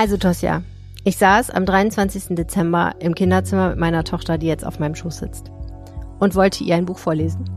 Also 0.00 0.16
Tosja, 0.16 0.62
ich 1.02 1.16
saß 1.16 1.50
am 1.50 1.66
23. 1.66 2.36
Dezember 2.36 2.94
im 3.00 3.16
Kinderzimmer 3.16 3.70
mit 3.70 3.78
meiner 3.78 4.04
Tochter, 4.04 4.38
die 4.38 4.46
jetzt 4.46 4.64
auf 4.64 4.78
meinem 4.78 4.94
Schoß 4.94 5.18
sitzt 5.18 5.50
und 6.20 6.36
wollte 6.36 6.62
ihr 6.62 6.76
ein 6.76 6.86
Buch 6.86 6.98
vorlesen. 6.98 7.50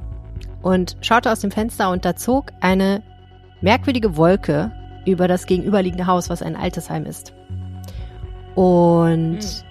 Und 0.63 0.97
schaute 1.01 1.31
aus 1.31 1.41
dem 1.41 1.51
Fenster 1.51 1.91
und 1.91 2.03
da 2.03 2.15
zog 2.15 2.51
eine 2.59 3.03
merkwürdige 3.61 4.17
Wolke 4.17 4.71
über 5.05 5.27
das 5.27 5.45
gegenüberliegende 5.45 6.07
Haus, 6.07 6.31
was 6.31 6.41
ein 6.41 6.55
Altersheim 6.55 7.05
ist. 7.05 7.31
Und 8.55 9.43
hm. 9.43 9.63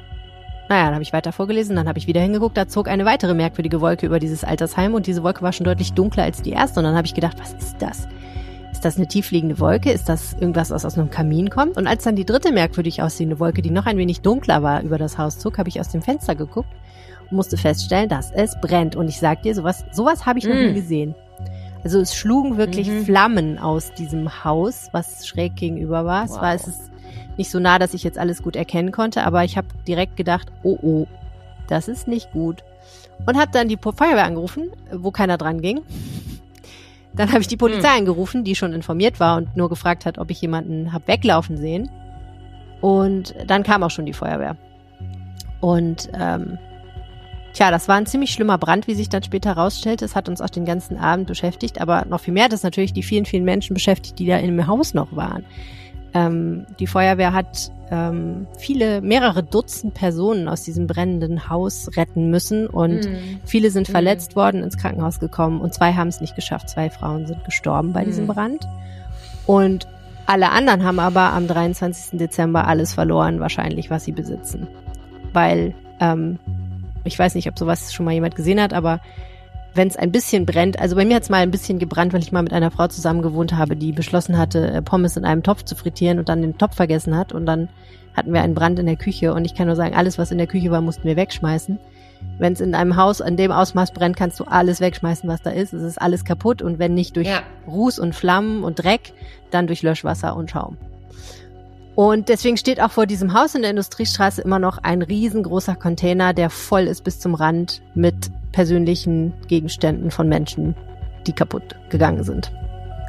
naja, 0.68 0.84
dann 0.84 0.94
habe 0.94 1.02
ich 1.02 1.12
weiter 1.12 1.32
vorgelesen, 1.32 1.74
dann 1.74 1.88
habe 1.88 1.98
ich 1.98 2.06
wieder 2.06 2.20
hingeguckt, 2.20 2.56
da 2.56 2.68
zog 2.68 2.86
eine 2.86 3.04
weitere 3.04 3.34
merkwürdige 3.34 3.80
Wolke 3.80 4.06
über 4.06 4.20
dieses 4.20 4.44
Altersheim 4.44 4.94
und 4.94 5.08
diese 5.08 5.24
Wolke 5.24 5.42
war 5.42 5.52
schon 5.52 5.64
deutlich 5.64 5.92
dunkler 5.94 6.22
als 6.22 6.40
die 6.40 6.52
erste. 6.52 6.78
Und 6.78 6.84
dann 6.84 6.94
habe 6.94 7.06
ich 7.06 7.14
gedacht, 7.14 7.36
was 7.40 7.52
ist 7.54 7.78
das? 7.80 8.06
Ist 8.80 8.86
das 8.86 8.96
eine 8.96 9.08
tiefliegende 9.08 9.58
Wolke? 9.58 9.92
Ist 9.92 10.08
das 10.08 10.32
irgendwas, 10.32 10.70
was 10.70 10.86
aus 10.86 10.96
einem 10.96 11.10
Kamin 11.10 11.50
kommt? 11.50 11.76
Und 11.76 11.86
als 11.86 12.04
dann 12.04 12.16
die 12.16 12.24
dritte 12.24 12.50
merkwürdig 12.50 13.02
aussehende 13.02 13.38
Wolke, 13.38 13.60
die 13.60 13.70
noch 13.70 13.84
ein 13.84 13.98
wenig 13.98 14.22
dunkler 14.22 14.62
war, 14.62 14.80
über 14.80 14.96
das 14.96 15.18
Haus 15.18 15.38
zog, 15.38 15.58
habe 15.58 15.68
ich 15.68 15.80
aus 15.80 15.90
dem 15.90 16.00
Fenster 16.00 16.34
geguckt 16.34 16.70
und 17.30 17.36
musste 17.36 17.58
feststellen, 17.58 18.08
dass 18.08 18.30
es 18.30 18.58
brennt. 18.58 18.96
Und 18.96 19.08
ich 19.08 19.20
sag 19.20 19.42
dir, 19.42 19.54
sowas, 19.54 19.84
sowas 19.92 20.24
habe 20.24 20.38
ich 20.38 20.46
noch 20.46 20.54
nie 20.54 20.70
mm. 20.70 20.74
gesehen. 20.74 21.14
Also 21.84 22.00
es 22.00 22.16
schlugen 22.16 22.56
wirklich 22.56 22.88
mhm. 22.88 23.04
Flammen 23.04 23.58
aus 23.58 23.92
diesem 23.92 24.44
Haus, 24.44 24.88
was 24.92 25.26
schräg 25.26 25.56
gegenüber 25.56 26.06
war. 26.06 26.22
Wow. 26.22 26.36
Es 26.36 26.40
war 26.40 26.54
es 26.54 26.66
ist 26.66 26.90
nicht 27.36 27.50
so 27.50 27.58
nah, 27.58 27.78
dass 27.78 27.92
ich 27.92 28.02
jetzt 28.02 28.16
alles 28.16 28.42
gut 28.42 28.56
erkennen 28.56 28.92
konnte, 28.92 29.24
aber 29.24 29.44
ich 29.44 29.58
habe 29.58 29.68
direkt 29.86 30.16
gedacht, 30.16 30.50
oh 30.62 30.78
oh, 30.80 31.06
das 31.68 31.86
ist 31.86 32.08
nicht 32.08 32.32
gut. 32.32 32.64
Und 33.26 33.36
habe 33.36 33.50
dann 33.52 33.68
die 33.68 33.76
Feuerwehr 33.76 34.24
angerufen, 34.24 34.70
wo 34.90 35.10
keiner 35.10 35.36
dran 35.36 35.60
ging. 35.60 35.82
Dann 37.14 37.30
habe 37.30 37.40
ich 37.40 37.48
die 37.48 37.56
Polizei 37.56 37.90
mhm. 37.90 37.98
angerufen, 37.98 38.44
die 38.44 38.54
schon 38.54 38.72
informiert 38.72 39.20
war 39.20 39.36
und 39.36 39.56
nur 39.56 39.68
gefragt 39.68 40.06
hat, 40.06 40.18
ob 40.18 40.30
ich 40.30 40.40
jemanden 40.40 40.92
hab 40.92 41.08
weglaufen 41.08 41.56
sehen. 41.56 41.90
Und 42.80 43.34
dann 43.46 43.62
kam 43.62 43.82
auch 43.82 43.90
schon 43.90 44.06
die 44.06 44.12
Feuerwehr. 44.12 44.56
Und 45.60 46.08
ähm, 46.18 46.58
Tja, 47.52 47.72
das 47.72 47.88
war 47.88 47.96
ein 47.96 48.06
ziemlich 48.06 48.30
schlimmer 48.30 48.58
Brand, 48.58 48.86
wie 48.86 48.94
sich 48.94 49.08
dann 49.08 49.24
später 49.24 49.56
herausstellte. 49.56 50.04
Es 50.04 50.14
hat 50.14 50.28
uns 50.28 50.40
auch 50.40 50.50
den 50.50 50.64
ganzen 50.64 50.96
Abend 50.96 51.26
beschäftigt, 51.26 51.80
aber 51.80 52.04
noch 52.04 52.20
viel 52.20 52.32
mehr 52.32 52.44
hat 52.44 52.52
es 52.52 52.62
natürlich 52.62 52.92
die 52.92 53.02
vielen, 53.02 53.24
vielen 53.24 53.44
Menschen 53.44 53.74
beschäftigt, 53.74 54.18
die 54.18 54.26
da 54.26 54.36
im 54.38 54.66
Haus 54.66 54.94
noch 54.94 55.16
waren. 55.16 55.44
Ähm, 56.14 56.66
die 56.78 56.86
Feuerwehr 56.86 57.32
hat 57.32 57.70
ähm, 57.90 58.46
viele, 58.58 59.00
mehrere 59.00 59.42
Dutzend 59.42 59.94
Personen 59.94 60.48
aus 60.48 60.62
diesem 60.62 60.86
brennenden 60.86 61.48
Haus 61.48 61.90
retten 61.96 62.30
müssen 62.30 62.66
und 62.66 63.04
mm. 63.04 63.40
viele 63.44 63.70
sind 63.70 63.88
mm. 63.88 63.92
verletzt 63.92 64.36
worden, 64.36 64.62
ins 64.62 64.76
Krankenhaus 64.76 65.18
gekommen 65.20 65.60
und 65.60 65.74
zwei 65.74 65.92
haben 65.94 66.08
es 66.08 66.20
nicht 66.20 66.36
geschafft. 66.36 66.68
Zwei 66.68 66.90
Frauen 66.90 67.26
sind 67.26 67.44
gestorben 67.44 67.92
bei 67.92 68.02
mm. 68.02 68.06
diesem 68.06 68.26
Brand. 68.26 68.66
Und 69.46 69.88
alle 70.26 70.50
anderen 70.50 70.84
haben 70.84 71.00
aber 71.00 71.32
am 71.32 71.48
23. 71.48 72.18
Dezember 72.18 72.66
alles 72.66 72.94
verloren, 72.94 73.40
wahrscheinlich, 73.40 73.90
was 73.90 74.04
sie 74.04 74.12
besitzen. 74.12 74.68
Weil 75.32 75.74
ähm, 75.98 76.38
ich 77.04 77.18
weiß 77.18 77.34
nicht, 77.34 77.48
ob 77.48 77.58
sowas 77.58 77.92
schon 77.92 78.04
mal 78.04 78.12
jemand 78.12 78.36
gesehen 78.36 78.60
hat, 78.60 78.72
aber 78.72 79.00
wenn 79.74 79.88
es 79.88 79.96
ein 79.96 80.12
bisschen 80.12 80.46
brennt, 80.46 80.78
also 80.80 80.96
bei 80.96 81.04
mir 81.04 81.16
hat 81.16 81.22
es 81.22 81.30
mal 81.30 81.38
ein 81.38 81.50
bisschen 81.50 81.78
gebrannt, 81.78 82.12
weil 82.12 82.22
ich 82.22 82.32
mal 82.32 82.42
mit 82.42 82.52
einer 82.52 82.70
Frau 82.70 82.88
zusammen 82.88 83.22
gewohnt 83.22 83.56
habe, 83.56 83.76
die 83.76 83.92
beschlossen 83.92 84.36
hatte, 84.36 84.70
äh, 84.70 84.82
Pommes 84.82 85.16
in 85.16 85.24
einem 85.24 85.42
Topf 85.42 85.64
zu 85.64 85.76
frittieren 85.76 86.18
und 86.18 86.28
dann 86.28 86.42
den 86.42 86.58
Topf 86.58 86.76
vergessen 86.76 87.16
hat 87.16 87.32
und 87.32 87.46
dann 87.46 87.68
hatten 88.16 88.32
wir 88.32 88.42
einen 88.42 88.54
Brand 88.54 88.78
in 88.78 88.86
der 88.86 88.96
Küche 88.96 89.32
und 89.32 89.44
ich 89.44 89.54
kann 89.54 89.66
nur 89.66 89.76
sagen, 89.76 89.94
alles, 89.94 90.18
was 90.18 90.32
in 90.32 90.38
der 90.38 90.48
Küche 90.48 90.70
war, 90.70 90.80
mussten 90.80 91.04
wir 91.04 91.16
wegschmeißen. 91.16 91.78
Wenn 92.38 92.52
es 92.52 92.60
in 92.60 92.74
einem 92.74 92.96
Haus 92.96 93.22
an 93.22 93.36
dem 93.36 93.52
Ausmaß 93.52 93.92
brennt, 93.92 94.16
kannst 94.16 94.38
du 94.40 94.44
alles 94.44 94.80
wegschmeißen, 94.80 95.28
was 95.28 95.40
da 95.42 95.50
ist. 95.50 95.72
Es 95.72 95.82
ist 95.82 96.00
alles 96.00 96.24
kaputt 96.24 96.60
und 96.60 96.78
wenn 96.78 96.92
nicht 96.92 97.16
durch 97.16 97.28
ja. 97.28 97.42
Ruß 97.66 97.98
und 97.98 98.14
Flammen 98.14 98.62
und 98.64 98.82
Dreck, 98.82 99.12
dann 99.50 99.66
durch 99.66 99.82
Löschwasser 99.82 100.36
und 100.36 100.50
Schaum. 100.50 100.76
Und 101.94 102.28
deswegen 102.28 102.56
steht 102.56 102.80
auch 102.80 102.90
vor 102.90 103.06
diesem 103.06 103.34
Haus 103.34 103.54
in 103.54 103.62
der 103.62 103.70
Industriestraße 103.70 104.42
immer 104.42 104.58
noch 104.58 104.78
ein 104.78 105.02
riesengroßer 105.02 105.76
Container, 105.76 106.32
der 106.32 106.50
voll 106.50 106.82
ist 106.82 107.04
bis 107.04 107.20
zum 107.20 107.34
Rand 107.34 107.82
mit 107.94 108.30
persönlichen 108.52 109.32
Gegenständen 109.48 110.10
von 110.10 110.28
Menschen, 110.28 110.74
die 111.26 111.32
kaputt 111.32 111.76
gegangen 111.90 112.24
sind. 112.24 112.52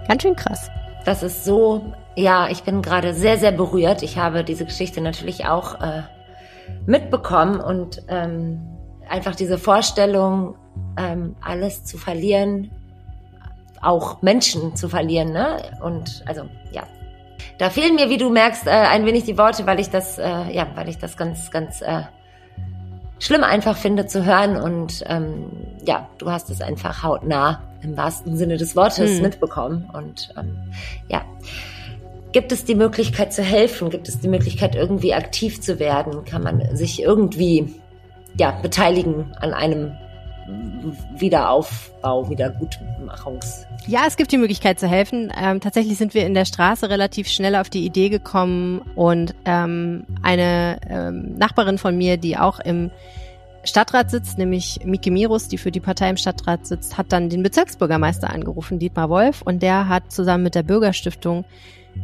Ganz 0.07 0.23
schön 0.23 0.35
krass. 0.35 0.69
Das 1.05 1.23
ist 1.23 1.45
so, 1.45 1.93
ja, 2.15 2.49
ich 2.49 2.63
bin 2.63 2.81
gerade 2.81 3.13
sehr, 3.13 3.37
sehr 3.37 3.51
berührt. 3.51 4.03
Ich 4.03 4.17
habe 4.17 4.43
diese 4.43 4.65
Geschichte 4.65 5.01
natürlich 5.01 5.45
auch 5.45 5.81
äh, 5.81 6.03
mitbekommen 6.85 7.59
und 7.59 8.03
ähm, 8.07 8.59
einfach 9.09 9.35
diese 9.35 9.57
Vorstellung, 9.57 10.55
ähm, 10.97 11.35
alles 11.41 11.83
zu 11.83 11.97
verlieren, 11.97 12.71
auch 13.81 14.21
Menschen 14.21 14.75
zu 14.75 14.89
verlieren, 14.89 15.31
ne? 15.31 15.57
Und 15.81 16.23
also 16.27 16.43
ja, 16.71 16.83
da 17.57 17.69
fehlen 17.69 17.95
mir, 17.95 18.09
wie 18.09 18.17
du 18.17 18.29
merkst, 18.29 18.67
äh, 18.67 18.71
ein 18.71 19.05
wenig 19.05 19.23
die 19.23 19.37
Worte, 19.37 19.65
weil 19.65 19.79
ich 19.79 19.89
das, 19.89 20.17
äh, 20.17 20.51
ja, 20.51 20.67
weil 20.75 20.89
ich 20.89 20.97
das 20.97 21.17
ganz, 21.17 21.51
ganz 21.51 21.81
äh, 21.81 22.03
schlimm 23.21 23.43
einfach 23.43 23.77
finde 23.77 24.07
zu 24.07 24.25
hören. 24.25 24.57
Und 24.57 25.03
ähm, 25.07 25.45
ja, 25.85 26.09
du 26.17 26.29
hast 26.29 26.49
es 26.49 26.59
einfach 26.59 27.03
hautnah 27.03 27.61
im 27.81 27.95
wahrsten 27.95 28.35
Sinne 28.35 28.57
des 28.57 28.75
Wortes 28.75 29.11
hm. 29.11 29.21
mitbekommen. 29.21 29.89
Und 29.93 30.33
ähm, 30.37 30.57
ja. 31.07 31.23
Gibt 32.33 32.53
es 32.53 32.63
die 32.63 32.75
Möglichkeit 32.75 33.33
zu 33.33 33.43
helfen? 33.43 33.89
Gibt 33.89 34.07
es 34.07 34.19
die 34.19 34.29
Möglichkeit, 34.29 34.75
irgendwie 34.75 35.13
aktiv 35.13 35.61
zu 35.61 35.79
werden? 35.79 36.23
Kann 36.23 36.43
man 36.43 36.75
sich 36.75 37.01
irgendwie 37.01 37.75
ja, 38.37 38.51
beteiligen 38.51 39.33
an 39.39 39.53
einem 39.53 39.91
Wiederaufbau, 41.15 42.29
Wiedergutmachungs. 42.29 43.65
Ja, 43.87 44.01
es 44.07 44.17
gibt 44.17 44.31
die 44.31 44.37
Möglichkeit 44.37 44.79
zu 44.79 44.87
helfen. 44.87 45.31
Ähm, 45.39 45.59
tatsächlich 45.59 45.97
sind 45.97 46.13
wir 46.13 46.25
in 46.25 46.33
der 46.33 46.45
Straße 46.45 46.89
relativ 46.89 47.27
schnell 47.27 47.55
auf 47.55 47.69
die 47.69 47.85
Idee 47.85 48.09
gekommen 48.09 48.81
und 48.95 49.33
ähm, 49.45 50.05
eine 50.21 50.77
ähm, 50.89 51.35
Nachbarin 51.37 51.77
von 51.77 51.97
mir, 51.97 52.17
die 52.17 52.37
auch 52.37 52.59
im 52.59 52.91
Stadtrat 53.63 54.09
sitzt, 54.09 54.37
nämlich 54.37 54.79
Miki 54.85 55.11
Mirus, 55.11 55.47
die 55.47 55.57
für 55.57 55.71
die 55.71 55.79
Partei 55.79 56.09
im 56.09 56.17
Stadtrat 56.17 56.65
sitzt, 56.65 56.97
hat 56.97 57.11
dann 57.11 57.29
den 57.29 57.43
Bezirksbürgermeister 57.43 58.31
angerufen, 58.31 58.79
Dietmar 58.79 59.09
Wolf, 59.09 59.43
und 59.43 59.61
der 59.61 59.87
hat 59.87 60.11
zusammen 60.11 60.43
mit 60.43 60.55
der 60.55 60.63
Bürgerstiftung 60.63 61.45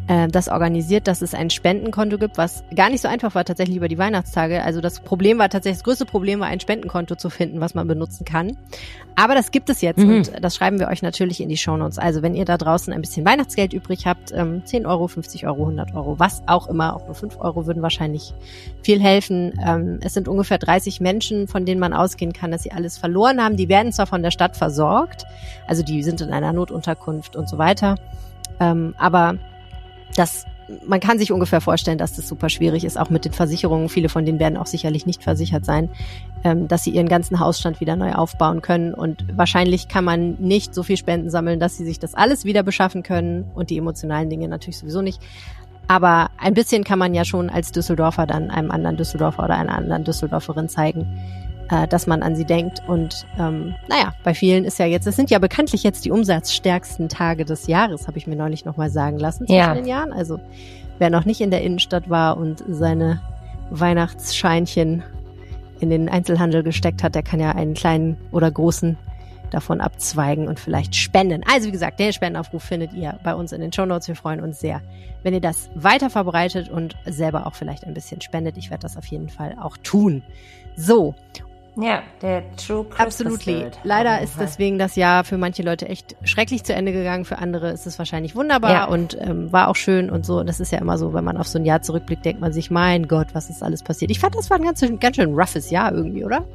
äh, 0.08 0.28
das 0.28 0.48
organisiert, 0.48 1.08
dass 1.08 1.22
es 1.22 1.34
ein 1.34 1.50
Spendenkonto 1.50 2.18
gibt, 2.18 2.38
was 2.38 2.64
gar 2.76 2.90
nicht 2.90 3.02
so 3.02 3.08
einfach 3.08 3.36
war 3.36 3.44
tatsächlich 3.44 3.78
über 3.78 3.88
die 3.88 3.98
Weihnachtstage. 3.98 4.64
Also 4.64 4.80
das 4.82 5.02
Problem 5.02 5.38
war 5.38 5.50
tatsächlich, 5.50 5.80
das 5.80 5.84
größte 5.84 6.06
Problem 6.06 6.40
war, 6.40 6.48
ein 6.48 6.60
Spendenkonto 6.60 7.16
zu 7.16 7.30
finden, 7.30 7.60
was 7.60 7.74
man 7.74 7.88
benutzen 7.88 8.24
kann. 8.24 8.58
Aber 9.16 9.34
das 9.34 9.52
gibt 9.52 9.70
es 9.70 9.82
jetzt 9.82 9.98
mhm. 9.98 10.18
und 10.18 10.32
das 10.42 10.56
schreiben 10.56 10.80
wir 10.80 10.88
euch 10.88 11.02
natürlich 11.02 11.42
in 11.42 11.50
die 11.50 11.58
Shownotes. 11.58 11.98
Also 11.98 12.22
wenn 12.22 12.36
ihr 12.36 12.46
da 12.46 12.58
draußen 12.58 12.94
ein 12.94 13.02
bisschen 13.02 13.26
Weihnachtsgeld 13.26 13.74
übrig 13.74 14.06
habt, 14.06 14.32
ähm, 14.32 14.62
10 14.64 14.86
Euro, 14.86 15.08
50 15.08 15.46
Euro, 15.48 15.64
100 15.64 15.94
Euro, 15.96 16.20
was 16.20 16.44
auch 16.46 16.68
immer, 16.68 16.96
auch 16.96 17.06
nur 17.06 17.16
5 17.16 17.40
Euro 17.40 17.66
würden 17.66 17.82
wahrscheinlich 17.82 18.34
viel 18.84 19.02
helfen. 19.02 19.60
Ähm, 19.66 20.00
es 20.02 20.14
sind 20.14 20.28
ungefähr 20.28 20.58
30 20.58 21.02
Menschen, 21.02 21.48
von 21.48 21.66
denen 21.66 21.80
man 21.80 21.94
ausgehen 21.94 22.32
kann, 22.32 22.52
dass 22.52 22.64
sie 22.64 22.72
alles 22.72 22.98
verloren 22.98 23.44
haben. 23.44 23.58
Die 23.58 23.70
werden 23.70 23.92
zwar 23.92 24.08
von 24.08 24.22
der 24.22 24.32
Stadt 24.32 24.56
versorgt, 24.56 25.26
also 25.68 25.84
die 25.84 26.04
sind 26.04 26.22
in 26.22 26.32
einer 26.32 26.54
Notunterkunft 26.54 27.36
und 27.36 27.50
so 27.50 27.58
weiter. 27.58 27.96
Ähm, 28.60 28.96
aber 28.98 29.38
das 30.16 30.46
man 30.86 31.00
kann 31.00 31.18
sich 31.18 31.32
ungefähr 31.32 31.62
vorstellen, 31.62 31.98
dass 31.98 32.16
das 32.16 32.28
super 32.28 32.50
schwierig 32.50 32.84
ist, 32.84 33.00
auch 33.00 33.10
mit 33.10 33.26
den 33.26 33.32
Versicherungen. 33.32 33.90
Viele 33.90 34.10
von 34.10 34.26
denen 34.26 34.40
werden 34.40 34.58
auch 34.58 34.66
sicherlich 34.66 35.06
nicht 35.06 35.24
versichert 35.24 35.66
sein, 35.66 35.90
ähm, 36.44 36.68
dass 36.68 36.84
sie 36.84 36.92
ihren 36.92 37.08
ganzen 37.08 37.40
Hausstand 37.40 37.80
wieder 37.80 37.96
neu 37.96 38.14
aufbauen 38.14 38.62
können. 38.62 38.94
Und 38.94 39.26
wahrscheinlich 39.38 39.88
kann 39.88 40.04
man 40.04 40.36
nicht 40.40 40.76
so 40.76 40.84
viel 40.84 40.98
Spenden 40.98 41.30
sammeln, 41.30 41.60
dass 41.60 41.78
sie 41.78 41.86
sich 41.86 42.00
das 42.00 42.16
alles 42.16 42.44
wieder 42.44 42.64
beschaffen 42.64 43.04
können 43.04 43.46
und 43.56 43.70
die 43.70 43.78
emotionalen 43.78 44.30
Dinge 44.30 44.48
natürlich 44.48 44.78
sowieso 44.78 45.02
nicht. 45.02 45.22
Aber 45.88 46.32
ein 46.38 46.54
bisschen 46.54 46.84
kann 46.84 47.00
man 47.00 47.14
ja 47.14 47.24
schon 47.24 47.50
als 47.50 47.72
Düsseldorfer 47.72 48.28
dann 48.28 48.52
einem 48.52 48.72
anderen 48.72 48.98
Düsseldorfer 48.98 49.46
oder 49.46 49.56
einer 49.56 49.76
anderen 49.76 50.04
Düsseldorferin 50.04 50.68
zeigen, 50.68 51.08
äh, 51.70 51.88
dass 51.88 52.08
man 52.08 52.24
an 52.24 52.36
sie 52.36 52.46
denkt. 52.46 52.82
Und 52.88 53.26
ähm, 53.40 53.76
naja, 53.88 54.14
bei 54.24 54.34
vielen 54.34 54.66
ist 54.66 54.80
ja 54.80 54.86
jetzt, 54.86 55.08
es 55.08 55.16
sind 55.16 55.30
ja 55.30 55.40
bekanntlich 55.40 55.84
jetzt 55.84 56.06
die 56.06 56.12
umsatzstärksten 56.12 57.10
Tage 57.10 57.46
des 57.46 57.68
Jahres, 57.68 58.08
habe 58.08 58.18
ich 58.18 58.28
mir 58.28 58.36
neulich 58.36 58.66
nochmal 58.66 58.90
sagen 58.90 59.18
lassen 59.18 59.48
zwischen 59.48 59.58
ja. 59.58 59.74
den 59.74 59.86
Jahren. 59.86 60.14
Also 60.14 60.40
wer 60.98 61.10
noch 61.10 61.26
nicht 61.26 61.42
in 61.42 61.52
der 61.52 61.62
Innenstadt 61.62 62.10
war 62.10 62.38
und 62.38 62.64
seine 62.68 63.22
Weihnachtsscheinchen 63.70 65.04
in 65.80 65.90
den 65.90 66.10
Einzelhandel 66.10 66.64
gesteckt 66.64 67.04
hat, 67.04 67.16
der 67.16 67.24
kann 67.24 67.40
ja 67.40 67.52
einen 67.52 67.74
kleinen 67.74 68.18
oder 68.32 68.50
großen 68.50 68.98
davon 69.52 69.80
abzweigen 69.80 70.48
und 70.48 70.60
vielleicht 70.60 70.96
spenden. 70.96 71.42
Also 71.50 71.68
wie 71.68 71.72
gesagt, 71.72 72.00
den 72.00 72.12
Spendenaufruf 72.12 72.64
findet 72.64 72.94
ihr 72.94 73.18
bei 73.24 73.34
uns 73.34 73.52
in 73.52 73.62
den 73.62 73.72
Show 73.72 73.86
Notes. 73.86 74.08
Wir 74.08 74.16
freuen 74.16 74.42
uns 74.42 74.60
sehr, 74.60 74.82
wenn 75.24 75.34
ihr 75.34 75.42
das 75.42 75.70
weiter 75.76 76.10
verbreitet 76.10 76.70
und 76.70 76.96
selber 77.06 77.48
auch 77.48 77.56
vielleicht 77.56 77.86
ein 77.86 77.94
bisschen 77.94 78.20
spendet. 78.20 78.58
Ich 78.58 78.70
werde 78.70 78.82
das 78.82 78.98
auf 78.98 79.06
jeden 79.06 79.30
Fall 79.30 79.56
auch 79.62 79.78
tun. 79.78 80.22
So, 80.76 81.16
ja, 81.80 82.02
der 82.24 82.44
True 82.56 82.86
Christmas 82.90 83.36
Absolut. 83.36 83.78
Leider 83.84 84.20
ist 84.22 84.40
deswegen 84.40 84.80
das 84.80 84.96
Jahr 84.96 85.24
für 85.24 85.38
manche 85.38 85.62
Leute 85.62 85.88
echt 85.88 86.16
schrecklich 86.24 86.64
zu 86.64 86.74
Ende 86.74 86.92
gegangen. 86.92 87.24
Für 87.24 87.38
andere 87.38 87.70
ist 87.70 87.86
es 87.86 88.00
wahrscheinlich 88.00 88.36
wunderbar 88.36 88.72
ja. 88.72 88.86
und 88.86 89.16
ähm, 89.22 89.52
war 89.52 89.68
auch 89.68 89.76
schön 89.76 90.10
und 90.10 90.26
so. 90.26 90.44
Das 90.44 90.60
ist 90.60 90.72
ja 90.72 90.80
immer 90.80 90.98
so, 90.98 91.14
wenn 91.14 91.24
man 91.24 91.38
auf 91.38 91.48
so 91.48 91.60
ein 91.60 91.66
Jahr 91.66 91.84
zurückblickt, 91.84 92.26
denkt 92.26 92.42
man 92.42 92.52
sich, 92.52 92.72
mein 92.72 93.08
Gott, 93.08 93.28
was 93.34 93.52
ist 93.52 93.62
alles 93.62 93.84
passiert. 93.84 94.10
Ich 94.10 94.20
fand, 94.20 94.34
das 94.34 94.50
war 94.50 94.58
ein 94.58 94.64
ganz, 94.64 94.84
ganz 95.00 95.16
schön 95.16 95.36
roughes 95.36 95.70
Jahr 95.70 95.92
irgendwie, 95.94 96.26
oder? 96.26 96.46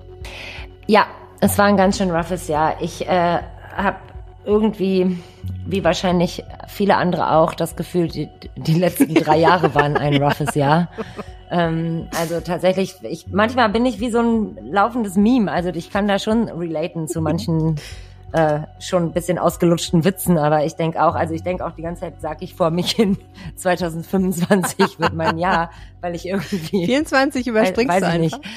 Ja, 0.89 1.07
es 1.41 1.57
war 1.57 1.67
ein 1.67 1.77
ganz 1.77 1.99
schön 1.99 2.11
roughes 2.11 2.49
Jahr. 2.49 2.83
Ich 2.83 3.07
äh, 3.07 3.39
habe 3.77 3.97
irgendwie, 4.45 5.19
wie 5.67 5.85
wahrscheinlich 5.85 6.43
viele 6.67 6.97
andere 6.97 7.31
auch, 7.31 7.55
das 7.55 7.77
Gefühl, 7.77 8.09
die, 8.09 8.29
die 8.57 8.75
letzten 8.75 9.15
drei 9.15 9.39
Jahre 9.39 9.73
waren 9.77 9.97
ein 9.97 10.21
roughes 10.21 10.57
Jahr. 10.57 10.89
Ähm, 11.53 12.09
also 12.19 12.41
tatsächlich, 12.41 12.95
ich, 13.03 13.27
manchmal 13.31 13.69
bin 13.69 13.85
ich 13.85 14.01
wie 14.01 14.11
so 14.11 14.21
ein 14.21 14.57
laufendes 14.71 15.17
Meme. 15.17 15.53
Also 15.53 15.69
ich 15.69 15.91
kann 15.91 16.09
da 16.09 16.19
schon 16.19 16.49
relaten 16.49 17.09
zu 17.09 17.21
manchen 17.21 17.77
äh, 18.33 18.61
schon 18.79 19.05
ein 19.05 19.13
bisschen 19.13 19.39
ausgelutschten 19.39 20.03
Witzen, 20.05 20.39
aber 20.39 20.65
ich 20.65 20.77
denke 20.77 21.03
auch, 21.05 21.15
also 21.15 21.35
ich 21.35 21.43
denke 21.43 21.67
auch 21.67 21.73
die 21.73 21.83
ganze 21.83 22.01
Zeit, 22.01 22.15
sag 22.21 22.41
ich 22.41 22.55
vor 22.55 22.71
mich 22.71 22.93
hin, 22.93 23.19
2025 23.57 24.99
wird 24.99 25.13
mein 25.13 25.37
Jahr, 25.37 25.71
weil 26.01 26.15
ich 26.15 26.27
irgendwie 26.27 26.57
24 26.87 27.47
überspringst 27.47 27.95
weiß 27.95 28.01
du 28.01 28.07
ich 28.09 28.15
einfach. 28.15 28.39
nicht. 28.39 28.51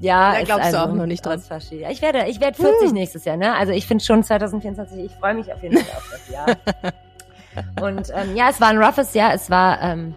Ja, 0.00 0.32
Da 0.32 0.38
ist 0.40 0.44
glaubst 0.44 0.72
du 0.72 0.78
also 0.78 0.90
auch 0.90 0.94
noch 0.94 1.06
nicht 1.06 1.24
dran. 1.24 1.40
Ich 1.88 2.02
werde, 2.02 2.26
ich 2.28 2.38
werde 2.38 2.62
40 2.62 2.92
nächstes 2.92 3.24
Jahr, 3.24 3.38
ne? 3.38 3.54
Also 3.54 3.72
ich 3.72 3.86
finde 3.86 4.04
schon 4.04 4.22
2024, 4.22 5.06
ich 5.06 5.12
freue 5.12 5.32
mich 5.32 5.50
auf 5.50 5.62
jeden 5.62 5.78
Fall 5.78 5.96
auf 5.96 6.10
das 6.12 6.28
Jahr. 6.28 7.86
Und 7.88 8.10
ähm, 8.14 8.36
ja, 8.36 8.50
es 8.50 8.60
war 8.60 8.68
ein 8.68 8.76
roughes 8.78 9.14
Jahr. 9.14 9.32
Es 9.32 9.48
war 9.48 9.80
ähm, 9.80 10.14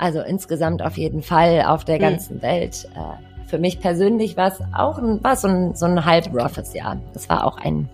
also 0.00 0.20
insgesamt 0.20 0.82
auf 0.82 0.96
jeden 0.96 1.22
Fall 1.22 1.62
auf 1.66 1.84
der 1.84 1.96
Hm. 1.96 2.02
ganzen 2.02 2.42
Welt. 2.42 2.88
Äh, 2.94 3.46
für 3.46 3.58
mich 3.58 3.80
persönlich 3.80 4.36
war 4.36 4.48
es 4.48 4.60
auch 4.72 4.98
ein, 4.98 5.22
war 5.22 5.36
so 5.36 5.48
ein, 5.48 5.74
so 5.74 5.86
ein 5.86 6.04
halb 6.04 6.32
roughes 6.32 6.72
Jahr. 6.72 6.98
Es 7.14 7.28
war 7.28 7.44
auch 7.46 7.58
ein, 7.58 7.88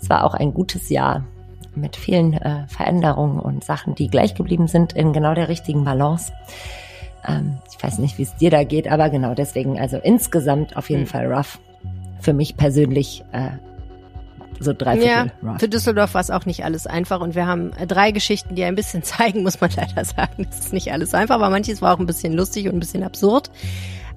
es 0.00 0.10
war 0.10 0.24
auch 0.24 0.34
ein 0.34 0.52
gutes 0.52 0.90
Jahr 0.90 1.24
mit 1.74 1.96
vielen 1.96 2.34
äh, 2.34 2.66
Veränderungen 2.66 3.38
und 3.38 3.64
Sachen, 3.64 3.94
die 3.94 4.08
gleich 4.08 4.34
geblieben 4.34 4.66
sind 4.66 4.92
in 4.92 5.12
genau 5.12 5.34
der 5.34 5.48
richtigen 5.48 5.84
Balance. 5.84 6.32
Ähm, 7.26 7.58
ich 7.70 7.82
weiß 7.82 7.98
nicht, 7.98 8.18
wie 8.18 8.24
es 8.24 8.36
dir 8.36 8.50
da 8.50 8.64
geht, 8.64 8.88
aber 8.88 9.08
genau 9.08 9.34
deswegen, 9.34 9.78
also 9.78 9.96
insgesamt 9.96 10.76
auf 10.76 10.90
jeden 10.90 11.02
Hm. 11.02 11.08
Fall 11.08 11.32
rough. 11.32 11.60
Für 12.20 12.32
mich 12.32 12.56
persönlich 12.56 13.24
äh, 13.32 13.50
so 14.60 14.72
drei 14.72 14.96
Ja, 14.96 15.22
Viertel 15.24 15.32
rough. 15.42 15.60
für 15.60 15.68
Düsseldorf 15.68 16.14
war 16.14 16.20
es 16.20 16.30
auch 16.30 16.46
nicht 16.46 16.64
alles 16.64 16.86
einfach 16.86 17.20
und 17.20 17.34
wir 17.34 17.46
haben 17.46 17.72
äh, 17.74 17.86
drei 17.86 18.10
Geschichten, 18.10 18.54
die 18.54 18.64
ein 18.64 18.74
bisschen 18.74 19.02
zeigen, 19.04 19.42
muss 19.42 19.60
man 19.60 19.70
leider 19.76 20.04
sagen. 20.04 20.46
Das 20.48 20.58
ist 20.60 20.72
nicht 20.72 20.92
alles 20.92 21.14
einfach, 21.14 21.36
aber 21.36 21.50
manches 21.50 21.80
war 21.82 21.94
auch 21.94 21.98
ein 22.00 22.06
bisschen 22.06 22.32
lustig 22.32 22.66
und 22.66 22.74
ein 22.74 22.80
bisschen 22.80 23.02
absurd. 23.02 23.50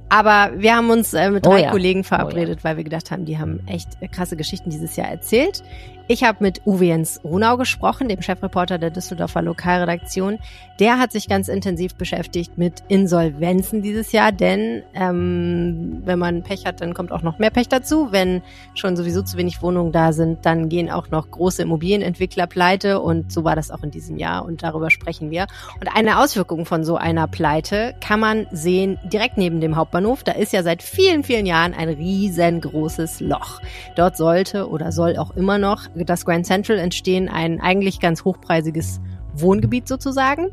Aber 0.09 0.51
wir 0.57 0.75
haben 0.75 0.89
uns 0.89 1.13
äh, 1.13 1.29
mit 1.31 1.47
Oh 1.47 1.51
drei 1.51 1.61
ja. 1.63 1.71
Kollegen 1.71 2.01
Oh 2.01 2.03
verabredet, 2.03 2.65
weil 2.65 2.75
wir 2.75 2.83
gedacht 2.83 3.11
haben, 3.11 3.23
die 3.23 3.37
haben 3.39 3.61
echt 3.65 3.87
äh, 4.01 4.07
krasse 4.09 4.35
Geschichten 4.35 4.69
dieses 4.69 4.97
Jahr 4.97 5.07
erzählt. 5.07 5.63
Ich 6.11 6.25
habe 6.25 6.39
mit 6.41 6.67
Uwe 6.67 6.87
Jens 6.87 7.21
Runau 7.23 7.55
gesprochen, 7.55 8.09
dem 8.09 8.21
Chefreporter 8.21 8.77
der 8.77 8.89
Düsseldorfer 8.89 9.41
Lokalredaktion. 9.41 10.39
Der 10.77 10.99
hat 10.99 11.13
sich 11.13 11.29
ganz 11.29 11.47
intensiv 11.47 11.95
beschäftigt 11.95 12.57
mit 12.57 12.83
Insolvenzen 12.89 13.81
dieses 13.81 14.11
Jahr, 14.11 14.33
denn 14.33 14.83
ähm, 14.93 16.01
wenn 16.03 16.19
man 16.19 16.43
Pech 16.43 16.65
hat, 16.65 16.81
dann 16.81 16.93
kommt 16.93 17.13
auch 17.13 17.21
noch 17.21 17.39
mehr 17.39 17.49
Pech 17.49 17.69
dazu. 17.69 18.11
Wenn 18.11 18.41
schon 18.73 18.97
sowieso 18.97 19.21
zu 19.21 19.37
wenig 19.37 19.61
Wohnungen 19.61 19.93
da 19.93 20.11
sind, 20.11 20.45
dann 20.45 20.67
gehen 20.67 20.89
auch 20.89 21.09
noch 21.11 21.31
große 21.31 21.61
Immobilienentwickler 21.61 22.45
pleite 22.45 22.99
und 22.99 23.31
so 23.31 23.45
war 23.45 23.55
das 23.55 23.71
auch 23.71 23.81
in 23.81 23.91
diesem 23.91 24.17
Jahr 24.17 24.43
und 24.43 24.63
darüber 24.63 24.91
sprechen 24.91 25.31
wir. 25.31 25.47
Und 25.79 25.95
eine 25.95 26.19
Auswirkung 26.19 26.65
von 26.65 26.83
so 26.83 26.97
einer 26.97 27.29
Pleite 27.29 27.95
kann 28.01 28.19
man 28.19 28.47
sehen 28.51 28.99
direkt 29.05 29.37
neben 29.37 29.61
dem 29.61 29.77
Hauptbahnhof. 29.77 30.25
Da 30.25 30.33
ist 30.33 30.51
ja 30.51 30.61
seit 30.61 30.83
vielen, 30.83 31.23
vielen 31.23 31.45
Jahren 31.45 31.73
ein 31.73 31.87
riesengroßes 31.87 33.21
Loch. 33.21 33.61
Dort 33.95 34.17
sollte 34.17 34.67
oder 34.67 34.91
soll 34.91 35.15
auch 35.15 35.37
immer 35.37 35.57
noch 35.57 35.87
das 36.09 36.25
Grand 36.25 36.45
Central 36.45 36.77
entstehen, 36.77 37.29
ein 37.29 37.61
eigentlich 37.61 37.99
ganz 37.99 38.23
hochpreisiges 38.23 38.99
Wohngebiet 39.33 39.87
sozusagen. 39.87 40.49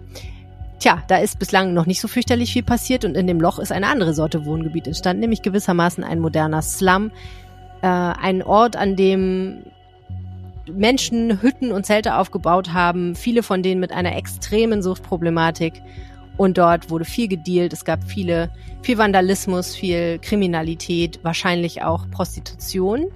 Tja, 0.78 1.02
da 1.08 1.16
ist 1.16 1.38
bislang 1.38 1.74
noch 1.74 1.86
nicht 1.86 2.00
so 2.00 2.06
fürchterlich 2.06 2.52
viel 2.52 2.62
passiert 2.62 3.04
und 3.04 3.16
in 3.16 3.26
dem 3.26 3.40
Loch 3.40 3.58
ist 3.58 3.72
eine 3.72 3.88
andere 3.88 4.14
Sorte 4.14 4.46
Wohngebiet 4.46 4.86
entstanden, 4.86 5.20
nämlich 5.20 5.42
gewissermaßen 5.42 6.04
ein 6.04 6.20
moderner 6.20 6.62
Slum, 6.62 7.10
äh, 7.82 7.86
ein 7.86 8.42
Ort, 8.42 8.76
an 8.76 8.94
dem 8.94 9.64
Menschen 10.72 11.42
Hütten 11.42 11.72
und 11.72 11.84
Zelte 11.84 12.16
aufgebaut 12.16 12.72
haben, 12.72 13.14
viele 13.14 13.42
von 13.42 13.62
denen 13.62 13.80
mit 13.80 13.92
einer 13.92 14.16
extremen 14.16 14.82
Suchtproblematik. 14.82 15.82
Und 16.36 16.56
dort 16.58 16.90
wurde 16.90 17.04
viel 17.04 17.26
gedealt, 17.26 17.72
es 17.72 17.84
gab 17.84 18.04
viele, 18.04 18.50
viel 18.82 18.96
Vandalismus, 18.96 19.74
viel 19.74 20.20
Kriminalität, 20.20 21.18
wahrscheinlich 21.24 21.82
auch 21.82 22.08
Prostitution. 22.10 23.06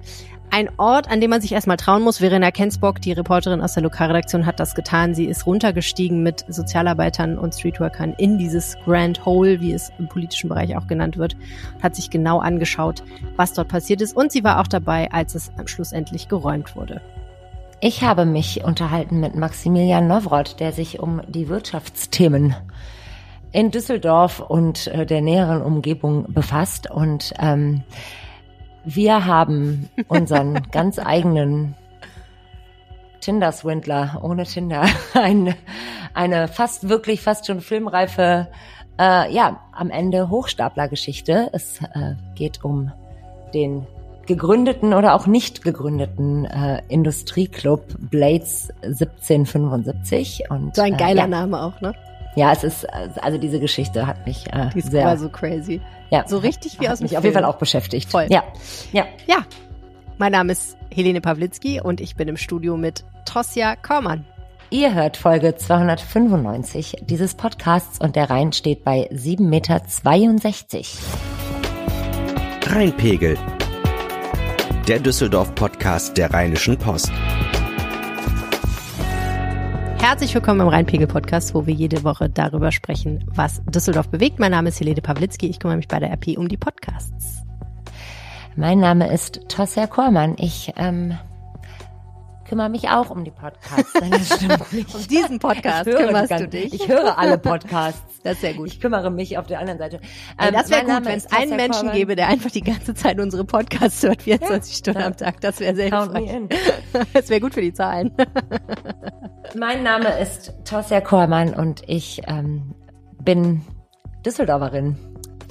Ein 0.53 0.69
Ort, 0.77 1.09
an 1.09 1.19
dem 1.19 1.31
man 1.31 1.41
sich 1.41 1.51
erstmal 1.51 1.77
trauen 1.77 2.03
muss. 2.03 2.19
Verena 2.19 2.51
Kensbock, 2.51 3.01
die 3.01 3.11
Reporterin 3.11 3.59
aus 3.59 3.73
der 3.73 3.81
Lokalredaktion, 3.81 4.45
hat 4.45 4.59
das 4.59 4.75
getan. 4.75 5.15
Sie 5.15 5.25
ist 5.25 5.47
runtergestiegen 5.47 6.21
mit 6.21 6.45
Sozialarbeitern 6.47 7.39
und 7.39 7.55
Streetworkern 7.55 8.13
in 8.19 8.37
dieses 8.37 8.77
Grand 8.85 9.25
Hole, 9.25 9.61
wie 9.61 9.73
es 9.73 9.91
im 9.97 10.07
politischen 10.07 10.49
Bereich 10.49 10.77
auch 10.77 10.85
genannt 10.85 11.17
wird, 11.17 11.35
hat 11.81 11.95
sich 11.95 12.11
genau 12.11 12.37
angeschaut, 12.37 13.03
was 13.35 13.53
dort 13.53 13.69
passiert 13.69 13.99
ist. 14.03 14.15
Und 14.15 14.31
sie 14.31 14.43
war 14.43 14.61
auch 14.61 14.67
dabei, 14.67 15.11
als 15.11 15.33
es 15.33 15.51
schlussendlich 15.65 16.27
geräumt 16.27 16.75
wurde. 16.75 17.01
Ich 17.81 18.03
habe 18.03 18.27
mich 18.27 18.63
unterhalten 18.63 19.21
mit 19.21 19.33
Maximilian 19.33 20.07
Nowroth, 20.07 20.59
der 20.59 20.71
sich 20.71 20.99
um 20.99 21.23
die 21.27 21.49
Wirtschaftsthemen 21.49 22.55
in 23.51 23.71
Düsseldorf 23.71 24.39
und 24.39 24.85
äh, 24.85 25.07
der 25.07 25.21
näheren 25.21 25.63
Umgebung 25.63 26.31
befasst. 26.31 26.91
Und 26.91 27.33
ähm, 27.39 27.81
wir 28.85 29.25
haben 29.25 29.89
unseren 30.07 30.61
ganz 30.71 30.99
eigenen 30.99 31.75
Tinder-Swindler 33.21 34.19
ohne 34.21 34.43
Tinder, 34.43 34.85
ein, 35.13 35.55
eine 36.13 36.47
fast 36.47 36.89
wirklich 36.89 37.21
fast 37.21 37.47
schon 37.47 37.61
filmreife, 37.61 38.47
äh, 38.99 39.33
ja, 39.33 39.61
am 39.71 39.89
Ende 39.89 40.29
Hochstapler-Geschichte. 40.29 41.49
Es 41.53 41.81
äh, 41.81 42.15
geht 42.35 42.63
um 42.63 42.91
den 43.53 43.87
gegründeten 44.25 44.93
oder 44.93 45.15
auch 45.15 45.27
nicht 45.27 45.63
gegründeten 45.63 46.45
äh, 46.45 46.81
Industrieclub 46.87 47.83
Blades 48.09 48.69
1775 48.81 50.45
und 50.49 50.75
So 50.75 50.81
ein 50.81 50.93
äh, 50.93 50.97
geiler 50.97 51.21
ja, 51.23 51.27
Name 51.27 51.61
auch, 51.61 51.81
ne? 51.81 51.93
Ja, 52.35 52.51
es 52.51 52.63
ist 52.63 52.85
also 53.21 53.37
diese 53.37 53.59
Geschichte 53.59 54.07
hat 54.07 54.25
mich 54.25 54.51
äh, 54.51 54.69
Die 54.73 54.79
ist 54.79 54.91
sehr 54.91 55.07
aber 55.07 55.17
so 55.17 55.29
crazy. 55.29 55.81
ja, 56.09 56.27
so 56.27 56.37
richtig 56.37 56.79
wie 56.79 56.85
hat 56.87 56.93
aus 56.93 56.99
dem 56.99 57.05
mich 57.05 57.17
auf 57.17 57.23
jeden 57.23 57.33
Film. 57.33 57.43
Fall 57.43 57.51
auch 57.53 57.57
beschäftigt. 57.57 58.09
Voll. 58.09 58.27
Ja, 58.29 58.43
ja. 58.91 59.05
Ja, 59.27 59.37
mein 60.17 60.31
Name 60.31 60.51
ist 60.53 60.77
Helene 60.93 61.21
Pawlitzki 61.21 61.81
und 61.81 62.01
ich 62.01 62.15
bin 62.15 62.27
im 62.27 62.37
Studio 62.37 62.77
mit 62.77 63.03
Tosja 63.25 63.75
Kormann. 63.75 64.25
Ihr 64.69 64.93
hört 64.95 65.17
Folge 65.17 65.55
295 65.55 66.95
dieses 67.01 67.35
Podcasts 67.35 67.99
und 67.99 68.15
der 68.15 68.29
Rhein 68.31 68.51
steht 68.53 68.83
bei 68.83 69.07
7,62 69.11 69.41
Meter. 69.43 69.81
Rheinpegel. 72.67 73.37
Der 74.87 74.99
Düsseldorf-Podcast 74.99 76.17
der 76.17 76.33
Rheinischen 76.33 76.77
Post. 76.77 77.11
Herzlich 80.03 80.35
willkommen 80.35 80.59
im 80.59 80.67
Rheinpegel-Podcast, 80.67 81.55
wo 81.55 81.65
wir 81.65 81.73
jede 81.73 82.03
Woche 82.03 82.29
darüber 82.29 82.73
sprechen, 82.73 83.23
was 83.33 83.61
Düsseldorf 83.67 84.09
bewegt. 84.09 84.37
Mein 84.37 84.51
Name 84.51 84.67
ist 84.67 84.81
Helene 84.81 85.01
Pawlitzki, 85.01 85.47
ich 85.47 85.61
kümmere 85.61 85.77
mich 85.77 85.87
bei 85.87 85.97
der 85.97 86.11
RP 86.11 86.37
um 86.37 86.49
die 86.49 86.57
Podcasts. 86.57 87.41
Mein 88.57 88.81
Name 88.81 89.09
ist 89.13 89.47
Tosja 89.47 89.87
Kormann. 89.87 90.35
Ich 90.37 90.73
ähm, 90.75 91.17
kümmere 92.53 92.69
mich 92.69 92.87
auch 92.89 93.09
um 93.09 93.23
die 93.23 93.31
Podcasts. 93.31 93.93
Nein, 93.99 94.11
das 94.11 94.35
stimmt 94.35 94.73
nicht. 94.73 94.93
Um 94.93 95.07
diesen 95.07 95.39
Podcast 95.39 95.87
Ich 95.87 95.93
höre 95.93 96.05
kümmerst 96.05 96.31
die 96.31 96.37
du 96.37 96.47
dich. 96.47 96.73
Ich 96.75 96.87
höre 96.87 97.17
alle 97.17 97.39
Podcasts. 97.39 98.01
Das 98.23 98.33
ist 98.33 98.41
sehr 98.41 98.53
gut. 98.53 98.67
Ich 98.67 98.79
kümmere 98.79 99.09
mich 99.09 99.39
auf 99.39 99.47
der 99.47 99.59
anderen 99.59 99.79
Seite. 99.79 99.99
Ähm, 100.39 100.53
das 100.53 100.69
wäre 100.69 100.85
gut, 100.85 101.05
wenn 101.05 101.17
es 101.17 101.31
einen 101.31 101.55
Menschen 101.55 101.73
Kormann. 101.81 101.95
gäbe, 101.95 102.15
der 102.15 102.27
einfach 102.27 102.51
die 102.51 102.61
ganze 102.61 102.93
Zeit 102.93 103.19
unsere 103.19 103.43
Podcasts 103.43 104.03
hört, 104.03 104.21
24 104.21 104.75
Stunden 104.77 104.99
Ja. 104.99 105.07
am 105.07 105.17
Tag. 105.17 105.41
Das 105.41 105.59
wäre 105.59 105.75
sehr 105.75 105.85
hilfreich. 105.89 106.29
Das 107.13 107.29
wäre 107.29 107.41
gut 107.41 107.55
für 107.55 107.61
die 107.61 107.73
Zahlen. 107.73 108.11
Mein 109.57 109.81
Name 109.81 110.19
ist 110.19 110.53
Tosja 110.63 111.01
Kormann 111.01 111.55
und 111.55 111.81
ich 111.87 112.21
ähm, 112.27 112.75
bin 113.23 113.61
Düsseldorferin. 114.25 114.95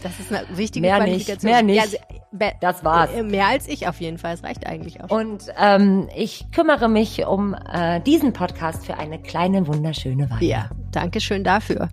Das 0.02 0.18
ist 0.18 0.32
eine 0.32 0.46
wichtige 0.56 0.86
Mehr 0.86 0.98
nicht, 0.98 1.26
Qualifikation. 1.26 1.50
mehr 1.52 1.62
nicht. 1.62 1.76
Ja, 1.76 1.82
also, 1.82 2.56
Das 2.60 2.84
war's. 2.84 3.10
äh, 3.12 3.22
Mehr 3.22 3.46
als 3.46 3.68
ich 3.68 3.86
auf 3.88 4.00
jeden 4.00 4.18
Fall. 4.18 4.34
Es 4.34 4.42
reicht 4.42 4.66
eigentlich 4.66 5.00
auch. 5.02 5.10
Und 5.10 5.44
ähm, 5.58 6.08
ich 6.16 6.46
kümmere 6.50 6.88
mich 6.88 7.24
um 7.26 7.54
äh, 7.54 8.00
diesen 8.00 8.32
Podcast 8.32 8.84
für 8.86 8.96
eine 8.98 9.20
kleine, 9.20 9.66
wunderschöne 9.66 10.28
Weile. 10.30 10.44
Ja, 10.44 10.70
danke 10.90 11.20
schön 11.20 11.44
dafür. 11.44 11.88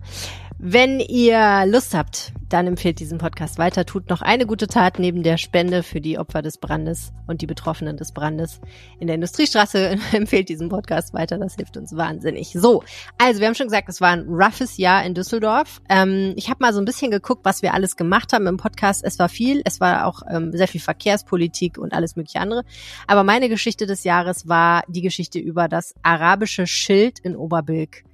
Wenn 0.58 1.00
ihr 1.00 1.64
Lust 1.66 1.94
habt, 1.94 2.32
dann 2.52 2.66
empfehlt 2.66 3.00
diesen 3.00 3.18
Podcast 3.18 3.58
weiter. 3.58 3.86
Tut 3.86 4.10
noch 4.10 4.22
eine 4.22 4.44
gute 4.46 4.66
Tat 4.66 4.98
neben 4.98 5.22
der 5.22 5.38
Spende 5.38 5.82
für 5.82 6.00
die 6.00 6.18
Opfer 6.18 6.42
des 6.42 6.58
Brandes 6.58 7.12
und 7.26 7.40
die 7.40 7.46
Betroffenen 7.46 7.96
des 7.96 8.12
Brandes 8.12 8.60
in 8.98 9.06
der 9.06 9.14
Industriestraße. 9.14 9.96
empfehlt 10.12 10.48
diesen 10.48 10.68
Podcast 10.68 11.14
weiter. 11.14 11.38
Das 11.38 11.54
hilft 11.54 11.76
uns 11.76 11.96
wahnsinnig. 11.96 12.52
So, 12.52 12.82
also 13.18 13.40
wir 13.40 13.46
haben 13.46 13.54
schon 13.54 13.68
gesagt, 13.68 13.88
es 13.88 14.00
war 14.00 14.10
ein 14.10 14.26
roughes 14.28 14.76
Jahr 14.76 15.04
in 15.04 15.14
Düsseldorf. 15.14 15.80
Ähm, 15.88 16.32
ich 16.36 16.50
habe 16.50 16.58
mal 16.60 16.72
so 16.72 16.80
ein 16.80 16.84
bisschen 16.84 17.10
geguckt, 17.10 17.44
was 17.44 17.62
wir 17.62 17.72
alles 17.72 17.96
gemacht 17.96 18.32
haben 18.32 18.46
im 18.46 18.56
Podcast. 18.56 19.04
Es 19.04 19.18
war 19.18 19.28
viel. 19.28 19.62
Es 19.64 19.80
war 19.80 20.06
auch 20.06 20.22
ähm, 20.28 20.52
sehr 20.52 20.68
viel 20.68 20.80
Verkehrspolitik 20.80 21.78
und 21.78 21.92
alles 21.92 22.16
mögliche 22.16 22.40
andere. 22.40 22.64
Aber 23.06 23.24
meine 23.24 23.48
Geschichte 23.48 23.86
des 23.86 24.04
Jahres 24.04 24.48
war 24.48 24.82
die 24.88 25.02
Geschichte 25.02 25.38
über 25.38 25.68
das 25.68 25.94
arabische 26.02 26.66
Schild 26.66 27.18
in 27.20 27.36
Oberbilk 27.36 28.04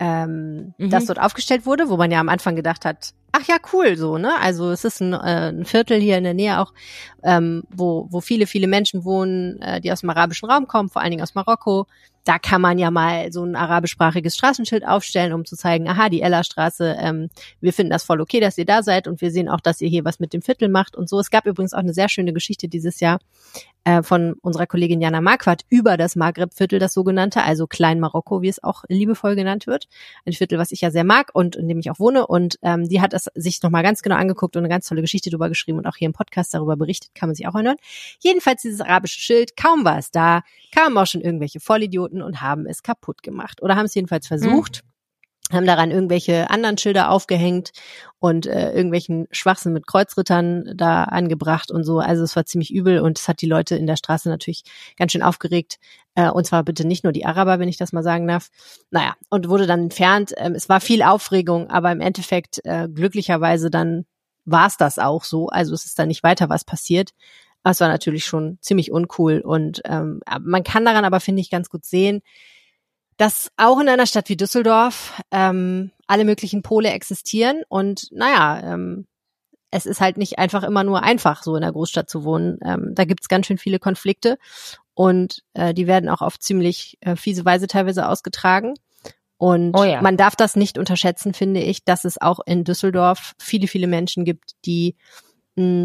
ähm, 0.00 0.72
Mhm. 0.78 0.90
das 0.90 1.04
dort 1.04 1.20
aufgestellt 1.20 1.66
wurde, 1.66 1.90
wo 1.90 1.96
man 1.96 2.10
ja 2.10 2.20
am 2.20 2.30
Anfang 2.30 2.56
gedacht 2.56 2.84
hat, 2.86 3.12
ach 3.32 3.46
ja, 3.46 3.56
cool, 3.72 3.96
so, 3.96 4.18
ne? 4.18 4.38
Also 4.40 4.70
es 4.70 4.84
ist 4.84 5.00
ein, 5.00 5.12
äh, 5.12 5.50
ein 5.52 5.64
Viertel 5.64 6.00
hier 6.00 6.18
in 6.18 6.24
der 6.24 6.34
Nähe 6.34 6.60
auch, 6.60 6.72
ähm, 7.22 7.62
wo, 7.70 8.06
wo 8.10 8.20
viele, 8.20 8.46
viele 8.46 8.66
Menschen 8.66 9.04
wohnen, 9.04 9.60
äh, 9.62 9.80
die 9.80 9.92
aus 9.92 10.00
dem 10.00 10.10
arabischen 10.10 10.50
Raum 10.50 10.66
kommen, 10.66 10.88
vor 10.88 11.02
allen 11.02 11.10
Dingen 11.10 11.22
aus 11.22 11.34
Marokko. 11.34 11.86
Da 12.24 12.38
kann 12.38 12.60
man 12.60 12.78
ja 12.78 12.90
mal 12.90 13.32
so 13.32 13.44
ein 13.44 13.56
arabischsprachiges 13.56 14.34
Straßenschild 14.34 14.86
aufstellen, 14.86 15.32
um 15.32 15.44
zu 15.44 15.56
zeigen, 15.56 15.88
aha, 15.88 16.08
die 16.08 16.22
Ella-Straße, 16.22 16.96
ähm, 17.00 17.28
wir 17.60 17.72
finden 17.72 17.90
das 17.90 18.04
voll 18.04 18.20
okay, 18.20 18.40
dass 18.40 18.58
ihr 18.58 18.66
da 18.66 18.82
seid 18.82 19.08
und 19.08 19.20
wir 19.20 19.30
sehen 19.30 19.48
auch, 19.48 19.60
dass 19.60 19.80
ihr 19.80 19.88
hier 19.88 20.04
was 20.04 20.20
mit 20.20 20.32
dem 20.32 20.42
Viertel 20.42 20.68
macht 20.68 20.96
und 20.96 21.08
so. 21.08 21.18
Es 21.18 21.30
gab 21.30 21.46
übrigens 21.46 21.72
auch 21.72 21.78
eine 21.78 21.94
sehr 21.94 22.08
schöne 22.08 22.32
Geschichte 22.32 22.68
dieses 22.68 23.00
Jahr 23.00 23.18
äh, 23.84 24.02
von 24.02 24.34
unserer 24.42 24.66
Kollegin 24.66 25.00
Jana 25.00 25.20
Marquardt 25.20 25.64
über 25.68 25.96
das 25.96 26.16
Maghreb-Viertel, 26.16 26.78
das 26.78 26.92
sogenannte, 26.92 27.42
also 27.42 27.66
Klein 27.66 28.00
Marokko, 28.00 28.42
wie 28.42 28.48
es 28.48 28.62
auch 28.62 28.84
liebevoll 28.88 29.36
genannt 29.36 29.66
wird. 29.66 29.88
Ein 30.26 30.32
Viertel, 30.32 30.58
was 30.58 30.72
ich 30.72 30.82
ja 30.82 30.90
sehr 30.90 31.04
mag 31.04 31.30
und 31.32 31.56
in 31.56 31.68
dem 31.68 31.78
ich 31.78 31.90
auch 31.90 31.98
wohne. 31.98 32.26
Und 32.26 32.58
ähm, 32.62 32.88
die 32.88 33.00
hat 33.00 33.14
es 33.14 33.30
sich 33.34 33.62
nochmal 33.62 33.82
ganz 33.82 34.02
genau 34.02 34.16
angeguckt 34.16 34.56
und 34.56 34.60
eine 34.60 34.68
ganz 34.68 34.86
tolle 34.86 35.00
Geschichte 35.00 35.30
darüber 35.30 35.48
geschrieben 35.48 35.78
und 35.78 35.86
auch 35.86 35.96
hier 35.96 36.06
im 36.06 36.12
Podcast 36.12 36.52
darüber 36.52 36.76
berichtet, 36.76 37.14
kann 37.14 37.28
man 37.28 37.34
sich 37.34 37.46
auch 37.46 37.54
anhören. 37.54 37.78
Jedenfalls 38.18 38.62
dieses 38.62 38.80
arabische 38.80 39.18
Schild, 39.18 39.56
kaum 39.56 39.84
war 39.84 39.98
es 39.98 40.10
da, 40.10 40.42
kamen 40.74 40.96
auch 40.98 41.06
schon 41.06 41.20
irgendwelche 41.20 41.60
Vollidioten 41.60 42.09
und 42.10 42.42
haben 42.42 42.66
es 42.66 42.82
kaputt 42.82 43.22
gemacht 43.22 43.62
oder 43.62 43.76
haben 43.76 43.86
es 43.86 43.94
jedenfalls 43.94 44.26
versucht. 44.26 44.82
Mhm 44.84 44.90
haben 45.52 45.66
daran 45.66 45.90
irgendwelche 45.90 46.50
anderen 46.50 46.78
Schilder 46.78 47.10
aufgehängt 47.10 47.72
und 48.18 48.46
äh, 48.46 48.72
irgendwelchen 48.72 49.26
Schwachsinn 49.30 49.72
mit 49.72 49.86
Kreuzrittern 49.86 50.72
da 50.76 51.04
angebracht 51.04 51.70
und 51.70 51.84
so. 51.84 51.98
Also 51.98 52.22
es 52.22 52.36
war 52.36 52.44
ziemlich 52.44 52.72
übel 52.72 53.00
und 53.00 53.18
es 53.18 53.28
hat 53.28 53.40
die 53.40 53.46
Leute 53.46 53.76
in 53.76 53.86
der 53.86 53.96
Straße 53.96 54.28
natürlich 54.28 54.62
ganz 54.96 55.12
schön 55.12 55.22
aufgeregt. 55.22 55.78
Äh, 56.14 56.30
und 56.30 56.46
zwar 56.46 56.62
bitte 56.62 56.86
nicht 56.86 57.04
nur 57.04 57.12
die 57.12 57.26
Araber, 57.26 57.58
wenn 57.58 57.68
ich 57.68 57.78
das 57.78 57.92
mal 57.92 58.02
sagen 58.02 58.28
darf. 58.28 58.48
Naja, 58.90 59.14
und 59.28 59.48
wurde 59.48 59.66
dann 59.66 59.84
entfernt. 59.84 60.32
Ähm, 60.36 60.54
es 60.54 60.68
war 60.68 60.80
viel 60.80 61.02
Aufregung, 61.02 61.68
aber 61.68 61.90
im 61.90 62.00
Endeffekt 62.00 62.60
äh, 62.64 62.88
glücklicherweise 62.88 63.70
dann 63.70 64.04
war 64.44 64.66
es 64.66 64.76
das 64.76 64.98
auch 64.98 65.24
so. 65.24 65.48
Also 65.48 65.74
es 65.74 65.84
ist 65.84 65.98
da 65.98 66.06
nicht 66.06 66.22
weiter 66.22 66.48
was 66.48 66.64
passiert. 66.64 67.10
Das 67.62 67.80
war 67.80 67.88
natürlich 67.88 68.24
schon 68.24 68.58
ziemlich 68.60 68.90
uncool 68.90 69.40
und 69.40 69.82
ähm, 69.84 70.20
man 70.40 70.64
kann 70.64 70.84
daran 70.84 71.04
aber, 71.04 71.20
finde 71.20 71.40
ich, 71.40 71.50
ganz 71.50 71.68
gut 71.68 71.84
sehen, 71.84 72.22
dass 73.16 73.50
auch 73.56 73.78
in 73.80 73.88
einer 73.88 74.06
Stadt 74.06 74.28
wie 74.30 74.36
Düsseldorf 74.36 75.20
ähm, 75.30 75.90
alle 76.06 76.24
möglichen 76.24 76.62
Pole 76.62 76.90
existieren 76.90 77.62
und 77.68 78.08
naja, 78.12 78.72
ähm, 78.72 79.06
es 79.70 79.86
ist 79.86 80.00
halt 80.00 80.16
nicht 80.16 80.38
einfach 80.38 80.62
immer 80.64 80.84
nur 80.84 81.02
einfach, 81.02 81.42
so 81.42 81.54
in 81.54 81.62
der 81.62 81.72
Großstadt 81.72 82.10
zu 82.10 82.24
wohnen. 82.24 82.58
Ähm, 82.64 82.92
da 82.94 83.04
gibt's 83.04 83.28
ganz 83.28 83.46
schön 83.46 83.58
viele 83.58 83.78
Konflikte 83.78 84.36
und 84.94 85.42
äh, 85.54 85.72
die 85.74 85.86
werden 85.86 86.08
auch 86.08 86.22
auf 86.22 86.38
ziemlich 86.38 86.98
äh, 87.00 87.16
fiese 87.16 87.44
Weise 87.44 87.66
teilweise 87.66 88.08
ausgetragen. 88.08 88.74
Und 89.38 89.74
oh 89.74 89.84
ja. 89.84 90.02
man 90.02 90.18
darf 90.18 90.36
das 90.36 90.54
nicht 90.54 90.76
unterschätzen, 90.76 91.32
finde 91.32 91.60
ich, 91.60 91.84
dass 91.84 92.04
es 92.04 92.20
auch 92.20 92.40
in 92.44 92.64
Düsseldorf 92.64 93.32
viele, 93.38 93.68
viele 93.68 93.86
Menschen 93.86 94.26
gibt, 94.26 94.52
die 94.66 94.96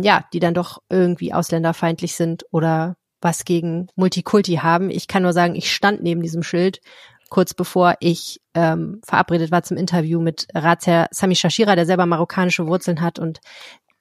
ja, 0.04 0.26
die 0.34 0.40
dann 0.40 0.54
doch 0.54 0.82
irgendwie 0.90 1.34
ausländerfeindlich 1.34 2.16
sind 2.16 2.46
oder 2.52 2.96
was 3.22 3.46
gegen 3.46 3.88
Multikulti 3.96 4.56
haben. 4.58 4.90
Ich 4.90 5.08
kann 5.08 5.24
nur 5.24 5.34
sagen, 5.34 5.56
ich 5.56 5.74
stand 5.74 6.04
neben 6.04 6.22
diesem 6.22 6.44
Schild 6.44 6.82
kurz 7.30 7.54
bevor 7.54 7.96
ich 8.00 8.40
ähm, 8.54 9.02
verabredet 9.06 9.52
war 9.52 9.64
zum 9.64 9.78
Interview 9.78 10.22
mit 10.22 10.48
Ratsherr 10.54 11.08
Sami 11.12 11.36
Shashira, 11.36 11.76
der 11.76 11.86
selber 11.86 12.06
marokkanische 12.06 12.68
Wurzeln 12.68 13.02
hat 13.02 13.20
und 13.20 13.40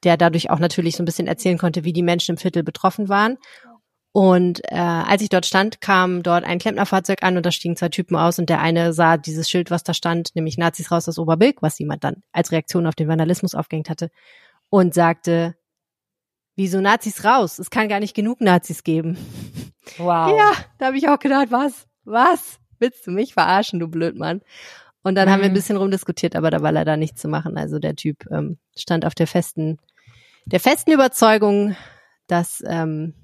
der 0.05 0.17
dadurch 0.17 0.51
auch 0.51 0.59
natürlich 0.59 0.97
so 0.97 1.03
ein 1.03 1.07
bisschen 1.07 1.27
erzählen 1.27 1.59
konnte, 1.59 1.85
wie 1.85 1.93
die 1.93 2.03
Menschen 2.03 2.33
im 2.33 2.37
Viertel 2.37 2.63
betroffen 2.63 3.09
waren. 3.09 3.39
Und 4.13 4.61
äh, 4.71 4.77
als 4.77 5.23
ich 5.23 5.31
dort 5.31 5.47
stand, 5.47 5.81
kam 5.81 6.23
dort 6.23 6.45
ein 6.45 6.61
Klempnerfahrzeug 6.61 7.25
an 7.25 7.37
und 7.37 7.45
da 7.45 7.51
stiegen 7.51 7.77
zwei 7.77 7.89
Typen 7.89 8.15
aus 8.15 8.39
und 8.39 8.49
der 8.49 8.61
eine 8.61 8.93
sah 8.93 9.17
dieses 9.17 9.51
Schild, 9.51 9.73
was 9.73 9.83
da 9.83 9.95
stand, 9.95 10.31
nämlich 10.37 10.57
Nazis 10.57 10.93
raus 10.93 11.09
aus 11.09 11.19
Oberbilk, 11.19 11.63
was 11.63 11.79
jemand 11.81 12.05
dann 12.05 12.23
als 12.31 12.53
Reaktion 12.53 12.87
auf 12.87 12.95
den 12.95 13.09
Vandalismus 13.09 13.57
aufgehängt 13.57 13.91
hatte, 13.91 14.11
und 14.71 14.95
sagte, 14.95 15.57
wieso 16.57 16.81
Nazis 16.81 17.25
raus? 17.25 17.59
Es 17.59 17.71
kann 17.71 17.89
gar 17.89 18.01
nicht 18.01 18.15
genug 18.15 18.41
Nazis 18.41 18.85
geben. 18.85 19.17
Wow. 19.99 20.37
Ja, 20.37 20.53
da 20.79 20.87
habe 20.87 20.97
ich 20.97 21.09
auch 21.09 21.19
gedacht, 21.19 21.49
was? 21.51 21.87
Was? 22.05 22.59
willst 22.79 23.07
du 23.07 23.11
mich 23.11 23.35
verarschen, 23.35 23.81
du 23.81 23.89
Blödmann? 23.89 24.43
Und 25.03 25.17
dann 25.17 25.29
mhm. 25.29 25.33
haben 25.33 25.41
wir 25.41 25.47
ein 25.47 25.53
mhm. 25.53 25.57
bisschen 25.57 25.77
rumdiskutiert, 25.77 26.37
aber 26.37 26.51
da 26.51 26.63
war 26.63 26.73
leider 26.73 26.97
nichts 26.97 27.21
zu 27.21 27.29
machen. 27.29 27.57
Also 27.57 27.79
der 27.79 27.97
Typ 27.97 28.25
ähm, 28.31 28.59
stand 28.77 29.05
auf 29.05 29.15
der 29.15 29.27
festen, 29.27 29.79
der 30.47 30.61
festen 30.61 30.93
Überzeugung, 30.93 31.77
dass, 32.27 32.63
ähm, 32.67 33.15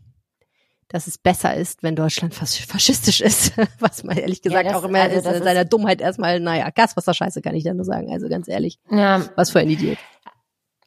dass 0.89 1.07
es 1.07 1.17
besser 1.17 1.55
ist, 1.55 1.83
wenn 1.83 1.97
Deutschland 1.97 2.35
fas 2.35 2.57
faschistisch 2.57 3.21
ist, 3.21 3.53
was 3.79 4.05
man 4.05 4.19
ehrlich 4.19 4.43
gesagt 4.43 4.67
ja, 4.67 4.73
das, 4.73 4.83
auch 4.83 4.89
immer 4.89 5.01
also 5.01 5.31
ist, 5.31 5.37
in 5.37 5.43
seiner 5.43 5.65
Dummheit 5.65 6.01
erstmal, 6.01 6.41
naja, 6.41 6.69
Gaswasser-Scheiße 6.71 7.41
kann 7.41 7.55
ich 7.55 7.65
da 7.65 7.73
nur 7.73 7.85
sagen, 7.85 8.13
also 8.13 8.29
ganz 8.29 8.49
ehrlich. 8.49 8.79
Ja. 8.91 9.25
Was 9.37 9.51
für 9.51 9.61
ein 9.61 9.71
Idiot. 9.71 9.99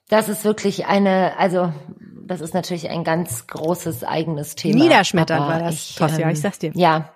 Das 0.10 0.30
ist 0.30 0.44
wirklich 0.44 0.86
eine, 0.86 1.38
also 1.38 1.74
das 2.34 2.42
ist 2.42 2.56
natürlich 2.56 2.90
ein 2.90 3.04
ganz 3.04 3.46
großes 3.46 4.04
eigenes 4.04 4.56
Thema. 4.56 4.84
Niederschmetternd 4.84 5.48
war 5.48 5.60
das, 5.60 5.75
ich, 5.75 5.96
Tosja, 5.96 6.25
ähm, 6.25 6.30
ich 6.30 6.42
sag's 6.42 6.58
dir. 6.58 6.72
Ja, 6.74 7.10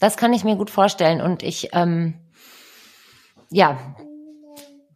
das 0.00 0.16
kann 0.16 0.32
ich 0.32 0.42
mir 0.42 0.56
gut 0.56 0.70
vorstellen. 0.70 1.20
Und 1.20 1.44
ich, 1.44 1.70
ähm, 1.72 2.14
ja, 3.48 3.78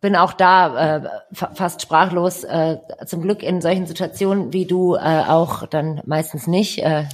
bin 0.01 0.17
auch 0.17 0.33
da 0.33 0.97
äh, 0.97 1.09
fast 1.33 1.83
sprachlos. 1.83 2.43
Äh, 2.43 2.79
zum 3.07 3.23
Glück 3.23 3.45
in 3.45 3.61
solchen 3.61 3.87
Situationen 3.87 4.53
wie 4.53 4.67
du 4.67 4.97
äh, 4.97 5.23
auch 5.29 5.67
dann 5.69 6.03
meistens 6.05 6.49
nicht. 6.49 6.83
Äh, 6.83 7.05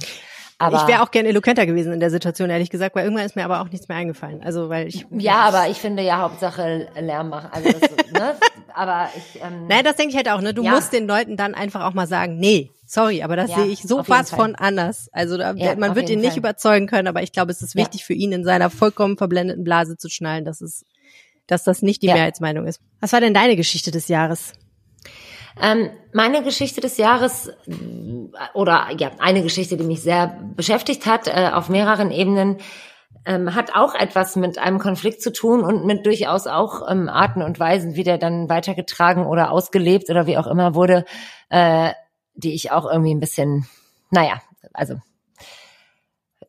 aber 0.59 0.77
ich 0.77 0.87
wäre 0.87 1.03
auch 1.03 1.11
gern 1.11 1.25
eloquenter 1.25 1.65
gewesen 1.65 1.93
in 1.93 1.99
der 1.99 2.09
Situation, 2.09 2.49
ehrlich 2.49 2.71
gesagt, 2.71 2.95
weil 2.95 3.03
irgendwann 3.03 3.25
ist 3.25 3.35
mir 3.35 3.45
aber 3.45 3.61
auch 3.61 3.69
nichts 3.69 3.87
mehr 3.87 3.97
eingefallen. 3.97 4.41
Also 4.43 4.69
weil 4.69 4.87
ich 4.87 5.05
ja, 5.11 5.35
aber 5.41 5.69
ich 5.69 5.77
finde 5.77 6.01
ja 6.01 6.19
Hauptsache 6.19 6.87
Lärm 6.99 7.29
machen. 7.29 7.49
Also 7.51 7.71
das, 7.71 8.11
ne? 8.11 8.35
Aber 8.73 9.09
ich. 9.15 9.41
Ähm, 9.41 9.65
Nein, 9.69 9.83
das 9.83 9.97
denke 9.97 10.11
ich 10.11 10.17
halt 10.17 10.29
auch. 10.29 10.41
Ne, 10.41 10.53
du 10.53 10.63
ja. 10.63 10.71
musst 10.71 10.93
den 10.93 11.07
Leuten 11.07 11.37
dann 11.37 11.53
einfach 11.53 11.85
auch 11.85 11.93
mal 11.93 12.07
sagen, 12.07 12.37
nee, 12.39 12.71
sorry, 12.87 13.21
aber 13.21 13.35
das 13.35 13.51
ja, 13.51 13.57
sehe 13.57 13.67
ich 13.67 13.83
so 13.83 14.03
fast 14.03 14.33
von 14.33 14.55
anders. 14.55 15.09
Also 15.11 15.37
da, 15.37 15.53
ja, 15.53 15.75
man 15.75 15.95
wird 15.95 16.09
ihn 16.09 16.21
nicht 16.21 16.31
Fall. 16.31 16.39
überzeugen 16.39 16.87
können, 16.87 17.07
aber 17.07 17.21
ich 17.21 17.31
glaube, 17.31 17.51
es 17.51 17.61
ist 17.61 17.75
wichtig 17.75 18.03
für 18.03 18.13
ihn 18.13 18.31
in 18.31 18.43
seiner 18.43 18.71
vollkommen 18.71 19.17
verblendeten 19.17 19.63
Blase 19.63 19.95
zu 19.95 20.09
schnallen, 20.09 20.43
dass 20.43 20.61
es, 20.61 20.85
dass 21.45 21.63
das 21.63 21.83
nicht 21.83 22.01
die 22.01 22.07
Mehrheitsmeinung 22.07 22.65
ist. 22.65 22.81
Was 22.99 23.13
war 23.13 23.21
denn 23.21 23.35
deine 23.35 23.55
Geschichte 23.55 23.91
des 23.91 24.07
Jahres? 24.07 24.53
Ähm, 25.61 25.89
meine 26.13 26.43
Geschichte 26.43 26.81
des 26.81 26.97
Jahres 26.97 27.51
oder 28.53 28.87
ja, 28.97 29.11
eine 29.19 29.41
Geschichte, 29.41 29.77
die 29.77 29.83
mich 29.83 30.01
sehr 30.01 30.39
beschäftigt 30.55 31.05
hat 31.05 31.27
äh, 31.27 31.51
auf 31.53 31.69
mehreren 31.69 32.11
Ebenen, 32.11 32.57
ähm, 33.25 33.55
hat 33.55 33.75
auch 33.75 33.93
etwas 33.93 34.35
mit 34.35 34.57
einem 34.57 34.79
Konflikt 34.79 35.21
zu 35.21 35.31
tun 35.31 35.61
und 35.61 35.85
mit 35.85 36.05
durchaus 36.05 36.47
auch 36.47 36.89
ähm, 36.89 37.09
Arten 37.09 37.41
und 37.41 37.59
Weisen, 37.59 37.95
wie 37.95 38.03
der 38.03 38.17
dann 38.17 38.49
weitergetragen 38.49 39.25
oder 39.25 39.51
ausgelebt 39.51 40.09
oder 40.09 40.27
wie 40.27 40.37
auch 40.37 40.47
immer 40.47 40.75
wurde, 40.75 41.05
äh, 41.49 41.91
die 42.35 42.53
ich 42.53 42.71
auch 42.71 42.89
irgendwie 42.89 43.13
ein 43.13 43.19
bisschen, 43.19 43.67
naja, 44.11 44.41
also 44.73 44.95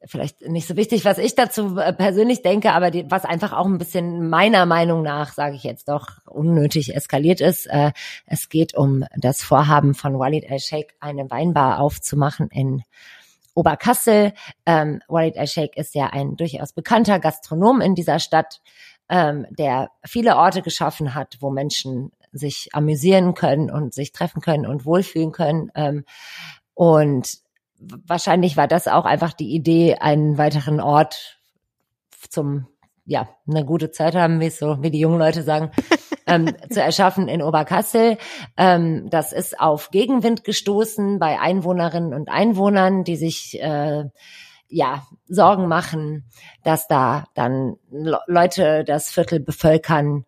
vielleicht 0.04 0.42
nicht 0.42 0.66
so 0.66 0.76
wichtig, 0.76 1.04
was 1.04 1.18
ich 1.18 1.34
dazu 1.34 1.78
äh, 1.78 1.92
persönlich 1.92 2.42
denke, 2.42 2.72
aber 2.72 2.90
die, 2.90 3.10
was 3.10 3.24
einfach 3.24 3.52
auch 3.52 3.66
ein 3.66 3.78
bisschen 3.78 4.28
meiner 4.28 4.66
Meinung 4.66 5.02
nach, 5.02 5.32
sage 5.32 5.56
ich 5.56 5.64
jetzt 5.64 5.88
doch, 5.88 6.08
unnötig 6.26 6.94
eskaliert 6.94 7.40
ist. 7.40 7.66
Äh, 7.66 7.92
es 8.26 8.48
geht 8.48 8.74
um 8.76 9.04
das 9.16 9.42
Vorhaben 9.42 9.94
von 9.94 10.18
Walid 10.18 10.44
El-Sheikh, 10.44 10.94
eine 11.00 11.30
Weinbar 11.30 11.80
aufzumachen 11.80 12.48
in 12.48 12.82
Oberkassel. 13.54 14.32
Ähm, 14.66 15.00
Walid 15.08 15.36
El-Sheikh 15.36 15.78
ist 15.78 15.94
ja 15.94 16.06
ein 16.06 16.36
durchaus 16.36 16.72
bekannter 16.72 17.18
Gastronom 17.18 17.80
in 17.80 17.94
dieser 17.94 18.20
Stadt, 18.20 18.60
ähm, 19.08 19.46
der 19.50 19.90
viele 20.04 20.36
Orte 20.36 20.62
geschaffen 20.62 21.14
hat, 21.14 21.38
wo 21.40 21.50
Menschen 21.50 22.12
sich 22.32 22.68
amüsieren 22.72 23.34
können 23.34 23.70
und 23.70 23.94
sich 23.94 24.12
treffen 24.12 24.40
können 24.40 24.66
und 24.66 24.84
wohlfühlen 24.84 25.32
können. 25.32 25.70
Ähm, 25.74 26.04
und 26.74 27.38
wahrscheinlich 27.78 28.56
war 28.56 28.68
das 28.68 28.88
auch 28.88 29.04
einfach 29.04 29.32
die 29.32 29.54
Idee, 29.54 29.96
einen 29.96 30.38
weiteren 30.38 30.80
Ort 30.80 31.38
zum, 32.28 32.66
ja, 33.04 33.28
eine 33.48 33.64
gute 33.64 33.90
Zeit 33.90 34.14
haben, 34.14 34.40
wie 34.40 34.50
so, 34.50 34.82
wie 34.82 34.90
die 34.90 35.00
jungen 35.00 35.18
Leute 35.18 35.42
sagen, 35.42 35.70
ähm, 36.26 36.54
zu 36.70 36.82
erschaffen 36.82 37.28
in 37.28 37.42
Oberkassel. 37.42 38.18
Ähm, 38.56 39.08
das 39.10 39.32
ist 39.32 39.58
auf 39.58 39.90
Gegenwind 39.90 40.44
gestoßen 40.44 41.18
bei 41.18 41.40
Einwohnerinnen 41.40 42.14
und 42.14 42.28
Einwohnern, 42.28 43.04
die 43.04 43.16
sich 43.16 43.60
äh, 43.60 44.04
ja 44.68 45.06
Sorgen 45.26 45.68
machen, 45.68 46.24
dass 46.62 46.88
da 46.88 47.24
dann 47.34 47.76
Leute 47.90 48.84
das 48.84 49.10
Viertel 49.10 49.40
bevölkern, 49.40 50.24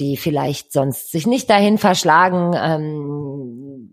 die 0.00 0.16
vielleicht 0.16 0.72
sonst 0.72 1.12
sich 1.12 1.26
nicht 1.26 1.48
dahin 1.48 1.78
verschlagen. 1.78 2.54
Ähm, 2.56 3.92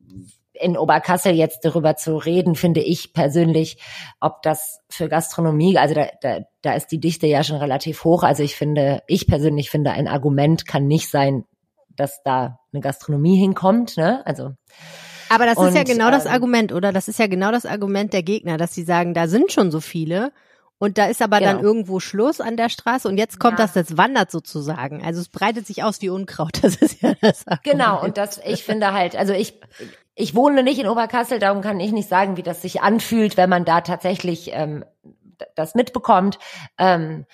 in 0.62 0.77
Oberkassel 0.77 1.34
jetzt 1.34 1.65
darüber 1.65 1.96
zu 1.96 2.18
reden, 2.18 2.56
finde 2.56 2.82
ich 2.82 3.13
persönlich, 3.13 3.77
ob 4.20 4.41
das 4.41 4.80
für 4.89 5.10
Gastronomie, 5.10 5.77
also 5.77 5.96
da, 5.96 6.08
da, 6.22 6.39
da 6.62 6.74
ist 6.74 6.88
die 6.88 7.00
Dichte 7.00 7.27
ja 7.27 7.44
schon 7.44 7.58
relativ 7.58 8.03
hoch. 8.03 8.24
Also 8.24 8.44
ich 8.44 8.56
finde, 8.56 9.03
ich 9.08 9.27
persönlich 9.27 9.70
finde, 9.70 9.91
ein 9.91 10.08
Argument 10.08 10.68
kann 10.68 10.88
nicht 10.88 11.10
sein, 11.10 11.46
dass 11.96 12.22
da 12.24 12.60
eine 12.74 12.82
Gastronomie 12.82 13.38
hinkommt. 13.38 13.98
Ne? 13.98 14.25
Also 14.25 14.51
aber 15.30 15.46
das 15.46 15.58
und, 15.58 15.70
ist 15.70 15.75
ja 15.75 15.84
genau 15.84 16.12
das 16.12 16.25
ähm, 16.25 16.32
Argument, 16.34 16.74
oder? 16.74 16.91
Das 16.91 17.08
ist 17.08 17.18
ja 17.20 17.27
genau 17.27 17.51
das 17.51 17.65
Argument 17.65 18.12
der 18.12 18.24
Gegner, 18.24 18.58
dass 18.58 18.74
sie 18.74 18.84
sagen, 18.84 19.13
da 19.13 19.27
sind 19.27 19.51
schon 19.51 19.72
so 19.72 19.80
viele 19.80 20.32
Und 20.77 20.98
da 20.98 21.06
ist 21.06 21.22
aber 21.22 21.38
Genau. 21.38 21.51
dann 21.51 21.63
irgendwo 21.63 22.00
Schluss 22.00 22.41
an 22.41 22.58
der 22.58 22.68
Straße 22.70 23.08
und 23.08 23.18
jetzt 23.20 23.39
kommt 23.39 23.60
Ja. 23.60 23.65
das, 23.68 23.74
das 23.74 23.98
wandert 23.98 24.32
sozusagen. 24.32 25.03
Also 25.06 25.22
es 25.22 25.30
breitet 25.30 25.68
sich 25.68 25.84
aus 25.84 26.01
wie 26.01 26.10
Unkraut. 26.10 26.53
Das 26.63 26.75
ist 26.77 27.03
ja 27.03 27.13
das. 27.22 27.46
Genau, 27.63 27.84
Argument. 27.86 28.03
und 28.08 28.18
das, 28.18 28.41
ich 28.44 28.63
finde 28.63 28.91
halt, 28.91 29.15
also 29.15 29.32
ich, 29.34 29.62
ich 30.15 30.36
wohne 30.36 30.63
nicht 30.63 30.80
in 30.80 30.88
Oberkassel, 30.88 31.39
darum 31.39 31.62
kann 31.62 31.80
ich 31.80 31.91
nicht 31.91 32.10
sagen, 32.10 32.38
wie 32.38 32.44
das 32.44 32.62
sich 32.62 32.82
anfühlt, 32.82 33.38
wenn 33.38 33.50
man 33.50 33.65
da 33.65 33.82
tatsächlich 33.82 34.51
ähm, 34.53 34.84
das 35.56 35.74
mitbekommt. 35.75 36.38
Ähm, 36.77 37.25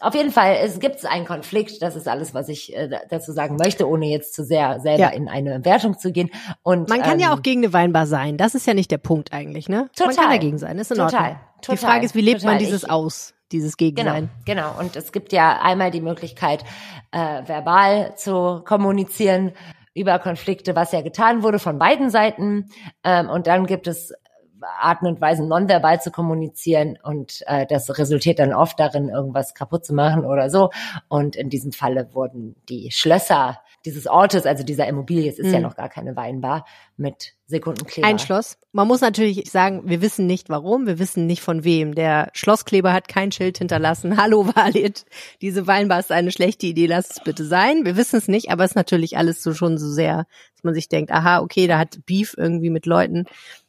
auf 0.00 0.14
jeden 0.14 0.30
Fall, 0.30 0.58
es 0.62 0.78
gibt 0.78 1.06
einen 1.06 1.24
Konflikt, 1.24 1.80
das 1.80 1.96
ist 1.96 2.06
alles, 2.06 2.34
was 2.34 2.50
ich 2.50 2.76
äh, 2.76 2.86
da- 2.88 3.00
dazu 3.08 3.32
sagen 3.32 3.56
möchte, 3.56 3.88
ohne 3.88 4.06
jetzt 4.06 4.34
zu 4.34 4.44
sehr 4.44 4.78
selber 4.80 5.04
Ja. 5.04 5.08
in 5.08 5.26
eine 5.28 5.64
Wertung 5.64 5.98
zu 5.98 6.12
gehen. 6.12 6.30
Und 6.62 6.90
Man 6.90 7.00
kann 7.00 7.18
ja 7.18 7.28
ähm, 7.32 7.38
auch 7.38 7.42
gegen 7.42 7.64
eine 7.64 7.72
Weinbar 7.72 8.06
sein. 8.06 8.36
Das 8.36 8.54
ist 8.54 8.66
ja 8.66 8.74
nicht 8.74 8.90
der 8.90 8.98
Punkt 8.98 9.32
eigentlich, 9.32 9.70
ne? 9.70 9.76
Man 9.76 9.88
Total. 10.10 10.14
kann 10.16 10.30
dagegen 10.30 10.58
sein. 10.58 10.78
Ist 10.78 10.90
in 10.90 10.98
Total. 10.98 11.20
Ordnung. 11.22 11.40
Die 11.62 11.66
Total. 11.66 11.78
Frage 11.78 12.04
ist, 12.04 12.14
wie 12.14 12.20
lebt 12.20 12.42
man 12.44 12.54
Total. 12.54 12.58
dieses 12.58 12.82
Ich- 12.82 12.90
aus, 12.90 13.32
dieses 13.52 13.76
Genau, 13.78 13.94
Gegensein? 13.94 14.28
genau. 14.44 14.78
Und 14.78 14.96
es 14.96 15.12
gibt 15.12 15.32
ja 15.32 15.60
einmal 15.62 15.90
die 15.90 16.02
Möglichkeit, 16.02 16.62
äh, 17.12 17.42
verbal 17.46 18.14
zu 18.16 18.62
kommunizieren 18.66 19.52
über 19.96 20.18
Konflikte, 20.18 20.76
was 20.76 20.92
ja 20.92 21.00
getan 21.00 21.42
wurde 21.42 21.58
von 21.58 21.78
beiden 21.78 22.10
Seiten. 22.10 22.68
Ähm, 23.02 23.28
und 23.30 23.46
dann 23.46 23.66
gibt 23.66 23.86
es 23.86 24.12
Arten 24.78 25.06
und 25.06 25.20
Weisen, 25.20 25.48
nonverbal 25.48 26.00
zu 26.00 26.10
kommunizieren. 26.10 26.98
Und 27.02 27.42
äh, 27.46 27.66
das 27.66 27.98
resultiert 27.98 28.38
dann 28.38 28.52
oft 28.52 28.78
darin, 28.78 29.08
irgendwas 29.08 29.54
kaputt 29.54 29.84
zu 29.84 29.94
machen 29.94 30.24
oder 30.24 30.50
so. 30.50 30.70
Und 31.08 31.36
in 31.36 31.50
diesem 31.50 31.72
Falle 31.72 32.10
wurden 32.12 32.56
die 32.68 32.90
Schlösser 32.90 33.60
dieses 33.86 34.06
Ortes, 34.06 34.44
also 34.44 34.64
dieser 34.64 34.86
Immobilie, 34.86 35.30
es 35.30 35.38
ist 35.38 35.50
ja 35.50 35.58
Mhm. 35.58 35.62
noch 35.62 35.76
gar 35.76 35.88
keine 35.88 36.16
Weinbar, 36.16 36.66
mit 36.96 37.34
Sekundenkleber. 37.46 38.06
Ein 38.06 38.18
Schloss. 38.18 38.58
Man 38.72 38.88
muss 38.88 39.00
natürlich 39.00 39.50
sagen, 39.50 39.82
wir 39.88 40.02
wissen 40.02 40.26
nicht 40.26 40.48
warum, 40.50 40.86
wir 40.86 40.98
wissen 40.98 41.26
nicht 41.26 41.40
von 41.40 41.62
wem. 41.64 41.94
Der 41.94 42.28
Schlosskleber 42.34 42.92
hat 42.92 43.06
kein 43.08 43.32
Schild 43.32 43.58
hinterlassen. 43.58 44.16
Hallo 44.20 44.46
Valit, 44.54 45.06
diese 45.40 45.66
Weinbar 45.66 46.00
ist 46.00 46.12
eine 46.12 46.32
schlechte 46.32 46.66
Idee, 46.66 46.86
lass 46.86 47.10
es 47.10 47.22
bitte 47.22 47.44
sein. 47.44 47.84
Wir 47.84 47.96
wissen 47.96 48.16
es 48.16 48.28
nicht, 48.28 48.50
aber 48.50 48.64
es 48.64 48.72
ist 48.72 48.76
natürlich 48.76 49.16
alles 49.16 49.42
so 49.42 49.54
schon 49.54 49.78
so 49.78 49.88
sehr, 49.88 50.26
dass 50.54 50.64
man 50.64 50.74
sich 50.74 50.88
denkt, 50.88 51.12
aha, 51.12 51.40
okay, 51.40 51.66
da 51.66 51.78
hat 51.78 52.04
Beef 52.04 52.34
irgendwie 52.36 52.70
mit 52.70 52.84
Leuten, 52.84 53.24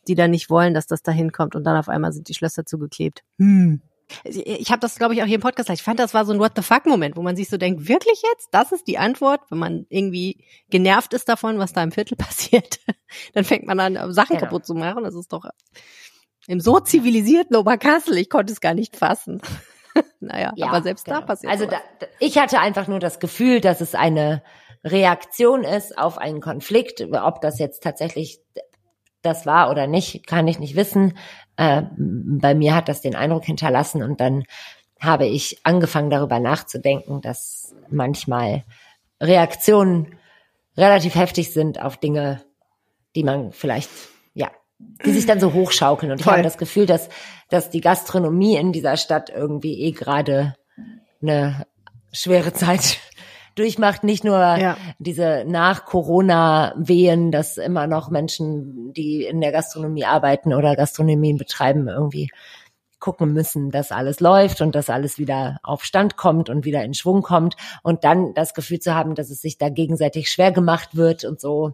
die 0.07 0.15
da 0.15 0.27
nicht 0.27 0.49
wollen, 0.49 0.73
dass 0.73 0.87
das 0.87 1.03
da 1.03 1.11
hinkommt 1.11 1.55
und 1.55 1.63
dann 1.63 1.77
auf 1.77 1.89
einmal 1.89 2.11
sind 2.11 2.27
die 2.27 2.33
Schlösser 2.33 2.65
zugeklebt. 2.65 3.23
Hm. 3.39 3.81
Ich, 4.23 4.71
habe 4.71 4.79
das, 4.79 4.97
glaube 4.97 5.13
ich, 5.13 5.21
auch 5.21 5.25
hier 5.25 5.35
im 5.35 5.41
Podcast 5.41 5.67
gesagt. 5.67 5.79
Ich 5.79 5.83
fand, 5.83 5.99
das 5.99 6.13
war 6.13 6.25
so 6.25 6.33
ein 6.33 6.39
What 6.39 6.53
the 6.55 6.61
fuck-Moment, 6.61 7.17
wo 7.17 7.21
man 7.21 7.35
sich 7.35 7.49
so 7.49 7.57
denkt, 7.57 7.87
wirklich 7.87 8.21
jetzt? 8.31 8.49
Das 8.51 8.71
ist 8.71 8.87
die 8.87 8.97
Antwort, 8.97 9.41
wenn 9.49 9.57
man 9.59 9.85
irgendwie 9.89 10.45
genervt 10.69 11.13
ist 11.13 11.27
davon, 11.27 11.59
was 11.59 11.73
da 11.73 11.83
im 11.83 11.91
Viertel 11.91 12.15
passiert. 12.17 12.79
Dann 13.33 13.43
fängt 13.43 13.65
man 13.67 13.79
an, 13.79 14.13
Sachen 14.13 14.37
Genau. 14.37 14.45
kaputt 14.45 14.65
zu 14.65 14.73
machen. 14.73 15.03
Das 15.03 15.15
ist 15.15 15.31
doch 15.33 15.45
im 16.47 16.59
so 16.61 16.79
zivilisierten 16.79 17.55
Oberkassel. 17.57 18.17
Ich 18.17 18.29
konnte 18.29 18.53
es 18.53 18.61
gar 18.61 18.73
nicht 18.73 18.95
fassen. 18.95 19.41
naja, 20.19 20.53
Ja, 20.55 20.67
aber 20.67 20.81
selbst 20.81 21.07
da 21.07 21.15
genau. 21.15 21.25
passiert 21.27 21.51
Also 21.51 21.65
da, 21.65 21.77
da, 21.99 22.07
ich 22.19 22.37
hatte 22.37 22.59
einfach 22.59 22.87
nur 22.87 22.99
das 22.99 23.19
Gefühl, 23.19 23.59
dass 23.59 23.81
es 23.81 23.95
eine 23.95 24.41
Reaktion 24.83 25.63
ist 25.63 25.97
auf 25.97 26.17
einen 26.17 26.39
Konflikt. 26.39 27.01
Ob 27.11 27.41
das 27.41 27.59
jetzt 27.59 27.83
tatsächlich 27.83 28.39
das 29.27 29.45
war 29.45 29.69
oder 29.69 29.87
nicht, 29.87 30.25
kann 30.25 30.47
ich 30.47 30.59
nicht 30.59 30.75
wissen. 30.75 31.17
Äh, 31.57 31.83
bei 31.97 32.55
mir 32.55 32.75
hat 32.75 32.89
das 32.89 33.01
den 33.01 33.15
Eindruck 33.15 33.45
hinterlassen 33.45 34.03
und 34.03 34.19
dann 34.21 34.43
habe 34.99 35.25
ich 35.27 35.59
angefangen 35.63 36.09
darüber 36.09 36.39
nachzudenken, 36.39 37.21
dass 37.21 37.75
manchmal 37.89 38.63
Reaktionen 39.21 40.15
relativ 40.75 41.15
heftig 41.15 41.53
sind 41.53 41.81
auf 41.81 41.97
Dinge, 41.97 42.43
die 43.15 43.23
man 43.23 43.51
vielleicht, 43.51 43.89
ja, 44.33 44.49
die 45.05 45.11
sich 45.11 45.25
dann 45.25 45.39
so 45.39 45.53
hochschaukeln. 45.53 46.11
Und 46.11 46.19
ich 46.19 46.23
Voll. 46.23 46.33
habe 46.33 46.43
das 46.43 46.57
Gefühl, 46.57 46.85
dass, 46.85 47.09
dass 47.49 47.69
die 47.69 47.81
Gastronomie 47.81 48.55
in 48.55 48.71
dieser 48.71 48.97
Stadt 48.97 49.29
irgendwie 49.29 49.81
eh 49.81 49.91
gerade 49.91 50.55
eine 51.21 51.65
schwere 52.11 52.53
Zeit 52.53 52.99
durchmacht. 53.57 54.03
Nicht 54.03 54.23
nur 54.23 54.37
Ja. 54.37 54.77
diese 54.99 55.43
Nach-Corona-Wehen, 55.47 57.31
dass 57.31 57.57
immer 57.57 57.87
noch 57.87 58.09
Menschen, 58.09 58.93
die 58.93 59.23
in 59.23 59.41
der 59.41 59.51
Gastronomie 59.51 60.05
arbeiten 60.05 60.53
oder 60.53 60.75
Gastronomien 60.75 61.37
betreiben, 61.37 61.87
irgendwie 61.87 62.29
gucken 62.99 63.31
müssen, 63.31 63.69
dass 63.69 63.91
alles 63.91 64.19
läuft 64.19 64.61
und 64.61 64.73
dass 64.73 64.89
alles 64.89 65.19
wieder 65.19 65.59
auf 65.63 65.83
Stand 65.83 66.17
kommt 66.17 66.49
und 66.49 66.65
wieder 66.65 66.83
in 66.83 66.93
Schwung 66.93 67.21
kommt 67.21 67.55
und 67.83 68.03
dann 68.03 68.33
das 68.33 68.53
Gefühl 68.53 68.79
zu 68.79 68.95
haben, 68.95 69.13
dass 69.13 69.29
es 69.29 69.41
sich 69.41 69.57
da 69.57 69.69
gegenseitig 69.69 70.31
schwer 70.31 70.51
gemacht 70.51 70.95
wird 70.95 71.23
und 71.23 71.39
so. 71.39 71.73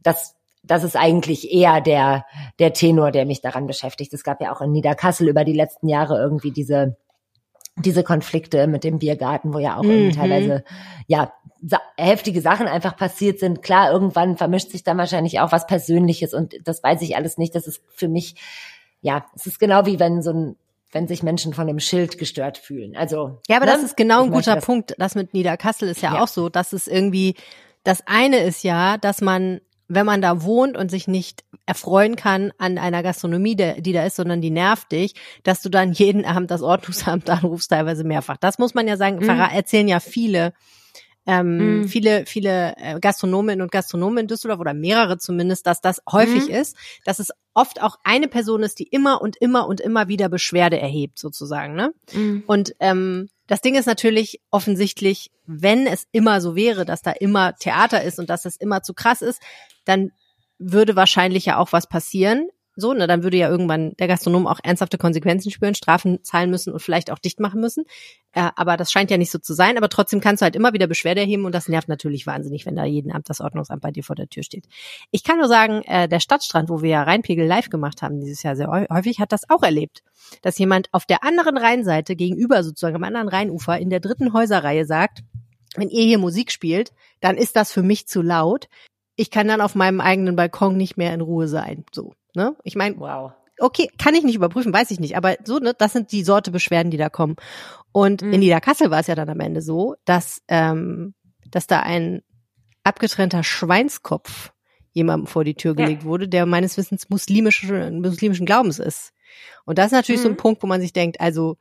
Das, 0.00 0.36
das 0.62 0.84
ist 0.84 0.96
eigentlich 0.96 1.52
eher 1.52 1.80
der, 1.80 2.24
der 2.60 2.72
Tenor, 2.72 3.10
der 3.10 3.26
mich 3.26 3.40
daran 3.40 3.66
beschäftigt. 3.66 4.12
Es 4.14 4.22
gab 4.22 4.40
ja 4.40 4.52
auch 4.54 4.60
in 4.60 4.70
Niederkassel 4.72 5.28
über 5.28 5.44
die 5.44 5.54
letzten 5.54 5.88
Jahre 5.88 6.18
irgendwie 6.22 6.52
diese, 6.52 6.96
diese 7.76 8.02
Konflikte 8.04 8.66
mit 8.66 8.84
dem 8.84 8.98
Biergarten, 8.98 9.54
wo 9.54 9.58
ja 9.58 9.76
auch 9.76 9.82
Mhm. 9.82 10.12
teilweise, 10.12 10.64
ja, 11.06 11.32
sa 11.62 11.80
heftige 11.98 12.40
Sachen 12.40 12.66
einfach 12.66 12.96
passiert 12.96 13.38
sind. 13.38 13.62
Klar, 13.62 13.90
irgendwann 13.92 14.36
vermischt 14.36 14.70
sich 14.70 14.82
dann 14.82 14.98
wahrscheinlich 14.98 15.40
auch 15.40 15.52
was 15.52 15.66
Persönliches 15.66 16.34
und 16.34 16.54
das 16.64 16.82
weiß 16.82 17.02
ich 17.02 17.16
alles 17.16 17.38
nicht. 17.38 17.54
Das 17.54 17.66
ist 17.66 17.82
für 17.94 18.08
mich, 18.08 18.34
ja, 19.02 19.26
es 19.34 19.46
ist 19.46 19.58
genau 19.60 19.86
wie 19.86 19.98
wenn 20.00 20.22
so 20.22 20.30
ein, 20.32 20.56
wenn 20.92 21.06
sich 21.06 21.22
Menschen 21.22 21.54
von 21.54 21.68
einem 21.68 21.78
Schild 21.78 22.18
gestört 22.18 22.58
fühlen. 22.58 22.96
Also 22.96 23.38
Ja, 23.48 23.56
aber 23.58 23.66
ne? 23.66 23.72
das 23.72 23.82
ist 23.82 23.96
genau 23.96 24.20
Ich 24.22 24.26
ein 24.26 24.32
guter 24.32 24.54
das- 24.56 24.64
Punkt. 24.64 24.94
Das 24.98 25.14
mit 25.14 25.34
Niederkassel 25.34 25.88
ist 25.88 26.02
ja, 26.02 26.14
Ja. 26.14 26.22
auch 26.22 26.28
so, 26.28 26.48
dass 26.48 26.72
es 26.72 26.86
irgendwie, 26.88 27.34
das 27.84 28.02
eine 28.06 28.38
ist 28.38 28.64
ja, 28.64 28.96
dass 28.98 29.20
man, 29.20 29.60
wenn 29.92 30.06
man 30.06 30.22
da 30.22 30.42
wohnt 30.44 30.76
und 30.76 30.88
sich 30.90 31.08
nicht 31.08 31.44
erfreuen 31.66 32.14
kann 32.14 32.52
an 32.58 32.78
einer 32.78 33.02
Gastronomie, 33.02 33.56
der, 33.56 33.80
die 33.80 33.92
da 33.92 34.04
ist, 34.06 34.16
sondern 34.16 34.40
die 34.40 34.50
nervt 34.50 34.92
dich, 34.92 35.14
dass 35.42 35.62
du 35.62 35.68
dann 35.68 35.92
jeden 35.92 36.24
Abend 36.24 36.50
das 36.50 36.62
Ordnungsamt 36.62 37.28
anrufst, 37.28 37.70
teilweise 37.70 38.04
mehrfach. 38.04 38.36
Das 38.38 38.58
muss 38.58 38.72
man 38.74 38.86
ja 38.86 38.96
sagen, 38.96 39.18
Mhm. 39.18 39.28
erzählen 39.28 39.88
ja 39.88 39.98
viele, 39.98 40.52
ähm, 41.26 41.78
Mhm. 41.80 41.84
viele, 41.88 42.24
viele 42.26 42.74
äh, 42.76 43.00
Gastronomen 43.00 43.60
und 43.60 43.72
Gastronomen 43.72 44.18
in 44.18 44.26
Düsseldorf 44.28 44.60
oder 44.60 44.74
mehrere 44.74 45.18
zumindest, 45.18 45.66
dass 45.66 45.80
das 45.80 46.00
häufig 46.10 46.48
Mhm. 46.48 46.54
ist, 46.54 46.76
dass 47.04 47.18
es 47.18 47.30
oft 47.52 47.82
auch 47.82 47.96
eine 48.04 48.28
Person 48.28 48.62
ist, 48.62 48.78
die 48.78 48.86
immer 48.86 49.20
und 49.20 49.36
immer 49.36 49.66
und 49.66 49.80
immer 49.80 50.06
wieder 50.08 50.28
Beschwerde 50.28 50.78
erhebt, 50.78 51.18
sozusagen, 51.18 51.74
ne? 51.74 51.92
Mhm. 52.12 52.44
Und 52.46 52.74
ähm, 52.78 53.28
das 53.50 53.60
Ding 53.60 53.74
ist 53.74 53.86
natürlich 53.86 54.40
offensichtlich, 54.52 55.32
wenn 55.44 55.88
es 55.88 56.06
immer 56.12 56.40
so 56.40 56.54
wäre, 56.54 56.84
dass 56.84 57.02
da 57.02 57.10
immer 57.10 57.56
Theater 57.56 58.00
ist 58.04 58.20
und 58.20 58.30
dass 58.30 58.42
das 58.42 58.54
immer 58.54 58.84
zu 58.84 58.94
krass 58.94 59.22
ist, 59.22 59.42
dann 59.84 60.12
würde 60.60 60.94
wahrscheinlich 60.94 61.46
ja 61.46 61.58
auch 61.58 61.72
was 61.72 61.88
passieren. 61.88 62.48
So, 62.80 62.94
ne, 62.94 63.06
dann 63.06 63.22
würde 63.22 63.36
ja 63.36 63.48
irgendwann 63.48 63.92
der 63.98 64.08
Gastronom 64.08 64.46
auch 64.46 64.60
ernsthafte 64.62 64.98
Konsequenzen 64.98 65.50
spüren, 65.50 65.74
Strafen 65.74 66.24
zahlen 66.24 66.50
müssen 66.50 66.72
und 66.72 66.80
vielleicht 66.80 67.10
auch 67.10 67.18
dicht 67.18 67.40
machen 67.40 67.60
müssen. 67.60 67.84
Äh, 68.32 68.50
aber 68.56 68.76
das 68.76 68.90
scheint 68.90 69.10
ja 69.10 69.18
nicht 69.18 69.30
so 69.30 69.38
zu 69.38 69.54
sein. 69.54 69.76
Aber 69.76 69.88
trotzdem 69.88 70.20
kannst 70.20 70.40
du 70.40 70.44
halt 70.44 70.56
immer 70.56 70.72
wieder 70.72 70.86
Beschwerde 70.86 71.20
erheben 71.20 71.44
und 71.44 71.54
das 71.54 71.68
nervt 71.68 71.88
natürlich 71.88 72.26
wahnsinnig, 72.26 72.66
wenn 72.66 72.76
da 72.76 72.84
jeden 72.84 73.12
Abend 73.12 73.28
das 73.28 73.40
Ordnungsamt 73.40 73.82
bei 73.82 73.90
dir 73.90 74.02
vor 74.02 74.16
der 74.16 74.28
Tür 74.28 74.42
steht. 74.42 74.66
Ich 75.10 75.22
kann 75.24 75.38
nur 75.38 75.48
sagen, 75.48 75.82
äh, 75.82 76.08
der 76.08 76.20
Stadtstrand, 76.20 76.68
wo 76.70 76.82
wir 76.82 76.90
ja 76.90 77.02
Rheinpegel 77.02 77.46
live 77.46 77.70
gemacht 77.70 78.02
haben 78.02 78.20
dieses 78.20 78.42
Jahr 78.42 78.56
sehr 78.56 78.68
häu- 78.68 78.88
häufig, 78.92 79.20
hat 79.20 79.32
das 79.32 79.48
auch 79.48 79.62
erlebt, 79.62 80.02
dass 80.42 80.58
jemand 80.58 80.88
auf 80.92 81.06
der 81.06 81.24
anderen 81.24 81.56
Rheinseite 81.56 82.16
gegenüber 82.16 82.62
sozusagen 82.62 82.96
am 82.96 83.04
anderen 83.04 83.28
Rheinufer 83.28 83.78
in 83.78 83.90
der 83.90 84.00
dritten 84.00 84.32
Häuserreihe 84.32 84.84
sagt, 84.84 85.20
wenn 85.76 85.88
ihr 85.88 86.04
hier 86.04 86.18
Musik 86.18 86.50
spielt, 86.50 86.92
dann 87.20 87.36
ist 87.36 87.54
das 87.54 87.70
für 87.72 87.82
mich 87.82 88.08
zu 88.08 88.22
laut. 88.22 88.66
Ich 89.16 89.30
kann 89.30 89.46
dann 89.46 89.60
auf 89.60 89.74
meinem 89.74 90.00
eigenen 90.00 90.34
Balkon 90.34 90.76
nicht 90.76 90.96
mehr 90.96 91.12
in 91.14 91.20
Ruhe 91.20 91.46
sein. 91.46 91.84
So, 91.92 92.14
ne? 92.34 92.56
Ich 92.64 92.76
meine, 92.76 92.98
Wow. 92.98 93.32
okay, 93.58 93.88
kann 93.98 94.14
ich 94.14 94.24
nicht 94.24 94.34
überprüfen, 94.36 94.72
weiß 94.72 94.90
ich 94.90 95.00
nicht, 95.00 95.16
aber 95.16 95.36
so, 95.44 95.58
ne, 95.58 95.74
das 95.76 95.92
sind 95.92 96.12
die 96.12 96.24
Sorte 96.24 96.50
Beschwerden, 96.50 96.90
die 96.90 96.96
da 96.96 97.08
kommen. 97.08 97.36
Und 97.92 98.22
Mhm. 98.22 98.32
in 98.34 98.40
Niederkassel 98.40 98.90
war 98.90 99.00
es 99.00 99.06
ja 99.06 99.14
dann 99.14 99.28
am 99.28 99.40
Ende 99.40 99.62
so, 99.62 99.96
dass, 100.04 100.42
ähm, 100.48 101.14
dass 101.50 101.66
da 101.66 101.80
ein 101.80 102.22
abgetrennter 102.84 103.42
Schweinskopf 103.44 104.52
jemandem 104.92 105.26
vor 105.26 105.44
die 105.44 105.54
Tür 105.54 105.72
Ja. 105.72 105.84
gelegt 105.84 106.04
wurde, 106.04 106.28
der 106.28 106.46
meines 106.46 106.76
Wissens 106.76 107.10
muslimischen, 107.10 108.00
muslimischen 108.00 108.46
Glaubens 108.46 108.78
ist. 108.78 109.12
Und 109.64 109.78
das 109.78 109.86
ist 109.86 109.92
natürlich 109.92 110.20
so 110.22 110.28
ein 110.28 110.32
Mhm. 110.32 110.38
Punkt, 110.38 110.62
wo 110.62 110.66
man 110.66 110.80
sich 110.80 110.92
denkt, 110.92 111.20
also 111.20 111.56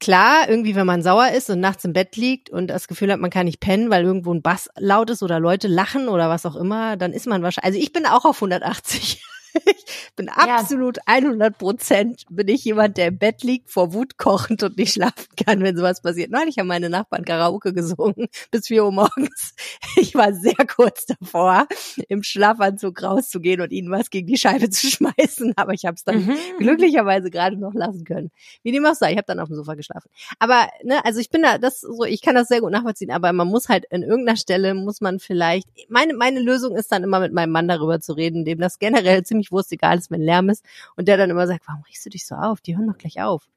klar, 0.00 0.48
irgendwie, 0.48 0.74
wenn 0.74 0.86
man 0.86 1.02
sauer 1.02 1.28
ist 1.30 1.50
und 1.50 1.60
nachts 1.60 1.84
im 1.84 1.92
Bett 1.92 2.16
liegt 2.16 2.50
und 2.50 2.68
das 2.68 2.88
Gefühl 2.88 3.12
hat, 3.12 3.20
man 3.20 3.30
kann 3.30 3.46
nicht 3.46 3.60
pennen, 3.60 3.90
weil 3.90 4.04
irgendwo 4.04 4.32
ein 4.32 4.42
Bass 4.42 4.68
laut 4.76 5.10
ist 5.10 5.22
oder 5.22 5.38
Leute 5.40 5.68
lachen 5.68 6.08
oder 6.08 6.28
was 6.28 6.46
auch 6.46 6.56
immer, 6.56 6.96
dann 6.96 7.12
ist 7.12 7.26
man 7.26 7.42
wahrscheinlich, 7.42 7.66
also 7.74 7.78
ich 7.78 7.92
bin 7.92 8.06
auch 8.06 8.24
auf 8.24 8.40
180. 8.40 9.22
Ich 9.54 10.16
bin 10.16 10.28
absolut 10.28 10.98
100 11.06 11.56
Prozent 11.58 12.24
bin 12.30 12.48
ich 12.48 12.64
jemand, 12.64 12.96
der 12.96 13.08
im 13.08 13.18
Bett 13.18 13.42
liegt, 13.42 13.70
vor 13.70 13.92
Wut 13.94 14.16
kochend 14.18 14.62
und 14.62 14.76
nicht 14.76 14.92
schlafen 14.94 15.26
kann, 15.42 15.62
wenn 15.62 15.76
sowas 15.76 16.02
passiert. 16.02 16.30
Neulich 16.30 16.58
haben 16.58 16.66
meine 16.66 16.90
Nachbarn 16.90 17.24
Karaoke 17.24 17.72
gesungen 17.72 18.28
bis 18.50 18.66
4 18.68 18.84
Uhr 18.84 18.92
morgens. 18.92 19.54
Ich 19.96 20.14
war 20.14 20.32
sehr 20.34 20.54
kurz 20.74 21.06
davor, 21.06 21.66
im 22.08 22.22
Schlafanzug 22.22 23.02
rauszugehen 23.02 23.60
und 23.60 23.72
ihnen 23.72 23.90
was 23.90 24.10
gegen 24.10 24.26
die 24.26 24.36
Scheibe 24.38 24.70
zu 24.70 24.86
schmeißen, 24.88 25.52
aber 25.56 25.72
ich 25.72 25.84
habe 25.84 25.94
es 25.94 26.04
dann 26.04 26.12
Mhm. 26.22 26.36
glücklicherweise 26.58 27.30
gerade 27.30 27.56
noch 27.58 27.74
lassen 27.74 28.04
können. 28.04 28.30
Wie 28.62 28.70
dem 28.72 28.84
auch 28.86 28.94
sei, 28.94 29.12
ich 29.12 29.16
habe 29.16 29.26
dann 29.26 29.40
auf 29.40 29.48
dem 29.48 29.56
Sofa 29.56 29.74
geschlafen. 29.74 30.08
Aber 30.38 30.68
ne, 30.84 31.04
also 31.04 31.20
ich 31.20 31.30
bin 31.30 31.42
da, 31.42 31.58
das 31.58 31.80
so, 31.80 32.04
ich 32.04 32.20
kann 32.22 32.34
das 32.34 32.48
sehr 32.48 32.60
gut 32.60 32.70
nachvollziehen, 32.70 33.10
aber 33.10 33.32
man 33.32 33.48
muss 33.48 33.68
halt 33.68 33.86
in 33.90 34.02
irgendeiner 34.02 34.36
Stelle 34.36 34.74
muss 34.74 35.00
man 35.00 35.18
vielleicht. 35.18 35.68
Meine 35.88 36.14
meine 36.14 36.40
Lösung 36.40 36.76
ist 36.76 36.92
dann 36.92 37.02
immer 37.02 37.18
mit 37.20 37.32
meinem 37.32 37.50
Mann 37.50 37.66
darüber 37.68 38.00
zu 38.00 38.12
reden, 38.12 38.44
dem 38.44 38.58
das 38.60 38.78
generell 38.78 39.22
ziemlich 39.24 39.41
wurstegal 39.50 39.98
ist, 39.98 40.10
wenn 40.10 40.20
Lärm 40.20 40.50
ist 40.50 40.64
und 40.96 41.08
der 41.08 41.16
dann 41.16 41.30
immer 41.30 41.46
sagt, 41.46 41.66
warum 41.66 41.82
regst 41.82 42.04
du 42.06 42.10
dich 42.10 42.26
so 42.26 42.34
auf? 42.34 42.60
Die 42.60 42.76
hören 42.76 42.86
doch 42.86 42.98
gleich 42.98 43.20
auf. 43.20 43.48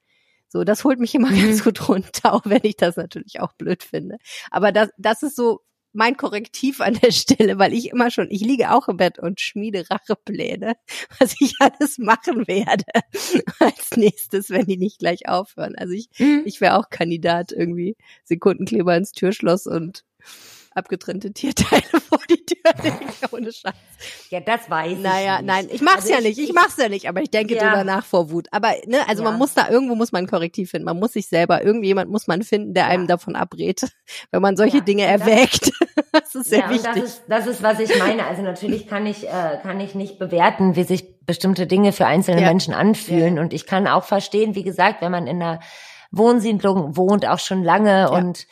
So, 0.48 0.63
das 0.63 0.84
holt 0.84 1.00
mich 1.00 1.13
immer 1.13 1.30
ganz 1.32 1.63
gut 1.63 1.88
runter, 1.89 2.34
auch 2.34 2.45
wenn 2.45 2.62
ich 2.63 2.78
das 2.78 2.95
natürlich 2.95 3.41
auch 3.41 3.54
blöd 3.54 3.84
finde. 3.84 4.17
Aber 4.52 4.71
das, 4.71 4.89
das 4.98 5.21
ist 5.21 5.36
so 5.36 5.62
mein 5.95 6.17
Korrektiv 6.17 6.82
an 6.82 6.93
der 6.93 7.12
Stelle, 7.12 7.58
weil 7.58 7.74
ich 7.74 7.89
immer 7.89 8.12
schon, 8.12 8.30
ich 8.30 8.41
liege 8.41 8.71
auch 8.71 8.88
im 8.88 8.98
Bett 8.98 9.17
und 9.17 9.39
schmiede 9.39 9.86
Rachepläne, 9.89 10.76
was 11.19 11.36
ich 11.39 11.56
alles 11.60 11.98
machen 11.98 12.48
werde 12.48 12.86
als 13.60 13.95
nächstes, 13.95 14.50
wenn 14.50 14.65
die 14.65 14.78
nicht 14.78 15.00
gleich 15.00 15.28
aufhören. 15.28 15.76
Also 15.78 15.93
ich, 15.93 16.10
mhm. 16.19 16.43
ich 16.45 16.62
wäre 16.62 16.78
auch 16.78 16.89
Kandidat 16.89 17.52
irgendwie 17.52 17.95
Sekundenkleber 18.26 18.95
ins 18.95 19.13
Türschloss 19.13 19.67
und 19.67 20.04
abgetrennte 20.76 21.32
Tierteile 21.32 21.82
vor 22.10 22.20
die 22.30 22.46
Tür 22.46 22.72
legen, 22.84 23.12
ohne 23.32 23.52
Scheiß. 23.52 23.74
Ja, 24.30 24.42
das 24.42 24.70
weiß 24.70 24.94
ich. 24.94 25.00
Naja, 25.00 25.42
nein, 25.42 25.68
ich 25.72 25.82
mach's 25.82 26.04
also 26.04 26.14
ja 26.14 26.22
nicht, 26.22 26.38
ich, 26.38 26.50
ich 26.50 26.54
mach's 26.54 26.78
ja 26.78 26.90
nicht, 26.90 27.08
aber 27.08 27.22
ich 27.22 27.32
denke 27.32 27.56
ja. 27.56 27.64
drüber 27.64 27.84
nach 27.84 28.06
vor 28.06 28.30
Wut. 28.30 28.48
Aber 28.52 28.74
ne, 28.86 29.00
also 29.08 29.24
ja. 29.24 29.30
man 29.30 29.40
muss 29.40 29.54
da 29.54 29.70
irgendwo 29.70 29.96
muss 29.96 30.12
man 30.12 30.26
ein 30.26 30.28
Korrektiv 30.28 30.72
finden. 30.72 30.86
Man 30.86 31.00
muss 31.00 31.14
sich 31.14 31.28
selber, 31.28 31.64
irgendjemand 31.64 32.12
muss 32.12 32.28
man 32.28 32.44
finden, 32.44 32.74
der 32.74 32.88
einem 32.88 33.08
davon 33.08 33.36
abrät, 33.36 33.82
wenn 34.32 34.42
man 34.42 34.58
solche 34.58 34.82
Dinge 34.82 35.04
erwägt. 35.04 35.72
das 36.12 36.36
ist 36.36 36.50
sehr 36.50 36.60
ja, 36.60 36.70
wichtig. 36.70 36.92
Das 36.94 37.04
ist, 37.04 37.24
das 37.28 37.48
ist, 37.48 37.64
was 37.64 37.80
ich 37.80 37.98
meine. 37.98 38.26
Also 38.28 38.42
natürlich 38.42 38.88
kann 38.88 39.06
ich, 39.06 39.28
äh, 39.28 39.60
kann 39.62 39.80
ich 39.80 39.96
nicht 39.96 40.20
bewerten, 40.20 40.76
wie 40.76 40.84
sich 40.84 41.20
bestimmte 41.26 41.68
Dinge 41.68 41.92
für 41.94 42.06
einzelne 42.06 42.42
Menschen 42.42 42.74
anfühlen. 42.74 43.40
Und 43.40 43.54
ich 43.54 43.66
kann 43.66 43.88
auch 43.88 44.04
verstehen, 44.04 44.56
wie 44.56 44.64
gesagt, 44.64 45.02
wenn 45.02 45.12
man 45.12 45.26
in 45.26 45.42
einer 45.42 45.60
Wohnsiedlung 46.12 46.96
wohnt, 46.96 47.28
auch 47.28 47.40
schon 47.40 47.64
lange 47.64 48.12
und 48.12 48.48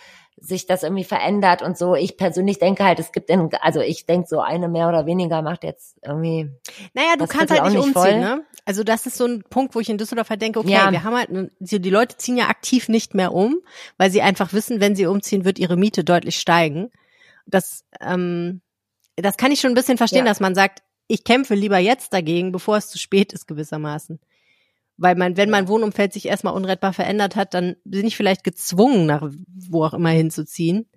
sich 0.45 0.67
das 0.67 0.83
irgendwie 0.83 1.05
verändert 1.05 1.61
und 1.61 1.77
so. 1.77 1.95
Ich 1.95 2.17
persönlich 2.17 2.59
denke 2.59 2.83
halt, 2.83 2.99
es 2.99 3.13
gibt 3.13 3.29
in, 3.29 3.49
also 3.61 3.79
ich 3.79 4.05
denke 4.05 4.27
so 4.27 4.41
eine 4.41 4.67
mehr 4.67 4.89
oder 4.89 5.05
weniger 5.05 5.41
macht 5.41 5.63
jetzt 5.63 5.97
irgendwie. 6.05 6.51
Naja, 6.93 7.15
du 7.17 7.27
kannst 7.27 7.49
halt 7.49 7.63
nicht 7.63 7.77
umziehen, 7.77 7.93
voll. 7.93 8.19
ne? 8.19 8.43
Also 8.65 8.83
das 8.83 9.05
ist 9.05 9.17
so 9.17 9.25
ein 9.25 9.43
Punkt, 9.49 9.73
wo 9.73 9.79
ich 9.79 9.89
in 9.89 9.97
Düsseldorf 9.97 10.29
halt 10.29 10.41
denke, 10.41 10.59
okay, 10.59 10.71
ja. 10.71 10.91
wir 10.91 11.03
haben 11.05 11.15
halt, 11.15 11.29
die 11.59 11.89
Leute 11.89 12.17
ziehen 12.17 12.35
ja 12.35 12.47
aktiv 12.47 12.89
nicht 12.89 13.13
mehr 13.13 13.33
um, 13.33 13.55
weil 13.97 14.11
sie 14.11 14.21
einfach 14.21 14.51
wissen, 14.51 14.81
wenn 14.81 14.97
sie 14.97 15.05
umziehen, 15.05 15.45
wird 15.45 15.59
ihre 15.59 15.77
Miete 15.77 16.03
deutlich 16.03 16.37
steigen. 16.37 16.91
Das, 17.45 17.85
ähm, 18.01 18.61
das 19.15 19.37
kann 19.37 19.51
ich 19.51 19.61
schon 19.61 19.71
ein 19.71 19.75
bisschen 19.75 19.97
verstehen, 19.97 20.25
ja. 20.25 20.31
dass 20.31 20.41
man 20.41 20.55
sagt, 20.55 20.83
ich 21.07 21.23
kämpfe 21.23 21.55
lieber 21.55 21.77
jetzt 21.77 22.13
dagegen, 22.13 22.51
bevor 22.51 22.75
es 22.75 22.89
zu 22.89 22.97
spät 22.99 23.31
ist 23.31 23.47
gewissermaßen. 23.47 24.19
Weil 24.97 25.15
man, 25.15 25.37
wenn 25.37 25.49
mein 25.49 25.67
Wohnumfeld 25.67 26.13
sich 26.13 26.27
erstmal 26.27 26.53
unrettbar 26.53 26.93
verändert 26.93 27.35
hat, 27.35 27.53
dann 27.53 27.75
bin 27.83 28.05
ich 28.05 28.15
vielleicht 28.15 28.43
gezwungen, 28.43 29.05
nach 29.05 29.29
wo 29.69 29.83
auch 29.83 29.93
immer 29.93 30.09
hinzuziehen, 30.09 30.87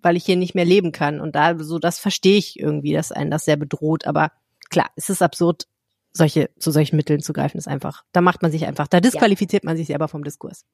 weil 0.00 0.16
ich 0.16 0.24
hier 0.24 0.36
nicht 0.36 0.54
mehr 0.54 0.64
leben 0.64 0.92
kann. 0.92 1.20
Und 1.20 1.34
da, 1.34 1.58
so, 1.58 1.78
das 1.78 1.98
verstehe 1.98 2.38
ich 2.38 2.58
irgendwie, 2.58 2.92
dass 2.92 3.12
einen 3.12 3.30
das 3.30 3.44
sehr 3.44 3.56
bedroht. 3.56 4.06
Aber 4.06 4.32
klar, 4.70 4.88
es 4.96 5.10
ist 5.10 5.22
absurd, 5.22 5.66
solche, 6.12 6.50
zu 6.58 6.70
solchen 6.70 6.96
Mitteln 6.96 7.20
zu 7.20 7.32
greifen, 7.32 7.58
ist 7.58 7.68
einfach, 7.68 8.04
da 8.12 8.20
macht 8.20 8.40
man 8.40 8.50
sich 8.50 8.66
einfach, 8.66 8.88
da 8.88 9.00
disqualifiziert 9.00 9.64
ja. 9.64 9.70
man 9.70 9.76
sich 9.76 9.88
selber 9.88 10.08
vom 10.08 10.24
Diskurs. 10.24 10.64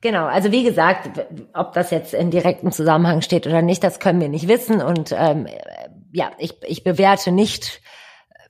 Genau, 0.00 0.26
also 0.26 0.52
wie 0.52 0.64
gesagt, 0.64 1.26
ob 1.54 1.72
das 1.72 1.90
jetzt 1.90 2.14
in 2.14 2.30
direktem 2.30 2.70
Zusammenhang 2.72 3.22
steht 3.22 3.46
oder 3.46 3.62
nicht, 3.62 3.82
das 3.82 4.00
können 4.00 4.20
wir 4.20 4.28
nicht 4.28 4.48
wissen. 4.48 4.82
Und 4.82 5.14
ähm, 5.16 5.46
ja, 6.12 6.30
ich, 6.38 6.54
ich 6.66 6.84
bewerte 6.84 7.32
nicht, 7.32 7.80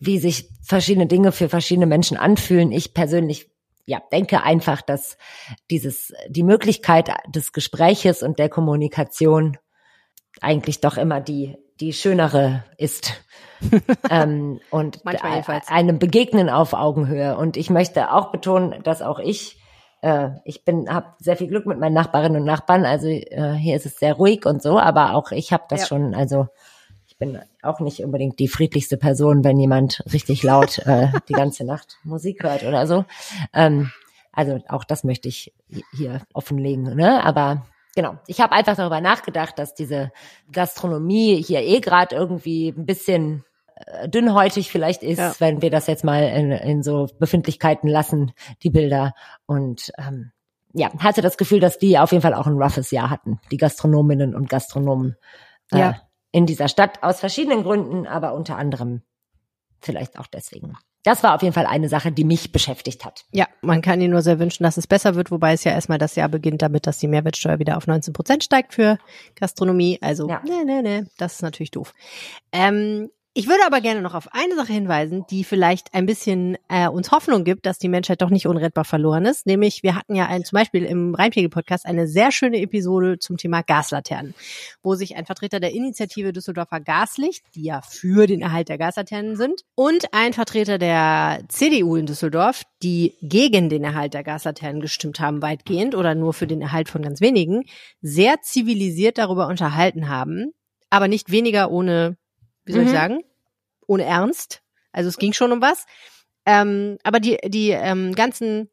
wie 0.00 0.18
sich 0.18 0.50
verschiedene 0.62 1.06
Dinge 1.06 1.32
für 1.32 1.48
verschiedene 1.48 1.86
Menschen 1.86 2.16
anfühlen. 2.16 2.72
Ich 2.72 2.92
persönlich 2.92 3.50
ja, 3.86 4.00
denke 4.12 4.42
einfach, 4.42 4.82
dass 4.82 5.18
dieses, 5.70 6.12
die 6.28 6.42
Möglichkeit 6.42 7.10
des 7.28 7.52
Gespräches 7.52 8.22
und 8.22 8.38
der 8.38 8.48
Kommunikation 8.48 9.58
eigentlich 10.40 10.80
doch 10.80 10.96
immer 10.96 11.20
die, 11.20 11.56
die 11.80 11.92
schönere 11.92 12.64
ist. 12.78 13.24
ähm, 14.10 14.60
und 14.70 15.02
einem 15.68 15.98
Begegnen 15.98 16.50
auf 16.50 16.72
Augenhöhe. 16.72 17.36
Und 17.36 17.56
ich 17.56 17.70
möchte 17.70 18.12
auch 18.12 18.30
betonen, 18.30 18.82
dass 18.82 19.02
auch 19.02 19.18
ich, 19.18 19.60
äh, 20.02 20.30
ich 20.44 20.64
bin, 20.64 20.92
habe 20.92 21.14
sehr 21.18 21.36
viel 21.36 21.48
Glück 21.48 21.66
mit 21.66 21.78
meinen 21.78 21.94
Nachbarinnen 21.94 22.40
und 22.40 22.46
Nachbarn. 22.46 22.84
Also 22.84 23.08
äh, 23.08 23.54
hier 23.54 23.76
ist 23.76 23.86
es 23.86 23.98
sehr 23.98 24.14
ruhig 24.14 24.46
und 24.46 24.62
so, 24.62 24.78
aber 24.78 25.14
auch 25.14 25.30
ich 25.30 25.52
habe 25.52 25.64
das 25.68 25.82
ja. 25.82 25.86
schon, 25.86 26.14
also 26.14 26.48
ich 27.06 27.18
bin 27.18 27.38
auch 27.64 27.80
nicht 27.80 28.04
unbedingt 28.04 28.38
die 28.38 28.48
friedlichste 28.48 28.96
Person, 28.96 29.44
wenn 29.44 29.58
jemand 29.58 30.02
richtig 30.12 30.42
laut 30.42 30.78
äh, 30.86 31.08
die 31.28 31.32
ganze 31.34 31.64
Nacht 31.64 31.98
Musik 32.04 32.42
hört 32.42 32.62
oder 32.64 32.86
so. 32.86 33.04
Ähm, 33.52 33.90
also 34.32 34.58
auch 34.68 34.84
das 34.84 35.04
möchte 35.04 35.28
ich 35.28 35.52
hier 35.92 36.22
offenlegen. 36.32 36.96
Ne? 36.96 37.24
Aber 37.24 37.66
genau, 37.94 38.18
ich 38.26 38.40
habe 38.40 38.52
einfach 38.52 38.76
darüber 38.76 39.00
nachgedacht, 39.00 39.58
dass 39.58 39.74
diese 39.74 40.10
Gastronomie 40.52 41.42
hier 41.42 41.60
eh 41.62 41.80
gerade 41.80 42.14
irgendwie 42.14 42.74
ein 42.76 42.86
bisschen 42.86 43.44
äh, 43.76 44.08
dünnhäutig 44.08 44.70
vielleicht 44.70 45.02
ist, 45.02 45.18
ja. 45.18 45.34
wenn 45.38 45.62
wir 45.62 45.70
das 45.70 45.86
jetzt 45.86 46.04
mal 46.04 46.22
in, 46.24 46.50
in 46.50 46.82
so 46.82 47.08
Befindlichkeiten 47.18 47.88
lassen, 47.88 48.32
die 48.62 48.70
Bilder. 48.70 49.14
Und 49.46 49.92
ähm, 49.98 50.32
ja, 50.72 50.90
hatte 50.98 51.22
das 51.22 51.36
Gefühl, 51.36 51.60
dass 51.60 51.78
die 51.78 51.98
auf 51.98 52.10
jeden 52.10 52.22
Fall 52.22 52.34
auch 52.34 52.48
ein 52.48 52.60
roughes 52.60 52.90
Jahr 52.90 53.10
hatten, 53.10 53.40
die 53.52 53.56
Gastronominnen 53.56 54.34
und 54.34 54.48
Gastronomen. 54.48 55.16
Äh, 55.70 55.78
ja 55.78 56.00
in 56.34 56.46
dieser 56.46 56.66
Stadt 56.66 57.00
aus 57.00 57.20
verschiedenen 57.20 57.62
Gründen, 57.62 58.08
aber 58.08 58.34
unter 58.34 58.56
anderem 58.56 59.02
vielleicht 59.80 60.18
auch 60.18 60.26
deswegen. 60.26 60.76
Das 61.04 61.22
war 61.22 61.36
auf 61.36 61.42
jeden 61.42 61.54
Fall 61.54 61.66
eine 61.66 61.88
Sache, 61.88 62.10
die 62.10 62.24
mich 62.24 62.50
beschäftigt 62.50 63.04
hat. 63.04 63.24
Ja, 63.30 63.46
man 63.60 63.82
kann 63.82 64.00
ihnen 64.00 64.10
nur 64.10 64.22
sehr 64.22 64.40
wünschen, 64.40 64.64
dass 64.64 64.76
es 64.76 64.88
besser 64.88 65.14
wird, 65.14 65.30
wobei 65.30 65.52
es 65.52 65.62
ja 65.62 65.70
erstmal 65.70 65.98
das 65.98 66.16
Jahr 66.16 66.28
beginnt 66.28 66.60
damit, 66.60 66.88
dass 66.88 66.98
die 66.98 67.06
Mehrwertsteuer 67.06 67.60
wieder 67.60 67.76
auf 67.76 67.86
19 67.86 68.12
Prozent 68.12 68.42
steigt 68.42 68.74
für 68.74 68.98
Gastronomie. 69.36 69.98
Also, 70.00 70.28
ja. 70.28 70.42
nee, 70.44 70.64
nee, 70.64 70.82
nee, 70.82 71.04
das 71.18 71.34
ist 71.34 71.42
natürlich 71.42 71.70
doof. 71.70 71.94
Ähm, 72.50 73.10
ich 73.36 73.48
würde 73.48 73.66
aber 73.66 73.80
gerne 73.80 74.00
noch 74.00 74.14
auf 74.14 74.32
eine 74.32 74.54
Sache 74.54 74.72
hinweisen, 74.72 75.24
die 75.28 75.42
vielleicht 75.42 75.92
ein 75.92 76.06
bisschen 76.06 76.56
äh, 76.68 76.86
uns 76.86 77.10
Hoffnung 77.10 77.42
gibt, 77.42 77.66
dass 77.66 77.78
die 77.78 77.88
Menschheit 77.88 78.22
doch 78.22 78.30
nicht 78.30 78.46
unrettbar 78.46 78.84
verloren 78.84 79.24
ist. 79.24 79.44
Nämlich, 79.44 79.82
wir 79.82 79.96
hatten 79.96 80.14
ja 80.14 80.26
ein, 80.26 80.44
zum 80.44 80.56
Beispiel 80.56 80.84
im 80.84 81.16
Rheinpegel-Podcast 81.16 81.84
eine 81.84 82.06
sehr 82.06 82.30
schöne 82.30 82.60
Episode 82.60 83.18
zum 83.18 83.36
Thema 83.36 83.62
Gaslaternen, 83.62 84.36
wo 84.84 84.94
sich 84.94 85.16
ein 85.16 85.26
Vertreter 85.26 85.58
der 85.58 85.72
Initiative 85.72 86.32
Düsseldorfer 86.32 86.78
Gaslicht, 86.78 87.44
die 87.56 87.64
ja 87.64 87.82
für 87.82 88.28
den 88.28 88.40
Erhalt 88.40 88.68
der 88.68 88.78
Gaslaternen 88.78 89.34
sind, 89.34 89.62
und 89.74 90.14
ein 90.14 90.32
Vertreter 90.32 90.78
der 90.78 91.40
CDU 91.48 91.96
in 91.96 92.06
Düsseldorf, 92.06 92.62
die 92.84 93.14
gegen 93.20 93.68
den 93.68 93.82
Erhalt 93.82 94.14
der 94.14 94.22
Gaslaternen 94.22 94.80
gestimmt 94.80 95.18
haben, 95.18 95.42
weitgehend 95.42 95.96
oder 95.96 96.14
nur 96.14 96.34
für 96.34 96.46
den 96.46 96.62
Erhalt 96.62 96.88
von 96.88 97.02
ganz 97.02 97.20
wenigen, 97.20 97.64
sehr 98.00 98.42
zivilisiert 98.42 99.18
darüber 99.18 99.48
unterhalten 99.48 100.08
haben, 100.08 100.52
aber 100.88 101.08
nicht 101.08 101.32
weniger 101.32 101.72
ohne 101.72 102.16
wie 102.64 102.72
soll 102.72 102.82
mhm. 102.82 102.88
ich 102.88 102.92
sagen, 102.92 103.20
ohne 103.86 104.04
Ernst. 104.04 104.62
Also 104.92 105.08
es 105.08 105.18
ging 105.18 105.32
schon 105.32 105.52
um 105.52 105.60
was. 105.60 105.86
Ähm, 106.46 106.98
aber 107.02 107.20
die, 107.20 107.38
die 107.46 107.70
ähm, 107.70 108.14
ganzen 108.14 108.68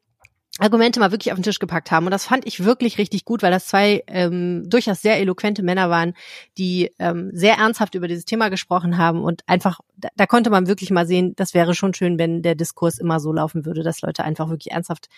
Argumente 0.58 1.00
mal 1.00 1.12
wirklich 1.12 1.32
auf 1.32 1.38
den 1.38 1.44
Tisch 1.44 1.58
gepackt 1.58 1.90
haben. 1.90 2.04
Und 2.04 2.12
das 2.12 2.26
fand 2.26 2.46
ich 2.46 2.62
wirklich 2.62 2.98
richtig 2.98 3.24
gut, 3.24 3.42
weil 3.42 3.50
das 3.50 3.66
zwei 3.66 4.04
ähm, 4.06 4.68
durchaus 4.68 5.00
sehr 5.00 5.18
eloquente 5.18 5.62
Männer 5.62 5.88
waren, 5.88 6.12
die 6.58 6.90
ähm, 6.98 7.30
sehr 7.32 7.54
ernsthaft 7.56 7.94
über 7.94 8.06
dieses 8.06 8.26
Thema 8.26 8.50
gesprochen 8.50 8.98
haben. 8.98 9.24
Und 9.24 9.42
einfach, 9.46 9.80
da, 9.96 10.10
da 10.14 10.26
konnte 10.26 10.50
man 10.50 10.66
wirklich 10.66 10.90
mal 10.90 11.06
sehen, 11.06 11.32
das 11.36 11.54
wäre 11.54 11.74
schon 11.74 11.94
schön, 11.94 12.18
wenn 12.18 12.42
der 12.42 12.54
Diskurs 12.54 12.98
immer 12.98 13.18
so 13.18 13.32
laufen 13.32 13.64
würde, 13.64 13.82
dass 13.82 14.02
Leute 14.02 14.24
einfach 14.24 14.50
wirklich 14.50 14.72
ernsthaft 14.72 15.08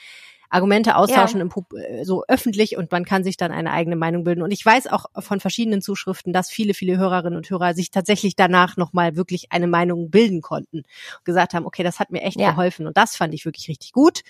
Argumente 0.55 0.97
austauschen 0.97 1.41
ja. 1.41 1.47
im, 1.47 1.79
äh, 1.79 2.05
so 2.05 2.25
öffentlich 2.29 2.77
und 2.77 2.93
man 2.93 3.05
kann 3.05 3.25
sich 3.25 3.37
dann 3.37 3.51
eine 3.51 3.73
eigene 3.73 3.97
Meinung 3.97 4.25
bilden. 4.25 4.43
Und 4.43 4.53
ich 4.53 4.65
weiß 4.65 4.87
auch 4.87 5.07
von 5.19 5.41
verschiedenen 5.41 5.83
Zuschriften, 5.83 6.33
dass 6.33 6.49
viele, 6.49 6.75
viele 6.75 6.97
Hörerinnen 6.97 7.37
und 7.37 7.51
Hörer 7.51 7.75
sich 7.75 7.91
tatsächlich 7.91 8.37
danach 8.37 8.77
nochmal 8.77 9.17
wirklich 9.17 9.51
eine 9.51 9.67
Meinung 9.67 10.11
bilden 10.11 10.43
konnten. 10.43 10.79
Und 10.79 11.25
gesagt 11.25 11.55
haben, 11.55 11.67
okay, 11.67 11.83
das 11.83 11.99
hat 11.99 12.11
mir 12.11 12.23
echt 12.23 12.39
ja. 12.39 12.51
geholfen 12.51 12.87
und 12.87 12.97
das 12.97 13.17
fand 13.17 13.35
ich 13.35 13.45
wirklich 13.45 13.69
richtig 13.69 13.93
gut. 13.93 14.21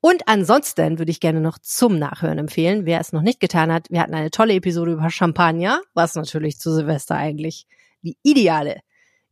Und 0.00 0.22
ansonsten 0.26 0.98
würde 0.98 1.10
ich 1.10 1.20
gerne 1.20 1.40
noch 1.40 1.58
zum 1.58 1.98
Nachhören 1.98 2.38
empfehlen, 2.38 2.86
wer 2.86 3.00
es 3.00 3.12
noch 3.12 3.22
nicht 3.22 3.40
getan 3.40 3.72
hat. 3.72 3.90
Wir 3.90 4.00
hatten 4.00 4.14
eine 4.14 4.30
tolle 4.30 4.54
Episode 4.54 4.92
über 4.92 5.10
Champagner, 5.10 5.82
was 5.92 6.14
natürlich 6.14 6.58
zu 6.58 6.72
Silvester 6.72 7.16
eigentlich 7.16 7.66
die 8.02 8.16
ideale 8.22 8.80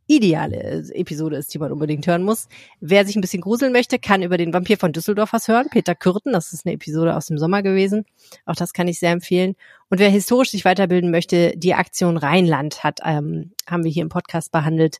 ideale 0.06 0.84
Episode 0.94 1.36
ist, 1.36 1.52
die 1.52 1.58
man 1.58 1.72
unbedingt 1.72 2.06
hören 2.06 2.22
muss. 2.22 2.48
Wer 2.80 3.04
sich 3.04 3.16
ein 3.16 3.20
bisschen 3.20 3.40
gruseln 3.40 3.72
möchte, 3.72 3.98
kann 3.98 4.22
über 4.22 4.36
den 4.36 4.52
Vampir 4.52 4.78
von 4.78 4.92
Düsseldorf 4.92 5.32
was 5.32 5.48
hören. 5.48 5.68
Peter 5.70 5.94
Kürten, 5.94 6.32
das 6.32 6.52
ist 6.52 6.64
eine 6.64 6.74
Episode 6.74 7.16
aus 7.16 7.26
dem 7.26 7.38
Sommer 7.38 7.62
gewesen. 7.62 8.04
Auch 8.44 8.54
das 8.54 8.72
kann 8.72 8.88
ich 8.88 8.98
sehr 8.98 9.10
empfehlen. 9.10 9.56
Und 9.88 9.98
wer 9.98 10.10
historisch 10.10 10.50
sich 10.50 10.64
weiterbilden 10.64 11.10
möchte, 11.10 11.56
die 11.56 11.74
Aktion 11.74 12.16
Rheinland 12.16 12.84
hat, 12.84 13.00
ähm, 13.04 13.52
haben 13.66 13.84
wir 13.84 13.90
hier 13.90 14.02
im 14.02 14.08
Podcast 14.08 14.52
behandelt. 14.52 14.98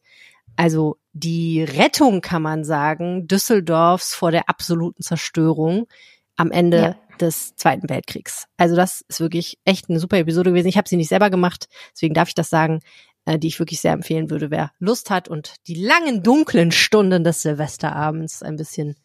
Also 0.56 0.96
die 1.12 1.62
Rettung, 1.62 2.20
kann 2.20 2.42
man 2.42 2.64
sagen, 2.64 3.28
Düsseldorfs 3.28 4.14
vor 4.14 4.30
der 4.30 4.48
absoluten 4.48 5.02
Zerstörung 5.02 5.86
am 6.36 6.50
Ende 6.50 6.78
ja. 6.78 6.96
des 7.20 7.54
Zweiten 7.56 7.88
Weltkriegs. 7.88 8.46
Also 8.56 8.74
das 8.74 9.04
ist 9.08 9.20
wirklich 9.20 9.58
echt 9.64 9.88
eine 9.88 10.00
super 10.00 10.18
Episode 10.18 10.50
gewesen. 10.50 10.68
Ich 10.68 10.76
habe 10.76 10.88
sie 10.88 10.96
nicht 10.96 11.08
selber 11.08 11.30
gemacht, 11.30 11.68
deswegen 11.92 12.14
darf 12.14 12.28
ich 12.28 12.34
das 12.34 12.50
sagen 12.50 12.80
äh, 13.26 13.38
die 13.38 13.48
ich 13.48 13.58
wirklich 13.58 13.80
sehr 13.80 13.92
empfehlen 13.92 14.30
würde, 14.30 14.50
wer 14.50 14.72
Lust 14.78 15.10
hat 15.10 15.28
und 15.28 15.54
die 15.66 15.74
langen, 15.74 16.22
dunklen 16.22 16.72
Stunden 16.72 17.24
des 17.24 17.42
Silvesterabends 17.42 18.42
ein 18.42 18.56
bisschen 18.56 18.96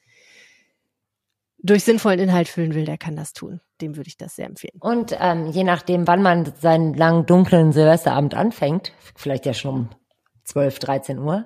durch 1.63 1.83
sinnvollen 1.83 2.19
Inhalt 2.19 2.47
füllen 2.47 2.73
will, 2.73 2.85
der 2.85 2.97
kann 2.97 3.15
das 3.15 3.33
tun. 3.33 3.61
Dem 3.81 3.95
würde 3.95 4.07
ich 4.07 4.17
das 4.17 4.35
sehr 4.35 4.47
empfehlen. 4.47 4.79
Und 4.79 5.15
ähm, 5.19 5.51
je 5.51 5.63
nachdem, 5.63 6.07
wann 6.07 6.21
man 6.21 6.51
seinen 6.59 6.93
langen, 6.95 7.25
dunklen 7.25 7.71
Silvesterabend 7.71 8.33
anfängt, 8.33 8.93
vielleicht 9.15 9.45
ja 9.45 9.53
schon 9.53 9.75
um 9.75 9.89
12, 10.45 10.79
13 10.79 11.19
Uhr, 11.19 11.45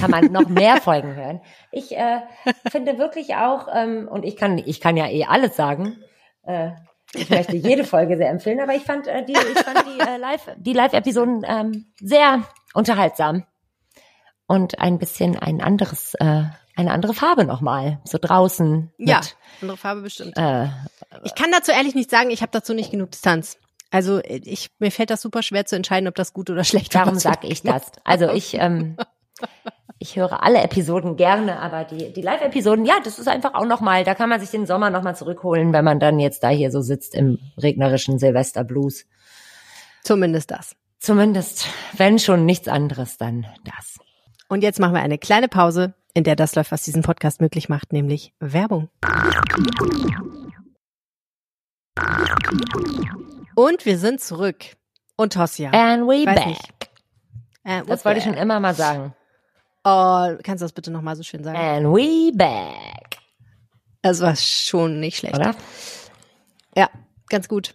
kann 0.00 0.10
man 0.10 0.32
noch 0.32 0.48
mehr 0.48 0.76
Folgen 0.82 1.14
hören. 1.14 1.40
Ich 1.70 1.96
äh, 1.96 2.18
finde 2.70 2.98
wirklich 2.98 3.36
auch, 3.36 3.68
ähm, 3.72 4.08
und 4.08 4.24
ich 4.24 4.36
kann, 4.36 4.58
ich 4.58 4.80
kann 4.80 4.96
ja 4.96 5.08
eh 5.08 5.24
alles 5.24 5.54
sagen, 5.54 5.96
Äh, 6.44 6.72
ich 7.14 7.30
möchte 7.30 7.56
jede 7.56 7.84
Folge 7.84 8.16
sehr 8.16 8.30
empfehlen, 8.30 8.60
aber 8.60 8.74
ich 8.74 8.82
fand 8.82 9.06
äh, 9.06 9.24
die, 9.24 9.32
ich 9.32 9.58
fand 9.58 9.84
die 9.86 10.00
äh, 10.00 10.16
Live, 10.16 10.48
die 10.56 10.72
Live-Episoden 10.72 11.44
ähm, 11.46 11.86
sehr 12.00 12.42
unterhaltsam 12.74 13.44
und 14.46 14.78
ein 14.78 14.98
bisschen 14.98 15.38
ein 15.38 15.60
anderes, 15.60 16.14
äh, 16.14 16.44
eine 16.74 16.90
andere 16.92 17.14
Farbe 17.14 17.44
nochmal, 17.44 18.00
so 18.04 18.18
draußen. 18.20 18.92
Mit, 18.96 19.08
Ja, 19.08 19.20
andere 19.60 19.76
Farbe 19.76 20.02
bestimmt. 20.02 20.36
Äh, 20.36 20.68
Ich 21.24 21.34
kann 21.34 21.50
dazu 21.52 21.70
ehrlich 21.72 21.94
nicht 21.94 22.10
sagen, 22.10 22.30
ich 22.30 22.40
habe 22.42 22.52
dazu 22.52 22.72
nicht 22.74 22.90
genug 22.90 23.10
Distanz. 23.10 23.58
Also 23.90 24.20
ich, 24.24 24.70
mir 24.78 24.90
fällt 24.90 25.10
das 25.10 25.20
super 25.20 25.42
schwer 25.42 25.66
zu 25.66 25.76
entscheiden, 25.76 26.08
ob 26.08 26.14
das 26.14 26.32
gut 26.32 26.48
oder 26.48 26.64
schlecht 26.64 26.94
war. 26.94 27.02
darum 27.02 27.16
was 27.16 27.24
wir 27.24 27.30
sag 27.32 27.44
ich 27.44 27.62
das. 27.62 27.92
Also 28.04 28.30
ich, 28.30 28.54
ähm, 28.54 28.96
ich 29.98 30.16
höre 30.16 30.42
alle 30.42 30.60
Episoden 30.62 31.16
gerne, 31.16 31.60
aber 31.60 31.84
die, 31.84 32.12
die 32.12 32.22
Live-Episoden, 32.22 32.84
ja, 32.84 32.94
das 33.04 33.18
ist 33.18 33.28
einfach 33.28 33.54
auch 33.54 33.66
nochmal, 33.66 34.04
da 34.04 34.14
kann 34.14 34.28
man 34.28 34.40
sich 34.40 34.50
den 34.50 34.66
Sommer 34.66 34.90
nochmal 34.90 35.14
zurückholen, 35.16 35.72
wenn 35.72 35.84
man 35.84 36.00
dann 36.00 36.18
jetzt 36.18 36.42
da 36.42 36.48
hier 36.48 36.70
so 36.70 36.80
sitzt 36.80 37.14
im 37.14 37.38
regnerischen 37.56 38.18
Silvesterblues. 38.18 39.06
Zumindest 40.02 40.50
das. 40.50 40.74
Zumindest, 40.98 41.66
wenn 41.96 42.18
schon 42.18 42.46
nichts 42.46 42.68
anderes, 42.68 43.16
dann 43.18 43.46
das. 43.64 43.98
Und 44.48 44.62
jetzt 44.62 44.78
machen 44.80 44.94
wir 44.94 45.00
eine 45.02 45.18
kleine 45.18 45.48
Pause, 45.48 45.94
in 46.14 46.24
der 46.24 46.36
das 46.36 46.54
läuft, 46.54 46.72
was 46.72 46.82
diesen 46.82 47.02
Podcast 47.02 47.40
möglich 47.40 47.68
macht, 47.68 47.92
nämlich 47.92 48.34
Werbung. 48.38 48.88
Und 53.54 53.84
wir 53.86 53.98
sind 53.98 54.20
zurück. 54.20 54.64
Und 55.16 55.34
Tosja. 55.34 55.70
And 55.72 56.06
we 56.06 56.24
back. 56.24 56.46
nicht. 56.46 56.72
Äh, 57.64 57.82
Das 57.86 58.04
wollte 58.04 58.18
ich 58.18 58.24
schon 58.24 58.34
immer 58.34 58.60
mal 58.60 58.74
sagen. 58.74 59.14
Oh, 59.84 60.36
kannst 60.42 60.62
du 60.62 60.64
das 60.64 60.72
bitte 60.72 60.90
nochmal 60.90 61.16
so 61.16 61.22
schön 61.22 61.42
sagen? 61.42 61.56
And 61.58 61.86
we 61.86 62.32
back. 62.34 63.18
Das 64.02 64.20
war 64.20 64.36
schon 64.36 65.00
nicht 65.00 65.18
schlecht. 65.18 65.36
Oder? 65.36 65.54
Ja, 66.76 66.88
ganz 67.28 67.48
gut. 67.48 67.74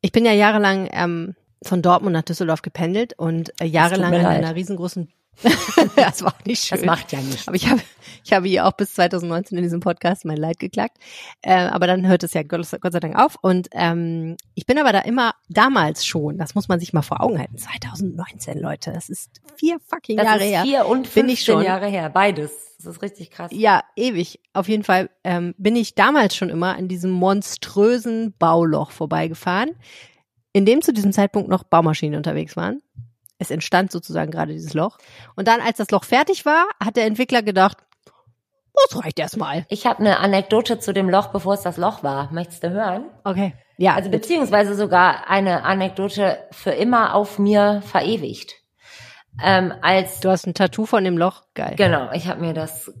Ich 0.00 0.12
bin 0.12 0.24
ja 0.24 0.32
jahrelang 0.32 0.88
ähm, 0.92 1.34
von 1.62 1.82
Dortmund 1.82 2.12
nach 2.12 2.22
Düsseldorf 2.22 2.62
gependelt 2.62 3.14
und 3.18 3.52
äh, 3.60 3.64
jahrelang 3.64 4.12
in 4.12 4.26
einer 4.26 4.54
riesengroßen 4.54 5.08
das 5.96 6.22
war 6.22 6.32
auch 6.34 6.44
nicht 6.44 6.64
schön. 6.64 6.78
Das 6.78 6.86
macht 6.86 7.12
ja 7.12 7.20
nichts. 7.20 7.46
Aber 7.46 7.56
ich 7.56 7.68
habe, 7.68 7.80
ich 8.24 8.32
habe 8.32 8.48
hier 8.48 8.66
auch 8.66 8.72
bis 8.72 8.94
2019 8.94 9.56
in 9.56 9.62
diesem 9.62 9.80
Podcast 9.80 10.24
mein 10.24 10.36
Leid 10.36 10.58
geklagt. 10.58 10.96
Äh, 11.42 11.54
aber 11.54 11.86
dann 11.86 12.06
hört 12.06 12.22
es 12.24 12.34
ja 12.34 12.42
Gott, 12.42 12.66
Gott 12.80 12.92
sei 12.92 13.00
Dank 13.00 13.16
auf. 13.16 13.36
Und 13.40 13.68
ähm, 13.72 14.36
ich 14.54 14.66
bin 14.66 14.78
aber 14.78 14.92
da 14.92 15.00
immer 15.00 15.34
damals 15.48 16.04
schon, 16.04 16.38
das 16.38 16.54
muss 16.54 16.68
man 16.68 16.80
sich 16.80 16.92
mal 16.92 17.02
vor 17.02 17.20
Augen 17.22 17.38
halten, 17.38 17.56
2019, 17.56 18.58
Leute. 18.58 18.92
Das 18.92 19.08
ist 19.08 19.30
vier 19.56 19.78
fucking 19.86 20.16
Das 20.16 20.26
Jahre 20.26 20.38
ist 20.44 20.50
her. 20.50 20.62
vier 20.62 20.86
und 20.86 21.02
Bin 21.14 21.26
15 21.26 21.28
ich 21.28 21.44
schon. 21.44 21.62
Jahre 21.62 21.86
her. 21.86 22.10
Beides. 22.10 22.52
Das 22.78 22.86
ist 22.94 23.02
richtig 23.02 23.30
krass. 23.30 23.50
Ja, 23.52 23.82
ewig. 23.96 24.40
Auf 24.52 24.68
jeden 24.68 24.84
Fall 24.84 25.10
ähm, 25.24 25.54
bin 25.58 25.74
ich 25.74 25.94
damals 25.94 26.36
schon 26.36 26.48
immer 26.48 26.76
an 26.76 26.86
diesem 26.88 27.10
monströsen 27.10 28.34
Bauloch 28.38 28.92
vorbeigefahren, 28.92 29.70
in 30.52 30.64
dem 30.64 30.80
zu 30.82 30.92
diesem 30.92 31.12
Zeitpunkt 31.12 31.48
noch 31.48 31.64
Baumaschinen 31.64 32.16
unterwegs 32.16 32.56
waren. 32.56 32.80
Es 33.38 33.50
entstand 33.50 33.92
sozusagen 33.92 34.30
gerade 34.30 34.52
dieses 34.52 34.74
Loch. 34.74 34.98
Und 35.36 35.48
dann, 35.48 35.60
als 35.60 35.78
das 35.78 35.90
Loch 35.90 36.04
fertig 36.04 36.44
war, 36.44 36.66
hat 36.82 36.96
der 36.96 37.06
Entwickler 37.06 37.42
gedacht, 37.42 37.78
das 38.90 39.02
reicht 39.04 39.18
erstmal. 39.18 39.66
Ich 39.68 39.86
habe 39.86 39.98
eine 40.00 40.20
Anekdote 40.20 40.78
zu 40.78 40.92
dem 40.92 41.08
Loch, 41.10 41.28
bevor 41.28 41.54
es 41.54 41.62
das 41.62 41.76
Loch 41.76 42.02
war. 42.04 42.32
Möchtest 42.32 42.62
du 42.62 42.70
hören? 42.70 43.06
Okay. 43.24 43.54
Ja, 43.76 43.94
Also 43.94 44.10
beziehungsweise 44.10 44.74
sogar 44.74 45.28
eine 45.28 45.64
Anekdote 45.64 46.38
für 46.52 46.70
immer 46.70 47.14
auf 47.14 47.38
mir 47.38 47.82
verewigt. 47.84 48.54
Ähm, 49.42 49.72
als 49.82 50.20
du 50.20 50.30
hast 50.30 50.46
ein 50.46 50.54
Tattoo 50.54 50.84
von 50.86 51.04
dem 51.04 51.16
Loch. 51.16 51.42
Geil. 51.54 51.74
genau, 51.76 52.10
ich 52.12 52.26
habe 52.28 52.40
mir 52.40 52.54
das 52.54 52.92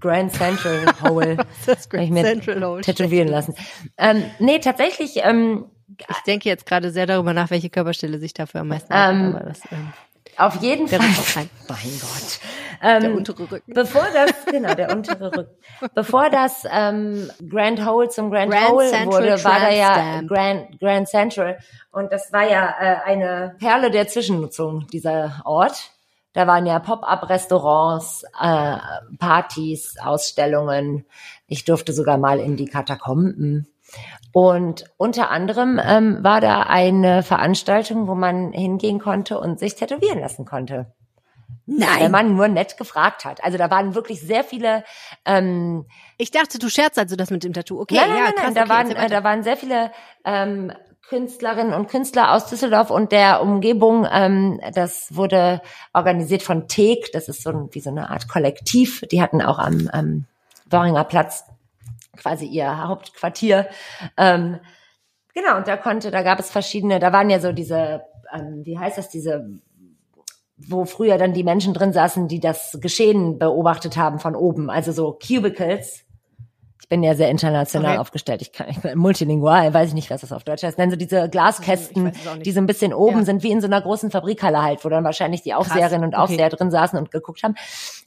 Grand 0.00 0.32
Central 0.32 0.84
Hole 1.02 1.36
Das 1.66 1.88
mir 1.92 2.24
Central 2.24 2.64
Hole. 2.64 2.82
tätowieren 2.82 3.28
lassen. 3.28 3.54
Ähm, 3.96 4.24
nee, 4.38 4.58
tatsächlich, 4.58 5.16
ähm, 5.22 5.70
Ich 5.88 6.20
denke 6.26 6.48
jetzt 6.48 6.66
gerade 6.66 6.90
sehr 6.90 7.06
darüber 7.06 7.32
nach, 7.32 7.50
welche 7.50 7.70
Körperstelle 7.70 8.18
sich 8.18 8.34
dafür 8.34 8.62
am 8.62 8.68
meisten 8.68 8.92
Ähm, 8.92 9.34
aber 9.34 9.44
das, 9.44 9.60
ähm, 9.70 9.92
auf 10.36 10.56
jeden 10.56 10.88
Fall. 10.88 11.00
Rücken. 11.00 11.50
Mein 11.68 12.00
Gott. 12.00 12.40
Ähm, 12.82 13.00
der 13.02 13.14
untere 13.14 13.50
Rücken. 13.50 13.72
Bevor 13.72 14.06
das, 14.12 14.44
genau, 14.44 14.74
der 14.74 14.94
untere 14.94 15.36
Rücken. 15.36 15.56
Bevor 15.94 16.28
das 16.30 16.64
ähm, 16.70 17.30
Grand 17.48 17.84
Hole 17.86 18.08
zum 18.08 18.30
Grand, 18.30 18.50
Grand 18.50 18.68
Hole 18.68 18.88
Central 18.88 19.22
wurde, 19.22 19.44
war 19.44 19.60
da 19.60 19.70
ja 19.70 19.92
Stamp. 19.94 20.28
Grand, 20.28 20.80
Grand 20.80 21.08
Central. 21.08 21.58
Und 21.90 22.12
das 22.12 22.32
war 22.32 22.48
ja 22.48 22.74
äh, 22.78 22.96
eine 23.10 23.54
Perle 23.58 23.90
der 23.90 24.08
Zwischennutzung, 24.08 24.86
dieser 24.92 25.40
Ort. 25.44 25.92
Da 26.34 26.46
waren 26.46 26.66
ja 26.66 26.80
Pop-up-Restaurants, 26.80 28.24
äh, 28.38 28.76
Partys, 29.18 29.96
Ausstellungen. 29.98 31.06
Ich 31.46 31.64
durfte 31.64 31.94
sogar 31.94 32.18
mal 32.18 32.40
in 32.40 32.56
die 32.58 32.66
Katakomben. 32.66 33.68
Und 34.38 34.84
unter 34.98 35.30
anderem 35.30 35.80
ähm, 35.82 36.18
war 36.22 36.42
da 36.42 36.64
eine 36.64 37.22
Veranstaltung, 37.22 38.06
wo 38.06 38.14
man 38.14 38.52
hingehen 38.52 38.98
konnte 38.98 39.40
und 39.40 39.58
sich 39.58 39.76
tätowieren 39.76 40.20
lassen 40.20 40.44
konnte 40.44 40.92
wenn 41.66 42.12
man 42.12 42.36
nur 42.36 42.46
nett 42.46 42.76
gefragt 42.76 43.24
hat. 43.24 43.42
Also 43.42 43.58
da 43.58 43.72
waren 43.72 43.96
wirklich 43.96 44.20
sehr 44.20 44.44
viele, 44.44 44.84
ähm, 45.24 45.86
Ich 46.16 46.30
dachte, 46.30 46.60
du 46.60 46.68
scherzt 46.68 46.96
also 46.96 47.16
das 47.16 47.30
mit 47.30 47.42
dem 47.42 47.54
Tattoo. 47.54 47.80
Okay, 47.80 47.96
nein, 47.96 48.08
nein, 48.08 48.18
ja, 48.18 48.24
nein, 48.24 48.34
krass. 48.34 48.44
nein, 48.44 48.54
da 48.54 48.60
okay, 48.60 48.70
waren, 48.70 48.90
äh, 48.92 49.08
da 49.08 49.24
waren 49.24 49.42
sehr 49.42 49.56
viele 49.56 49.90
ähm, 50.24 50.72
Künstlerinnen 51.08 51.74
und 51.74 51.88
Künstler 51.88 52.32
aus 52.32 52.46
Düsseldorf 52.46 52.90
und 52.90 53.10
der 53.10 53.42
Umgebung. 53.42 54.06
Ähm, 54.08 54.60
das 54.74 55.16
wurde 55.16 55.60
organisiert 55.92 56.44
von 56.44 56.68
TEG, 56.68 57.10
das 57.12 57.28
ist 57.28 57.42
so 57.42 57.50
ein, 57.50 57.68
wie 57.72 57.80
so 57.80 57.90
eine 57.90 58.10
Art 58.10 58.28
Kollektiv. 58.28 59.00
Die 59.10 59.20
hatten 59.20 59.42
auch 59.42 59.58
am 59.58 59.90
ähm, 59.92 60.26
Worringer 60.70 61.02
Platz 61.02 61.46
quasi 62.16 62.46
ihr 62.46 62.88
Hauptquartier. 62.88 63.68
Ähm, 64.16 64.58
genau, 65.34 65.56
und 65.56 65.68
da 65.68 65.76
konnte, 65.76 66.10
da 66.10 66.22
gab 66.22 66.38
es 66.38 66.50
verschiedene, 66.50 66.98
da 66.98 67.12
waren 67.12 67.30
ja 67.30 67.40
so 67.40 67.52
diese, 67.52 68.02
ähm, 68.34 68.64
wie 68.64 68.78
heißt 68.78 68.98
das, 68.98 69.08
diese 69.08 69.60
wo 70.56 70.84
früher 70.84 71.18
dann 71.18 71.34
die 71.34 71.44
Menschen 71.44 71.74
drin 71.74 71.92
saßen, 71.92 72.28
die 72.28 72.40
das 72.40 72.78
Geschehen 72.80 73.38
beobachtet 73.38 73.96
haben 73.96 74.18
von 74.18 74.34
oben, 74.34 74.70
also 74.70 74.92
so 74.92 75.12
Cubicles. 75.12 76.05
Ich 76.86 76.88
bin 76.88 77.02
ja 77.02 77.16
sehr 77.16 77.30
international 77.30 77.94
Okay. 77.94 77.98
aufgestellt. 77.98 78.42
Ich 78.42 78.52
kann, 78.52 78.68
ich 78.68 78.78
bin 78.78 78.96
multilingual, 78.96 79.74
weiß 79.74 79.88
ich 79.88 79.94
nicht, 79.94 80.08
was 80.08 80.20
das 80.20 80.30
auf 80.30 80.44
Deutsch 80.44 80.62
heißt. 80.62 80.78
Nennen 80.78 80.92
so 80.92 80.96
diese 80.96 81.28
Glaskästen, 81.28 82.12
die 82.44 82.52
so 82.52 82.60
ein 82.60 82.66
bisschen 82.68 82.94
oben 82.94 83.18
Ja. 83.18 83.24
sind, 83.24 83.42
wie 83.42 83.50
in 83.50 83.60
so 83.60 83.66
einer 83.66 83.82
großen 83.82 84.12
Fabrikhalle 84.12 84.62
halt, 84.62 84.84
wo 84.84 84.88
dann 84.88 85.02
wahrscheinlich 85.02 85.42
die 85.42 85.52
Aufseherinnen 85.52 86.04
und 86.04 86.14
okay. 86.14 86.22
Aufseher 86.22 86.48
drin 86.48 86.70
saßen 86.70 86.96
und 86.96 87.10
geguckt 87.10 87.42
haben. 87.42 87.56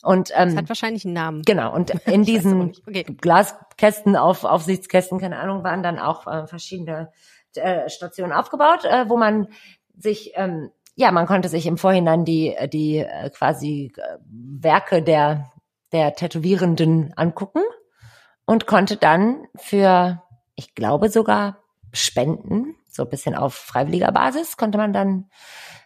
Und 0.02 0.32
ähm, 0.34 0.52
Das 0.52 0.56
hat 0.60 0.70
wahrscheinlich 0.70 1.04
einen 1.04 1.14
Namen. 1.14 1.42
Genau, 1.42 1.76
und 1.76 1.90
in 2.08 2.24
diesen. 2.24 2.72
Okay. 2.88 3.04
Glaskästen, 3.04 4.16
auf, 4.16 4.46
Aufsichtskästen, 4.46 5.20
keine 5.20 5.40
Ahnung, 5.40 5.66
waren 5.66 5.84
dann 5.84 6.00
auch 6.00 6.26
äh, 6.26 6.48
verschiedene 6.48 7.12
äh, 7.56 7.90
Stationen 7.90 8.32
aufgebaut, 8.32 8.86
äh, 8.86 9.10
wo 9.10 9.18
man 9.18 9.50
sich, 9.98 10.32
ähm, 10.36 10.70
ja, 10.96 11.12
man 11.12 11.26
konnte 11.28 11.50
sich 11.50 11.66
im 11.66 11.78
Vorhinein 11.78 12.24
die, 12.24 12.56
die 12.72 13.00
äh, 13.00 13.30
quasi 13.32 13.92
äh, 13.98 14.02
Werke 14.30 15.02
der, 15.04 15.52
der 15.92 16.16
Tätowierenden 16.16 17.12
angucken 17.18 17.60
und 18.50 18.66
konnte 18.66 18.98
dann 18.98 19.48
für, 19.56 20.24
ich 20.56 20.74
glaube 20.74 21.10
sogar 21.10 21.60
Spenden, 21.94 22.76
so 22.90 23.04
ein 23.04 23.10
bisschen 23.10 23.36
auf 23.36 23.54
freiwilliger 23.54 24.12
Basis, 24.12 24.58
konnte 24.58 24.80
man 24.80 24.92
dann 24.92 25.30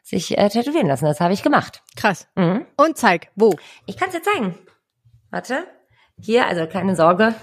sich 0.02 0.38
äh, 0.38 0.48
tätowieren 0.48 0.88
lassen. 0.88 1.04
Das 1.04 1.20
habe 1.20 1.34
ich 1.34 1.44
gemacht. 1.44 1.84
Krass. 1.98 2.26
Mhm. 2.36 2.66
Und 2.78 2.98
zeig, 2.98 3.32
wo? 3.36 3.54
Ich 3.86 3.98
kann 3.98 4.08
es 4.08 4.16
dir 4.16 4.22
zeigen. 4.22 4.58
Warte. 5.30 5.66
Hier, 6.18 6.48
also 6.48 6.66
keine 6.66 6.96
Sorge, 6.96 7.36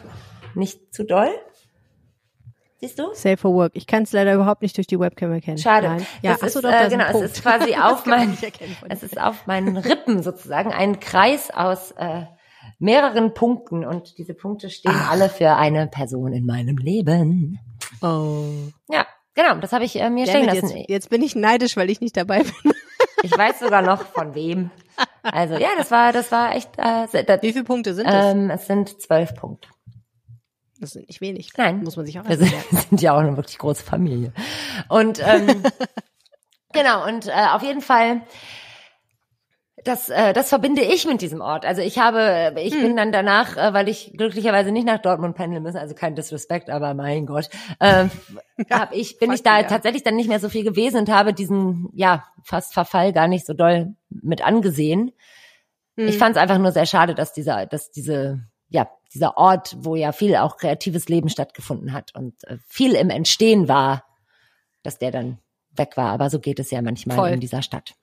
nicht 0.55 0.95
zu 0.95 1.05
doll. 1.05 1.29
Siehst 2.79 2.99
du? 2.99 3.13
Safe 3.13 3.37
for 3.37 3.53
Work. 3.53 3.73
Ich 3.75 3.87
kann 3.87 4.05
es 4.05 4.13
leider 4.13 4.33
überhaupt 4.33 4.63
nicht 4.63 4.79
durch 4.79 4.87
die 4.87 4.99
Webcam 4.99 5.33
erkennen. 5.33 5.59
Schade. 5.59 5.89
Nein. 5.89 6.07
Ja, 6.23 6.39
das 6.41 6.55
ist, 6.55 6.65
doch, 6.65 6.73
äh, 6.73 6.89
genau, 6.89 7.05
es 7.11 7.33
ist 7.33 7.43
quasi 7.43 7.75
auf 7.79 8.05
kann 8.05 8.11
man 8.11 8.19
mein, 8.21 8.31
nicht 8.31 8.43
erkennen 8.43 8.75
von 8.75 8.91
es 8.91 9.03
ist 9.03 9.21
auf 9.21 9.47
meinen 9.47 9.77
Rippen 9.77 10.23
sozusagen 10.23 10.73
ein 10.73 10.99
Kreis 10.99 11.51
aus 11.51 11.91
äh, 11.99 12.23
mehreren 12.79 13.35
Punkten 13.35 13.85
und 13.85 14.19
diese 14.19 14.35
Punkte 14.35 14.71
stehen 14.71 14.95
alle 15.09 15.29
für 15.29 15.57
eine 15.57 15.87
Person 15.87 16.33
in 16.33 16.47
meinem 16.47 16.77
Leben. 16.79 17.59
Oh. 18.03 18.45
Ja, 18.89 19.07
genau, 19.35 19.55
das 19.57 19.73
habe 19.73 19.85
ich 19.85 20.01
äh, 20.01 20.11
mir 20.11 20.27
stehen 20.27 20.47
lassen. 20.47 20.77
jetzt, 20.77 20.89
jetzt 20.91 21.11
bin 21.11 21.23
ich 21.23 21.35
neidisch, 21.35 21.77
weil 21.77 21.91
ich 21.91 22.01
nicht 22.01 22.17
dabei 22.17 22.43
bin. 22.43 22.73
Ich 23.23 23.37
weiß 23.37 23.61
sogar 23.61 23.83
noch 23.83 24.07
von 24.07 24.35
wem. 24.35 24.71
Also 25.23 25.55
ja, 25.57 25.69
das 25.77 25.91
war, 25.91 26.13
das 26.13 26.33
war 26.33 26.55
echt. 26.55 26.71
Äh, 26.79 27.07
das, 27.27 27.43
Wie 27.43 27.53
viele 27.53 27.65
Punkte 27.65 27.95
sind 27.95 28.07
das? 28.07 28.35
ähm, 28.35 28.51
es 28.51 28.67
sind 28.67 29.01
zwölf 29.01 29.35
Punkte. 29.35 29.69
Das 30.81 30.93
sind 30.93 31.09
nicht 31.09 31.21
wenig. 31.21 31.51
Nein. 31.57 31.83
Muss 31.83 31.97
man 31.97 32.07
sich 32.07 32.19
auch 32.19 32.27
Wir 32.27 32.39
sind, 32.39 32.51
wir 32.51 32.79
sind 32.89 33.03
ja 33.03 33.15
auch 33.15 33.19
eine 33.19 33.37
wirklich 33.37 33.59
große 33.59 33.85
Familie. 33.85 34.33
Und 34.89 35.21
ähm, 35.23 35.63
genau, 36.73 37.07
und 37.07 37.27
äh, 37.29 37.47
auf 37.53 37.63
jeden 37.63 37.83
Fall, 37.83 38.23
das, 39.85 40.09
äh, 40.09 40.33
das 40.33 40.49
verbinde 40.49 40.83
ich 40.83 41.07
mit 41.07 41.23
diesem 41.23 41.41
Ort. 41.41 41.65
Also 41.65 41.81
ich 41.83 41.99
habe, 41.99 42.55
ich 42.61 42.73
bin 42.73 42.97
dann 42.97 43.13
danach, 43.13 43.57
äh, 43.57 43.73
weil 43.73 43.89
ich 43.89 44.13
glücklicherweise 44.17 44.73
nicht 44.73 44.87
nach 44.87 44.99
Dortmund 44.99 45.37
pendeln 45.37 45.63
muss, 45.63 45.75
also 45.75 45.95
kein 45.95 46.15
Disrespect, 46.15 46.71
aber 46.71 46.95
mein 46.95 47.27
Gott, 47.27 47.49
äh, 47.79 48.07
hab 48.71 48.95
ich, 48.95 49.19
bin 49.19 49.33
ich 49.33 49.43
da 49.43 49.59
yeah. 49.59 49.69
tatsächlich 49.69 50.03
dann 50.03 50.17
nicht 50.17 50.29
mehr 50.29 50.41
so 50.41 50.49
viel 50.49 50.65
gewesen 50.65 50.99
und 50.99 51.11
habe 51.11 51.33
diesen, 51.33 51.89
ja, 51.95 52.25
fast 52.43 52.75
Verfall 52.75 53.13
gar 53.13 53.29
nicht 53.29 53.47
so 53.47 53.55
doll 53.55 53.95
mit 54.09 54.45
angesehen. 54.45 55.13
Hm. 55.97 56.09
Ich 56.09 56.19
fand 56.19 56.37
es 56.37 56.43
einfach 56.43 56.59
nur 56.59 56.73
sehr 56.73 56.87
schade, 56.87 57.15
dass 57.15 57.33
dieser, 57.33 57.67
dass 57.67 57.91
diese, 57.91 58.41
ja, 58.69 58.89
dieser 59.15 59.37
Ort, 59.39 59.77
wo 59.81 59.97
ja 59.97 60.13
viel 60.13 60.37
auch 60.37 60.57
kreatives 60.57 61.09
Leben 61.09 61.29
stattgefunden 61.29 61.93
hat 61.93 62.15
und 62.15 62.35
äh, 62.45 62.59
viel 62.67 62.95
im 62.95 63.11
Entstehen 63.11 63.69
war, 63.69 64.05
dass 64.83 64.99
der 64.99 65.11
dann 65.11 65.39
weg 65.73 65.97
war. 65.97 66.13
Aber 66.13 66.31
so 66.31 66.39
geht 66.39 66.59
es 66.59 66.71
ja 66.71 66.83
manchmal 66.83 67.17
Voll. 67.17 67.31
in 67.31 67.41
dieser 67.41 67.63
Stadt. 67.63 67.95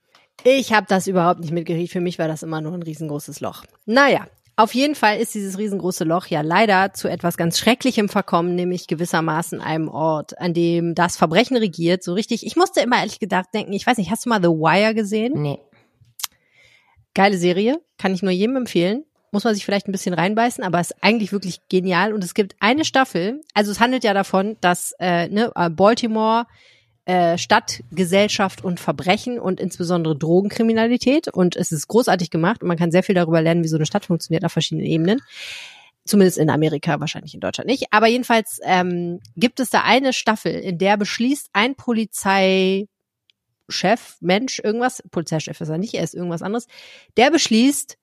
Ich 0.44 0.74
habe 0.74 0.86
das 0.88 1.08
überhaupt 1.08 1.40
nicht 1.40 1.52
mitgekriegt. 1.52 1.92
Für 1.92 2.02
mich 2.02 2.20
war 2.20 2.28
das 2.28 2.44
immer 2.44 2.62
nur 2.62 2.74
ein 2.74 2.84
riesengroßes 2.84 3.40
Loch. 3.42 3.64
Naja, 3.86 4.28
auf 4.60 4.74
jeden 4.74 4.96
Fall 4.96 5.20
ist 5.20 5.36
dieses 5.36 5.60
riesengroße 5.60 6.04
Loch 6.04 6.26
ja 6.26 6.42
leider 6.42 6.92
zu 6.92 7.08
etwas 7.08 7.38
ganz 7.38 7.60
Schrecklichem 7.60 8.10
verkommen, 8.10 8.56
nämlich 8.56 8.88
gewissermaßen 8.88 9.62
einem 9.62 9.88
Ort, 9.88 10.40
an 10.40 10.56
dem 10.56 10.96
das 10.96 11.16
Verbrechen 11.16 11.58
regiert. 11.58 12.04
So 12.04 12.14
richtig. 12.14 12.44
Ich 12.44 12.56
musste 12.56 12.82
immer 12.82 12.98
ehrlich 12.98 13.20
gedacht 13.20 13.50
denken, 13.54 13.72
ich 13.74 13.86
weiß 13.86 14.00
nicht, 14.00 14.10
hast 14.10 14.26
du 14.26 14.30
mal 14.30 14.42
The 14.42 14.50
Wire 14.50 14.96
gesehen? 14.96 15.40
Nee. 15.40 15.60
Geile 17.14 17.38
Serie, 17.38 17.80
kann 18.00 18.16
ich 18.16 18.24
nur 18.24 18.32
jedem 18.32 18.56
empfehlen. 18.56 19.04
Muss 19.32 19.44
man 19.44 19.54
sich 19.54 19.64
vielleicht 19.64 19.88
ein 19.88 19.92
bisschen 19.92 20.16
reinbeißen, 20.16 20.64
aber 20.64 20.80
ist 20.80 20.96
eigentlich 21.04 21.32
wirklich 21.32 21.60
genial. 21.70 22.12
Und 22.14 22.24
es 22.24 22.34
gibt 22.34 22.56
eine 22.60 22.84
Staffel, 22.84 23.42
also 23.54 23.72
es 23.72 23.80
handelt 23.80 24.04
ja 24.04 24.16
davon, 24.16 24.58
dass 24.62 24.96
äh, 25.00 25.28
ne, 25.28 25.52
Baltimore 25.72 26.48
äh, 27.08 27.38
Stadt, 27.38 27.84
Gesellschaft 27.90 28.66
und 28.66 28.82
Verbrechen 28.82 29.40
und 29.40 29.62
insbesondere 29.62 30.18
Drogenkriminalität. 30.18 31.30
Und 31.30 31.56
es 31.56 31.72
ist 31.72 31.88
großartig 31.88 32.30
gemacht 32.32 32.62
und 32.62 32.68
man 32.68 32.78
kann 32.78 32.92
sehr 32.92 33.02
viel 33.02 33.16
darüber 33.16 33.42
lernen, 33.42 33.64
wie 33.64 33.70
so 33.70 33.78
eine 33.78 33.86
Stadt 33.86 34.04
funktioniert 34.04 34.44
auf 34.44 34.52
verschiedenen 34.52 34.86
Ebenen. 34.86 35.22
Zumindest 36.04 36.38
in 36.38 36.50
Amerika, 36.50 37.00
wahrscheinlich 37.00 37.34
in 37.34 37.40
Deutschland 37.40 37.70
nicht. 37.70 37.86
Aber 37.92 38.08
jedenfalls 38.08 38.60
ähm, 38.62 39.22
gibt 39.38 39.62
es 39.62 39.70
da 39.70 39.84
eine 39.84 40.12
Staffel, 40.12 40.52
in 40.52 40.80
der 40.80 40.98
beschließt 40.98 41.50
ein 41.54 41.76
Polizeichef, 41.76 42.88
Mensch, 44.20 44.60
irgendwas, 44.60 45.02
Polizeichef 45.10 45.62
ist 45.62 45.70
er 45.70 45.78
nicht, 45.78 45.94
er 45.94 46.04
ist 46.04 46.14
irgendwas 46.14 46.42
anderes, 46.42 46.68
der 47.16 47.32
beschließt, 47.32 47.98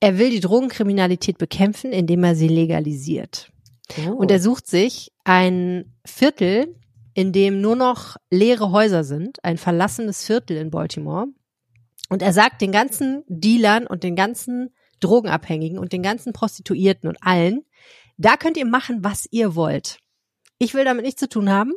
er 0.00 0.16
will 0.16 0.30
die 0.30 0.40
Drogenkriminalität 0.40 1.36
bekämpfen, 1.36 1.92
indem 1.92 2.24
er 2.24 2.34
sie 2.34 2.48
legalisiert. 2.48 3.52
Oh. 4.06 4.12
Und 4.12 4.30
er 4.30 4.40
sucht 4.40 4.68
sich 4.68 5.12
ein 5.24 5.92
Viertel 6.06 6.76
in 7.20 7.32
dem 7.32 7.60
nur 7.60 7.76
noch 7.76 8.16
leere 8.30 8.72
Häuser 8.72 9.04
sind, 9.04 9.44
ein 9.44 9.58
verlassenes 9.58 10.24
Viertel 10.24 10.56
in 10.56 10.70
Baltimore. 10.70 11.26
Und 12.08 12.22
er 12.22 12.32
sagt 12.32 12.62
den 12.62 12.72
ganzen 12.72 13.24
Dealern 13.28 13.86
und 13.86 14.04
den 14.04 14.16
ganzen 14.16 14.74
Drogenabhängigen 15.00 15.78
und 15.78 15.92
den 15.92 16.02
ganzen 16.02 16.32
Prostituierten 16.32 17.10
und 17.10 17.18
allen, 17.20 17.60
da 18.16 18.38
könnt 18.38 18.56
ihr 18.56 18.64
machen, 18.64 19.04
was 19.04 19.28
ihr 19.30 19.54
wollt. 19.54 19.98
Ich 20.56 20.72
will 20.72 20.86
damit 20.86 21.04
nichts 21.04 21.20
zu 21.20 21.28
tun 21.28 21.50
haben. 21.50 21.74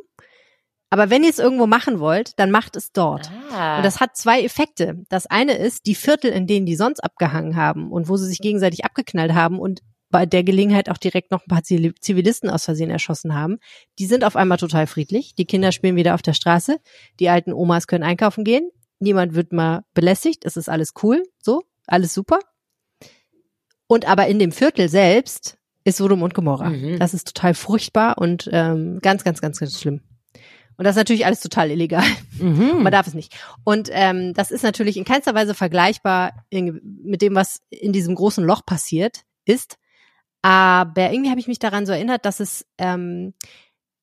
Aber 0.88 1.10
wenn 1.10 1.24
ihr 1.24 1.30
es 1.30 1.38
irgendwo 1.38 1.66
machen 1.66 2.00
wollt, 2.00 2.38
dann 2.38 2.50
macht 2.50 2.74
es 2.74 2.92
dort. 2.92 3.30
Ah. 3.52 3.76
Und 3.76 3.84
das 3.84 4.00
hat 4.00 4.16
zwei 4.16 4.42
Effekte. 4.42 5.04
Das 5.10 5.26
eine 5.26 5.58
ist, 5.58 5.84
die 5.84 5.94
Viertel, 5.94 6.30
in 6.30 6.46
denen 6.46 6.64
die 6.64 6.76
sonst 6.76 7.00
abgehangen 7.00 7.54
haben 7.54 7.92
und 7.92 8.08
wo 8.08 8.16
sie 8.16 8.28
sich 8.28 8.38
gegenseitig 8.38 8.86
abgeknallt 8.86 9.34
haben 9.34 9.58
und 9.58 9.82
bei 10.14 10.26
der 10.26 10.44
Gelegenheit 10.44 10.88
auch 10.90 10.96
direkt 10.96 11.32
noch 11.32 11.42
ein 11.44 11.48
paar 11.48 11.64
Zivilisten 11.64 12.48
aus 12.48 12.66
Versehen 12.66 12.88
erschossen 12.88 13.34
haben. 13.34 13.58
Die 13.98 14.06
sind 14.06 14.22
auf 14.22 14.36
einmal 14.36 14.58
total 14.58 14.86
friedlich. 14.86 15.34
Die 15.34 15.44
Kinder 15.44 15.72
spielen 15.72 15.96
wieder 15.96 16.14
auf 16.14 16.22
der 16.22 16.34
Straße. 16.34 16.78
Die 17.18 17.28
alten 17.28 17.52
Omas 17.52 17.88
können 17.88 18.04
einkaufen 18.04 18.44
gehen. 18.44 18.70
Niemand 19.00 19.34
wird 19.34 19.52
mal 19.52 19.82
belästigt. 19.92 20.44
Es 20.44 20.56
ist 20.56 20.68
alles 20.68 20.92
cool. 21.02 21.24
So, 21.42 21.64
alles 21.88 22.14
super. 22.14 22.38
Und 23.88 24.06
aber 24.06 24.28
in 24.28 24.38
dem 24.38 24.52
Viertel 24.52 24.88
selbst 24.88 25.58
ist 25.82 25.96
Sodom 25.96 26.22
und 26.22 26.32
Gomorra. 26.32 26.70
Mhm. 26.70 27.00
Das 27.00 27.12
ist 27.12 27.34
total 27.34 27.54
furchtbar 27.54 28.16
und 28.16 28.48
ähm, 28.52 29.00
ganz, 29.02 29.24
ganz, 29.24 29.40
ganz, 29.40 29.58
ganz 29.58 29.80
schlimm. 29.80 30.00
Und 30.76 30.84
das 30.84 30.92
ist 30.92 31.00
natürlich 31.00 31.26
alles 31.26 31.40
total 31.40 31.72
illegal. 31.72 32.04
Mhm. 32.38 32.84
Man 32.84 32.92
darf 32.92 33.08
es 33.08 33.14
nicht. 33.14 33.34
Und 33.64 33.88
ähm, 33.90 34.32
das 34.32 34.52
ist 34.52 34.62
natürlich 34.62 34.96
in 34.96 35.04
keinster 35.04 35.34
Weise 35.34 35.54
vergleichbar 35.54 36.44
mit 36.52 37.20
dem, 37.20 37.34
was 37.34 37.62
in 37.70 37.92
diesem 37.92 38.14
großen 38.14 38.44
Loch 38.44 38.64
passiert 38.64 39.22
ist. 39.44 39.76
Aber 40.44 41.10
irgendwie 41.10 41.30
habe 41.30 41.40
ich 41.40 41.48
mich 41.48 41.58
daran 41.58 41.86
so 41.86 41.92
erinnert, 41.92 42.26
dass 42.26 42.38
es 42.38 42.66
ähm, 42.76 43.32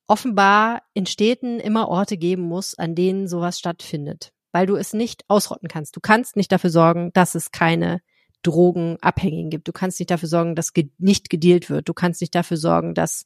offenbar 0.08 0.82
in 0.92 1.06
Städten 1.06 1.60
immer 1.60 1.88
Orte 1.88 2.16
geben 2.16 2.42
muss, 2.42 2.76
an 2.76 2.96
denen 2.96 3.28
sowas 3.28 3.60
stattfindet, 3.60 4.32
weil 4.50 4.66
du 4.66 4.74
es 4.74 4.92
nicht 4.92 5.22
ausrotten 5.28 5.68
kannst. 5.68 5.94
Du 5.94 6.00
kannst 6.00 6.34
nicht 6.34 6.50
dafür 6.50 6.70
sorgen, 6.70 7.12
dass 7.12 7.36
es 7.36 7.52
keine 7.52 8.00
Drogenabhängigen 8.42 9.50
gibt. 9.50 9.68
Du 9.68 9.72
kannst 9.72 10.00
nicht 10.00 10.10
dafür 10.10 10.28
sorgen, 10.28 10.56
dass 10.56 10.72
ge 10.72 10.90
nicht 10.98 11.30
gedealt 11.30 11.70
wird. 11.70 11.88
Du 11.88 11.94
kannst 11.94 12.20
nicht 12.20 12.34
dafür 12.34 12.56
sorgen, 12.56 12.94
dass 12.94 13.24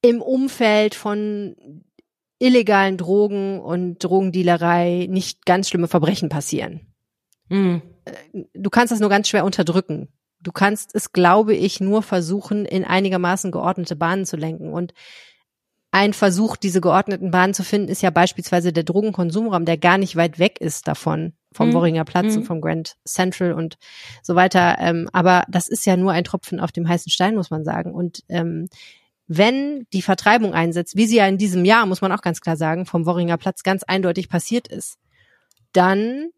im 0.00 0.20
Umfeld 0.20 0.96
von 0.96 1.54
illegalen 2.40 2.96
Drogen 2.96 3.60
und 3.60 4.02
Drogendealerei 4.02 5.06
nicht 5.08 5.46
ganz 5.46 5.68
schlimme 5.68 5.86
Verbrechen 5.86 6.28
passieren. 6.28 6.92
Mhm. 7.48 7.82
Du 8.52 8.68
kannst 8.68 8.90
das 8.90 8.98
nur 8.98 9.10
ganz 9.10 9.28
schwer 9.28 9.44
unterdrücken 9.44 10.08
du 10.42 10.52
kannst 10.52 10.94
es, 10.94 11.12
glaube 11.12 11.54
ich, 11.54 11.80
nur 11.80 12.02
versuchen, 12.02 12.64
in 12.64 12.84
einigermaßen 12.84 13.50
geordnete 13.50 13.96
Bahnen 13.96 14.26
zu 14.26 14.36
lenken. 14.36 14.72
Und 14.72 14.92
ein 15.90 16.14
Versuch, 16.14 16.56
diese 16.56 16.80
geordneten 16.80 17.30
Bahnen 17.30 17.54
zu 17.54 17.64
finden, 17.64 17.88
ist 17.88 18.02
ja 18.02 18.10
beispielsweise 18.10 18.72
der 18.72 18.82
Drogenkonsumraum, 18.82 19.64
der 19.64 19.76
gar 19.76 19.98
nicht 19.98 20.16
weit 20.16 20.38
weg 20.38 20.58
ist 20.60 20.88
davon, 20.88 21.34
vom 21.52 21.68
mhm. 21.68 21.74
Worringer 21.74 22.04
Platz 22.04 22.32
mhm. 22.32 22.38
und 22.38 22.44
vom 22.44 22.60
Grand 22.60 22.96
Central 23.06 23.52
und 23.52 23.76
so 24.22 24.34
weiter. 24.34 24.76
Ähm, 24.80 25.08
aber 25.12 25.44
das 25.48 25.68
ist 25.68 25.84
ja 25.84 25.96
nur 25.96 26.12
ein 26.12 26.24
Tropfen 26.24 26.60
auf 26.60 26.72
dem 26.72 26.88
heißen 26.88 27.10
Stein, 27.10 27.34
muss 27.34 27.50
man 27.50 27.62
sagen. 27.62 27.92
Und 27.92 28.22
ähm, 28.28 28.68
wenn 29.28 29.86
die 29.92 30.02
Vertreibung 30.02 30.54
einsetzt, 30.54 30.96
wie 30.96 31.06
sie 31.06 31.16
ja 31.16 31.26
in 31.26 31.38
diesem 31.38 31.64
Jahr, 31.64 31.86
muss 31.86 32.00
man 32.00 32.12
auch 32.12 32.22
ganz 32.22 32.40
klar 32.40 32.56
sagen, 32.56 32.86
vom 32.86 33.06
Worringer 33.06 33.36
Platz 33.36 33.62
ganz 33.62 33.82
eindeutig 33.82 34.28
passiert 34.30 34.68
ist, 34.68 34.96
dann 35.72 36.30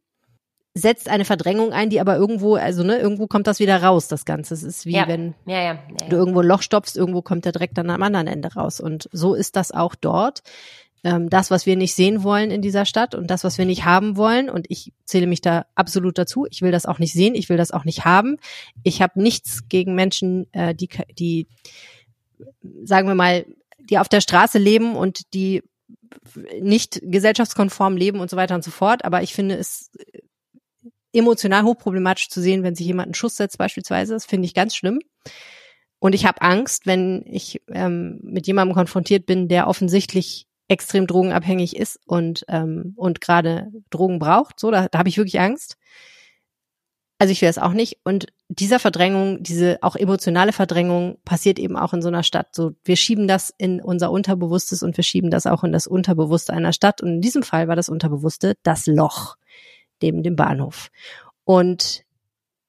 setzt 0.75 1.09
eine 1.09 1.25
Verdrängung 1.25 1.73
ein, 1.73 1.89
die 1.89 2.01
aber 2.01 2.17
irgendwo, 2.17 2.57
also 2.57 2.83
ne, 2.83 2.99
irgendwo 2.99 3.29
kommt 3.29 3.47
das 3.47 3.61
wieder 3.61 3.81
raus, 3.81 4.09
das 4.09 4.25
Ganze. 4.25 4.55
Es 4.55 4.65
ist 4.65 4.87
wie 4.87 4.93
ja. 4.93 5.07
wenn 5.07 5.35
ja, 5.47 5.63
ja, 5.63 5.79
du 6.09 6.17
irgendwo 6.17 6.41
ein 6.41 6.47
Loch 6.47 6.63
stopfst, 6.63 6.97
irgendwo 6.97 7.23
kommt 7.23 7.45
der 7.45 7.53
Dreck 7.53 7.71
dann 7.75 7.91
am 7.91 8.03
anderen 8.03 8.27
Ende 8.27 8.53
raus. 8.53 8.81
Und 8.81 9.09
so 9.13 9.35
ist 9.35 9.55
das 9.55 9.71
auch 9.71 9.95
dort. 9.95 10.43
Ähm, 11.05 11.31
das, 11.31 11.53
was 11.53 11.65
wir 11.67 11.77
nicht 11.77 11.95
sehen 11.95 12.25
wollen 12.25 12.51
in 12.51 12.61
dieser 12.61 12.87
Stadt 12.87 13.15
und 13.15 13.31
das, 13.31 13.45
was 13.45 13.57
wir 13.57 13.67
nicht 13.67 13.85
haben 13.85 14.17
wollen, 14.17 14.51
und 14.51 14.67
ich 14.69 14.93
zähle 15.05 15.29
mich 15.29 15.41
da 15.41 15.67
absolut 15.77 16.19
dazu, 16.19 16.47
ich 16.51 16.61
will 16.61 16.73
das 16.73 16.87
auch 16.87 16.99
nicht 16.99 17.13
sehen, 17.13 17.37
ich 17.37 17.49
will 17.49 17.57
das 17.57 17.71
auch 17.71 17.85
nicht 17.85 18.05
haben. 18.05 18.39
Ich 18.83 19.01
habe 19.01 19.23
nichts 19.23 19.69
gegen 19.69 19.95
Menschen, 19.95 20.53
äh, 20.53 20.75
die, 20.75 20.89
die, 21.17 21.47
sagen 22.83 23.07
wir 23.07 23.15
mal, 23.15 23.47
die 23.79 23.99
auf 23.99 24.09
der 24.09 24.23
Straße 24.23 24.59
leben 24.59 24.97
und 24.97 25.35
die 25.35 25.63
nicht 26.61 27.01
gesellschaftskonform 27.03 27.97
leben 27.97 28.19
und 28.19 28.31
so 28.31 28.37
weiter 28.37 28.55
und 28.55 28.65
so 28.65 28.71
fort. 28.71 29.05
Aber 29.05 29.23
ich 29.23 29.35
finde 29.35 29.57
es 29.57 29.91
emotional 31.15 31.65
hochproblematisch 31.65 32.29
zu 32.29 32.41
sehen, 32.41 32.63
wenn 32.63 32.75
sich 32.75 32.87
jemand 32.87 33.07
einen 33.09 33.15
Schuss 33.15 33.37
setzt 33.37 33.59
beispielsweise. 33.59 34.15
Das 34.15 34.27
finde 34.27 34.47
ich 34.47 34.55
ganz 34.55 34.75
schlimm. 34.75 35.01
Und 35.99 36.15
ich 36.15 36.27
habe 36.27 36.43
Angst, 36.43 36.87
wenn 36.87 37.25
ich 37.27 37.63
ähm, 37.69 38.21
mit 38.23 38.47
jemandem 38.47 38.75
konfrontiert 38.75 39.25
bin, 39.25 39.49
der 39.49 39.69
offensichtlich 39.69 40.47
extrem 40.69 41.07
drogenabhängig 41.07 41.77
ist 41.77 41.99
und 42.07 42.45
ähm, 42.49 42.95
und 42.97 43.21
gerade 43.21 43.71
Drogen 43.91 44.19
braucht. 44.19 44.61
So, 44.61 44.71
da, 44.71 44.89
da 44.89 44.99
habe 44.99 45.09
ich 45.09 45.17
wirklich 45.17 45.41
Angst. 45.41 45.77
Also 47.19 47.33
ich 47.33 47.41
will 47.41 47.49
es 47.49 47.59
auch 47.59 47.73
nicht. 47.73 48.01
Und 48.05 48.27
dieser 48.49 48.79
Verdrängung, 48.79 49.43
diese 49.43 49.79
auch 49.83 49.97
emotionale 49.97 50.53
Verdrängung 50.53 51.19
passiert 51.25 51.59
eben 51.59 51.77
auch 51.77 51.95
in 51.95 52.03
so 52.03 52.09
einer 52.09 52.23
Stadt. 52.23 52.55
So, 52.55 52.73
wir 52.85 52.97
schieben 52.97 53.29
das 53.29 53.55
in 53.57 53.81
unser 53.81 54.11
Unterbewusstes 54.11 54.83
und 54.83 54.97
wir 54.97 55.05
schieben 55.05 55.31
das 55.31 55.47
auch 55.47 55.65
in 55.65 55.73
das 55.73 55.87
Unterbewusste 55.87 56.53
einer 56.53 56.73
Stadt. 56.73 57.01
Und 57.03 57.09
in 57.09 57.21
diesem 57.21 57.43
Fall 57.43 57.69
war 57.69 57.77
das 57.77 57.89
Unterbewusste 57.89 58.57
das 58.63 58.87
Loch 58.87 59.37
neben 60.03 60.23
dem 60.23 60.37
Bahnhof. 60.37 60.89
Und 61.45 62.05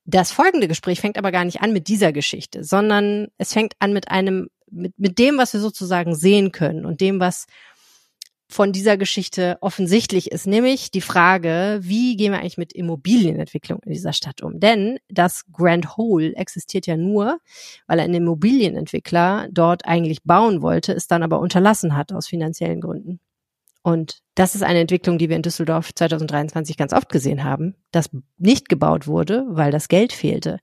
das 0.05 0.31
folgende 0.31 0.67
Gespräch 0.67 1.01
fängt 1.01 1.17
aber 1.17 1.31
gar 1.31 1.45
nicht 1.45 1.61
an 1.61 1.73
mit 1.73 1.87
dieser 1.87 2.13
Geschichte, 2.13 2.63
sondern 2.63 3.27
es 3.37 3.53
fängt 3.53 3.73
an 3.79 3.93
mit 3.93 4.09
einem, 4.09 4.49
mit, 4.69 4.93
mit 4.97 5.17
dem, 5.17 5.37
was 5.37 5.53
wir 5.53 5.59
sozusagen 5.59 6.15
sehen 6.15 6.51
können 6.51 6.85
und 6.85 7.01
dem, 7.01 7.19
was 7.19 7.47
von 8.47 8.71
dieser 8.71 8.97
Geschichte 8.97 9.57
offensichtlich 9.61 10.31
ist, 10.31 10.45
nämlich 10.45 10.91
die 10.91 11.01
Frage, 11.01 11.79
wie 11.81 12.15
gehen 12.15 12.31
wir 12.31 12.39
eigentlich 12.39 12.57
mit 12.57 12.73
Immobilienentwicklung 12.73 13.79
in 13.83 13.91
dieser 13.91 14.13
Stadt 14.13 14.43
um? 14.43 14.59
Denn 14.59 14.99
das 15.09 15.45
Grand 15.51 15.97
Hole 15.97 16.35
existiert 16.35 16.85
ja 16.85 16.95
nur, 16.95 17.39
weil 17.87 17.99
ein 17.99 18.13
Immobilienentwickler 18.13 19.47
dort 19.51 19.85
eigentlich 19.85 20.23
bauen 20.23 20.61
wollte, 20.61 20.93
es 20.93 21.07
dann 21.07 21.23
aber 21.23 21.39
unterlassen 21.39 21.95
hat 21.95 22.13
aus 22.13 22.27
finanziellen 22.27 22.81
Gründen. 22.81 23.19
Und 23.85 24.23
das 24.33 24.55
ist 24.55 24.63
eine 24.63 24.79
Entwicklung, 24.79 25.19
die 25.19 25.29
wir 25.29 25.35
in 25.35 25.43
Düsseldorf 25.43 25.93
2023 25.93 26.75
ganz 26.75 26.91
oft 26.91 27.07
gesehen 27.07 27.43
haben, 27.43 27.75
dass 27.91 28.09
nicht 28.39 28.67
gebaut 28.67 29.05
wurde, 29.05 29.45
weil 29.47 29.69
das 29.69 29.89
Geld 29.89 30.11
fehlte. 30.11 30.57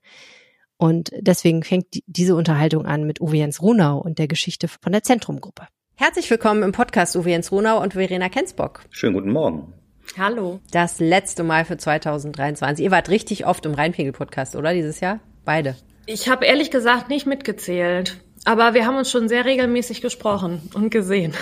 Und 0.75 1.11
deswegen 1.21 1.63
fängt 1.63 1.85
diese 2.05 2.35
Unterhaltung 2.35 2.85
an 2.85 3.05
mit 3.05 3.21
Uwe 3.21 3.37
Jens 3.37 3.61
Runau 3.61 3.97
und 3.97 4.19
der 4.19 4.27
Geschichte 4.27 4.67
von 4.67 4.91
der 4.91 5.03
Zentrumgruppe. 5.03 5.69
Herzlich 5.95 6.29
willkommen 6.29 6.63
im 6.63 6.73
Podcast 6.73 7.15
Uwe 7.15 7.29
Jens 7.29 7.49
Runau 7.53 7.81
und 7.81 7.93
Verena 7.93 8.27
Kensbock. 8.27 8.81
Schönen 8.89 9.13
guten 9.13 9.31
Morgen. 9.31 9.71
Hallo. 10.17 10.59
Das 10.71 10.99
letzte 10.99 11.43
Mal 11.43 11.63
für 11.63 11.77
2023. 11.77 12.83
Ihr 12.83 12.91
wart 12.91 13.07
richtig 13.07 13.45
oft 13.45 13.65
im 13.65 13.73
Rheinpegel-Podcast, 13.73 14.57
oder 14.57 14.73
dieses 14.73 14.99
Jahr? 14.99 15.21
Beide. 15.45 15.77
Ich 16.07 16.27
habe 16.27 16.45
ehrlich 16.45 16.71
gesagt 16.71 17.07
nicht 17.07 17.25
mitgezählt. 17.25 18.17
Aber 18.43 18.73
wir 18.73 18.85
haben 18.85 18.97
uns 18.97 19.09
schon 19.09 19.29
sehr 19.29 19.45
regelmäßig 19.45 20.01
gesprochen 20.01 20.61
und 20.73 20.89
gesehen. 20.89 21.33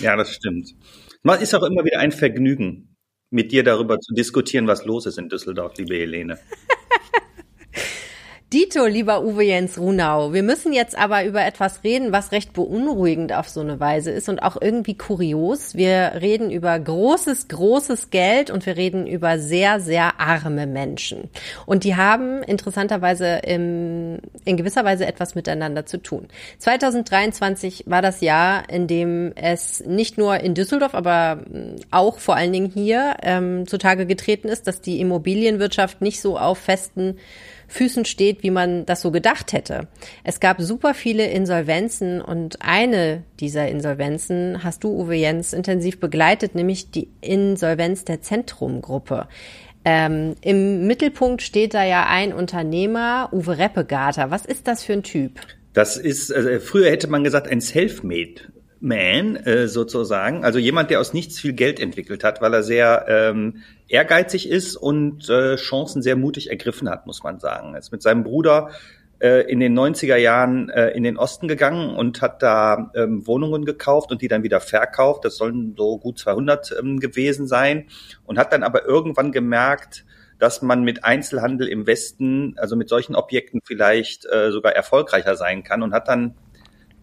Ja, 0.00 0.16
das 0.16 0.34
stimmt. 0.34 0.74
Man 1.22 1.40
ist 1.40 1.54
auch 1.54 1.62
immer 1.62 1.84
wieder 1.84 1.98
ein 2.00 2.12
Vergnügen, 2.12 2.96
mit 3.30 3.52
dir 3.52 3.62
darüber 3.62 3.98
zu 3.98 4.14
diskutieren, 4.14 4.66
was 4.66 4.84
los 4.84 5.06
ist 5.06 5.18
in 5.18 5.28
Düsseldorf, 5.28 5.76
liebe 5.78 5.94
Helene. 5.94 6.38
Dito, 8.52 8.84
lieber 8.84 9.24
Uwe 9.24 9.44
Jens 9.44 9.78
Runau, 9.78 10.34
wir 10.34 10.42
müssen 10.42 10.74
jetzt 10.74 10.94
aber 10.94 11.24
über 11.24 11.42
etwas 11.42 11.84
reden, 11.84 12.12
was 12.12 12.32
recht 12.32 12.52
beunruhigend 12.52 13.32
auf 13.32 13.48
so 13.48 13.60
eine 13.60 13.80
Weise 13.80 14.10
ist 14.10 14.28
und 14.28 14.42
auch 14.42 14.60
irgendwie 14.60 14.94
kurios. 14.94 15.74
Wir 15.74 16.12
reden 16.20 16.50
über 16.50 16.78
großes, 16.78 17.48
großes 17.48 18.10
Geld 18.10 18.50
und 18.50 18.66
wir 18.66 18.76
reden 18.76 19.06
über 19.06 19.38
sehr, 19.38 19.80
sehr 19.80 20.20
arme 20.20 20.66
Menschen. 20.66 21.30
Und 21.64 21.84
die 21.84 21.96
haben 21.96 22.42
interessanterweise 22.42 23.40
im, 23.42 24.18
in 24.44 24.58
gewisser 24.58 24.84
Weise 24.84 25.06
etwas 25.06 25.34
miteinander 25.34 25.86
zu 25.86 25.96
tun. 25.96 26.28
2023 26.58 27.84
war 27.86 28.02
das 28.02 28.20
Jahr, 28.20 28.68
in 28.68 28.86
dem 28.86 29.32
es 29.34 29.82
nicht 29.86 30.18
nur 30.18 30.40
in 30.40 30.52
Düsseldorf, 30.52 30.94
aber 30.94 31.38
auch 31.90 32.18
vor 32.18 32.36
allen 32.36 32.52
Dingen 32.52 32.70
hier 32.70 33.16
ähm, 33.22 33.66
zutage 33.66 34.04
getreten 34.04 34.48
ist, 34.48 34.66
dass 34.66 34.82
die 34.82 35.00
Immobilienwirtschaft 35.00 36.02
nicht 36.02 36.20
so 36.20 36.38
auf 36.38 36.58
festen 36.58 37.16
Füßen 37.72 38.04
steht, 38.04 38.42
wie 38.42 38.50
man 38.50 38.86
das 38.86 39.00
so 39.00 39.10
gedacht 39.10 39.52
hätte. 39.52 39.88
Es 40.24 40.40
gab 40.40 40.60
super 40.60 40.94
viele 40.94 41.26
Insolvenzen 41.26 42.20
und 42.20 42.58
eine 42.60 43.24
dieser 43.40 43.68
Insolvenzen 43.68 44.62
hast 44.62 44.84
du, 44.84 44.90
Uwe 44.90 45.14
Jens, 45.14 45.52
intensiv 45.52 45.98
begleitet, 45.98 46.54
nämlich 46.54 46.90
die 46.90 47.08
Insolvenz 47.20 48.04
der 48.04 48.20
Zentrumgruppe. 48.20 49.26
Ähm, 49.84 50.36
Im 50.42 50.86
Mittelpunkt 50.86 51.42
steht 51.42 51.74
da 51.74 51.82
ja 51.84 52.06
ein 52.06 52.32
Unternehmer, 52.32 53.30
Uwe 53.32 53.58
Reppegater. 53.58 54.30
Was 54.30 54.46
ist 54.46 54.68
das 54.68 54.84
für 54.84 54.92
ein 54.92 55.02
Typ? 55.02 55.40
Das 55.72 55.96
ist, 55.96 56.32
also 56.32 56.60
früher 56.60 56.90
hätte 56.90 57.08
man 57.08 57.24
gesagt, 57.24 57.48
ein 57.48 57.60
Selfmade 57.60 58.52
man 58.82 59.36
äh, 59.36 59.68
sozusagen, 59.68 60.44
also 60.44 60.58
jemand, 60.58 60.90
der 60.90 60.98
aus 60.98 61.14
nichts 61.14 61.38
viel 61.38 61.52
Geld 61.52 61.78
entwickelt 61.78 62.24
hat, 62.24 62.40
weil 62.42 62.52
er 62.52 62.64
sehr 62.64 63.06
ähm, 63.08 63.62
ehrgeizig 63.92 64.48
ist 64.48 64.76
und 64.76 65.28
äh, 65.28 65.56
Chancen 65.56 66.02
sehr 66.02 66.16
mutig 66.16 66.48
ergriffen 66.50 66.88
hat, 66.88 67.06
muss 67.06 67.22
man 67.22 67.38
sagen. 67.38 67.74
Er 67.74 67.80
ist 67.80 67.92
mit 67.92 68.02
seinem 68.02 68.24
Bruder 68.24 68.70
äh, 69.20 69.42
in 69.50 69.60
den 69.60 69.78
90er 69.78 70.16
Jahren 70.16 70.70
äh, 70.70 70.88
in 70.90 71.02
den 71.02 71.18
Osten 71.18 71.46
gegangen 71.46 71.94
und 71.94 72.22
hat 72.22 72.42
da 72.42 72.90
ähm, 72.94 73.26
Wohnungen 73.26 73.66
gekauft 73.66 74.10
und 74.10 74.22
die 74.22 74.28
dann 74.28 74.42
wieder 74.42 74.60
verkauft. 74.60 75.26
Das 75.26 75.36
sollen 75.36 75.74
so 75.76 75.98
gut 75.98 76.18
200 76.18 76.74
ähm, 76.78 77.00
gewesen 77.00 77.46
sein 77.46 77.86
und 78.24 78.38
hat 78.38 78.54
dann 78.54 78.62
aber 78.62 78.86
irgendwann 78.86 79.30
gemerkt, 79.30 80.06
dass 80.38 80.62
man 80.62 80.82
mit 80.82 81.04
Einzelhandel 81.04 81.68
im 81.68 81.86
Westen, 81.86 82.54
also 82.56 82.76
mit 82.76 82.88
solchen 82.88 83.14
Objekten 83.14 83.60
vielleicht 83.62 84.24
äh, 84.24 84.50
sogar 84.50 84.72
erfolgreicher 84.72 85.36
sein 85.36 85.64
kann 85.64 85.82
und 85.82 85.92
hat 85.92 86.08
dann 86.08 86.34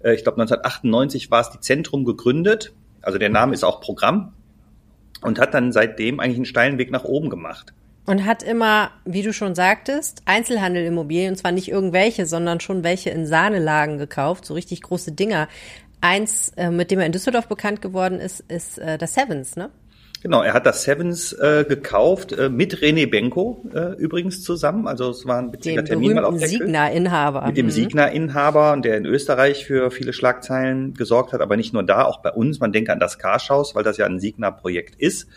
äh, 0.03 0.15
ich 0.15 0.23
glaube 0.23 0.41
1998 0.41 1.29
war 1.29 1.41
es 1.41 1.51
die 1.51 1.59
Zentrum 1.59 2.03
gegründet, 2.03 2.73
also 3.03 3.19
der 3.19 3.29
Name 3.29 3.53
ist 3.53 3.63
auch 3.63 3.79
Programm 3.79 4.33
und 5.21 5.39
hat 5.39 5.53
dann 5.53 5.71
seitdem 5.71 6.19
eigentlich 6.19 6.37
einen 6.37 6.45
steilen 6.45 6.77
Weg 6.77 6.91
nach 6.91 7.03
oben 7.03 7.29
gemacht. 7.29 7.73
Und 8.05 8.25
hat 8.25 8.41
immer, 8.41 8.91
wie 9.05 9.21
du 9.21 9.33
schon 9.33 9.53
sagtest, 9.53 10.23
Einzelhandelimmobilien, 10.25 11.31
und 11.31 11.37
zwar 11.37 11.51
nicht 11.51 11.69
irgendwelche, 11.69 12.25
sondern 12.25 12.59
schon 12.59 12.83
welche 12.83 13.11
in 13.11 13.27
Sahnelagen 13.27 13.97
gekauft, 13.97 14.45
so 14.45 14.55
richtig 14.55 14.81
große 14.81 15.11
Dinger. 15.11 15.47
Eins, 16.01 16.53
äh, 16.55 16.71
mit 16.71 16.91
dem 16.91 16.99
er 16.99 17.05
in 17.05 17.11
Düsseldorf 17.11 17.47
bekannt 17.47 17.81
geworden 17.81 18.19
ist, 18.19 18.39
ist 18.47 18.79
äh, 18.79 18.97
das 18.97 19.13
Sevens, 19.13 19.55
ne? 19.55 19.69
Genau, 20.21 20.41
er 20.41 20.53
hat 20.53 20.65
das 20.65 20.83
Sevens 20.83 21.31
äh, 21.31 21.65
gekauft, 21.67 22.33
äh, 22.33 22.49
mit 22.49 22.75
René 22.75 23.09
Benko 23.09 23.63
äh, 23.73 23.95
übrigens 23.95 24.43
zusammen. 24.43 24.85
Also 24.85 25.11
es 25.11 25.25
war 25.25 25.39
ein 25.39 25.53
witziger 25.53 25.85
Termin 25.85 26.13
mal 26.13 26.25
auf 26.25 26.37
der 26.37 26.49
Signa-Inhaber. 26.49 27.47
Mit 27.47 27.55
dem 27.55 27.67
mhm. 27.67 27.71
Signa-Inhaber, 27.71 28.77
der 28.83 28.97
in 28.97 29.05
Österreich 29.05 29.65
für 29.65 29.91
viele 29.91 30.11
Schlagzeilen 30.11 30.93
gesorgt 30.93 31.31
hat, 31.31 31.39
aber 31.39 31.55
nicht 31.55 31.73
nur 31.73 31.83
da, 31.83 32.03
auch 32.03 32.21
bei 32.21 32.31
uns. 32.31 32.59
Man 32.59 32.73
denke 32.73 32.91
an 32.91 32.99
das 32.99 33.17
Karschhaus, 33.17 33.75
weil 33.75 33.83
das 33.83 33.95
ja 33.97 34.05
ein 34.05 34.19
Signa-Projekt 34.19 34.95
ist. 34.95 35.27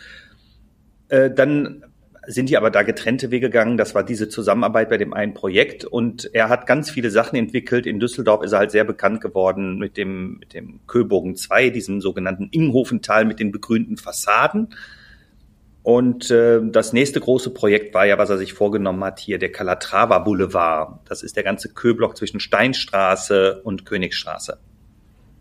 Äh, 1.07 1.31
dann 1.31 1.85
sind 2.27 2.49
die 2.49 2.57
aber 2.57 2.71
da 2.71 2.83
getrennte 2.83 3.31
Wege 3.31 3.49
gegangen. 3.49 3.77
Das 3.77 3.95
war 3.95 4.03
diese 4.03 4.29
Zusammenarbeit 4.29 4.89
bei 4.89 4.97
dem 4.97 5.13
einen 5.13 5.33
Projekt 5.33 5.85
und 5.85 6.29
er 6.33 6.49
hat 6.49 6.65
ganz 6.65 6.89
viele 6.89 7.09
Sachen 7.11 7.35
entwickelt. 7.37 7.85
In 7.85 7.99
Düsseldorf 7.99 8.43
ist 8.43 8.53
er 8.53 8.59
halt 8.59 8.71
sehr 8.71 8.83
bekannt 8.83 9.21
geworden 9.21 9.77
mit 9.77 9.97
dem, 9.97 10.37
mit 10.39 10.53
dem 10.53 10.79
Köbogen 10.87 11.35
2, 11.35 11.69
diesem 11.69 12.01
sogenannten 12.01 12.49
Inghofental 12.51 13.25
mit 13.25 13.39
den 13.39 13.51
begrünten 13.51 13.97
Fassaden. 13.97 14.69
Und 15.83 16.31
äh, 16.31 16.61
das 16.63 16.93
nächste 16.93 17.19
große 17.19 17.49
Projekt 17.49 17.93
war 17.93 18.05
ja, 18.05 18.17
was 18.17 18.29
er 18.29 18.37
sich 18.37 18.53
vorgenommen 18.53 19.03
hat, 19.03 19.19
hier 19.19 19.37
der 19.37 19.51
Calatrava 19.51 20.19
Boulevard. 20.19 21.01
Das 21.09 21.23
ist 21.23 21.35
der 21.35 21.43
ganze 21.43 21.73
Köblock 21.73 22.15
zwischen 22.15 22.39
Steinstraße 22.39 23.61
und 23.63 23.85
Königstraße. 23.85 24.59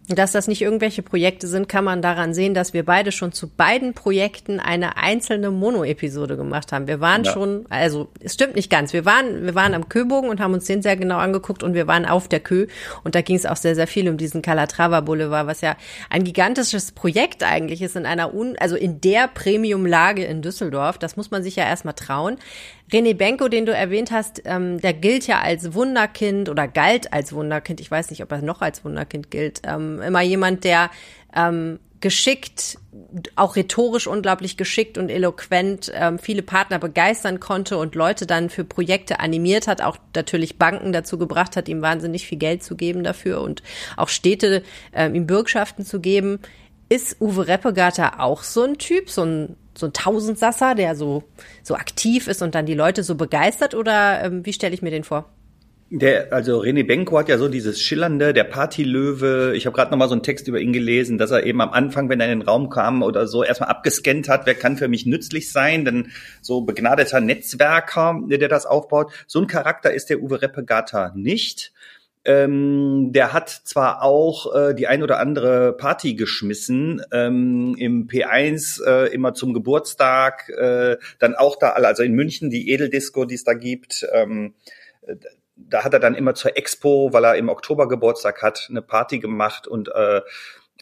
Dass 0.09 0.33
das 0.33 0.49
nicht 0.49 0.61
irgendwelche 0.61 1.01
Projekte 1.01 1.47
sind, 1.47 1.69
kann 1.69 1.85
man 1.85 2.03
daran 2.03 2.35
sehen, 2.35 2.55
dass 2.55 2.75
wir 2.75 2.85
beide 2.85 3.13
schon 3.13 3.31
zu 3.31 3.49
beiden 3.49 3.95
Projekten 3.95 4.59
eine 4.59 4.97
einzelne 4.97 5.53
Mono-Episode 5.53 6.37
gemacht 6.37 6.73
haben. 6.73 6.89
Wir 6.89 7.01
waren 7.01 7.23
ja. 7.23 7.33
schon, 7.33 7.67
also 7.71 8.09
es 8.19 8.35
stimmt 8.35 8.57
nicht 8.57 8.69
ganz. 8.69 8.93
Wir 8.93 9.05
waren, 9.05 9.45
wir 9.45 9.55
waren 9.55 9.75
am 9.75 9.89
Köbogen 9.89 10.29
und 10.29 10.41
haben 10.41 10.55
uns 10.55 10.65
den 10.65 10.83
sehr 10.83 10.97
genau 10.97 11.19
angeguckt 11.19 11.63
und 11.63 11.75
wir 11.75 11.87
waren 11.87 12.05
auf 12.05 12.27
der 12.27 12.41
Kö 12.41 12.67
und 13.05 13.15
da 13.15 13.21
ging 13.21 13.37
es 13.37 13.47
auch 13.47 13.57
sehr, 13.57 13.77
sehr 13.77 13.87
viel 13.87 14.09
um 14.09 14.17
diesen 14.17 14.43
Calatrava 14.43 15.03
Boulevard, 15.03 15.47
was 15.47 15.61
ja 15.61 15.77
ein 16.11 16.25
gigantisches 16.25 16.91
Projekt 16.91 17.45
eigentlich 17.45 17.81
ist 17.81 17.95
in 17.95 18.05
einer, 18.05 18.35
Un 18.35 18.57
also 18.59 18.75
in 18.75 19.01
der 19.01 19.29
Premium-Lage 19.29 20.25
in 20.25 20.43
Düsseldorf. 20.43 20.99
Das 20.99 21.17
muss 21.17 21.31
man 21.31 21.45
sich 21.45 21.55
ja 21.55 21.65
erstmal 21.65 21.95
trauen. 21.95 22.39
René 22.91 23.15
Benko, 23.15 23.49
den 23.49 23.67
du 23.67 23.73
erwähnt 23.73 24.11
hast, 24.11 24.43
ähm, 24.45 24.81
der 24.81 24.93
gilt 24.93 25.27
ja 25.27 25.41
als 25.41 25.75
Wunderkind 25.75 26.49
oder 26.49 26.69
galt 26.69 27.13
als 27.13 27.33
Wunderkind. 27.33 27.81
Ich 27.81 27.91
weiß 27.91 28.11
nicht, 28.11 28.23
ob 28.23 28.33
er 28.33 28.43
noch 28.43 28.61
als 28.61 28.85
Wunderkind 28.85 29.31
gilt. 29.31 29.63
Ähm, 29.65 30.01
immer 30.03 30.21
jemand, 30.21 30.65
der 30.65 30.91
ähm, 31.35 31.79
geschickt, 32.03 32.79
auch 33.37 33.57
rhetorisch 33.57 34.07
unglaublich 34.07 34.59
geschickt 34.59 34.99
und 34.99 35.09
eloquent 35.09 35.91
ähm, 35.95 36.19
viele 36.19 36.43
Partner 36.43 36.79
begeistern 36.79 37.41
konnte 37.41 37.79
und 37.79 37.95
Leute 37.95 38.27
dann 38.27 38.51
für 38.51 38.65
Projekte 38.65 39.21
animiert 39.21 39.67
hat, 39.69 39.81
auch 39.81 39.97
natürlich 40.15 40.59
Banken 40.59 40.93
dazu 40.93 41.17
gebracht 41.17 41.57
hat, 41.57 41.69
ihm 41.69 41.81
wahnsinnig 41.81 42.27
viel 42.27 42.39
Geld 42.39 42.63
zu 42.63 42.77
geben 42.77 43.05
dafür 43.05 43.41
und 43.41 43.63
auch 43.97 44.09
Städte 44.09 44.63
ähm, 44.93 45.15
ihm 45.15 45.27
Bürgschaften 45.27 45.87
zu 45.87 46.01
geben. 46.01 46.41
Ist 46.89 47.21
Uwe 47.23 47.47
Reppegater 47.47 48.21
auch 48.21 48.43
so 48.43 48.65
ein 48.65 48.77
Typ, 48.77 49.09
so 49.09 49.23
ein 49.23 49.57
so 49.75 49.87
ein 49.87 49.93
Tausendsasser, 49.93 50.75
der 50.75 50.95
so, 50.95 51.25
so 51.63 51.75
aktiv 51.75 52.29
ist 52.29 52.43
und 52.43 52.55
dann 52.55 52.67
die 52.67 52.75
Leute 52.75 53.03
so 53.03 53.15
begeistert 53.15 53.75
oder 53.75 54.23
ähm, 54.25 54.45
wie 54.45 54.53
stelle 54.53 54.75
ich 54.75 54.83
mir 54.83 54.91
den 54.91 55.05
vor? 55.05 55.29
Der, 55.95 56.33
also 56.33 56.63
René 56.63 56.87
Benko 56.87 57.19
hat 57.19 57.29
ja 57.29 57.37
so 57.37 57.49
dieses 57.49 57.79
Schillernde, 57.79 58.33
der 58.33 58.45
Partylöwe. 58.45 59.53
Ich 59.55 59.67
habe 59.67 59.77
gerade 59.77 59.91
noch 59.91 59.99
mal 59.99 60.09
so 60.09 60.15
einen 60.15 60.23
Text 60.23 60.49
über 60.49 60.59
ihn 60.59 60.73
gelesen, 60.73 61.19
dass 61.19 61.33
er 61.33 61.45
eben 61.45 61.61
am 61.61 61.69
Anfang, 61.69 62.09
wenn 62.09 62.19
er 62.19 62.33
in 62.33 62.39
den 62.39 62.49
Raum 62.49 62.71
kam 62.71 63.03
oder 63.03 63.27
so, 63.27 63.45
erstmal 63.45 63.69
abgescannt 63.69 64.27
hat, 64.27 64.47
wer 64.47 64.55
kann 64.55 64.79
für 64.79 64.89
mich 64.89 65.05
nützlich 65.05 65.53
sein, 65.53 65.85
denn 65.85 66.11
so 66.41 66.63
begnadeter 66.63 67.21
Netzwerker, 67.21 68.23
der 68.27 68.49
das 68.49 68.65
aufbaut. 68.65 69.13
So 69.27 69.41
ein 69.41 69.47
Charakter 69.47 69.93
ist 69.93 70.09
der 70.09 70.23
Uwe 70.23 70.41
Reppegata 70.41 71.13
nicht. 71.15 71.75
Ähm, 72.25 73.13
der 73.13 73.33
hat 73.33 73.49
zwar 73.51 74.03
auch 74.03 74.55
äh, 74.55 74.75
die 74.75 74.87
ein 74.87 75.03
oder 75.03 75.19
andere 75.19 75.73
Party 75.73 76.15
geschmissen, 76.15 77.03
ähm, 77.11 77.75
im 77.77 78.07
P1 78.07 78.85
äh, 78.85 79.13
immer 79.13 79.35
zum 79.35 79.53
Geburtstag, 79.53 80.49
äh, 80.51 80.99
dann 81.19 81.35
auch 81.35 81.57
da, 81.57 81.71
also 81.71 82.05
in 82.05 82.13
München 82.13 82.51
die 82.51 82.71
Edeldisco, 82.71 83.25
die 83.25 83.35
es 83.35 83.43
da 83.43 83.55
gibt. 83.55 84.07
Ähm, 84.13 84.55
da 85.57 85.85
hat 85.85 85.95
er 85.95 86.01
dann 86.01 86.15
immer 86.15 86.35
zur 86.35 86.57
Expo, 86.57 87.13
weil 87.13 87.25
er 87.25 87.35
im 87.37 87.49
Oktober 87.49 87.89
Geburtstag 87.89 88.43
hat, 88.43 88.69
eine 88.71 88.83
Party 88.83 89.19
gemacht 89.19 89.67
und 89.67 89.89
äh, 89.89 90.21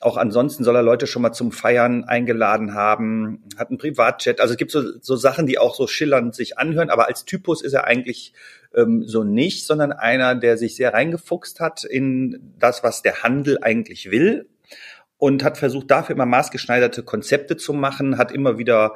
auch 0.01 0.17
ansonsten 0.17 0.65
soll 0.65 0.77
er 0.77 0.83
Leute 0.83 1.07
schon 1.07 1.23
mal 1.23 1.33
zum 1.33 1.53
Feiern 1.53 2.05
eingeladen 2.05 2.75
haben, 2.75 3.45
hat 3.59 3.69
einen 3.69 3.79
Privatchat. 3.79 4.41
Also 4.41 4.53
es 4.53 4.59
gibt 4.59 4.71
so, 4.71 4.83
so 5.01 5.17
Sachen, 5.17 5.47
die 5.47 5.59
auch 5.59 5.75
so 5.75 5.87
schillernd 5.87 6.35
sich 6.35 6.59
anhören, 6.59 6.89
aber 6.89 7.09
als 7.09 7.27
Typus 7.27 7.63
ist 7.63 7.75
er 7.75 7.85
eigentlich 7.85 8.33
ähm, 8.75 9.05
so 9.07 9.25
nicht, 9.25 9.67
sondern 9.67 9.93
einer, 9.93 10.35
der 10.35 10.57
sich 10.57 10.77
sehr 10.77 10.95
reingefuchst 10.95 11.61
hat 11.61 11.85
in 11.85 12.55
das, 12.59 12.83
was 12.83 13.03
der 13.03 13.23
Handel 13.23 13.59
eigentlich 13.63 14.11
will 14.11 14.49
und 15.19 15.45
hat 15.45 15.59
versucht, 15.59 15.91
dafür 15.91 16.15
immer 16.15 16.27
maßgeschneiderte 16.27 17.03
Konzepte 17.03 17.57
zu 17.57 17.73
machen, 17.73 18.19
hat 18.19 18.33
immer 18.33 18.59
wieder 18.59 18.95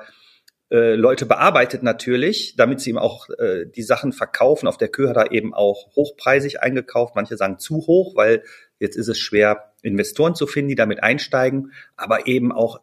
äh, 0.71 0.95
Leute 0.95 1.27
bearbeitet 1.27 1.83
natürlich, 1.83 2.57
damit 2.57 2.81
sie 2.81 2.91
ihm 2.91 2.99
auch 2.99 3.29
äh, 3.39 3.67
die 3.67 3.83
Sachen 3.83 4.13
verkaufen. 4.13 4.67
Auf 4.67 4.79
der 4.79 4.89
Kö 4.89 5.09
hat 5.09 5.17
er 5.17 5.33
eben 5.33 5.55
auch 5.55 5.95
hochpreisig 5.95 6.63
eingekauft. 6.63 7.15
Manche 7.15 7.37
sagen 7.37 7.59
zu 7.59 7.87
hoch, 7.87 8.17
weil 8.17 8.43
jetzt 8.79 8.97
ist 8.97 9.09
es 9.09 9.19
schwer, 9.19 9.73
Investoren 9.83 10.35
zu 10.35 10.47
finden, 10.47 10.71
die 10.71 10.75
damit 10.75 11.03
einsteigen, 11.03 11.73
aber 11.97 12.27
eben 12.27 12.51
auch 12.51 12.81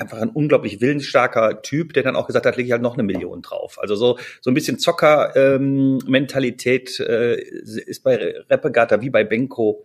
einfach 0.00 0.18
ein 0.18 0.30
unglaublich 0.30 0.80
willensstarker 0.80 1.62
Typ, 1.62 1.92
der 1.92 2.02
dann 2.02 2.16
auch 2.16 2.26
gesagt 2.26 2.46
hat, 2.46 2.56
lege 2.56 2.66
ich 2.66 2.72
halt 2.72 2.82
noch 2.82 2.94
eine 2.94 3.02
Million 3.02 3.42
drauf. 3.42 3.78
Also 3.80 3.94
so 3.94 4.18
so 4.40 4.50
ein 4.50 4.54
bisschen 4.54 4.78
Zocker-Mentalität 4.78 7.00
ähm, 7.00 7.08
äh, 7.08 7.34
ist 7.34 8.02
bei 8.02 8.34
Repegata 8.48 9.00
wie 9.00 9.10
bei 9.10 9.24
Benko, 9.24 9.84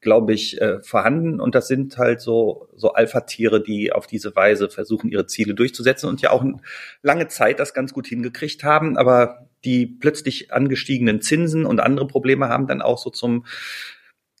glaube 0.00 0.34
ich, 0.34 0.60
äh, 0.60 0.80
vorhanden. 0.82 1.40
Und 1.40 1.54
das 1.54 1.68
sind 1.68 1.96
halt 1.98 2.20
so 2.20 2.68
so 2.76 2.92
Alpha-Tiere, 2.92 3.62
die 3.62 3.92
auf 3.92 4.06
diese 4.06 4.34
Weise 4.36 4.68
versuchen, 4.68 5.10
ihre 5.10 5.26
Ziele 5.26 5.54
durchzusetzen 5.54 6.08
und 6.08 6.20
ja 6.20 6.30
auch 6.30 6.44
lange 7.02 7.28
Zeit 7.28 7.58
das 7.58 7.74
ganz 7.74 7.92
gut 7.92 8.06
hingekriegt 8.06 8.64
haben. 8.64 8.96
Aber 8.96 9.48
die 9.64 9.86
plötzlich 9.86 10.52
angestiegenen 10.52 11.22
Zinsen 11.22 11.64
und 11.64 11.80
andere 11.80 12.06
Probleme 12.06 12.48
haben 12.48 12.66
dann 12.66 12.82
auch 12.82 12.98
so 12.98 13.10
zum 13.10 13.46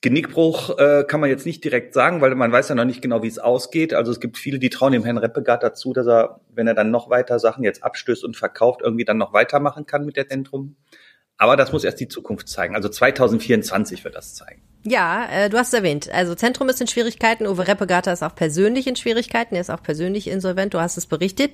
Genickbruch 0.04 0.78
äh, 0.78 1.04
kann 1.08 1.20
man 1.20 1.30
jetzt 1.30 1.46
nicht 1.46 1.64
direkt 1.64 1.94
sagen, 1.94 2.20
weil 2.20 2.34
man 2.34 2.52
weiß 2.52 2.68
ja 2.68 2.74
noch 2.74 2.84
nicht 2.84 3.00
genau, 3.00 3.22
wie 3.22 3.26
es 3.26 3.38
ausgeht. 3.38 3.94
Also 3.94 4.12
es 4.12 4.20
gibt 4.20 4.36
viele, 4.36 4.58
die 4.58 4.68
trauen 4.68 4.92
dem 4.92 5.02
Herrn 5.02 5.16
Reppegat 5.16 5.62
dazu, 5.62 5.94
dass 5.94 6.06
er, 6.06 6.40
wenn 6.50 6.66
er 6.66 6.74
dann 6.74 6.90
noch 6.90 7.08
weiter 7.08 7.38
Sachen 7.38 7.64
jetzt 7.64 7.82
abstößt 7.82 8.22
und 8.22 8.36
verkauft, 8.36 8.82
irgendwie 8.84 9.06
dann 9.06 9.16
noch 9.16 9.32
weitermachen 9.32 9.86
kann 9.86 10.04
mit 10.04 10.18
der 10.18 10.28
Zentrum. 10.28 10.76
Aber 11.38 11.56
das 11.56 11.72
muss 11.72 11.84
erst 11.84 12.00
die 12.00 12.08
Zukunft 12.08 12.50
zeigen. 12.50 12.74
Also 12.74 12.90
2024 12.90 14.04
wird 14.04 14.14
das 14.14 14.34
zeigen. 14.34 14.60
Ja, 14.86 15.26
äh, 15.30 15.48
du 15.48 15.56
hast 15.56 15.68
es 15.68 15.72
erwähnt. 15.72 16.10
Also 16.12 16.34
Zentrum 16.34 16.68
ist 16.68 16.78
in 16.78 16.86
Schwierigkeiten. 16.86 17.46
Uwe 17.46 17.66
Reppegata 17.66 18.12
ist 18.12 18.22
auch 18.22 18.34
persönlich 18.34 18.86
in 18.86 18.96
Schwierigkeiten. 18.96 19.54
Er 19.54 19.62
ist 19.62 19.70
auch 19.70 19.82
persönlich 19.82 20.28
insolvent. 20.28 20.74
Du 20.74 20.80
hast 20.80 20.98
es 20.98 21.06
berichtet. 21.06 21.52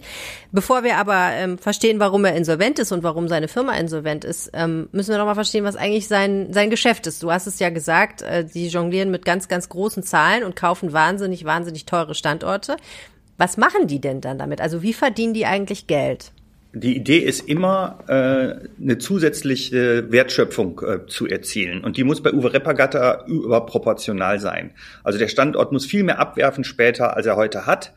Bevor 0.50 0.82
wir 0.82 0.96
aber 0.96 1.30
ähm, 1.34 1.56
verstehen, 1.56 2.00
warum 2.00 2.24
er 2.24 2.34
insolvent 2.34 2.80
ist 2.80 2.90
und 2.90 3.04
warum 3.04 3.28
seine 3.28 3.46
Firma 3.46 3.74
insolvent 3.74 4.24
ist, 4.24 4.50
ähm, 4.52 4.88
müssen 4.90 5.10
wir 5.12 5.18
noch 5.18 5.26
mal 5.26 5.34
verstehen, 5.34 5.62
was 5.62 5.76
eigentlich 5.76 6.08
sein 6.08 6.52
sein 6.52 6.70
Geschäft 6.70 7.06
ist. 7.06 7.22
Du 7.22 7.30
hast 7.30 7.46
es 7.46 7.60
ja 7.60 7.70
gesagt. 7.70 8.22
Äh, 8.22 8.44
die 8.44 8.66
jonglieren 8.66 9.12
mit 9.12 9.24
ganz 9.24 9.46
ganz 9.46 9.68
großen 9.68 10.02
Zahlen 10.02 10.42
und 10.42 10.56
kaufen 10.56 10.92
wahnsinnig 10.92 11.44
wahnsinnig 11.44 11.86
teure 11.86 12.16
Standorte. 12.16 12.76
Was 13.38 13.56
machen 13.56 13.86
die 13.86 14.00
denn 14.00 14.20
dann 14.20 14.38
damit? 14.38 14.60
Also 14.60 14.82
wie 14.82 14.92
verdienen 14.92 15.34
die 15.34 15.46
eigentlich 15.46 15.86
Geld? 15.86 16.32
Die 16.72 16.96
Idee 16.96 17.18
ist 17.18 17.48
immer, 17.48 17.98
äh, 18.06 18.80
eine 18.80 18.98
zusätzliche 18.98 20.10
Wertschöpfung 20.12 20.80
äh, 20.86 21.06
zu 21.06 21.26
erzielen. 21.26 21.82
Und 21.82 21.96
die 21.96 22.04
muss 22.04 22.22
bei 22.22 22.32
Uwe 22.32 22.52
Reppergatter 22.52 23.24
überproportional 23.26 24.38
sein. 24.38 24.72
Also 25.02 25.18
der 25.18 25.26
Standort 25.26 25.72
muss 25.72 25.84
viel 25.84 26.04
mehr 26.04 26.20
abwerfen 26.20 26.62
später, 26.62 27.16
als 27.16 27.26
er 27.26 27.34
heute 27.34 27.66
hat. 27.66 27.92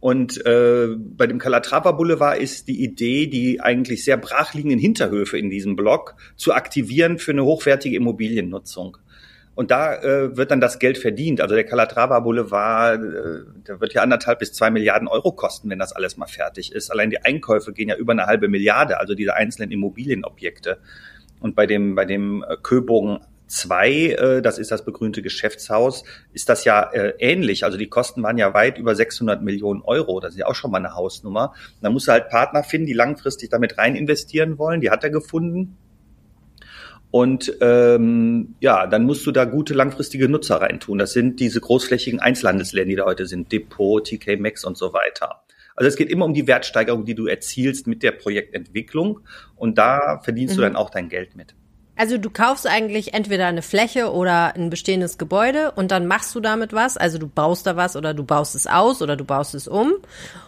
Und 0.00 0.44
äh, 0.46 0.88
bei 0.96 1.26
dem 1.26 1.38
Calatrava 1.38 1.92
Boulevard 1.92 2.38
ist 2.38 2.68
die 2.68 2.84
Idee, 2.84 3.26
die 3.26 3.62
eigentlich 3.62 4.04
sehr 4.04 4.18
brachliegenden 4.18 4.78
Hinterhöfe 4.78 5.38
in 5.38 5.48
diesem 5.48 5.74
Block 5.74 6.14
zu 6.36 6.52
aktivieren 6.52 7.18
für 7.18 7.32
eine 7.32 7.44
hochwertige 7.44 7.96
Immobiliennutzung. 7.96 8.98
Und 9.58 9.72
da 9.72 9.96
äh, 9.96 10.36
wird 10.36 10.52
dann 10.52 10.60
das 10.60 10.78
Geld 10.78 10.98
verdient. 10.98 11.40
Also 11.40 11.56
der 11.56 11.64
Calatrava 11.64 12.20
Boulevard, 12.20 13.02
äh, 13.02 13.40
der 13.66 13.80
wird 13.80 13.92
ja 13.92 14.02
anderthalb 14.02 14.38
bis 14.38 14.52
zwei 14.52 14.70
Milliarden 14.70 15.08
Euro 15.08 15.32
kosten, 15.32 15.68
wenn 15.68 15.80
das 15.80 15.92
alles 15.92 16.16
mal 16.16 16.28
fertig 16.28 16.70
ist. 16.70 16.92
Allein 16.92 17.10
die 17.10 17.24
Einkäufe 17.24 17.72
gehen 17.72 17.88
ja 17.88 17.96
über 17.96 18.12
eine 18.12 18.26
halbe 18.26 18.46
Milliarde, 18.46 19.00
also 19.00 19.16
diese 19.16 19.34
einzelnen 19.34 19.72
Immobilienobjekte. 19.72 20.78
Und 21.40 21.56
bei 21.56 21.66
dem, 21.66 21.96
bei 21.96 22.04
dem 22.04 22.44
äh, 22.48 22.56
Köbogen 22.62 23.18
2, 23.48 23.90
äh, 23.90 24.42
das 24.42 24.60
ist 24.60 24.70
das 24.70 24.84
begrünte 24.84 25.22
Geschäftshaus, 25.22 26.04
ist 26.32 26.48
das 26.48 26.64
ja 26.64 26.92
äh, 26.92 27.14
ähnlich. 27.18 27.64
Also 27.64 27.78
die 27.78 27.88
Kosten 27.88 28.22
waren 28.22 28.38
ja 28.38 28.54
weit 28.54 28.78
über 28.78 28.94
600 28.94 29.42
Millionen 29.42 29.82
Euro. 29.82 30.20
Das 30.20 30.34
ist 30.34 30.38
ja 30.38 30.46
auch 30.46 30.54
schon 30.54 30.70
mal 30.70 30.78
eine 30.78 30.94
Hausnummer. 30.94 31.52
Da 31.82 31.90
muss 31.90 32.06
er 32.06 32.12
halt 32.12 32.28
Partner 32.28 32.62
finden, 32.62 32.86
die 32.86 32.92
langfristig 32.92 33.50
damit 33.50 33.76
rein 33.76 33.96
investieren 33.96 34.56
wollen. 34.56 34.80
Die 34.80 34.90
hat 34.90 35.02
er 35.02 35.10
gefunden. 35.10 35.76
Und 37.10 37.54
ähm, 37.60 38.54
ja, 38.60 38.86
dann 38.86 39.04
musst 39.04 39.26
du 39.26 39.32
da 39.32 39.44
gute 39.46 39.72
langfristige 39.72 40.28
Nutzer 40.28 40.60
reintun. 40.60 40.98
Das 40.98 41.12
sind 41.12 41.40
diese 41.40 41.60
großflächigen 41.60 42.20
Einzelhandelsläden, 42.20 42.90
die 42.90 42.96
da 42.96 43.06
heute 43.06 43.26
sind, 43.26 43.50
Depot, 43.50 44.04
TK 44.04 44.38
Maxx 44.38 44.64
und 44.64 44.76
so 44.76 44.92
weiter. 44.92 45.42
Also 45.74 45.88
es 45.88 45.96
geht 45.96 46.10
immer 46.10 46.24
um 46.24 46.34
die 46.34 46.46
Wertsteigerung, 46.46 47.04
die 47.04 47.14
du 47.14 47.26
erzielst 47.26 47.86
mit 47.86 48.02
der 48.02 48.10
Projektentwicklung 48.10 49.20
und 49.54 49.78
da 49.78 50.20
verdienst 50.22 50.54
mhm. 50.54 50.56
du 50.56 50.62
dann 50.62 50.76
auch 50.76 50.90
dein 50.90 51.08
Geld 51.08 51.36
mit. 51.36 51.54
Also 51.94 52.18
du 52.18 52.30
kaufst 52.30 52.66
eigentlich 52.66 53.14
entweder 53.14 53.46
eine 53.46 53.62
Fläche 53.62 54.12
oder 54.12 54.54
ein 54.54 54.70
bestehendes 54.70 55.18
Gebäude 55.18 55.72
und 55.72 55.90
dann 55.90 56.06
machst 56.06 56.34
du 56.34 56.40
damit 56.40 56.72
was. 56.72 56.96
Also 56.96 57.18
du 57.18 57.26
baust 57.26 57.66
da 57.66 57.76
was 57.76 57.96
oder 57.96 58.14
du 58.14 58.22
baust 58.22 58.54
es 58.54 58.66
aus 58.66 59.02
oder 59.02 59.16
du 59.16 59.24
baust 59.24 59.54
es 59.54 59.66
um. 59.66 59.94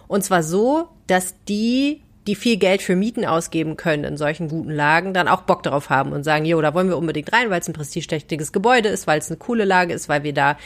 Und 0.07 0.23
zwar 0.23 0.43
so, 0.43 0.89
dass 1.07 1.35
die 1.49 2.03
die 2.27 2.35
viel 2.35 2.59
Geld 2.59 2.83
für 2.83 2.97
Mieten 2.97 3.25
ausgeben 3.25 3.77
können 3.77 4.05
in 4.05 4.17
solchen 4.19 4.49
guten 4.49 4.71
Lagen, 4.71 5.15
dann 5.15 5.27
auch 5.27 5.43
Bock 5.43 5.63
darauf 5.63 5.89
haben 5.89 6.13
und 6.13 6.23
sagen, 6.23 6.45
jo, 6.45 6.61
da 6.61 6.75
wollen 6.75 6.89
wir 6.89 6.99
unbedingt 6.99 7.33
rein, 7.33 7.49
weil 7.49 7.61
es 7.61 7.69
ein 7.69 7.73
prestigeträchtiges 7.73 8.53
Gebäude 8.53 8.91
ist, 8.91 9.07
weil 9.07 9.19
es 9.19 9.31
eine 9.31 9.39
coole 9.39 9.65
Lage 9.65 9.95
ist, 9.95 10.09
weil 10.09 10.23
wir 10.23 10.35
da, 10.35 10.59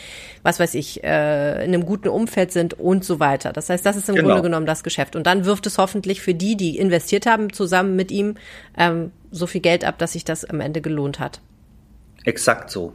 was 0.42 0.58
weiß 0.58 0.74
ich, 0.74 1.04
äh, 1.04 1.64
in 1.64 1.72
einem 1.72 1.86
guten 1.86 2.08
Umfeld 2.08 2.50
sind 2.50 2.74
und 2.74 3.04
so 3.04 3.20
weiter. 3.20 3.52
Das 3.52 3.70
heißt, 3.70 3.86
das 3.86 3.96
ist 3.96 4.08
im 4.08 4.16
genau. 4.16 4.28
Grunde 4.28 4.42
genommen 4.42 4.66
das 4.66 4.82
Geschäft. 4.82 5.14
Und 5.14 5.26
dann 5.28 5.44
wirft 5.44 5.66
es 5.66 5.78
hoffentlich 5.78 6.20
für 6.22 6.34
die, 6.34 6.56
die 6.56 6.76
investiert 6.76 7.26
haben, 7.26 7.52
zusammen 7.52 7.94
mit 7.94 8.10
ihm 8.10 8.34
ähm, 8.76 9.12
so 9.30 9.46
viel 9.46 9.60
Geld 9.60 9.84
ab, 9.84 9.98
dass 9.98 10.12
sich 10.12 10.24
das 10.24 10.44
am 10.44 10.60
Ende 10.60 10.80
gelohnt 10.80 11.20
hat. 11.20 11.40
Exakt 12.24 12.70
so. 12.70 12.94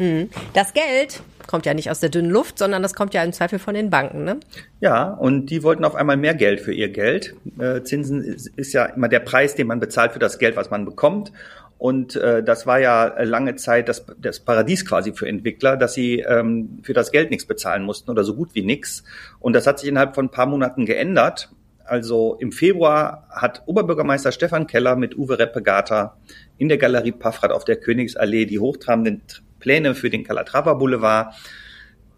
Hm. 0.00 0.30
Das 0.54 0.72
Geld 0.72 1.20
kommt 1.46 1.66
ja 1.66 1.74
nicht 1.74 1.90
aus 1.90 2.00
der 2.00 2.08
dünnen 2.08 2.30
Luft, 2.30 2.58
sondern 2.58 2.82
das 2.82 2.94
kommt 2.94 3.12
ja 3.12 3.22
im 3.22 3.34
Zweifel 3.34 3.58
von 3.58 3.74
den 3.74 3.90
Banken, 3.90 4.24
ne? 4.24 4.40
Ja, 4.80 5.10
und 5.10 5.46
die 5.46 5.62
wollten 5.62 5.84
auf 5.84 5.94
einmal 5.94 6.16
mehr 6.16 6.34
Geld 6.34 6.60
für 6.60 6.72
ihr 6.72 6.88
Geld. 6.88 7.34
Äh, 7.58 7.82
Zinsen 7.82 8.24
ist, 8.24 8.46
ist 8.56 8.72
ja 8.72 8.86
immer 8.86 9.08
der 9.08 9.20
Preis, 9.20 9.56
den 9.56 9.66
man 9.66 9.78
bezahlt 9.78 10.12
für 10.12 10.18
das 10.18 10.38
Geld, 10.38 10.56
was 10.56 10.70
man 10.70 10.86
bekommt. 10.86 11.32
Und 11.76 12.16
äh, 12.16 12.42
das 12.42 12.66
war 12.66 12.78
ja 12.78 13.22
lange 13.22 13.56
Zeit 13.56 13.88
das, 13.90 14.06
das 14.18 14.40
Paradies 14.40 14.86
quasi 14.86 15.12
für 15.12 15.28
Entwickler, 15.28 15.76
dass 15.76 15.92
sie 15.92 16.20
ähm, 16.20 16.78
für 16.82 16.94
das 16.94 17.10
Geld 17.10 17.30
nichts 17.30 17.44
bezahlen 17.44 17.82
mussten 17.82 18.10
oder 18.10 18.24
so 18.24 18.34
gut 18.34 18.54
wie 18.54 18.62
nichts. 18.62 19.04
Und 19.38 19.52
das 19.52 19.66
hat 19.66 19.80
sich 19.80 19.88
innerhalb 19.88 20.14
von 20.14 20.26
ein 20.26 20.30
paar 20.30 20.46
Monaten 20.46 20.86
geändert. 20.86 21.50
Also 21.84 22.36
im 22.40 22.52
Februar 22.52 23.26
hat 23.28 23.64
Oberbürgermeister 23.66 24.32
Stefan 24.32 24.66
Keller 24.66 24.96
mit 24.96 25.18
Uwe 25.18 25.38
Reppegata 25.38 26.16
in 26.56 26.68
der 26.68 26.78
Galerie 26.78 27.12
Paffrath 27.12 27.50
auf 27.50 27.64
der 27.64 27.76
Königsallee 27.76 28.46
die 28.46 28.60
hochtrabenden 28.60 29.22
Pläne 29.60 29.94
für 29.94 30.10
den 30.10 30.24
Calatrava 30.24 30.74
Boulevard 30.74 31.34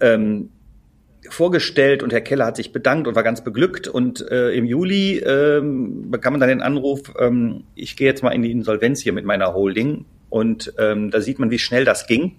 ähm, 0.00 0.50
vorgestellt 1.28 2.02
und 2.02 2.12
Herr 2.12 2.20
Keller 2.20 2.46
hat 2.46 2.56
sich 2.56 2.72
bedankt 2.72 3.06
und 3.06 3.14
war 3.14 3.22
ganz 3.22 3.44
beglückt. 3.44 3.88
Und 3.88 4.26
äh, 4.30 4.52
im 4.52 4.64
Juli 4.64 5.18
ähm, 5.18 6.10
bekam 6.10 6.32
man 6.32 6.40
dann 6.40 6.48
den 6.48 6.62
Anruf, 6.62 7.12
ähm, 7.18 7.64
ich 7.74 7.96
gehe 7.96 8.08
jetzt 8.08 8.22
mal 8.22 8.30
in 8.30 8.42
die 8.42 8.50
Insolvenz 8.50 9.00
hier 9.02 9.12
mit 9.12 9.24
meiner 9.24 9.54
Holding. 9.54 10.06
Und 10.30 10.72
ähm, 10.78 11.10
da 11.10 11.20
sieht 11.20 11.38
man, 11.38 11.50
wie 11.50 11.58
schnell 11.58 11.84
das 11.84 12.06
ging 12.06 12.36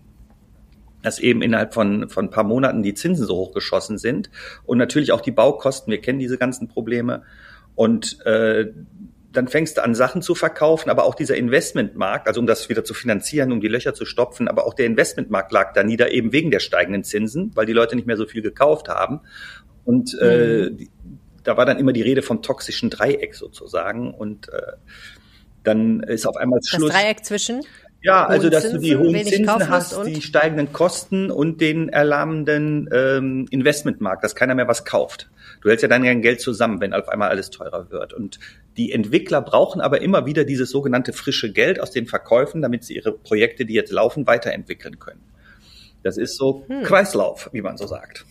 dass 1.04 1.20
eben 1.20 1.42
innerhalb 1.42 1.74
von, 1.74 2.10
von 2.10 2.26
ein 2.26 2.32
paar 2.32 2.46
Monaten 2.46 2.82
die 2.82 2.96
Zinsen 2.96 3.28
so 3.28 3.36
hochgeschossen 3.36 3.98
sind 3.98 4.32
und 4.66 4.78
natürlich 4.80 5.12
auch 5.12 5.22
die 5.22 5.32
Baukosten. 5.32 5.92
Wir 5.92 6.02
kennen 6.02 6.18
diese 6.18 6.38
ganzen 6.38 6.68
Probleme. 6.70 7.24
Und 7.76 8.26
äh, 8.26 8.72
dann 9.34 9.48
fängst 9.48 9.78
du 9.78 9.84
an, 9.84 9.96
Sachen 9.96 10.22
zu 10.22 10.36
verkaufen, 10.36 10.90
aber 10.90 11.06
auch 11.06 11.16
dieser 11.16 11.36
Investmentmarkt, 11.36 12.28
also 12.28 12.40
um 12.40 12.48
das 12.48 12.70
wieder 12.70 12.84
zu 12.84 12.94
finanzieren, 12.94 13.52
um 13.52 13.62
die 13.62 13.68
Löcher 13.68 13.94
zu 13.94 14.06
stopfen, 14.06 14.48
aber 14.48 14.66
auch 14.66 14.76
der 14.76 14.86
Investmentmarkt 14.86 15.52
lag 15.52 15.74
da 15.74 15.84
nieder, 15.84 16.12
eben 16.12 16.32
wegen 16.32 16.52
der 16.52 16.60
steigenden 16.60 17.04
Zinsen, 17.04 17.52
weil 17.56 17.66
die 17.66 17.74
Leute 17.74 17.96
nicht 17.96 18.06
mehr 18.06 18.18
so 18.18 18.26
viel 18.26 18.44
gekauft 18.44 18.90
haben. 18.90 19.22
Und 19.86 20.18
äh, 20.22 20.70
mhm. 20.70 20.88
da 21.44 21.58
war 21.58 21.66
dann 21.66 21.80
immer 21.80 21.94
die 21.94 22.04
Rede 22.04 22.22
vom 22.22 22.42
toxischen 22.42 22.90
Dreieck 22.90 23.36
sozusagen. 23.36 24.14
Und 24.14 24.50
äh, 24.50 24.74
dann 25.64 26.02
ist 26.02 26.28
auf 26.28 26.38
einmal 26.38 26.60
Schluss. 26.64 26.92
Das 26.92 27.02
Dreieck 27.02 27.26
zwischen? 27.26 27.62
Ja, 28.02 28.26
also 28.26 28.50
dass 28.50 28.64
Zinsen, 28.64 28.82
du 28.82 28.86
die 28.86 28.98
hohen 28.98 29.26
Zinsen 29.26 29.70
hast, 29.70 30.06
die 30.06 30.22
steigenden 30.22 30.74
Kosten 30.74 31.32
und 31.32 31.60
den 31.62 31.90
erlahmenden 31.90 32.90
ähm, 32.94 33.48
Investmentmarkt, 33.50 34.24
dass 34.24 34.36
keiner 34.36 34.56
mehr 34.56 34.68
was 34.68 34.86
kauft. 34.86 35.30
Du 35.64 35.70
hältst 35.70 35.82
ja 35.82 35.88
dann 35.88 36.04
dein 36.04 36.22
Geld 36.22 36.42
zusammen, 36.42 36.82
wenn 36.82 36.94
auf 36.94 37.08
einmal 37.08 37.30
alles 37.30 37.50
teurer 37.50 37.90
wird. 37.90 38.14
Und 38.14 38.38
die 38.76 38.92
Entwickler 38.92 39.42
brauchen 39.42 39.80
aber 39.80 40.02
immer 40.02 40.26
wieder 40.26 40.44
dieses 40.44 40.70
sogenannte 40.70 41.14
frische 41.14 41.54
Geld 41.54 41.80
aus 41.80 41.92
den 41.92 42.06
Verkäufen, 42.06 42.62
damit 42.62 42.84
sie 42.84 42.96
ihre 42.96 43.14
Projekte, 43.14 43.66
die 43.66 43.74
jetzt 43.74 43.92
laufen, 43.92 44.28
weiterentwickeln 44.28 45.00
können. 45.00 45.22
Das 46.04 46.18
ist 46.18 46.36
so 46.36 46.66
hm. 46.68 46.84
Kreislauf, 46.84 47.50
wie 47.54 47.62
man 47.62 47.78
so 47.78 47.88
sagt. 47.88 48.26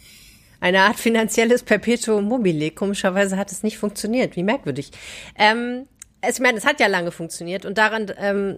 Eine 0.60 0.80
Art 0.80 0.96
finanzielles 0.96 1.62
Perpetuum 1.62 2.24
mobile. 2.24 2.70
Komischerweise 2.70 3.38
hat 3.38 3.50
es 3.50 3.62
nicht 3.62 3.78
funktioniert. 3.78 4.36
Wie 4.36 4.42
merkwürdig. 4.42 4.90
Ähm, 5.36 5.86
ich 6.28 6.40
meine, 6.40 6.58
es 6.58 6.64
hat 6.64 6.78
ja 6.78 6.86
lange 6.86 7.10
funktioniert 7.10 7.64
und 7.64 7.78
daran, 7.78 8.06
ähm, 8.18 8.56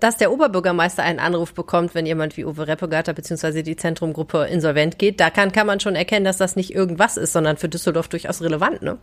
dass 0.00 0.16
der 0.16 0.32
Oberbürgermeister 0.32 1.02
einen 1.02 1.18
Anruf 1.18 1.52
bekommt, 1.52 1.94
wenn 1.94 2.06
jemand 2.06 2.36
wie 2.36 2.44
Uwe 2.44 2.66
Reppegata 2.66 3.12
beziehungsweise 3.12 3.62
die 3.62 3.76
Zentrumgruppe 3.76 4.46
insolvent 4.50 4.98
geht, 4.98 5.20
da 5.20 5.28
kann, 5.28 5.52
kann 5.52 5.66
man 5.66 5.78
schon 5.80 5.94
erkennen, 5.94 6.24
dass 6.24 6.38
das 6.38 6.56
nicht 6.56 6.74
irgendwas 6.74 7.18
ist, 7.18 7.32
sondern 7.32 7.58
für 7.58 7.68
Düsseldorf 7.68 8.08
durchaus 8.08 8.40
relevant, 8.40 8.82
ne? 8.82 8.96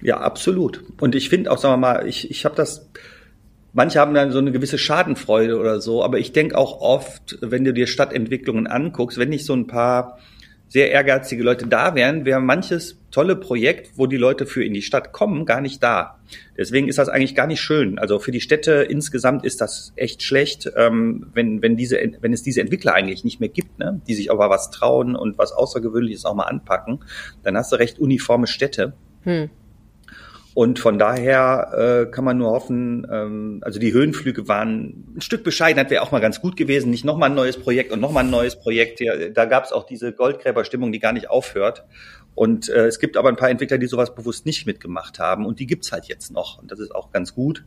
Ja, 0.00 0.18
absolut. 0.18 0.84
Und 1.00 1.14
ich 1.14 1.28
finde 1.28 1.50
auch, 1.50 1.58
sagen 1.58 1.74
wir 1.74 1.78
mal, 1.78 2.06
ich, 2.06 2.30
ich 2.30 2.44
habe 2.44 2.54
das, 2.54 2.88
manche 3.72 3.98
haben 3.98 4.14
dann 4.14 4.30
so 4.32 4.38
eine 4.38 4.52
gewisse 4.52 4.78
Schadenfreude 4.78 5.58
oder 5.58 5.80
so, 5.80 6.04
aber 6.04 6.18
ich 6.18 6.32
denke 6.32 6.56
auch 6.56 6.80
oft, 6.80 7.38
wenn 7.40 7.64
du 7.64 7.72
dir 7.72 7.86
Stadtentwicklungen 7.86 8.66
anguckst, 8.66 9.18
wenn 9.18 9.28
nicht 9.28 9.44
so 9.44 9.54
ein 9.54 9.66
paar 9.66 10.18
sehr 10.68 10.90
ehrgeizige 10.90 11.42
Leute 11.42 11.66
da 11.66 11.94
wären, 11.94 12.24
wäre 12.24 12.40
manches 12.40 12.98
tolle 13.10 13.36
Projekt, 13.36 13.92
wo 13.96 14.06
die 14.06 14.18
Leute 14.18 14.44
für 14.44 14.62
in 14.62 14.74
die 14.74 14.82
Stadt 14.82 15.12
kommen, 15.12 15.46
gar 15.46 15.60
nicht 15.60 15.82
da. 15.82 16.18
Deswegen 16.56 16.88
ist 16.88 16.98
das 16.98 17.08
eigentlich 17.08 17.34
gar 17.34 17.46
nicht 17.46 17.60
schön. 17.60 17.98
Also 17.98 18.18
für 18.18 18.32
die 18.32 18.40
Städte 18.40 18.86
insgesamt 18.88 19.44
ist 19.46 19.62
das 19.62 19.92
echt 19.96 20.22
schlecht, 20.22 20.70
ähm, 20.76 21.28
wenn, 21.32 21.62
wenn, 21.62 21.76
diese, 21.76 21.98
wenn 22.20 22.32
es 22.32 22.42
diese 22.42 22.60
Entwickler 22.60 22.92
eigentlich 22.92 23.24
nicht 23.24 23.40
mehr 23.40 23.48
gibt, 23.48 23.78
ne? 23.78 24.00
die 24.06 24.14
sich 24.14 24.30
aber 24.30 24.50
was 24.50 24.70
trauen 24.70 25.16
und 25.16 25.38
was 25.38 25.52
Außergewöhnliches 25.52 26.26
auch 26.26 26.34
mal 26.34 26.44
anpacken, 26.44 27.00
dann 27.42 27.56
hast 27.56 27.72
du 27.72 27.76
recht 27.76 27.98
uniforme 27.98 28.46
Städte. 28.46 28.92
Hm. 29.22 29.48
Und 30.58 30.80
von 30.80 30.98
daher 30.98 32.06
äh, 32.08 32.10
kann 32.10 32.24
man 32.24 32.36
nur 32.36 32.50
hoffen, 32.50 33.06
ähm, 33.12 33.60
also 33.62 33.78
die 33.78 33.92
Höhenflüge 33.92 34.48
waren 34.48 35.14
ein 35.16 35.20
Stück 35.20 35.44
Bescheidenheit 35.44 35.88
wäre 35.88 36.02
auch 36.02 36.10
mal 36.10 36.18
ganz 36.18 36.40
gut 36.40 36.56
gewesen. 36.56 36.90
Nicht 36.90 37.04
nochmal 37.04 37.30
ein 37.30 37.36
neues 37.36 37.56
Projekt 37.56 37.92
und 37.92 38.00
nochmal 38.00 38.24
ein 38.24 38.30
neues 38.30 38.58
Projekt. 38.58 38.98
Ja, 38.98 39.28
da 39.28 39.44
gab 39.44 39.62
es 39.66 39.70
auch 39.70 39.86
diese 39.86 40.12
Goldgräberstimmung, 40.12 40.90
die 40.90 40.98
gar 40.98 41.12
nicht 41.12 41.30
aufhört. 41.30 41.84
Und 42.34 42.68
äh, 42.70 42.86
es 42.86 42.98
gibt 42.98 43.16
aber 43.16 43.28
ein 43.28 43.36
paar 43.36 43.50
Entwickler, 43.50 43.78
die 43.78 43.86
sowas 43.86 44.16
bewusst 44.16 44.46
nicht 44.46 44.66
mitgemacht 44.66 45.20
haben. 45.20 45.46
Und 45.46 45.60
die 45.60 45.68
gibt's 45.68 45.92
halt 45.92 46.06
jetzt 46.06 46.32
noch. 46.32 46.60
Und 46.60 46.72
das 46.72 46.80
ist 46.80 46.92
auch 46.92 47.12
ganz 47.12 47.36
gut. 47.36 47.64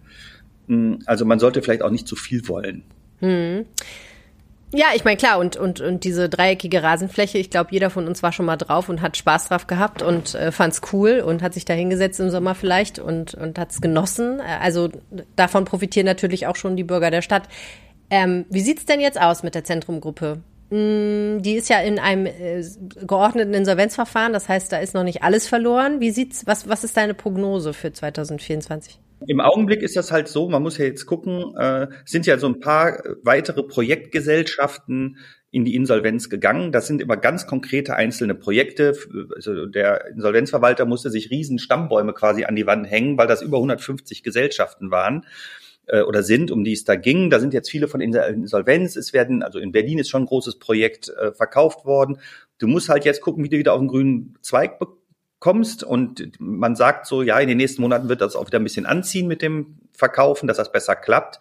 Hm, 0.68 1.00
also 1.06 1.24
man 1.24 1.40
sollte 1.40 1.62
vielleicht 1.62 1.84
auch 1.84 1.92
nicht 1.92 2.10
zu 2.10 2.18
viel 2.18 2.46
wollen. 2.50 2.84
Hm. 3.20 3.68
Ja, 4.74 4.88
ich 4.96 5.04
meine, 5.04 5.18
klar, 5.18 5.38
und, 5.38 5.58
und, 5.58 5.82
und 5.82 6.06
diese 6.06 6.30
dreieckige 6.30 6.82
Rasenfläche, 6.82 7.38
ich 7.38 7.50
glaube, 7.50 7.72
jeder 7.72 7.90
von 7.90 8.08
uns 8.08 8.24
war 8.24 8.32
schon 8.32 8.46
mal 8.46 8.56
drauf 8.56 8.88
und 8.88 9.02
hat 9.02 9.18
Spaß 9.18 9.50
drauf 9.50 9.68
gehabt 9.68 10.02
und 10.02 10.34
äh, 10.34 10.52
fand's 10.54 10.82
cool 10.94 11.20
und 11.20 11.42
hat 11.42 11.54
sich 11.54 11.66
da 11.66 11.74
hingesetzt 11.74 12.22
im 12.22 12.30
Sommer 12.30 12.56
vielleicht 12.56 12.98
und, 12.98 13.34
und 13.34 13.60
hat's 13.60 13.82
genossen. 13.82 14.40
Also 14.40 14.90
davon 15.36 15.66
profitieren 15.66 16.06
natürlich 16.06 16.48
auch 16.48 16.56
schon 16.56 16.78
die 16.78 16.86
Bürger 16.86 17.12
der 17.12 17.22
Stadt. 17.22 17.50
Ähm, 18.10 18.46
wie 18.50 18.62
sieht's 18.62 18.86
denn 18.86 19.02
jetzt 19.02 19.20
aus 19.20 19.44
mit 19.44 19.56
der 19.56 19.66
Zentrumgruppe? 19.66 20.42
Mm, 20.72 21.42
die 21.42 21.56
ist 21.56 21.68
ja 21.68 21.82
in 21.82 22.00
einem 22.00 22.26
äh, 22.26 22.64
geordneten 23.06 23.54
Insolvenzverfahren, 23.54 24.32
das 24.32 24.48
heißt, 24.48 24.72
da 24.72 24.78
ist 24.78 24.94
noch 24.94 25.04
nicht 25.04 25.22
alles 25.22 25.46
verloren. 25.46 26.00
Wie 26.00 26.12
sieht's, 26.12 26.48
was, 26.48 26.70
was 26.70 26.86
ist 26.86 26.96
deine 26.96 27.14
Prognose 27.14 27.74
für 27.74 27.92
2024? 27.92 28.98
Im 29.28 29.42
Augenblick 29.42 29.82
ist 29.82 29.98
das 29.98 30.14
halt 30.14 30.30
so, 30.30 30.48
man 30.50 30.64
muss 30.64 30.78
ja 30.78 30.86
jetzt 30.86 31.06
gucken, 31.06 31.56
äh, 31.58 31.88
sind 32.06 32.26
ja 32.26 32.38
so 32.38 32.48
ein 32.48 32.62
paar 32.62 33.04
weitere 33.22 33.64
Projektgesellschaften 33.64 35.18
in 35.52 35.66
die 35.66 35.76
Insolvenz 35.76 36.30
gegangen. 36.30 36.72
Das 36.72 36.88
sind 36.88 37.02
immer 37.02 37.18
ganz 37.18 37.46
konkrete 37.46 37.98
einzelne 37.98 38.34
Projekte. 38.34 38.98
Also 39.36 39.66
der 39.66 40.08
Insolvenzverwalter 40.08 40.86
musste 40.86 41.10
sich 41.10 41.30
riesen 41.30 41.60
Stammbäume 41.60 42.14
quasi 42.14 42.46
an 42.46 42.56
die 42.56 42.66
Wand 42.66 42.90
hängen, 42.90 43.18
weil 43.18 43.28
das 43.28 43.42
über 43.42 43.58
150 43.58 44.24
Gesellschaften 44.24 44.90
waren 44.90 45.26
äh, 45.88 46.02
oder 46.02 46.24
sind, 46.24 46.52
um 46.52 46.64
die 46.64 46.74
es 46.74 46.84
da 46.84 46.96
ging. 46.96 47.30
Da 47.30 47.40
sind 47.40 47.54
jetzt 47.54 47.70
viele 47.70 47.88
von 47.88 48.02
Insolvenz. 48.02 48.96
Es 48.96 49.14
werden, 49.14 49.44
also 49.44 49.60
in 49.60 49.72
Berlin 49.72 50.00
ist 50.00 50.10
schon 50.10 50.24
ein 50.24 50.28
großes 50.28 50.60
Projekt 50.60 51.10
äh, 51.10 51.32
verkauft 51.32 51.86
worden. 51.86 52.20
Du 52.58 52.68
musst 52.68 52.90
halt 52.90 53.06
jetzt 53.06 53.22
gucken, 53.22 53.44
wie 53.44 53.50
du 53.50 53.58
wieder 53.58 53.74
auf 53.74 53.80
den 53.80 53.88
grünen 53.88 54.38
Zweig 54.42 54.80
kommst 55.40 55.84
und 55.84 56.34
man 56.40 56.76
sagt 56.76 57.08
so, 57.08 57.24
ja, 57.24 57.40
in 57.40 57.48
den 57.48 57.58
nächsten 57.58 57.82
Monaten 57.82 58.10
wird 58.10 58.22
das 58.22 58.36
auch 58.36 58.46
wieder 58.46 58.60
ein 58.60 58.64
bisschen 58.64 58.86
anziehen 58.86 59.28
mit 59.28 59.42
dem 59.42 59.80
Verkaufen, 59.92 60.48
dass 60.48 60.58
das 60.58 60.72
besser 60.72 60.96
klappt. 60.96 61.40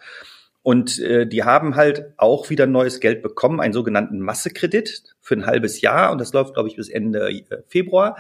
Und 0.63 0.99
äh, 0.99 1.27
die 1.27 1.45
haben 1.45 1.77
halt 1.77 2.13
auch 2.17 2.51
wieder 2.51 2.67
neues 2.67 3.01
Geld 3.01 3.23
bekommen, 3.23 3.61
einen 3.61 3.73
sogenannten 3.73 4.21
Massekredit 4.21 5.15
für 5.21 5.35
ein 5.35 5.47
halbes 5.47 5.81
Jahr. 5.81 6.13
Und 6.13 6.19
das 6.19 6.33
läuft, 6.33 6.55
glaube 6.55 6.69
ich, 6.69 6.77
bis 6.77 6.89
Ende 6.89 7.31
äh, 7.31 7.63
Februar. 7.67 8.17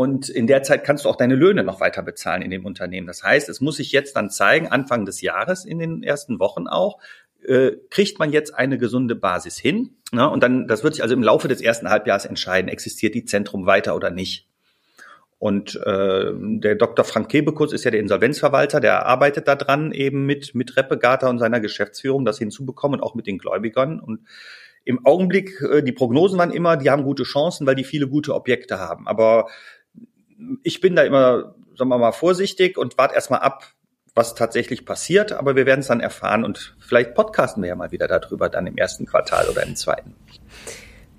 Und 0.00 0.30
in 0.30 0.46
der 0.46 0.62
Zeit 0.62 0.82
kannst 0.82 1.04
du 1.04 1.10
auch 1.10 1.16
deine 1.16 1.34
Löhne 1.34 1.62
noch 1.62 1.78
weiter 1.78 2.02
bezahlen 2.02 2.40
in 2.40 2.50
dem 2.50 2.64
Unternehmen. 2.64 3.06
Das 3.06 3.22
heißt, 3.22 3.50
es 3.50 3.60
muss 3.60 3.76
sich 3.76 3.92
jetzt 3.92 4.16
dann 4.16 4.30
zeigen, 4.30 4.66
Anfang 4.66 5.04
des 5.04 5.20
Jahres, 5.20 5.66
in 5.66 5.78
den 5.78 6.02
ersten 6.02 6.38
Wochen 6.38 6.68
auch, 6.68 7.00
äh, 7.46 7.72
kriegt 7.90 8.18
man 8.18 8.32
jetzt 8.32 8.54
eine 8.54 8.78
gesunde 8.78 9.14
Basis 9.14 9.58
hin. 9.58 9.90
Ne? 10.10 10.26
Und 10.26 10.42
dann, 10.42 10.66
das 10.66 10.82
wird 10.82 10.94
sich 10.94 11.02
also 11.02 11.14
im 11.14 11.22
Laufe 11.22 11.48
des 11.48 11.60
ersten 11.60 11.90
Halbjahres 11.90 12.24
entscheiden, 12.24 12.70
existiert 12.70 13.14
die 13.14 13.26
Zentrum 13.26 13.66
weiter 13.66 13.94
oder 13.94 14.08
nicht. 14.08 14.48
Und 15.38 15.76
äh, 15.84 16.32
der 16.34 16.76
Dr. 16.76 17.04
Frank 17.04 17.28
Kebekus 17.28 17.74
ist 17.74 17.84
ja 17.84 17.90
der 17.90 18.00
Insolvenzverwalter, 18.00 18.80
der 18.80 19.04
arbeitet 19.04 19.48
da 19.48 19.54
dran, 19.54 19.92
eben 19.92 20.24
mit, 20.24 20.54
mit 20.54 20.78
Reppegata 20.78 21.28
und 21.28 21.38
seiner 21.38 21.60
Geschäftsführung 21.60 22.24
das 22.24 22.38
hinzubekommen 22.38 23.00
und 23.00 23.06
auch 23.06 23.14
mit 23.14 23.26
den 23.26 23.36
Gläubigern. 23.36 24.00
Und 24.00 24.20
im 24.84 25.04
Augenblick, 25.04 25.60
äh, 25.60 25.82
die 25.82 25.92
Prognosen 25.92 26.38
waren 26.38 26.52
immer, 26.52 26.78
die 26.78 26.88
haben 26.88 27.04
gute 27.04 27.24
Chancen, 27.24 27.66
weil 27.66 27.74
die 27.74 27.84
viele 27.84 28.08
gute 28.08 28.34
Objekte 28.34 28.78
haben. 28.78 29.06
Aber 29.06 29.48
ich 30.62 30.80
bin 30.80 30.96
da 30.96 31.02
immer, 31.02 31.54
sagen 31.76 31.90
wir 31.90 31.98
mal, 31.98 32.12
vorsichtig 32.12 32.78
und 32.78 32.98
warte 32.98 33.14
erstmal 33.14 33.40
ab, 33.40 33.66
was 34.14 34.34
tatsächlich 34.34 34.84
passiert. 34.84 35.32
Aber 35.32 35.56
wir 35.56 35.66
werden 35.66 35.80
es 35.80 35.88
dann 35.88 36.00
erfahren 36.00 36.44
und 36.44 36.76
vielleicht 36.80 37.14
podcasten 37.14 37.62
wir 37.62 37.68
ja 37.68 37.76
mal 37.76 37.92
wieder 37.92 38.08
darüber 38.08 38.48
dann 38.48 38.66
im 38.66 38.76
ersten 38.76 39.06
Quartal 39.06 39.48
oder 39.48 39.62
im 39.62 39.76
zweiten. 39.76 40.14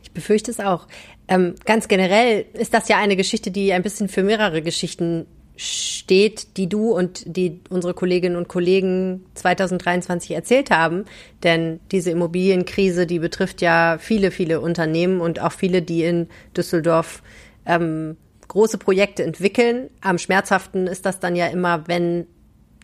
Ich 0.04 0.12
befürchte 0.12 0.52
es 0.52 0.60
auch. 0.60 0.88
Ähm, 1.28 1.56
ganz 1.66 1.88
generell 1.88 2.46
ist 2.54 2.74
das 2.74 2.90
ja 2.90 2.98
eine 2.98 3.16
Geschichte, 3.16 3.52
die 3.52 3.72
ein 3.74 3.84
bisschen 3.84 4.10
für 4.10 4.24
mehrere 4.24 4.62
Geschichten 4.62 5.26
steht, 5.56 6.58
die 6.58 6.68
du 6.68 6.92
und 6.92 7.24
die 7.26 7.60
unsere 7.70 7.94
Kolleginnen 7.94 8.36
und 8.36 8.48
Kollegen 8.48 9.26
2023 9.36 10.32
erzählt 10.32 10.72
haben. 10.72 11.06
Denn 11.44 11.80
diese 11.92 12.12
Immobilienkrise, 12.12 13.06
die 13.06 13.20
betrifft 13.20 13.62
ja 13.62 13.98
viele, 14.00 14.32
viele 14.32 14.60
Unternehmen 14.60 15.22
und 15.22 15.40
auch 15.40 15.52
viele, 15.52 15.82
die 15.82 16.04
in 16.04 16.28
Düsseldorf 16.58 17.22
ähm, 17.66 18.18
große 18.52 18.78
Projekte 18.78 19.24
entwickeln. 19.24 19.90
Am 20.02 20.18
schmerzhaften 20.18 20.88
ist 20.88 21.06
das 21.06 21.20
dann 21.20 21.36
ja 21.36 21.48
immer, 21.48 21.88
wenn 21.88 22.28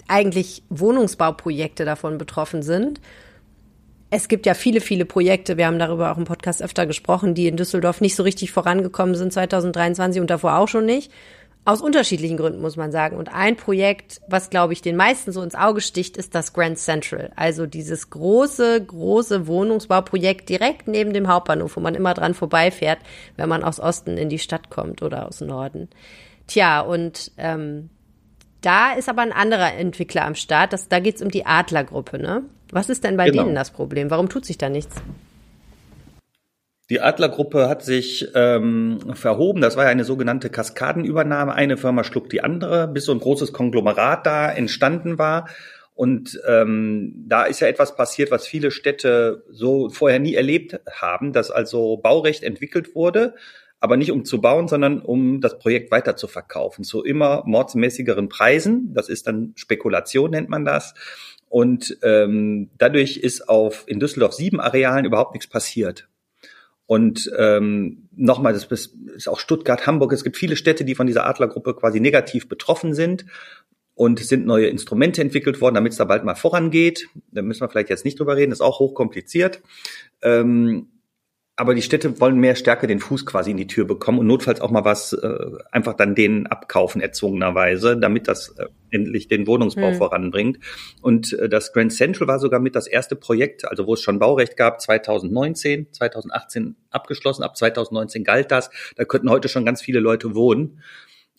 eigentlich 0.07 0.63
Wohnungsbauprojekte 0.69 1.85
davon 1.85 2.17
betroffen 2.17 2.63
sind 2.63 3.01
es 4.09 4.27
gibt 4.27 4.45
ja 4.45 4.53
viele, 4.53 4.79
viele 4.79 5.05
Projekte, 5.05 5.57
wir 5.57 5.67
haben 5.67 5.79
darüber 5.79 6.11
auch 6.11 6.17
im 6.17 6.23
Podcast 6.23 6.61
öfter 6.61 6.85
gesprochen, 6.85 7.33
die 7.33 7.47
in 7.47 7.57
Düsseldorf 7.57 7.99
nicht 7.99 8.15
so 8.15 8.23
richtig 8.23 8.51
vorangekommen 8.51 9.15
sind 9.15 9.33
2023 9.33 10.21
und 10.21 10.29
davor 10.29 10.57
auch 10.57 10.67
schon 10.67 10.85
nicht. 10.85 11.11
Aus 11.67 11.81
unterschiedlichen 11.81 12.37
Gründen 12.37 12.61
muss 12.61 12.77
man 12.77 12.93
sagen. 12.93 13.17
Und 13.17 13.27
ein 13.27 13.57
Projekt, 13.57 14.21
was 14.29 14.49
glaube 14.49 14.71
ich 14.71 14.81
den 14.81 14.95
meisten 14.95 15.33
so 15.33 15.41
ins 15.41 15.53
Auge 15.53 15.81
sticht, 15.81 16.15
ist 16.15 16.33
das 16.33 16.53
Grand 16.53 16.77
Central. 16.77 17.33
Also 17.35 17.65
dieses 17.65 18.09
große, 18.09 18.85
große 18.85 19.47
Wohnungsbauprojekt 19.47 20.47
direkt 20.47 20.87
neben 20.87 21.11
dem 21.11 21.27
Hauptbahnhof, 21.27 21.75
wo 21.75 21.81
man 21.81 21.93
immer 21.93 22.13
dran 22.13 22.35
vorbeifährt, 22.35 22.99
wenn 23.35 23.49
man 23.49 23.65
aus 23.65 23.81
Osten 23.81 24.15
in 24.15 24.29
die 24.29 24.39
Stadt 24.39 24.69
kommt 24.69 25.01
oder 25.01 25.27
aus 25.27 25.41
Norden. 25.41 25.89
Tja, 26.47 26.79
und 26.79 27.33
ähm, 27.35 27.89
da 28.61 28.93
ist 28.93 29.09
aber 29.09 29.23
ein 29.23 29.33
anderer 29.33 29.73
Entwickler 29.73 30.23
am 30.23 30.35
Start. 30.35 30.71
Das, 30.71 30.87
da 30.87 31.01
geht's 31.01 31.21
um 31.21 31.31
die 31.31 31.45
Adlergruppe, 31.45 32.17
ne? 32.17 32.43
Was 32.71 32.87
ist 32.87 33.03
denn 33.03 33.17
bei 33.17 33.29
genau. 33.29 33.43
denen 33.43 33.55
das 33.55 33.71
Problem? 33.71 34.09
Warum 34.09 34.29
tut 34.29 34.45
sich 34.45 34.57
da 34.57 34.69
nichts? 34.69 34.95
Die 36.89 37.01
Adlergruppe 37.01 37.67
hat 37.67 37.83
sich 37.83 38.29
ähm, 38.33 38.99
verhoben. 39.13 39.61
Das 39.61 39.75
war 39.75 39.83
ja 39.83 39.89
eine 39.89 40.05
sogenannte 40.05 40.49
Kaskadenübernahme. 40.49 41.53
Eine 41.53 41.75
Firma 41.75 42.05
schluckt 42.05 42.31
die 42.31 42.41
andere, 42.41 42.87
bis 42.87 43.05
so 43.05 43.11
ein 43.11 43.19
großes 43.19 43.51
Konglomerat 43.51 44.25
da 44.25 44.49
entstanden 44.49 45.19
war. 45.19 45.49
Und 45.95 46.39
ähm, 46.47 47.25
da 47.27 47.43
ist 47.43 47.59
ja 47.59 47.67
etwas 47.67 47.95
passiert, 47.95 48.31
was 48.31 48.47
viele 48.47 48.71
Städte 48.71 49.43
so 49.49 49.89
vorher 49.89 50.19
nie 50.19 50.35
erlebt 50.35 50.79
haben, 50.89 51.33
dass 51.33 51.51
also 51.51 51.97
Baurecht 51.97 52.43
entwickelt 52.43 52.95
wurde, 52.95 53.33
aber 53.79 53.97
nicht 53.97 54.11
um 54.11 54.23
zu 54.23 54.39
bauen, 54.39 54.67
sondern 54.67 55.01
um 55.01 55.41
das 55.41 55.59
Projekt 55.59 55.91
weiter 55.91 56.15
zu 56.15 56.27
verkaufen, 56.27 56.83
zu 56.83 57.03
immer 57.03 57.43
mordsmäßigeren 57.45 58.29
Preisen. 58.29 58.93
Das 58.93 59.09
ist 59.09 59.27
dann 59.27 59.53
Spekulation, 59.55 60.31
nennt 60.31 60.49
man 60.49 60.63
das. 60.63 60.93
Und 61.49 61.97
ähm, 62.03 62.69
dadurch 62.77 63.17
ist 63.17 63.49
auf 63.49 63.83
in 63.87 63.99
Düsseldorf 63.99 64.33
sieben 64.33 64.59
Arealen 64.59 65.05
überhaupt 65.05 65.33
nichts 65.33 65.47
passiert. 65.49 66.07
Und 66.87 67.29
ähm, 67.37 68.07
nochmal, 68.15 68.53
das 68.53 68.65
ist 69.15 69.27
auch 69.27 69.39
Stuttgart, 69.39 69.85
Hamburg. 69.85 70.13
Es 70.13 70.23
gibt 70.23 70.37
viele 70.37 70.55
Städte, 70.55 70.85
die 70.85 70.95
von 70.95 71.05
dieser 71.05 71.27
Adlergruppe 71.27 71.75
quasi 71.75 71.99
negativ 71.99 72.49
betroffen 72.49 72.93
sind. 72.93 73.25
Und 73.93 74.21
es 74.21 74.29
sind 74.29 74.45
neue 74.45 74.67
Instrumente 74.67 75.21
entwickelt 75.21 75.59
worden, 75.59 75.75
damit 75.75 75.91
es 75.91 75.97
da 75.97 76.05
bald 76.05 76.23
mal 76.23 76.35
vorangeht. 76.35 77.09
Da 77.31 77.41
müssen 77.41 77.61
wir 77.61 77.69
vielleicht 77.69 77.89
jetzt 77.89 78.05
nicht 78.05 78.19
drüber 78.19 78.37
reden, 78.37 78.51
ist 78.51 78.61
auch 78.61 78.79
hochkompliziert. 78.79 79.61
Ähm, 80.21 80.87
aber 81.59 81.73
die 81.73 81.81
Städte 81.81 82.19
wollen 82.21 82.37
mehr 82.37 82.55
Stärke 82.55 82.85
den 82.85 82.99
Fuß 82.99 83.25
quasi 83.25 83.49
in 83.49 83.57
die 83.57 83.65
Tür 83.65 83.85
bekommen 83.85 84.19
und 84.19 84.27
notfalls 84.27 84.61
auch 84.61 84.69
mal 84.69 84.85
was 84.85 85.13
äh, 85.13 85.37
einfach 85.71 85.95
dann 85.95 86.13
denen 86.13 86.45
abkaufen 86.45 87.01
erzwungenerweise, 87.01 87.97
damit 87.97 88.27
das 88.27 88.49
äh, 88.59 88.67
endlich 88.91 89.27
den 89.27 89.47
Wohnungsbau 89.47 89.89
hm. 89.89 89.95
voranbringt. 89.95 90.59
Und 91.01 91.33
äh, 91.33 91.49
das 91.49 91.73
Grand 91.73 91.91
Central 91.91 92.27
war 92.27 92.37
sogar 92.37 92.59
mit 92.59 92.75
das 92.75 92.85
erste 92.85 93.15
Projekt, 93.15 93.65
also 93.65 93.87
wo 93.87 93.95
es 93.95 94.01
schon 94.03 94.19
Baurecht 94.19 94.55
gab, 94.55 94.79
2019, 94.79 95.91
2018 95.93 96.75
abgeschlossen, 96.91 97.41
ab 97.41 97.57
2019 97.57 98.23
galt 98.23 98.51
das. 98.51 98.69
Da 98.95 99.05
könnten 99.05 99.31
heute 99.31 99.49
schon 99.49 99.65
ganz 99.65 99.81
viele 99.81 99.99
Leute 99.99 100.35
wohnen. 100.35 100.83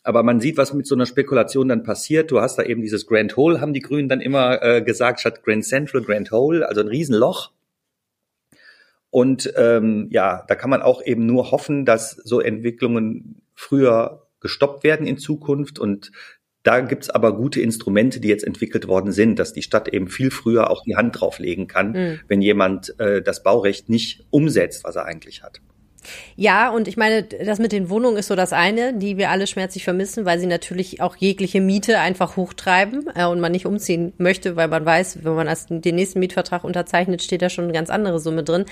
Aber 0.02 0.24
man 0.24 0.40
sieht, 0.40 0.56
was 0.56 0.74
mit 0.74 0.88
so 0.88 0.96
einer 0.96 1.06
Spekulation 1.06 1.68
dann 1.68 1.84
passiert. 1.84 2.32
Du 2.32 2.40
hast 2.40 2.58
da 2.58 2.64
eben 2.64 2.82
dieses 2.82 3.06
Grand 3.06 3.36
Hole, 3.36 3.60
haben 3.60 3.72
die 3.72 3.82
Grünen 3.82 4.08
dann 4.08 4.20
immer 4.20 4.60
äh, 4.64 4.82
gesagt, 4.82 5.20
statt 5.20 5.44
Grand 5.44 5.64
Central, 5.64 6.02
Grand 6.02 6.32
Hole, 6.32 6.68
also 6.68 6.80
ein 6.80 6.88
Riesenloch 6.88 7.52
und 9.10 9.52
ähm, 9.56 10.08
ja, 10.10 10.44
da 10.48 10.54
kann 10.54 10.70
man 10.70 10.82
auch 10.82 11.02
eben 11.04 11.26
nur 11.26 11.50
hoffen, 11.50 11.84
dass 11.84 12.10
so 12.10 12.40
Entwicklungen 12.40 13.42
früher 13.54 14.26
gestoppt 14.40 14.84
werden 14.84 15.06
in 15.06 15.18
Zukunft. 15.18 15.78
Und 15.78 16.12
da 16.62 16.80
gibt's 16.80 17.08
aber 17.08 17.34
gute 17.34 17.60
Instrumente, 17.60 18.20
die 18.20 18.28
jetzt 18.28 18.44
entwickelt 18.44 18.86
worden 18.86 19.12
sind, 19.12 19.38
dass 19.38 19.52
die 19.52 19.62
Stadt 19.62 19.88
eben 19.88 20.08
viel 20.08 20.30
früher 20.30 20.70
auch 20.70 20.82
die 20.82 20.96
Hand 20.96 21.18
drauflegen 21.18 21.66
kann, 21.66 21.92
mhm. 21.92 22.20
wenn 22.28 22.42
jemand 22.42 22.98
äh, 23.00 23.22
das 23.22 23.42
Baurecht 23.42 23.88
nicht 23.88 24.26
umsetzt, 24.30 24.84
was 24.84 24.96
er 24.96 25.06
eigentlich 25.06 25.42
hat. 25.42 25.60
Ja, 26.36 26.70
und 26.70 26.88
ich 26.88 26.96
meine, 26.96 27.24
das 27.24 27.58
mit 27.58 27.72
den 27.72 27.90
Wohnungen 27.90 28.16
ist 28.16 28.28
so 28.28 28.36
das 28.36 28.52
eine, 28.52 28.94
die 28.94 29.16
wir 29.16 29.30
alle 29.30 29.46
schmerzlich 29.46 29.84
vermissen, 29.84 30.24
weil 30.24 30.38
sie 30.38 30.46
natürlich 30.46 31.00
auch 31.00 31.16
jegliche 31.16 31.60
Miete 31.60 31.98
einfach 31.98 32.36
hochtreiben 32.36 33.10
äh, 33.14 33.26
und 33.26 33.40
man 33.40 33.52
nicht 33.52 33.66
umziehen 33.66 34.12
möchte, 34.18 34.56
weil 34.56 34.68
man 34.68 34.84
weiß, 34.84 35.24
wenn 35.24 35.34
man 35.34 35.48
den 35.68 35.96
nächsten 35.96 36.20
Mietvertrag 36.20 36.64
unterzeichnet, 36.64 37.22
steht 37.22 37.42
da 37.42 37.50
schon 37.50 37.64
eine 37.64 37.72
ganz 37.72 37.90
andere 37.90 38.20
Summe 38.20 38.44
drin. 38.44 38.64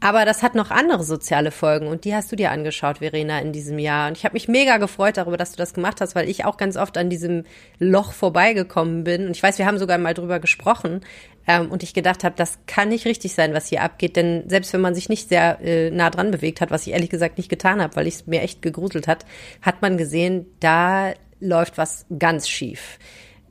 Aber 0.00 0.24
das 0.24 0.42
hat 0.42 0.54
noch 0.54 0.70
andere 0.70 1.02
soziale 1.02 1.50
Folgen 1.50 1.88
und 1.88 2.04
die 2.04 2.14
hast 2.14 2.30
du 2.30 2.36
dir 2.36 2.52
angeschaut, 2.52 2.98
Verena, 2.98 3.40
in 3.40 3.52
diesem 3.52 3.78
Jahr. 3.78 4.08
Und 4.08 4.16
ich 4.16 4.24
habe 4.24 4.34
mich 4.34 4.46
mega 4.46 4.76
gefreut 4.76 5.16
darüber, 5.16 5.36
dass 5.36 5.50
du 5.50 5.56
das 5.56 5.74
gemacht 5.74 6.00
hast, 6.00 6.14
weil 6.14 6.28
ich 6.28 6.44
auch 6.44 6.56
ganz 6.56 6.76
oft 6.76 6.96
an 6.96 7.10
diesem 7.10 7.44
Loch 7.80 8.12
vorbeigekommen 8.12 9.02
bin. 9.02 9.26
Und 9.26 9.32
ich 9.32 9.42
weiß, 9.42 9.58
wir 9.58 9.66
haben 9.66 9.78
sogar 9.78 9.98
mal 9.98 10.14
drüber 10.14 10.38
gesprochen, 10.38 11.00
ähm, 11.48 11.70
und 11.70 11.82
ich 11.82 11.94
gedacht 11.94 12.22
habe, 12.22 12.36
das 12.36 12.58
kann 12.66 12.90
nicht 12.90 13.06
richtig 13.06 13.32
sein, 13.34 13.54
was 13.54 13.68
hier 13.68 13.82
abgeht, 13.82 14.16
denn 14.16 14.44
selbst 14.48 14.72
wenn 14.74 14.82
man 14.82 14.94
sich 14.94 15.08
nicht 15.08 15.30
sehr 15.30 15.58
äh, 15.62 15.90
nah 15.90 16.10
dran 16.10 16.30
bewegt 16.30 16.60
hat, 16.60 16.70
was 16.70 16.86
ich 16.86 16.92
ehrlich 16.92 17.08
gesagt 17.08 17.38
nicht 17.38 17.48
getan 17.48 17.80
habe, 17.80 17.96
weil 17.96 18.06
es 18.06 18.26
mir 18.26 18.42
echt 18.42 18.60
gegruselt 18.60 19.08
hat, 19.08 19.24
hat 19.62 19.80
man 19.80 19.96
gesehen, 19.96 20.46
da 20.60 21.14
läuft 21.40 21.78
was 21.78 22.04
ganz 22.18 22.48
schief. 22.48 22.98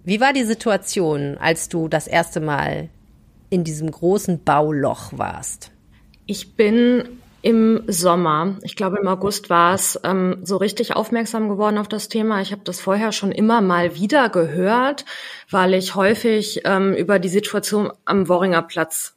Wie 0.05 0.21
war 0.21 0.31
die 0.31 0.43
Situation, 0.43 1.37
als 1.39 1.69
du 1.69 1.87
das 1.87 2.07
erste 2.07 2.39
Mal 2.39 2.89
in 3.49 3.63
diesem 3.63 3.89
großen 3.89 4.43
Bauloch 4.43 5.11
warst? 5.17 5.71
Ich 6.27 6.55
bin 6.55 7.03
im 7.41 7.83
Sommer, 7.87 8.57
ich 8.63 8.75
glaube 8.75 8.97
im 8.99 9.07
August 9.07 9.49
war 9.49 9.73
es, 9.73 9.99
ähm, 10.03 10.39
so 10.43 10.57
richtig 10.57 10.95
aufmerksam 10.95 11.49
geworden 11.49 11.77
auf 11.77 11.87
das 11.87 12.09
Thema. 12.09 12.41
Ich 12.41 12.51
habe 12.51 12.63
das 12.63 12.79
vorher 12.79 13.11
schon 13.11 13.31
immer 13.31 13.61
mal 13.61 13.95
wieder 13.95 14.29
gehört, 14.29 15.05
weil 15.49 15.73
ich 15.73 15.95
häufig 15.95 16.61
ähm, 16.65 16.93
über 16.93 17.19
die 17.19 17.29
Situation 17.29 17.91
am 18.05 18.27
Worringer 18.27 18.63
Platz 18.63 19.15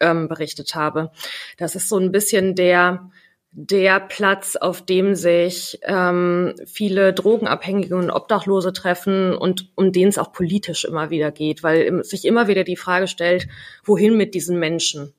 ähm, 0.00 0.28
berichtet 0.28 0.74
habe. 0.74 1.10
Das 1.58 1.74
ist 1.74 1.88
so 1.88 1.98
ein 1.98 2.12
bisschen 2.12 2.54
der 2.54 3.10
der 3.58 4.00
Platz, 4.00 4.54
auf 4.54 4.84
dem 4.84 5.14
sich 5.14 5.78
ähm, 5.84 6.52
viele 6.66 7.14
Drogenabhängige 7.14 7.96
und 7.96 8.10
Obdachlose 8.10 8.74
treffen 8.74 9.34
und 9.34 9.70
um 9.76 9.92
den 9.92 10.08
es 10.08 10.18
auch 10.18 10.30
politisch 10.30 10.84
immer 10.84 11.08
wieder 11.08 11.32
geht, 11.32 11.62
weil 11.62 12.04
sich 12.04 12.26
immer 12.26 12.48
wieder 12.48 12.64
die 12.64 12.76
Frage 12.76 13.08
stellt, 13.08 13.48
wohin 13.82 14.14
mit 14.18 14.34
diesen 14.34 14.58
Menschen? 14.58 15.14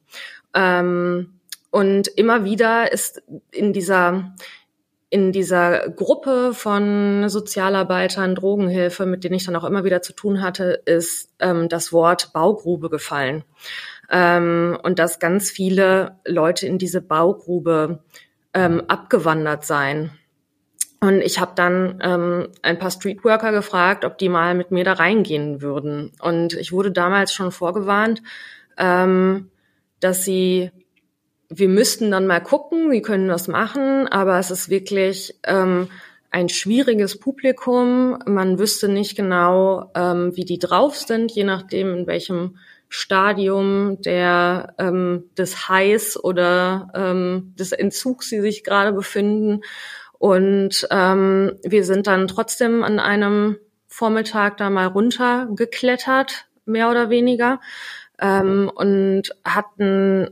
Ähm, 0.53 1.36
und 1.77 2.07
immer 2.07 2.43
wieder 2.43 2.91
ist 2.91 3.21
in 3.51 3.71
dieser 3.71 4.33
in 5.11 5.31
dieser 5.31 5.87
Gruppe 5.91 6.55
von 6.55 7.29
Sozialarbeitern, 7.29 8.33
Drogenhilfe, 8.33 9.05
mit 9.05 9.23
denen 9.23 9.35
ich 9.35 9.45
dann 9.45 9.55
auch 9.55 9.63
immer 9.63 9.83
wieder 9.83 10.01
zu 10.01 10.13
tun 10.13 10.41
hatte, 10.41 10.81
ist 10.85 11.35
ähm, 11.37 11.69
das 11.69 11.93
Wort 11.93 12.33
Baugrube 12.33 12.89
gefallen. 12.89 13.43
Ähm, 14.09 14.75
und 14.81 14.97
dass 14.97 15.19
ganz 15.19 15.51
viele 15.51 16.17
Leute 16.25 16.65
in 16.65 16.79
diese 16.79 16.99
Baugrube 16.99 17.99
ähm, 18.55 18.81
abgewandert 18.87 19.63
seien. 19.63 20.09
Und 20.99 21.21
ich 21.21 21.39
habe 21.39 21.51
dann 21.53 21.99
ähm, 22.01 22.47
ein 22.63 22.79
paar 22.79 22.89
Streetworker 22.89 23.51
gefragt, 23.51 24.03
ob 24.03 24.17
die 24.17 24.29
mal 24.29 24.55
mit 24.55 24.71
mir 24.71 24.83
da 24.83 24.93
reingehen 24.93 25.61
würden. 25.61 26.11
Und 26.21 26.53
ich 26.53 26.71
wurde 26.71 26.91
damals 26.91 27.33
schon 27.33 27.51
vorgewarnt, 27.51 28.23
ähm, 28.79 29.51
dass 29.99 30.25
sie 30.25 30.71
wir 31.49 31.69
müssten 31.69 32.11
dann 32.11 32.27
mal 32.27 32.41
gucken, 32.41 32.91
wir 32.91 33.01
können 33.01 33.27
das 33.27 33.47
machen, 33.47 34.07
aber 34.07 34.37
es 34.39 34.51
ist 34.51 34.69
wirklich 34.69 35.35
ähm, 35.43 35.89
ein 36.29 36.49
schwieriges 36.49 37.19
Publikum. 37.19 38.19
Man 38.25 38.59
wüsste 38.59 38.89
nicht 38.89 39.15
genau, 39.15 39.91
ähm, 39.95 40.35
wie 40.35 40.45
die 40.45 40.59
drauf 40.59 40.95
sind, 40.97 41.31
je 41.31 41.43
nachdem, 41.43 41.93
in 41.95 42.07
welchem 42.07 42.57
Stadium 42.89 44.01
der 44.01 44.73
ähm, 44.77 45.29
des 45.37 45.67
Highs 45.67 46.21
oder 46.21 46.89
ähm, 46.93 47.53
des 47.57 47.71
Entzugs 47.71 48.29
sie 48.29 48.41
sich 48.41 48.63
gerade 48.63 48.93
befinden. 48.93 49.61
Und 50.19 50.87
ähm, 50.89 51.53
wir 51.63 51.83
sind 51.83 52.07
dann 52.07 52.27
trotzdem 52.27 52.83
an 52.83 52.99
einem 52.99 53.57
Vormittag 53.87 54.57
da 54.57 54.69
mal 54.69 54.87
runtergeklettert, 54.87 56.45
mehr 56.65 56.89
oder 56.89 57.09
weniger, 57.09 57.59
ähm, 58.19 58.71
und 58.73 59.23
hatten 59.45 60.29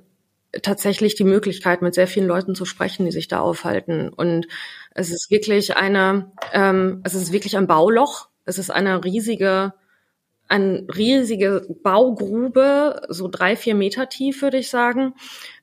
tatsächlich 0.61 1.15
die 1.15 1.23
Möglichkeit, 1.23 1.81
mit 1.81 1.93
sehr 1.93 2.07
vielen 2.07 2.27
Leuten 2.27 2.55
zu 2.55 2.65
sprechen, 2.65 3.05
die 3.05 3.11
sich 3.11 3.27
da 3.27 3.39
aufhalten. 3.39 4.09
Und 4.09 4.47
es 4.91 5.11
ist 5.11 5.29
wirklich 5.29 5.75
eine, 5.77 6.31
ähm, 6.53 7.01
es 7.03 7.13
ist 7.13 7.31
wirklich 7.31 7.57
ein 7.57 7.67
Bauloch. 7.67 8.29
Es 8.45 8.57
ist 8.57 8.69
eine 8.69 9.03
riesige, 9.03 9.73
eine 10.47 10.85
riesige 10.95 11.65
Baugrube, 11.83 13.01
so 13.09 13.27
drei, 13.27 13.55
vier 13.55 13.75
Meter 13.75 14.07
tief, 14.09 14.41
würde 14.41 14.57
ich 14.57 14.69
sagen. 14.69 15.13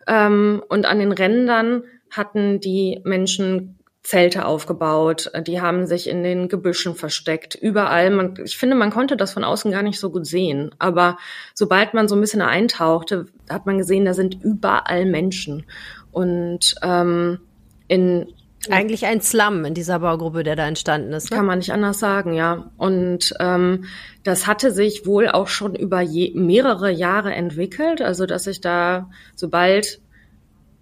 Ähm, 0.06 0.62
und 0.68 0.86
an 0.86 0.98
den 0.98 1.12
Rändern 1.12 1.84
hatten 2.10 2.60
die 2.60 3.00
Menschen 3.04 3.78
Zelte 4.02 4.46
aufgebaut, 4.46 5.30
die 5.46 5.60
haben 5.60 5.86
sich 5.86 6.08
in 6.08 6.24
den 6.24 6.48
Gebüschen 6.48 6.96
versteckt, 6.96 7.54
überall. 7.54 8.10
Man, 8.10 8.34
ich 8.44 8.56
finde, 8.56 8.74
man 8.74 8.90
konnte 8.90 9.16
das 9.16 9.32
von 9.32 9.44
außen 9.44 9.70
gar 9.70 9.82
nicht 9.82 10.00
so 10.00 10.10
gut 10.10 10.26
sehen. 10.26 10.74
Aber 10.80 11.18
sobald 11.54 11.94
man 11.94 12.08
so 12.08 12.16
ein 12.16 12.20
bisschen 12.20 12.42
eintauchte, 12.42 13.26
hat 13.48 13.64
man 13.64 13.78
gesehen, 13.78 14.04
da 14.04 14.12
sind 14.12 14.42
überall 14.42 15.06
Menschen. 15.06 15.66
Und 16.10 16.74
ähm, 16.82 17.38
in 17.86 18.26
eigentlich 18.70 19.06
ein 19.06 19.20
Slum 19.20 19.64
in 19.64 19.74
dieser 19.74 19.98
Baugruppe, 19.98 20.44
der 20.44 20.54
da 20.54 20.66
entstanden 20.66 21.12
ist. 21.12 21.30
Ne? 21.30 21.36
Kann 21.36 21.46
man 21.46 21.58
nicht 21.58 21.72
anders 21.72 21.98
sagen, 21.98 22.32
ja. 22.32 22.70
Und 22.76 23.34
ähm, 23.40 23.86
das 24.22 24.46
hatte 24.46 24.70
sich 24.70 25.04
wohl 25.04 25.28
auch 25.28 25.48
schon 25.48 25.74
über 25.74 26.00
je, 26.00 26.32
mehrere 26.34 26.90
Jahre 26.90 27.34
entwickelt. 27.34 28.00
Also 28.02 28.24
dass 28.24 28.44
sich 28.44 28.60
da, 28.60 29.10
sobald 29.34 30.00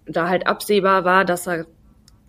da 0.05 0.29
halt 0.29 0.45
absehbar 0.45 1.05
war, 1.05 1.25
dass 1.25 1.47
er 1.47 1.65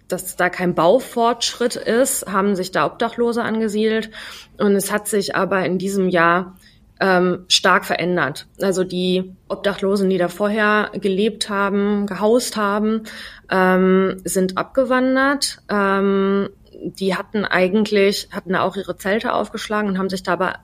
dass 0.08 0.36
da 0.36 0.50
kein 0.50 0.74
Baufortschritt 0.74 1.76
ist, 1.76 2.26
haben 2.26 2.54
sich 2.54 2.70
da 2.70 2.86
Obdachlose 2.86 3.42
angesiedelt. 3.42 4.10
Und 4.58 4.74
es 4.76 4.92
hat 4.92 5.08
sich 5.08 5.34
aber 5.36 5.64
in 5.64 5.78
diesem 5.78 6.08
Jahr 6.08 6.56
ähm, 7.00 7.44
stark 7.48 7.84
verändert. 7.84 8.46
Also 8.60 8.84
die 8.84 9.34
Obdachlosen, 9.48 10.08
die 10.08 10.18
da 10.18 10.28
vorher 10.28 10.90
gelebt 10.94 11.48
haben, 11.48 12.06
gehaust 12.06 12.56
haben, 12.56 13.02
ähm, 13.50 14.20
sind 14.24 14.56
abgewandert. 14.56 15.58
Ähm, 15.68 16.50
die 16.72 17.16
hatten 17.16 17.44
eigentlich, 17.44 18.28
hatten 18.30 18.54
auch 18.54 18.76
ihre 18.76 18.96
Zelte 18.96 19.32
aufgeschlagen 19.32 19.88
und 19.88 19.98
haben 19.98 20.10
sich 20.10 20.22
dabei 20.22 20.54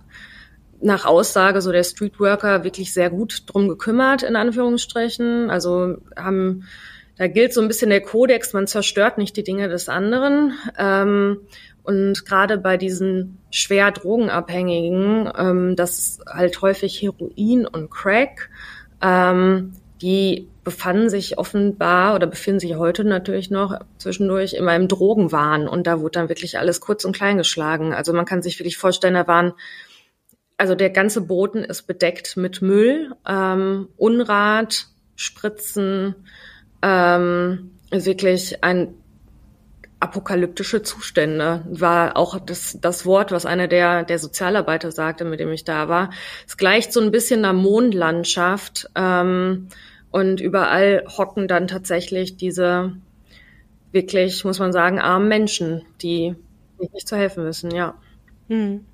nach 0.80 1.06
Aussage 1.06 1.60
so 1.60 1.72
der 1.72 1.82
Streetworker 1.82 2.62
wirklich 2.62 2.92
sehr 2.92 3.10
gut 3.10 3.44
drum 3.46 3.68
gekümmert, 3.68 4.22
in 4.22 4.36
Anführungsstrichen. 4.36 5.50
Also 5.50 5.96
haben 6.16 6.64
da 7.18 7.26
gilt 7.26 7.52
so 7.52 7.60
ein 7.60 7.68
bisschen 7.68 7.90
der 7.90 8.00
Kodex, 8.00 8.52
man 8.52 8.66
zerstört 8.68 9.18
nicht 9.18 9.36
die 9.36 9.42
Dinge 9.42 9.68
des 9.68 9.88
anderen. 9.88 10.54
Ähm, 10.78 11.40
und 11.82 12.24
gerade 12.24 12.58
bei 12.58 12.76
diesen 12.76 13.38
schwer 13.50 13.90
Drogenabhängigen, 13.90 15.30
ähm, 15.36 15.76
das 15.76 16.20
halt 16.26 16.62
häufig 16.62 17.02
Heroin 17.02 17.66
und 17.66 17.90
Crack, 17.90 18.50
ähm, 19.02 19.72
die 20.00 20.48
befanden 20.62 21.10
sich 21.10 21.38
offenbar 21.38 22.14
oder 22.14 22.26
befinden 22.26 22.60
sich 22.60 22.76
heute 22.76 23.02
natürlich 23.02 23.50
noch 23.50 23.80
zwischendurch 23.96 24.52
in 24.52 24.64
meinem 24.64 24.86
Drogenwahn 24.86 25.66
und 25.66 25.86
da 25.86 26.00
wurde 26.00 26.20
dann 26.20 26.28
wirklich 26.28 26.58
alles 26.58 26.80
kurz 26.80 27.04
und 27.04 27.16
klein 27.16 27.38
geschlagen. 27.38 27.94
Also 27.94 28.12
man 28.12 28.26
kann 28.26 28.42
sich 28.42 28.58
wirklich 28.60 28.76
vorstellen, 28.76 29.14
da 29.14 29.26
waren, 29.26 29.54
also 30.56 30.74
der 30.74 30.90
ganze 30.90 31.22
Boden 31.22 31.64
ist 31.64 31.84
bedeckt 31.84 32.36
mit 32.36 32.62
Müll, 32.62 33.12
ähm, 33.26 33.88
Unrat, 33.96 34.88
Spritzen, 35.16 36.14
ähm, 36.82 37.70
wirklich 37.90 38.62
ein 38.62 38.94
apokalyptische 40.00 40.82
Zustände 40.82 41.64
war 41.68 42.16
auch 42.16 42.38
das, 42.38 42.78
das 42.80 43.04
Wort, 43.04 43.32
was 43.32 43.46
einer 43.46 43.66
der, 43.66 44.04
der 44.04 44.18
Sozialarbeiter 44.18 44.92
sagte, 44.92 45.24
mit 45.24 45.40
dem 45.40 45.50
ich 45.52 45.64
da 45.64 45.88
war. 45.88 46.10
Es 46.46 46.56
gleicht 46.56 46.92
so 46.92 47.00
ein 47.00 47.10
bisschen 47.10 47.44
einer 47.44 47.52
Mondlandschaft 47.52 48.88
ähm, 48.94 49.68
und 50.10 50.40
überall 50.40 51.04
hocken 51.08 51.48
dann 51.48 51.66
tatsächlich 51.66 52.36
diese 52.36 52.92
wirklich, 53.90 54.44
muss 54.44 54.58
man 54.58 54.72
sagen, 54.72 55.00
armen 55.00 55.28
Menschen, 55.28 55.82
die 56.00 56.36
nicht 56.92 57.08
zu 57.08 57.16
helfen 57.16 57.44
wissen, 57.44 57.72
ja. 57.72 57.94
Hm. 58.48 58.84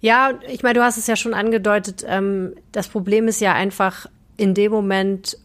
Ja, 0.00 0.38
ich 0.48 0.62
meine, 0.62 0.74
du 0.74 0.84
hast 0.84 0.98
es 0.98 1.06
ja 1.06 1.16
schon 1.16 1.34
angedeutet, 1.34 2.04
ähm, 2.06 2.54
das 2.72 2.88
Problem 2.88 3.28
ist 3.28 3.40
ja 3.40 3.54
einfach 3.54 4.06
in 4.36 4.54
dem 4.54 4.72
Moment, 4.72 5.38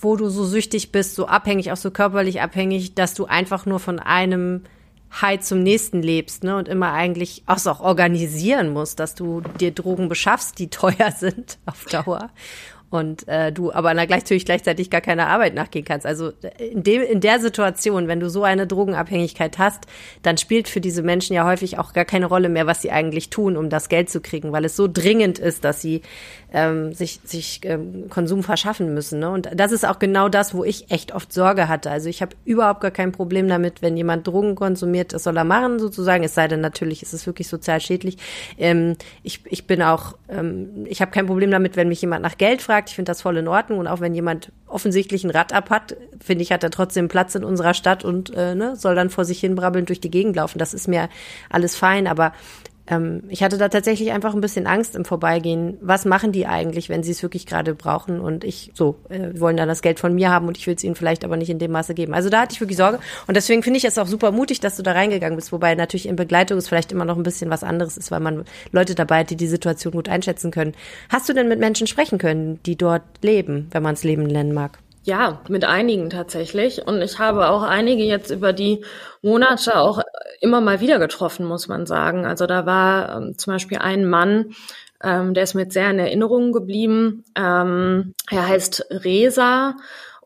wo 0.00 0.16
du 0.16 0.28
so 0.28 0.44
süchtig 0.44 0.92
bist, 0.92 1.14
so 1.14 1.26
abhängig, 1.26 1.72
auch 1.72 1.76
so 1.76 1.90
körperlich 1.90 2.40
abhängig, 2.40 2.94
dass 2.94 3.14
du 3.14 3.26
einfach 3.26 3.66
nur 3.66 3.78
von 3.78 3.98
einem 3.98 4.62
High 5.20 5.40
zum 5.40 5.62
nächsten 5.62 6.02
lebst, 6.02 6.44
ne? 6.44 6.56
Und 6.56 6.68
immer 6.68 6.92
eigentlich 6.92 7.42
auch, 7.46 7.64
auch 7.66 7.80
organisieren 7.80 8.72
musst, 8.72 9.00
dass 9.00 9.14
du 9.14 9.40
dir 9.58 9.72
Drogen 9.72 10.08
beschaffst, 10.08 10.58
die 10.58 10.68
teuer 10.70 11.10
sind 11.12 11.58
auf 11.66 11.84
Dauer 11.86 12.30
und 12.90 13.28
äh, 13.28 13.52
du 13.52 13.72
aber 13.72 13.94
natürlich 13.94 14.44
gleichzeitig 14.44 14.90
gar 14.90 15.00
keine 15.00 15.28
Arbeit 15.28 15.54
nachgehen 15.54 15.84
kannst. 15.84 16.04
Also 16.04 16.32
in, 16.58 16.82
dem, 16.82 17.02
in 17.02 17.20
der 17.20 17.38
Situation, 17.38 18.08
wenn 18.08 18.18
du 18.18 18.28
so 18.28 18.42
eine 18.42 18.66
Drogenabhängigkeit 18.66 19.58
hast, 19.58 19.86
dann 20.22 20.36
spielt 20.36 20.68
für 20.68 20.80
diese 20.80 21.02
Menschen 21.02 21.34
ja 21.34 21.46
häufig 21.46 21.78
auch 21.78 21.92
gar 21.92 22.04
keine 22.04 22.26
Rolle 22.26 22.48
mehr, 22.48 22.66
was 22.66 22.82
sie 22.82 22.90
eigentlich 22.90 23.30
tun, 23.30 23.56
um 23.56 23.70
das 23.70 23.88
Geld 23.88 24.10
zu 24.10 24.20
kriegen, 24.20 24.50
weil 24.52 24.64
es 24.64 24.74
so 24.74 24.88
dringend 24.92 25.38
ist, 25.38 25.64
dass 25.64 25.80
sie 25.80 26.02
ähm, 26.52 26.92
sich, 26.92 27.20
sich 27.24 27.60
ähm, 27.64 28.08
Konsum 28.10 28.42
verschaffen 28.42 28.92
müssen. 28.94 29.20
Ne? 29.20 29.30
Und 29.30 29.48
das 29.54 29.72
ist 29.72 29.86
auch 29.86 29.98
genau 29.98 30.28
das, 30.28 30.54
wo 30.54 30.64
ich 30.64 30.90
echt 30.90 31.14
oft 31.14 31.32
Sorge 31.32 31.68
hatte. 31.68 31.90
Also 31.90 32.08
ich 32.08 32.22
habe 32.22 32.36
überhaupt 32.44 32.80
gar 32.80 32.90
kein 32.90 33.12
Problem 33.12 33.48
damit, 33.48 33.82
wenn 33.82 33.96
jemand 33.96 34.26
Drogen 34.26 34.54
konsumiert, 34.54 35.12
das 35.12 35.24
soll 35.24 35.36
er 35.36 35.44
machen 35.44 35.78
sozusagen, 35.78 36.24
es 36.24 36.34
sei 36.34 36.48
denn 36.48 36.60
natürlich, 36.60 37.02
ist 37.02 37.12
es 37.12 37.26
wirklich 37.26 37.48
sozial 37.48 37.80
schädlich. 37.80 38.18
Ähm, 38.58 38.96
ich, 39.22 39.40
ich 39.46 39.66
bin 39.66 39.82
auch, 39.82 40.16
ähm, 40.28 40.86
ich 40.86 41.00
habe 41.00 41.10
kein 41.10 41.26
Problem 41.26 41.50
damit, 41.50 41.76
wenn 41.76 41.88
mich 41.88 42.00
jemand 42.00 42.22
nach 42.22 42.38
Geld 42.38 42.62
fragt. 42.62 42.90
Ich 42.90 42.96
finde 42.96 43.10
das 43.10 43.22
voll 43.22 43.36
in 43.36 43.48
Ordnung. 43.48 43.78
Und 43.78 43.86
auch 43.86 44.00
wenn 44.00 44.14
jemand 44.14 44.52
offensichtlich 44.66 45.24
ein 45.24 45.30
Rad 45.30 45.52
ab 45.52 45.70
hat, 45.70 45.96
finde 46.20 46.42
ich, 46.42 46.52
hat 46.52 46.64
er 46.64 46.70
trotzdem 46.70 47.08
Platz 47.08 47.34
in 47.34 47.44
unserer 47.44 47.74
Stadt 47.74 48.04
und 48.04 48.34
äh, 48.34 48.54
ne, 48.54 48.76
soll 48.76 48.94
dann 48.94 49.10
vor 49.10 49.24
sich 49.24 49.40
hin 49.40 49.54
brabbeln 49.54 49.86
durch 49.86 50.00
die 50.00 50.10
Gegend 50.10 50.36
laufen. 50.36 50.58
Das 50.58 50.74
ist 50.74 50.88
mir 50.88 51.08
alles 51.48 51.76
fein. 51.76 52.06
Aber 52.06 52.32
ähm, 52.90 53.22
ich 53.28 53.42
hatte 53.42 53.56
da 53.56 53.68
tatsächlich 53.68 54.10
einfach 54.10 54.34
ein 54.34 54.40
bisschen 54.40 54.66
Angst 54.66 54.96
im 54.96 55.04
Vorbeigehen. 55.04 55.78
Was 55.80 56.04
machen 56.04 56.32
die 56.32 56.46
eigentlich, 56.46 56.88
wenn 56.88 57.02
sie 57.02 57.12
es 57.12 57.22
wirklich 57.22 57.46
gerade 57.46 57.74
brauchen? 57.74 58.20
Und 58.20 58.42
ich 58.42 58.72
so, 58.74 58.96
äh, 59.08 59.38
wollen 59.38 59.56
dann 59.56 59.68
das 59.68 59.80
Geld 59.80 60.00
von 60.00 60.14
mir 60.14 60.30
haben 60.30 60.48
und 60.48 60.58
ich 60.58 60.66
will 60.66 60.74
es 60.74 60.82
ihnen 60.82 60.96
vielleicht 60.96 61.24
aber 61.24 61.36
nicht 61.36 61.50
in 61.50 61.60
dem 61.60 61.70
Maße 61.70 61.94
geben. 61.94 62.12
Also 62.12 62.28
da 62.28 62.42
hatte 62.42 62.52
ich 62.52 62.60
wirklich 62.60 62.76
Sorge. 62.76 62.98
Und 63.28 63.36
deswegen 63.36 63.62
finde 63.62 63.78
ich 63.78 63.84
es 63.84 63.96
auch 63.96 64.08
super 64.08 64.32
mutig, 64.32 64.60
dass 64.60 64.76
du 64.76 64.82
da 64.82 64.92
reingegangen 64.92 65.36
bist. 65.36 65.52
Wobei 65.52 65.74
natürlich 65.76 66.08
in 66.08 66.16
Begleitung 66.16 66.58
es 66.58 66.68
vielleicht 66.68 66.90
immer 66.90 67.04
noch 67.04 67.16
ein 67.16 67.22
bisschen 67.22 67.50
was 67.50 67.62
anderes 67.62 67.96
ist, 67.96 68.10
weil 68.10 68.20
man 68.20 68.44
Leute 68.72 68.94
dabei 68.94 69.20
hat, 69.20 69.30
die 69.30 69.36
die 69.36 69.46
Situation 69.46 69.92
gut 69.92 70.08
einschätzen 70.08 70.50
können. 70.50 70.74
Hast 71.08 71.28
du 71.28 71.32
denn 71.32 71.48
mit 71.48 71.60
Menschen 71.60 71.86
sprechen 71.86 72.18
können, 72.18 72.60
die 72.66 72.76
dort 72.76 73.02
leben, 73.22 73.68
wenn 73.70 73.82
man 73.82 73.94
es 73.94 74.02
Leben 74.02 74.24
nennen 74.24 74.52
mag? 74.52 74.78
Ja, 75.02 75.40
mit 75.48 75.64
einigen 75.64 76.10
tatsächlich. 76.10 76.86
Und 76.86 77.00
ich 77.00 77.18
habe 77.18 77.48
auch 77.48 77.62
einige 77.62 78.02
jetzt 78.04 78.30
über 78.30 78.52
die 78.52 78.84
Monate 79.22 79.78
auch 79.78 80.02
immer 80.40 80.60
mal 80.60 80.80
wieder 80.80 80.98
getroffen, 80.98 81.46
muss 81.46 81.68
man 81.68 81.86
sagen. 81.86 82.26
Also 82.26 82.46
da 82.46 82.66
war 82.66 83.16
ähm, 83.16 83.38
zum 83.38 83.54
Beispiel 83.54 83.78
ein 83.78 84.04
Mann, 84.08 84.52
ähm, 85.02 85.32
der 85.32 85.44
ist 85.44 85.54
mir 85.54 85.70
sehr 85.70 85.90
in 85.90 85.98
Erinnerung 85.98 86.52
geblieben. 86.52 87.24
Ähm, 87.34 88.14
er 88.30 88.46
heißt 88.46 88.86
Resa 88.90 89.76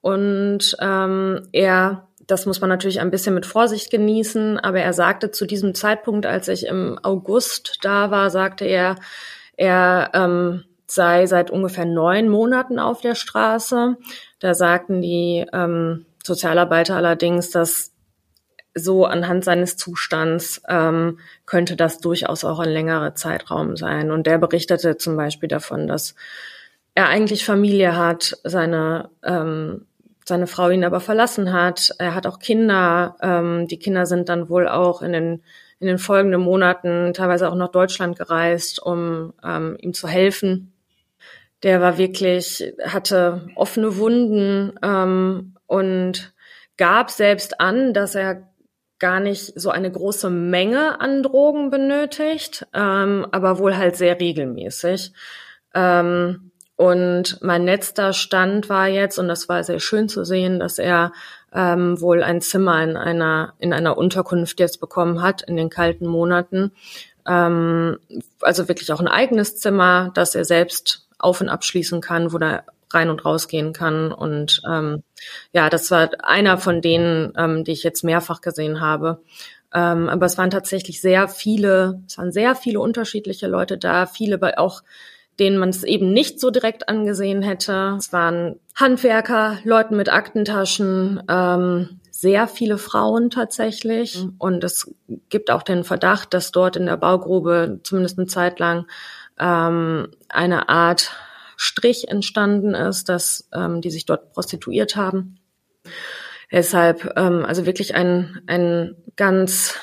und 0.00 0.76
ähm, 0.80 1.48
er 1.52 2.08
das 2.26 2.46
muss 2.46 2.60
man 2.60 2.70
natürlich 2.70 3.00
ein 3.00 3.10
bisschen 3.10 3.34
mit 3.34 3.44
Vorsicht 3.44 3.90
genießen, 3.90 4.58
aber 4.58 4.80
er 4.80 4.94
sagte 4.94 5.30
zu 5.30 5.46
diesem 5.46 5.74
Zeitpunkt, 5.74 6.24
als 6.24 6.48
ich 6.48 6.66
im 6.66 6.98
August 7.02 7.78
da 7.82 8.10
war, 8.10 8.30
sagte 8.30 8.64
er, 8.64 8.96
er 9.56 10.10
ähm, 10.14 10.64
sei 10.86 11.26
seit 11.26 11.50
ungefähr 11.50 11.84
neun 11.84 12.28
Monaten 12.28 12.78
auf 12.78 13.00
der 13.00 13.14
Straße. 13.14 13.96
Da 14.44 14.52
sagten 14.52 15.00
die 15.00 15.46
ähm, 15.54 16.04
Sozialarbeiter 16.22 16.96
allerdings, 16.96 17.48
dass 17.48 17.94
so 18.74 19.06
anhand 19.06 19.42
seines 19.42 19.78
Zustands 19.78 20.60
ähm, 20.68 21.18
könnte 21.46 21.76
das 21.76 21.96
durchaus 21.96 22.44
auch 22.44 22.58
ein 22.58 22.68
längerer 22.68 23.14
Zeitraum 23.14 23.78
sein. 23.78 24.10
Und 24.10 24.26
der 24.26 24.36
berichtete 24.36 24.98
zum 24.98 25.16
Beispiel 25.16 25.48
davon, 25.48 25.86
dass 25.86 26.14
er 26.94 27.08
eigentlich 27.08 27.46
Familie 27.46 27.96
hat, 27.96 28.36
seine 28.44 29.08
ähm, 29.22 29.86
seine 30.26 30.46
Frau 30.46 30.68
ihn 30.68 30.84
aber 30.84 31.00
verlassen 31.00 31.54
hat. 31.54 31.92
Er 31.98 32.14
hat 32.14 32.26
auch 32.26 32.38
Kinder. 32.38 33.16
Ähm, 33.22 33.66
die 33.66 33.78
Kinder 33.78 34.04
sind 34.04 34.28
dann 34.28 34.50
wohl 34.50 34.68
auch 34.68 35.00
in 35.00 35.14
den 35.14 35.42
in 35.80 35.86
den 35.86 35.96
folgenden 35.96 36.42
Monaten 36.42 37.14
teilweise 37.14 37.48
auch 37.48 37.54
nach 37.54 37.70
Deutschland 37.70 38.18
gereist, 38.18 38.78
um 38.78 39.32
ähm, 39.42 39.78
ihm 39.80 39.94
zu 39.94 40.06
helfen. 40.06 40.73
Der 41.64 41.80
war 41.80 41.98
wirklich, 41.98 42.74
hatte 42.84 43.48
offene 43.56 43.96
Wunden 43.96 44.78
ähm, 44.82 45.56
und 45.66 46.34
gab 46.76 47.10
selbst 47.10 47.60
an, 47.60 47.94
dass 47.94 48.14
er 48.14 48.48
gar 48.98 49.18
nicht 49.18 49.58
so 49.58 49.70
eine 49.70 49.90
große 49.90 50.30
Menge 50.30 51.00
an 51.00 51.22
Drogen 51.22 51.70
benötigt, 51.70 52.66
ähm, 52.72 53.26
aber 53.32 53.58
wohl 53.58 53.76
halt 53.76 53.96
sehr 53.96 54.20
regelmäßig. 54.20 55.12
Ähm, 55.74 56.52
und 56.76 57.38
mein 57.42 57.64
letzter 57.64 58.12
Stand 58.12 58.68
war 58.68 58.88
jetzt, 58.88 59.18
und 59.18 59.28
das 59.28 59.48
war 59.48 59.62
sehr 59.62 59.80
schön 59.80 60.08
zu 60.08 60.24
sehen, 60.24 60.58
dass 60.58 60.78
er 60.78 61.12
ähm, 61.52 62.00
wohl 62.00 62.22
ein 62.22 62.40
Zimmer 62.40 62.82
in 62.82 62.96
einer, 62.96 63.54
in 63.58 63.72
einer 63.72 63.96
Unterkunft 63.96 64.58
jetzt 64.58 64.80
bekommen 64.80 65.22
hat 65.22 65.42
in 65.42 65.56
den 65.56 65.70
kalten 65.70 66.06
Monaten. 66.06 66.72
Ähm, 67.26 67.98
also 68.40 68.68
wirklich 68.68 68.92
auch 68.92 69.00
ein 69.00 69.08
eigenes 69.08 69.56
Zimmer, 69.58 70.10
das 70.14 70.34
er 70.34 70.44
selbst 70.44 71.03
auf 71.24 71.40
und 71.40 71.48
abschließen 71.48 72.00
kann, 72.00 72.32
wo 72.32 72.38
er 72.38 72.64
rein 72.92 73.10
und 73.10 73.24
rausgehen 73.24 73.72
kann. 73.72 74.12
Und 74.12 74.62
ähm, 74.70 75.02
ja, 75.52 75.68
das 75.68 75.90
war 75.90 76.10
einer 76.22 76.58
von 76.58 76.80
denen, 76.80 77.32
ähm, 77.36 77.64
die 77.64 77.72
ich 77.72 77.82
jetzt 77.82 78.04
mehrfach 78.04 78.40
gesehen 78.40 78.80
habe. 78.80 79.20
Ähm, 79.74 80.08
aber 80.08 80.26
es 80.26 80.38
waren 80.38 80.50
tatsächlich 80.50 81.00
sehr 81.00 81.28
viele, 81.28 82.02
es 82.06 82.16
waren 82.16 82.30
sehr 82.30 82.54
viele 82.54 82.80
unterschiedliche 82.80 83.48
Leute 83.48 83.76
da, 83.76 84.06
viele 84.06 84.38
bei 84.38 84.56
auch 84.56 84.82
denen 85.38 85.58
man 85.58 85.70
es 85.70 85.82
eben 85.82 86.12
nicht 86.12 86.38
so 86.38 86.50
direkt 86.50 86.88
angesehen 86.88 87.42
hätte. 87.42 87.96
Es 87.98 88.12
waren 88.12 88.60
Handwerker, 88.76 89.58
Leute 89.64 89.94
mit 89.94 90.08
Aktentaschen, 90.08 91.22
ähm, 91.28 92.00
sehr 92.10 92.46
viele 92.46 92.78
Frauen 92.78 93.30
tatsächlich. 93.30 94.22
Mhm. 94.22 94.34
Und 94.38 94.64
es 94.64 94.94
gibt 95.28 95.50
auch 95.50 95.62
den 95.62 95.82
Verdacht, 95.82 96.32
dass 96.32 96.52
dort 96.52 96.76
in 96.76 96.86
der 96.86 96.96
Baugrube 96.96 97.80
zumindest 97.82 98.18
eine 98.18 98.28
Zeit 98.28 98.60
lang 98.60 98.86
ähm, 99.38 100.08
eine 100.28 100.68
Art 100.68 101.12
Strich 101.56 102.08
entstanden 102.08 102.74
ist, 102.74 103.08
dass 103.08 103.48
ähm, 103.52 103.80
die 103.80 103.90
sich 103.90 104.06
dort 104.06 104.32
prostituiert 104.32 104.96
haben. 104.96 105.38
Deshalb 106.50 107.12
ähm, 107.16 107.44
also 107.44 107.66
wirklich 107.66 107.94
ein, 107.94 108.42
ein 108.46 108.96
ganz 109.16 109.78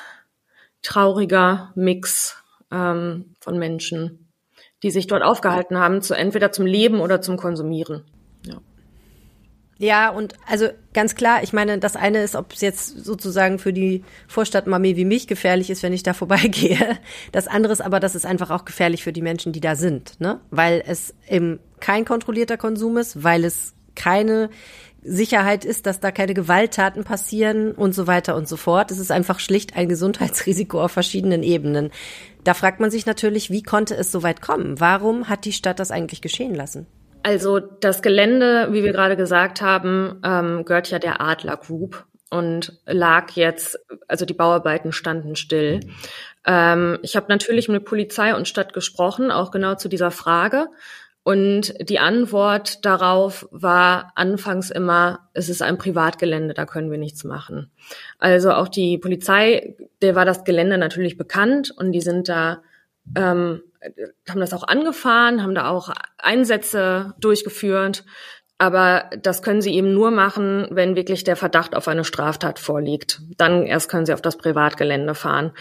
trauriger 0.82 1.72
Mix 1.76 2.38
ähm, 2.72 3.36
von 3.40 3.58
Menschen 3.58 4.32
die 4.84 4.92
sich 4.92 5.08
dort 5.08 5.24
aufgehalten 5.24 5.78
haben, 5.78 6.02
zu 6.02 6.14
entweder 6.14 6.52
zum 6.52 6.66
Leben 6.66 7.00
oder 7.00 7.22
zum 7.22 7.38
Konsumieren. 7.38 8.04
Ja. 9.82 10.10
Und 10.10 10.36
also 10.48 10.70
ganz 10.94 11.16
klar, 11.16 11.44
ich 11.44 11.54
meine, 11.54 11.80
das 11.80 11.96
eine 11.96 12.22
ist, 12.22 12.36
ob 12.36 12.54
es 12.54 12.62
jetzt 12.62 13.04
sozusagen 13.04 13.58
für 13.58 13.74
die 13.74 14.04
Vorstadtmami 14.28 14.96
wie 14.96 15.06
mich 15.06 15.28
gefährlich 15.28 15.70
ist, 15.70 15.82
wenn 15.84 15.94
ich 15.94 16.04
da 16.04 16.14
vorbeigehe. 16.22 17.00
Das 17.32 17.48
andere 17.48 17.74
ist 17.74 17.82
aber, 17.82 18.00
dass 18.00 18.16
es 18.16 18.24
einfach 18.24 18.52
auch 18.52 18.66
gefährlich 18.66 19.04
für 19.04 19.12
die 19.12 19.22
Menschen, 19.22 19.52
die 19.52 19.62
da 19.62 19.76
sind, 19.76 20.20
ne? 20.20 20.40
Weil 20.52 20.84
es 20.86 21.16
eben 21.28 21.60
kein 21.80 22.06
kontrollierter 22.06 22.58
Konsum 22.58 22.98
ist, 22.98 23.24
weil 23.24 23.44
es 23.44 23.74
keine 23.96 24.50
Sicherheit 25.04 25.66
ist, 25.66 25.88
dass 25.88 26.00
da 26.00 26.12
keine 26.12 26.36
Gewalttaten 26.36 27.04
passieren 27.04 27.72
und 27.72 27.96
so 27.96 28.06
weiter 28.06 28.36
und 28.36 28.48
so 28.48 28.56
fort. 28.56 28.92
Es 28.92 29.00
ist 29.00 29.12
einfach 29.12 29.40
schlicht 29.40 29.76
ein 29.76 29.90
Gesundheitsrisiko 29.90 30.80
auf 30.80 30.92
verschiedenen 30.92 31.42
Ebenen. 31.42 31.90
Da 32.44 32.54
fragt 32.54 32.80
man 32.80 32.92
sich 32.92 33.08
natürlich, 33.08 33.50
wie 33.50 33.64
konnte 33.64 33.96
es 33.96 34.12
so 34.12 34.22
weit 34.22 34.42
kommen? 34.42 34.80
Warum 34.80 35.28
hat 35.28 35.46
die 35.46 35.54
Stadt 35.54 35.80
das 35.80 35.90
eigentlich 35.90 36.22
geschehen 36.22 36.54
lassen? 36.54 36.86
Also 37.24 37.60
das 37.60 38.02
Gelände, 38.02 38.70
wie 38.72 38.84
wir 38.84 38.92
gerade 38.92 39.16
gesagt 39.16 39.62
haben, 39.62 40.22
ähm, 40.24 40.66
gehört 40.66 40.90
ja 40.90 41.00
der 41.00 41.22
Adler 41.22 41.58
Group 41.58 42.06
und 42.30 42.80
lag 42.86 43.32
jetzt, 43.32 43.80
also 44.08 44.26
die 44.26 44.34
Bauarbeiten 44.34 44.92
standen 44.92 45.36
still. 45.36 45.82
Ähm, 46.46 46.98
ich 47.04 47.16
habe 47.16 47.28
natürlich 47.30 47.68
mit 47.68 47.86
Polizei 47.86 48.34
und 48.36 48.48
Stadt 48.48 48.74
gesprochen, 48.74 49.32
auch 49.32 49.52
genau 49.52 49.76
zu 49.76 49.90
dieser 49.90 50.12
Frage. 50.12 50.68
Und 51.24 51.76
die 51.88 52.00
Antwort 52.00 52.84
darauf 52.84 53.48
war 53.52 54.12
anfangs 54.16 54.72
immer, 54.72 55.30
es 55.34 55.50
ist 55.50 55.62
ein 55.62 55.78
Privatgelände, 55.78 56.56
da 56.56 56.66
können 56.66 56.90
wir 56.90 56.98
nichts 56.98 57.24
machen. 57.24 57.70
Also 58.18 58.52
auch 58.54 58.68
die 58.68 58.98
Polizei, 58.98 59.76
der 60.02 60.16
war 60.16 60.26
das 60.26 60.44
Gelände 60.46 60.80
natürlich 60.80 61.18
bekannt 61.18 61.72
und 61.78 61.92
die 61.92 62.02
sind 62.02 62.28
da, 62.28 62.64
ähm, 63.16 63.62
haben 64.30 64.40
das 64.40 64.54
auch 64.54 64.64
angefahren, 64.64 65.42
haben 65.42 65.56
da 65.56 65.70
auch 65.70 65.90
Einsätze 66.18 67.14
durchgeführt. 67.20 68.06
Aber 68.58 69.10
das 69.20 69.42
können 69.42 69.64
sie 69.64 69.74
eben 69.74 69.92
nur 69.94 70.12
machen, 70.12 70.68
wenn 70.70 70.96
wirklich 70.96 71.24
der 71.24 71.36
Verdacht 71.36 71.76
auf 71.76 71.88
eine 71.88 72.04
Straftat 72.04 72.60
vorliegt. 72.60 73.20
Dann 73.38 73.66
erst 73.66 73.90
können 73.90 74.06
sie 74.06 74.14
auf 74.14 74.22
das 74.22 74.38
Privatgelände 74.38 75.16
fahren. 75.16 75.54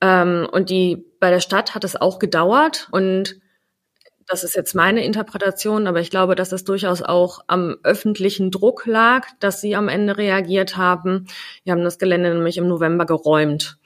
Ähm, 0.00 0.48
und 0.50 0.68
die, 0.68 1.04
bei 1.20 1.30
der 1.30 1.38
Stadt 1.38 1.76
hat 1.76 1.84
es 1.84 1.94
auch 1.94 2.18
gedauert 2.18 2.88
und 2.90 3.36
das 4.26 4.44
ist 4.44 4.54
jetzt 4.54 4.74
meine 4.74 5.04
Interpretation, 5.04 5.88
aber 5.88 6.00
ich 6.00 6.10
glaube, 6.10 6.36
dass 6.36 6.52
es 6.52 6.62
durchaus 6.62 7.02
auch 7.02 7.40
am 7.48 7.76
öffentlichen 7.82 8.52
Druck 8.52 8.86
lag, 8.86 9.26
dass 9.40 9.60
sie 9.60 9.74
am 9.74 9.88
Ende 9.88 10.16
reagiert 10.16 10.76
haben. 10.76 11.26
Wir 11.64 11.72
haben 11.72 11.82
das 11.82 11.98
Gelände 11.98 12.32
nämlich 12.32 12.56
im 12.56 12.68
November 12.68 13.06
geräumt. 13.06 13.78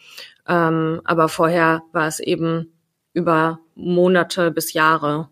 Ähm, 0.46 1.00
aber 1.04 1.28
vorher 1.28 1.82
war 1.92 2.06
es 2.06 2.20
eben 2.20 2.73
über 3.14 3.60
Monate 3.74 4.50
bis 4.50 4.74
Jahre 4.74 5.30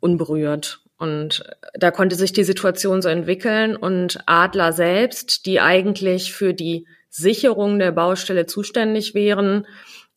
unberührt. 0.00 0.80
Und 0.96 1.44
da 1.74 1.90
konnte 1.90 2.16
sich 2.16 2.32
die 2.32 2.44
Situation 2.44 3.02
so 3.02 3.08
entwickeln 3.08 3.76
und 3.76 4.20
Adler 4.26 4.72
selbst, 4.72 5.44
die 5.44 5.60
eigentlich 5.60 6.32
für 6.32 6.54
die 6.54 6.86
Sicherung 7.10 7.78
der 7.78 7.92
Baustelle 7.92 8.46
zuständig 8.46 9.14
wären, 9.14 9.66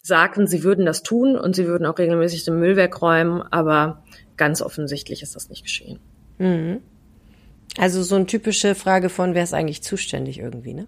sagten, 0.01 0.47
sie 0.47 0.63
würden 0.63 0.85
das 0.85 1.03
tun 1.03 1.35
und 1.35 1.55
sie 1.55 1.67
würden 1.67 1.85
auch 1.85 1.99
regelmäßig 1.99 2.45
den 2.45 2.59
Müll 2.59 2.77
wegräumen, 2.77 3.41
aber 3.41 4.03
ganz 4.37 4.61
offensichtlich 4.61 5.21
ist 5.21 5.35
das 5.35 5.49
nicht 5.49 5.63
geschehen. 5.63 5.99
Mhm. 6.37 6.81
Also 7.77 8.01
so 8.01 8.15
eine 8.15 8.25
typische 8.25 8.73
Frage 8.73 9.09
von, 9.09 9.35
wer 9.35 9.43
ist 9.43 9.53
eigentlich 9.53 9.83
zuständig 9.83 10.39
irgendwie, 10.39 10.73
ne? 10.73 10.87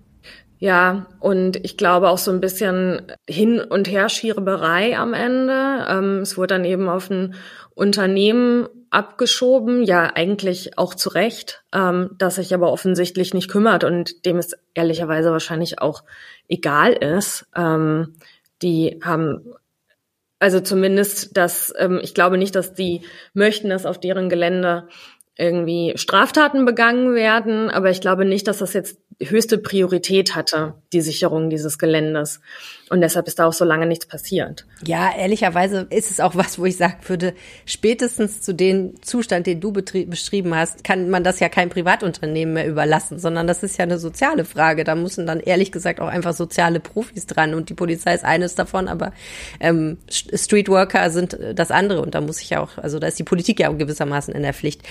Ja, 0.61 1.05
und 1.21 1.55
ich 1.63 1.77
glaube 1.77 2.09
auch 2.09 2.17
so 2.17 2.31
ein 2.31 2.41
bisschen 2.41 3.13
Hin- 3.29 3.61
und 3.61 3.89
Herschieberei 3.89 4.97
am 4.97 5.13
Ende. 5.13 5.85
Ähm, 5.87 6.19
es 6.19 6.37
wurde 6.37 6.55
dann 6.55 6.65
eben 6.65 6.89
auf 6.89 7.09
ein 7.09 7.35
Unternehmen 7.75 8.67
abgeschoben, 8.89 9.83
ja 9.83 10.11
eigentlich 10.15 10.77
auch 10.77 10.95
zu 10.95 11.09
Recht, 11.09 11.63
ähm, 11.73 12.11
das 12.17 12.35
sich 12.35 12.53
aber 12.53 12.73
offensichtlich 12.73 13.33
nicht 13.33 13.49
kümmert 13.49 13.85
und 13.85 14.25
dem 14.25 14.37
es 14.37 14.53
ehrlicherweise 14.73 15.31
wahrscheinlich 15.31 15.79
auch 15.81 16.03
egal 16.49 16.91
ist. 16.91 17.47
Ähm, 17.55 18.15
die 18.61 18.99
haben 19.01 19.53
also 20.39 20.59
zumindest, 20.59 21.37
dass 21.37 21.73
ähm, 21.77 21.99
ich 22.01 22.13
glaube 22.13 22.37
nicht, 22.37 22.55
dass 22.55 22.73
die 22.73 23.01
möchten, 23.33 23.69
dass 23.69 23.85
auf 23.85 23.99
deren 23.99 24.27
Gelände 24.27 24.89
irgendwie 25.39 25.93
Straftaten 25.95 26.65
begangen 26.65 27.15
werden, 27.15 27.69
aber 27.69 27.89
ich 27.89 28.01
glaube 28.01 28.25
nicht, 28.25 28.47
dass 28.47 28.57
das 28.57 28.73
jetzt 28.73 28.97
höchste 29.21 29.57
Priorität 29.57 30.35
hatte, 30.35 30.75
die 30.93 31.01
Sicherung 31.01 31.49
dieses 31.49 31.77
Geländes. 31.77 32.39
Und 32.89 33.01
deshalb 33.01 33.27
ist 33.27 33.37
da 33.37 33.45
auch 33.45 33.53
so 33.53 33.65
lange 33.65 33.85
nichts 33.85 34.05
passiert. 34.05 34.65
Ja, 34.85 35.11
ehrlicherweise 35.15 35.87
ist 35.89 36.09
es 36.09 36.19
auch 36.19 36.35
was, 36.35 36.57
wo 36.57 36.65
ich 36.65 36.77
sagen 36.77 36.97
würde, 37.05 37.33
spätestens 37.65 38.41
zu 38.41 38.53
dem 38.53 39.01
Zustand, 39.01 39.45
den 39.45 39.59
du 39.59 39.71
beschrieben 39.71 40.55
hast, 40.55 40.83
kann 40.83 41.09
man 41.09 41.23
das 41.23 41.39
ja 41.39 41.49
kein 41.49 41.69
Privatunternehmen 41.69 42.53
mehr 42.53 42.67
überlassen, 42.67 43.19
sondern 43.19 43.45
das 43.45 43.61
ist 43.61 43.77
ja 43.77 43.83
eine 43.83 43.99
soziale 43.99 44.45
Frage. 44.45 44.83
Da 44.85 44.95
müssen 44.95 45.27
dann 45.27 45.39
ehrlich 45.39 45.71
gesagt 45.71 45.99
auch 45.99 46.07
einfach 46.07 46.33
soziale 46.33 46.79
Profis 46.79 47.27
dran 47.27 47.53
und 47.53 47.69
die 47.69 47.75
Polizei 47.75 48.13
ist 48.13 48.25
eines 48.25 48.55
davon, 48.55 48.87
aber 48.87 49.11
ähm, 49.59 49.97
Streetworker 50.09 51.09
sind 51.11 51.37
das 51.53 51.71
andere 51.71 52.01
und 52.01 52.15
da 52.15 52.21
muss 52.21 52.41
ich 52.41 52.49
ja 52.51 52.61
auch, 52.61 52.77
also 52.77 52.99
da 52.99 53.07
ist 53.07 53.19
die 53.19 53.23
Politik 53.23 53.59
ja 53.59 53.69
auch 53.69 53.77
gewissermaßen 53.77 54.33
in 54.33 54.43
der 54.43 54.53
Pflicht. 54.53 54.81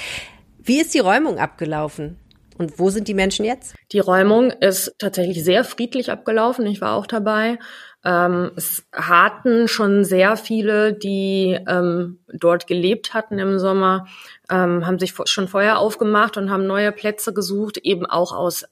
Wie 0.69 0.83
ist 0.83 0.93
die 0.93 0.99
Räumung 0.99 1.39
abgelaufen? 1.39 2.19
Und 2.59 2.79
wo 2.79 2.91
sind 2.91 3.09
die 3.09 3.15
Menschen 3.15 3.47
jetzt? 3.47 3.75
Die 3.91 4.01
Räumung 4.01 4.51
ist 4.51 4.95
tatsächlich 4.99 5.43
sehr 5.43 5.65
friedlich 5.65 6.11
abgelaufen. 6.11 6.67
Ich 6.67 6.83
war 6.83 6.93
auch 6.93 7.07
dabei. 7.07 7.59
Ähm, 8.05 8.51
es 8.55 8.87
hatten 8.93 9.67
schon 9.67 10.05
sehr 10.05 10.37
viele, 10.37 10.93
die 10.93 11.59
ähm, 11.67 12.19
dort 12.31 12.67
gelebt 12.67 13.15
hatten 13.15 13.39
im 13.39 13.59
Sommer, 13.59 14.09
ähm, 14.51 14.87
haben 14.87 14.99
sich 14.99 15.15
schon 15.25 15.49
vorher 15.49 15.79
aufgemacht 15.79 16.37
und 16.37 16.51
haben 16.51 16.67
neue 16.67 16.93
Plätze 16.93 17.33
gesucht, 17.33 17.79
eben 17.79 18.05
auch 18.05 18.37
aus 18.37 18.67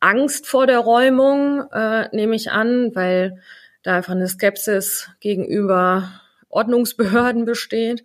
Angst 0.00 0.48
vor 0.48 0.66
der 0.66 0.80
Räumung, 0.80 1.60
äh, 1.70 2.08
nehme 2.10 2.34
ich 2.34 2.50
an, 2.50 2.90
weil 2.94 3.40
da 3.84 3.94
einfach 3.94 4.14
eine 4.14 4.26
Skepsis 4.26 5.10
gegenüber 5.20 6.10
Ordnungsbehörden 6.48 7.44
besteht. 7.44 8.02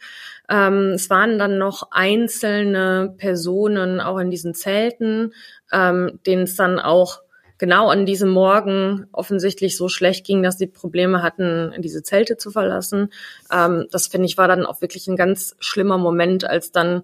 Ähm, 0.51 0.91
es 0.95 1.09
waren 1.09 1.39
dann 1.39 1.57
noch 1.57 1.91
einzelne 1.91 3.15
Personen 3.17 4.01
auch 4.01 4.19
in 4.19 4.29
diesen 4.29 4.53
Zelten, 4.53 5.33
ähm, 5.71 6.19
denen 6.27 6.43
es 6.43 6.57
dann 6.57 6.77
auch 6.77 7.21
genau 7.57 7.89
an 7.89 8.05
diesem 8.05 8.29
Morgen 8.29 9.07
offensichtlich 9.13 9.77
so 9.77 9.87
schlecht 9.87 10.25
ging, 10.25 10.43
dass 10.43 10.57
sie 10.57 10.67
Probleme 10.67 11.23
hatten, 11.23 11.73
diese 11.77 12.03
Zelte 12.03 12.35
zu 12.35 12.51
verlassen. 12.51 13.13
Ähm, 13.49 13.87
das 13.91 14.07
finde 14.07 14.25
ich 14.25 14.37
war 14.37 14.49
dann 14.49 14.65
auch 14.65 14.81
wirklich 14.81 15.07
ein 15.07 15.15
ganz 15.15 15.55
schlimmer 15.59 15.97
Moment, 15.97 16.43
als 16.43 16.73
dann 16.73 17.03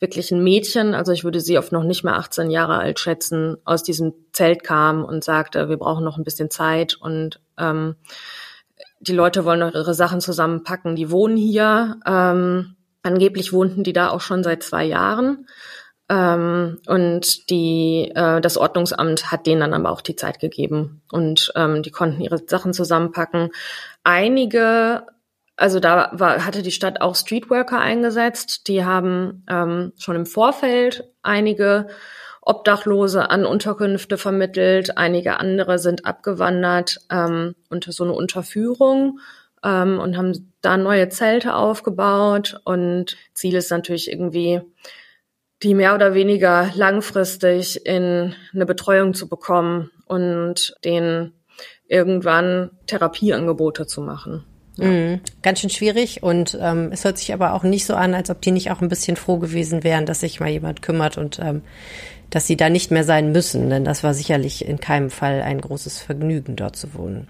wirklich 0.00 0.32
ein 0.32 0.42
Mädchen, 0.42 0.94
also 0.94 1.12
ich 1.12 1.22
würde 1.22 1.40
sie 1.40 1.58
auf 1.58 1.70
noch 1.72 1.84
nicht 1.84 2.02
mehr 2.02 2.16
18 2.16 2.50
Jahre 2.50 2.78
alt 2.78 2.98
schätzen, 2.98 3.58
aus 3.64 3.84
diesem 3.84 4.14
Zelt 4.32 4.64
kam 4.64 5.04
und 5.04 5.22
sagte, 5.22 5.68
wir 5.68 5.76
brauchen 5.76 6.04
noch 6.04 6.16
ein 6.16 6.24
bisschen 6.24 6.50
Zeit 6.50 6.96
und 6.96 7.40
ähm, 7.56 7.94
die 8.98 9.12
Leute 9.12 9.44
wollen 9.44 9.60
noch 9.60 9.74
ihre 9.74 9.94
Sachen 9.94 10.20
zusammenpacken. 10.20 10.96
Die 10.96 11.10
wohnen 11.10 11.36
hier. 11.36 12.00
Ähm, 12.06 12.76
angeblich 13.02 13.52
wohnten 13.52 13.84
die 13.84 13.92
da 13.92 14.10
auch 14.10 14.20
schon 14.20 14.42
seit 14.42 14.62
zwei 14.62 14.84
Jahren. 14.84 15.46
Ähm, 16.08 16.80
und 16.86 17.50
die, 17.50 18.10
äh, 18.14 18.40
das 18.40 18.56
Ordnungsamt 18.56 19.30
hat 19.30 19.46
denen 19.46 19.60
dann 19.60 19.74
aber 19.74 19.90
auch 19.90 20.00
die 20.00 20.16
Zeit 20.16 20.40
gegeben 20.40 21.02
und 21.12 21.52
ähm, 21.54 21.82
die 21.82 21.92
konnten 21.92 22.20
ihre 22.20 22.38
Sachen 22.46 22.72
zusammenpacken. 22.72 23.50
Einige 24.02 25.06
also 25.60 25.78
da 25.78 26.08
war, 26.12 26.46
hatte 26.46 26.62
die 26.62 26.72
Stadt 26.72 27.02
auch 27.02 27.14
Streetworker 27.14 27.78
eingesetzt. 27.78 28.66
Die 28.66 28.82
haben 28.82 29.44
ähm, 29.46 29.92
schon 29.98 30.16
im 30.16 30.24
Vorfeld 30.24 31.04
einige 31.22 31.88
Obdachlose 32.40 33.28
an 33.28 33.44
Unterkünfte 33.44 34.16
vermittelt. 34.16 34.96
Einige 34.96 35.38
andere 35.38 35.78
sind 35.78 36.06
abgewandert 36.06 37.00
ähm, 37.10 37.54
unter 37.68 37.92
so 37.92 38.04
eine 38.04 38.14
Unterführung 38.14 39.20
ähm, 39.64 39.98
und 39.98 40.16
haben 40.16 40.52
da 40.62 40.76
neue 40.76 41.08
Zelte 41.08 41.54
aufgebaut. 41.54 42.60
Und 42.64 43.16
Ziel 43.34 43.54
ist 43.54 43.70
natürlich 43.70 44.10
irgendwie, 44.10 44.60
die 45.62 45.74
mehr 45.74 45.94
oder 45.94 46.14
weniger 46.14 46.70
langfristig 46.74 47.84
in 47.86 48.34
eine 48.54 48.66
Betreuung 48.66 49.14
zu 49.14 49.28
bekommen 49.28 49.90
und 50.06 50.74
den 50.84 51.32
irgendwann 51.86 52.70
Therapieangebote 52.86 53.86
zu 53.86 54.00
machen. 54.00 54.44
Ja. 54.76 54.86
Mhm. 54.86 55.20
Ganz 55.42 55.60
schön 55.60 55.70
schwierig 55.70 56.22
und 56.22 56.56
ähm, 56.60 56.90
es 56.92 57.04
hört 57.04 57.18
sich 57.18 57.34
aber 57.34 57.52
auch 57.52 57.64
nicht 57.64 57.84
so 57.84 57.94
an, 57.94 58.14
als 58.14 58.30
ob 58.30 58.40
die 58.40 58.52
nicht 58.52 58.70
auch 58.70 58.80
ein 58.80 58.88
bisschen 58.88 59.16
froh 59.16 59.38
gewesen 59.38 59.84
wären, 59.84 60.06
dass 60.06 60.20
sich 60.20 60.40
mal 60.40 60.48
jemand 60.48 60.80
kümmert 60.80 61.18
und 61.18 61.38
ähm, 61.42 61.62
dass 62.30 62.46
sie 62.46 62.56
da 62.56 62.70
nicht 62.70 62.90
mehr 62.90 63.04
sein 63.04 63.32
müssen, 63.32 63.68
denn 63.68 63.84
das 63.84 64.04
war 64.04 64.14
sicherlich 64.14 64.64
in 64.64 64.78
keinem 64.80 65.10
Fall 65.10 65.42
ein 65.42 65.60
großes 65.60 65.98
Vergnügen, 65.98 66.56
dort 66.56 66.76
zu 66.76 66.94
wohnen. 66.94 67.28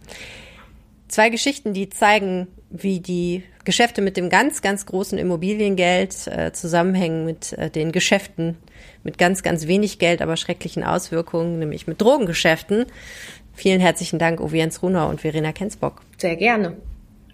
Zwei 1.10 1.28
Geschichten, 1.28 1.74
die 1.74 1.90
zeigen, 1.90 2.46
wie 2.70 3.00
die 3.00 3.42
Geschäfte 3.64 4.00
mit 4.00 4.16
dem 4.16 4.30
ganz, 4.30 4.62
ganz 4.62 4.86
großen 4.86 5.18
Immobiliengeld 5.18 6.28
äh, 6.28 6.52
zusammenhängen 6.52 7.24
mit 7.24 7.52
äh, 7.54 7.68
den 7.68 7.90
Geschäften 7.90 8.56
mit 9.02 9.18
ganz, 9.18 9.42
ganz 9.42 9.66
wenig 9.66 9.98
Geld, 9.98 10.22
aber 10.22 10.36
schrecklichen 10.36 10.84
Auswirkungen, 10.84 11.58
nämlich 11.58 11.88
mit 11.88 12.00
Drogengeschäften. 12.00 12.86
Vielen 13.52 13.80
herzlichen 13.80 14.20
Dank, 14.20 14.40
Uwe 14.40 14.58
Jens 14.58 14.84
Runau 14.84 15.08
und 15.08 15.20
Verena 15.20 15.50
Kensbock. 15.50 16.02
Sehr 16.16 16.36
gerne. 16.36 16.76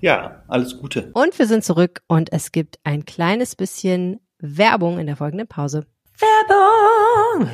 Ja, 0.01 0.43
alles 0.49 0.79
Gute. 0.79 1.11
Und 1.13 1.39
wir 1.39 1.47
sind 1.47 1.63
zurück 1.63 2.01
und 2.07 2.33
es 2.33 2.53
gibt 2.53 2.79
ein 2.83 3.05
kleines 3.05 3.57
bisschen 3.57 4.21
Werbung 4.39 4.99
in 4.99 5.07
der 5.07 5.17
folgenden 5.17 5.49
Pause. 5.49 5.85
Werbung! 6.19 7.51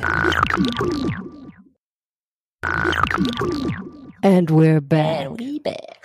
And 4.23 4.49
we're 4.49 4.79
back. 4.79 5.25
And 5.25 5.37
we 5.37 5.59
back. 5.59 5.99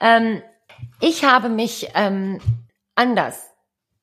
Ähm, 0.00 0.42
ich 1.00 1.24
habe 1.24 1.48
mich 1.48 1.88
ähm, 1.96 2.40
anders. 2.94 3.50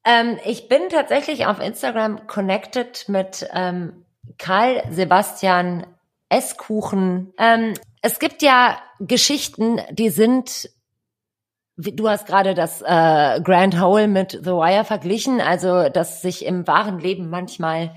Ähm, 0.04 0.38
ich 0.44 0.68
bin 0.68 0.90
tatsächlich 0.90 1.46
auf 1.46 1.62
Instagram 1.62 2.28
connected 2.28 3.08
mit 3.08 3.48
ähm, 3.54 4.06
Karl 4.38 4.84
Sebastian 4.90 5.88
Esskuchen. 6.28 7.32
Ähm, 7.38 7.74
es 8.02 8.20
gibt 8.20 8.42
ja 8.42 8.78
Geschichten, 9.00 9.80
die 9.90 10.10
sind 10.10 10.70
Du 11.78 12.10
hast 12.10 12.28
gerade 12.28 12.54
das 12.54 12.82
äh, 12.82 13.42
Grand 13.42 13.82
Hole 13.82 14.08
mit 14.08 14.32
The 14.34 14.52
Wire 14.52 14.84
verglichen, 14.84 15.42
also 15.42 15.90
dass 15.90 16.22
sich 16.22 16.46
im 16.46 16.68
wahren 16.68 17.00
Leben 17.00 17.30
manchmal 17.30 17.96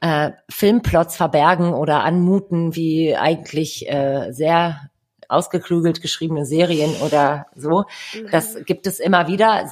äh, 0.00 0.30
Filmplots 0.48 1.16
verbergen 1.16 1.74
oder 1.74 2.04
anmuten 2.04 2.76
wie 2.76 3.14
eigentlich 3.14 3.90
äh, 3.90 4.32
sehr 4.32 4.88
ausgeklügelt 5.28 6.00
geschriebene 6.02 6.44
Serien 6.44 6.94
oder 7.04 7.46
so. 7.54 7.84
Das 8.30 8.54
mhm. 8.54 8.64
gibt 8.64 8.86
es 8.86 8.98
immer 9.00 9.28
wieder. 9.28 9.68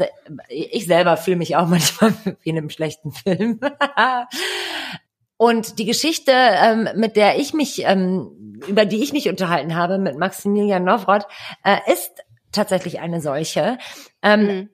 Ich 0.49 0.87
selber 0.87 1.17
fühle 1.17 1.37
mich 1.37 1.57
auch 1.57 1.67
manchmal 1.69 2.15
wie 2.43 2.51
in 2.51 2.59
einem 2.59 2.71
schlechten 2.71 3.13
Film. 3.13 3.61
Und 5.37 5.79
die 5.79 5.85
Geschichte, 5.85 6.33
ähm, 6.33 6.89
mit 6.95 7.17
der 7.17 7.39
ich 7.39 7.55
mich, 7.55 7.83
ähm, 7.85 8.61
über 8.69 8.85
die 8.87 9.03
ich 9.03 9.13
mich 9.13 9.29
unterhalten 9.29 9.75
habe 9.75 9.99
mit 9.99 10.17
Maximilian 10.17 10.85
Nowrot, 10.85 11.27
äh, 11.65 11.79
ist 11.93 12.25
tatsächlich 12.53 13.01
eine 13.01 13.21
solche. 13.21 13.79
Ähm, 14.23 14.41
mhm. 14.41 14.69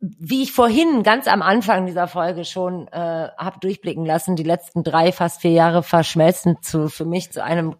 Wie 0.00 0.42
ich 0.42 0.50
vorhin 0.50 1.04
ganz 1.04 1.28
am 1.28 1.42
Anfang 1.42 1.86
dieser 1.86 2.08
Folge 2.08 2.44
schon 2.44 2.88
äh, 2.88 3.28
habe 3.36 3.60
durchblicken 3.60 4.04
lassen, 4.04 4.34
die 4.34 4.42
letzten 4.42 4.82
drei, 4.82 5.12
fast 5.12 5.42
vier 5.42 5.52
Jahre 5.52 5.84
verschmelzen 5.84 6.60
zu 6.62 6.88
für 6.88 7.04
mich 7.04 7.30
zu 7.30 7.44
einem 7.44 7.76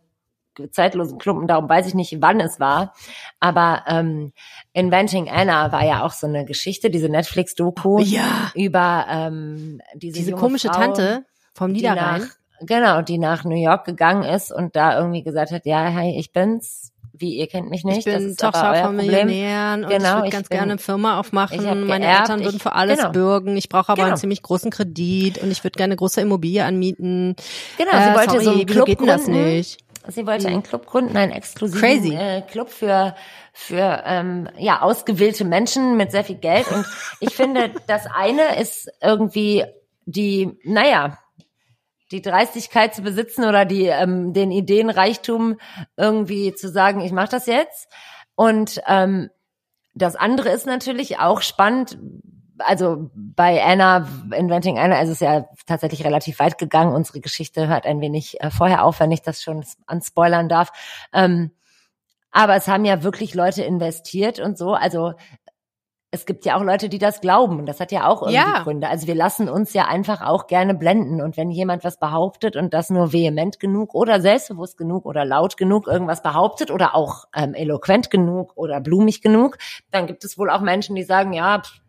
zeitlosen 0.70 1.18
Klumpen. 1.18 1.46
Darum 1.46 1.68
weiß 1.68 1.86
ich 1.86 1.94
nicht, 1.94 2.16
wann 2.20 2.40
es 2.40 2.60
war. 2.60 2.94
Aber 3.40 3.84
ähm, 3.86 4.32
Inventing 4.72 5.28
Anna 5.28 5.72
war 5.72 5.84
ja 5.84 6.04
auch 6.04 6.12
so 6.12 6.26
eine 6.26 6.44
Geschichte, 6.44 6.90
diese 6.90 7.08
Netflix-Doku 7.08 8.00
ja. 8.00 8.52
über 8.54 9.06
ähm, 9.08 9.80
diese, 9.94 10.18
diese 10.18 10.32
komische 10.32 10.68
Frau, 10.68 10.80
Tante 10.80 11.24
vom 11.54 11.72
Niederrhein. 11.72 12.22
Nach, 12.22 12.66
genau, 12.66 13.02
die 13.02 13.18
nach 13.18 13.44
New 13.44 13.60
York 13.60 13.84
gegangen 13.84 14.24
ist 14.24 14.52
und 14.52 14.76
da 14.76 14.98
irgendwie 14.98 15.22
gesagt 15.22 15.52
hat, 15.52 15.66
ja, 15.66 15.84
hey, 15.84 16.18
ich 16.18 16.32
bin's 16.32 16.92
wie, 17.14 17.38
ihr 17.38 17.46
kennt 17.46 17.70
mich 17.70 17.84
nicht. 17.84 17.98
Ich 17.98 18.04
bin 18.04 18.36
Tochter 18.36 18.74
von 18.84 18.96
Millionären 18.96 19.84
und 19.84 19.90
genau, 19.90 20.08
ich 20.08 20.22
würde 20.22 20.30
ganz 20.30 20.48
bin, 20.48 20.58
gerne 20.58 20.72
eine 20.72 20.78
Firma 20.78 21.18
aufmachen. 21.20 21.86
Meine 21.86 22.06
geerbt, 22.06 22.30
Eltern 22.30 22.44
würden 22.44 22.58
für 22.58 22.72
alles 22.72 22.98
genau. 22.98 23.12
bürgen. 23.12 23.56
Ich 23.56 23.68
brauche 23.68 23.90
aber 23.90 23.96
genau. 23.96 24.08
einen 24.08 24.16
ziemlich 24.16 24.42
großen 24.42 24.70
Kredit 24.70 25.38
und 25.38 25.50
ich 25.50 25.62
würde 25.62 25.76
gerne 25.76 25.92
eine 25.92 25.96
große 25.96 26.20
Immobilie 26.20 26.64
anmieten. 26.64 27.36
Genau, 27.76 27.90
sie 27.92 27.96
äh, 27.96 28.14
wollte 28.14 28.30
sorry, 28.30 28.44
so 28.44 28.50
einen 28.52 28.66
Club 28.66 28.86
geht 28.86 29.06
das 29.06 29.26
nicht? 29.26 29.78
Sie 30.08 30.26
wollte 30.26 30.48
einen 30.48 30.62
Club 30.62 30.86
gründen, 30.86 31.16
einen 31.16 31.32
exklusiven 31.32 32.12
äh, 32.12 32.42
Club 32.42 32.70
für 32.70 33.14
für 33.52 34.02
ähm, 34.04 34.48
ja 34.58 34.82
ausgewählte 34.82 35.44
Menschen 35.44 35.96
mit 35.96 36.10
sehr 36.10 36.24
viel 36.24 36.36
Geld. 36.36 36.70
Und 36.70 36.86
ich 37.20 37.34
finde, 37.34 37.72
das 37.86 38.06
eine 38.06 38.60
ist 38.60 38.90
irgendwie 39.00 39.64
die, 40.04 40.58
naja, 40.64 41.18
die 42.10 42.22
Dreistigkeit 42.22 42.94
zu 42.94 43.02
besitzen 43.02 43.44
oder 43.44 43.64
die 43.64 43.86
ähm, 43.86 44.32
den 44.32 44.50
Ideenreichtum 44.50 45.58
irgendwie 45.96 46.54
zu 46.54 46.68
sagen, 46.68 47.00
ich 47.00 47.12
mache 47.12 47.30
das 47.30 47.46
jetzt. 47.46 47.88
Und 48.34 48.80
ähm, 48.86 49.30
das 49.94 50.16
andere 50.16 50.50
ist 50.50 50.66
natürlich 50.66 51.18
auch 51.18 51.42
spannend. 51.42 51.98
Also 52.64 53.10
bei 53.14 53.62
Anna, 53.62 54.06
Inventing 54.36 54.78
Anna, 54.78 55.00
ist 55.00 55.08
es 55.08 55.20
ja 55.20 55.46
tatsächlich 55.66 56.04
relativ 56.04 56.38
weit 56.38 56.58
gegangen. 56.58 56.94
Unsere 56.94 57.20
Geschichte 57.20 57.68
hört 57.68 57.86
ein 57.86 58.00
wenig 58.00 58.40
äh, 58.40 58.50
vorher 58.50 58.84
auf, 58.84 59.00
wenn 59.00 59.12
ich 59.12 59.22
das 59.22 59.42
schon 59.42 59.64
anspoilern 59.86 60.48
darf. 60.48 60.70
Ähm, 61.12 61.50
aber 62.30 62.56
es 62.56 62.66
haben 62.66 62.84
ja 62.84 63.02
wirklich 63.02 63.34
Leute 63.34 63.62
investiert 63.62 64.40
und 64.40 64.56
so. 64.56 64.72
Also 64.72 65.12
es 66.14 66.26
gibt 66.26 66.44
ja 66.44 66.56
auch 66.58 66.62
Leute, 66.62 66.90
die 66.90 66.98
das 66.98 67.22
glauben. 67.22 67.58
Und 67.58 67.66
das 67.66 67.80
hat 67.80 67.90
ja 67.90 68.06
auch 68.06 68.20
irgendwie 68.20 68.36
ja. 68.36 68.62
Gründe. 68.62 68.88
Also 68.88 69.06
wir 69.06 69.14
lassen 69.14 69.48
uns 69.48 69.72
ja 69.72 69.86
einfach 69.86 70.20
auch 70.20 70.46
gerne 70.46 70.74
blenden. 70.74 71.22
Und 71.22 71.38
wenn 71.38 71.50
jemand 71.50 71.84
was 71.84 71.98
behauptet 71.98 72.54
und 72.54 72.74
das 72.74 72.90
nur 72.90 73.14
vehement 73.14 73.58
genug 73.58 73.94
oder 73.94 74.20
selbstbewusst 74.20 74.76
genug 74.76 75.06
oder 75.06 75.24
laut 75.24 75.56
genug 75.56 75.86
irgendwas 75.86 76.22
behauptet 76.22 76.70
oder 76.70 76.94
auch 76.94 77.24
ähm, 77.34 77.54
eloquent 77.54 78.10
genug 78.10 78.52
oder 78.56 78.80
blumig 78.80 79.22
genug, 79.22 79.56
dann 79.90 80.06
gibt 80.06 80.22
es 80.24 80.36
wohl 80.36 80.50
auch 80.50 80.60
Menschen, 80.60 80.96
die 80.96 81.02
sagen, 81.02 81.32
ja, 81.32 81.60
pff, 81.60 81.81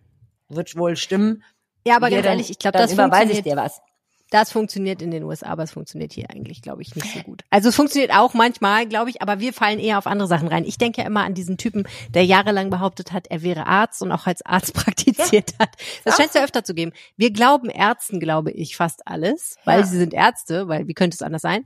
wird 0.50 0.76
wohl 0.76 0.96
stimmen. 0.96 1.44
Ja, 1.86 1.98
aber 1.98 2.10
ganz 2.10 2.26
ehrlich, 2.26 2.50
ich 2.50 2.60
glaube, 2.60 2.78
das 2.78 2.94
überweise 2.94 3.32
ich 3.34 3.42
dir 3.44 3.56
was 3.58 3.82
Das 4.30 4.52
funktioniert 4.52 5.02
in 5.02 5.12
den 5.12 5.24
USA, 5.24 5.48
aber 5.48 5.62
es 5.64 5.72
funktioniert 5.72 6.12
hier 6.14 6.30
eigentlich, 6.32 6.62
glaube 6.64 6.82
ich, 6.82 6.96
nicht 6.96 7.12
so 7.14 7.20
gut. 7.20 7.44
Also 7.52 7.70
es 7.70 7.76
funktioniert 7.76 8.12
auch 8.16 8.34
manchmal, 8.34 8.88
glaube 8.88 9.10
ich, 9.12 9.22
aber 9.22 9.40
wir 9.40 9.54
fallen 9.54 9.78
eher 9.80 9.98
auf 10.00 10.08
andere 10.08 10.28
Sachen 10.28 10.48
rein. 10.48 10.64
Ich 10.66 10.78
denke 10.80 11.02
ja 11.02 11.08
immer 11.08 11.24
an 11.24 11.36
diesen 11.36 11.58
Typen, 11.58 11.88
der 12.10 12.26
jahrelang 12.26 12.70
behauptet 12.72 13.12
hat, 13.12 13.28
er 13.28 13.44
wäre 13.44 13.68
Arzt 13.68 14.02
und 14.02 14.12
auch 14.12 14.26
als 14.26 14.44
Arzt 14.44 14.74
praktiziert 14.74 15.54
hat. 15.60 15.70
Das 16.04 16.16
scheint 16.18 16.30
es 16.30 16.36
ja 16.36 16.44
öfter 16.44 16.64
zu 16.64 16.74
geben. 16.74 16.94
Wir 17.16 17.32
glauben 17.32 17.70
Ärzten, 17.70 18.20
glaube 18.20 18.50
ich, 18.52 18.76
fast 18.76 19.06
alles, 19.08 19.58
weil 19.66 19.82
Ja. 19.82 19.86
sie 19.86 19.98
sind 19.98 20.14
Ärzte, 20.14 20.68
weil 20.68 20.88
wie 20.88 20.94
könnte 20.96 21.14
es 21.16 21.22
anders 21.22 21.44
sein? 21.44 21.66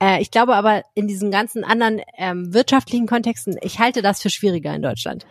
Äh, 0.00 0.20
ich 0.22 0.30
glaube 0.30 0.54
aber 0.54 0.82
in 0.94 1.08
diesen 1.08 1.30
ganzen 1.32 1.64
anderen 1.64 2.00
ähm, 2.16 2.52
wirtschaftlichen 2.54 3.06
Kontexten, 3.08 3.56
ich 3.62 3.78
halte 3.80 4.02
das 4.02 4.20
für 4.22 4.30
schwieriger 4.30 4.72
in 4.74 4.82
Deutschland. 4.82 5.26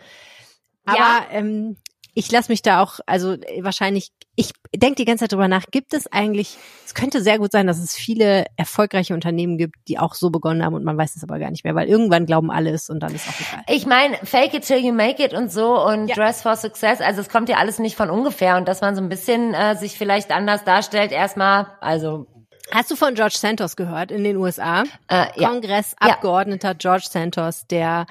Aber 0.84 0.98
Ja. 0.98 1.26
ähm, 1.30 1.76
ich 2.14 2.30
lasse 2.30 2.50
mich 2.50 2.62
da 2.62 2.82
auch, 2.82 3.00
also 3.06 3.32
äh, 3.32 3.62
wahrscheinlich, 3.62 4.10
ich 4.36 4.52
denke 4.74 4.94
die 4.96 5.04
ganze 5.04 5.24
Zeit 5.24 5.32
drüber 5.32 5.48
nach, 5.48 5.64
gibt 5.70 5.92
es 5.94 6.10
eigentlich, 6.12 6.56
es 6.86 6.94
könnte 6.94 7.20
sehr 7.22 7.38
gut 7.38 7.50
sein, 7.52 7.66
dass 7.66 7.78
es 7.78 7.94
viele 7.94 8.46
erfolgreiche 8.56 9.14
Unternehmen 9.14 9.58
gibt, 9.58 9.74
die 9.88 9.98
auch 9.98 10.14
so 10.14 10.30
begonnen 10.30 10.64
haben 10.64 10.74
und 10.74 10.84
man 10.84 10.96
weiß 10.96 11.16
es 11.16 11.22
aber 11.24 11.38
gar 11.38 11.50
nicht 11.50 11.64
mehr, 11.64 11.74
weil 11.74 11.88
irgendwann 11.88 12.24
glauben 12.26 12.50
alle 12.50 12.70
es 12.70 12.88
und 12.88 13.00
dann 13.00 13.14
ist 13.14 13.28
auch 13.28 13.40
egal. 13.40 13.64
Ich 13.68 13.86
meine, 13.86 14.16
fake 14.24 14.54
it 14.54 14.64
till 14.66 14.78
you 14.78 14.92
make 14.92 15.22
it 15.22 15.34
und 15.34 15.50
so 15.52 15.84
und 15.84 16.08
Ja. 16.08 16.14
dress 16.14 16.42
for 16.42 16.56
success. 16.56 17.00
Also 17.00 17.20
es 17.20 17.28
kommt 17.28 17.48
ja 17.48 17.56
alles 17.56 17.78
nicht 17.78 17.96
von 17.96 18.10
ungefähr 18.10 18.56
und 18.56 18.68
dass 18.68 18.80
man 18.80 18.94
so 18.94 19.02
ein 19.02 19.08
bisschen 19.08 19.52
äh, 19.54 19.76
sich 19.76 19.98
vielleicht 19.98 20.30
anders 20.30 20.64
darstellt. 20.64 21.10
Erstmal, 21.12 21.66
also 21.80 22.26
Hast 22.72 22.90
du 22.90 22.96
von 22.96 23.14
George 23.14 23.36
Santos 23.36 23.76
gehört 23.76 24.10
in 24.10 24.24
den 24.24 24.36
USA? 24.38 24.84
äh, 25.08 25.26
ja. 25.36 25.48
Kongressabgeordneter 25.50 26.74
George 26.74 27.06
Santos, 27.10 27.66
der, 27.66 28.06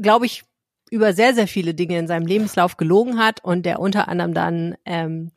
glaube 0.00 0.24
ich, 0.26 0.44
über 0.90 1.12
sehr, 1.12 1.34
sehr 1.34 1.48
viele 1.48 1.74
Dinge 1.74 1.98
in 1.98 2.06
seinem 2.06 2.26
Lebenslauf 2.26 2.76
gelogen 2.76 3.18
hat 3.18 3.44
und 3.44 3.64
der 3.66 3.80
unter 3.80 4.08
anderem 4.08 4.34
dann 4.34 4.76
ähm, 4.84 5.30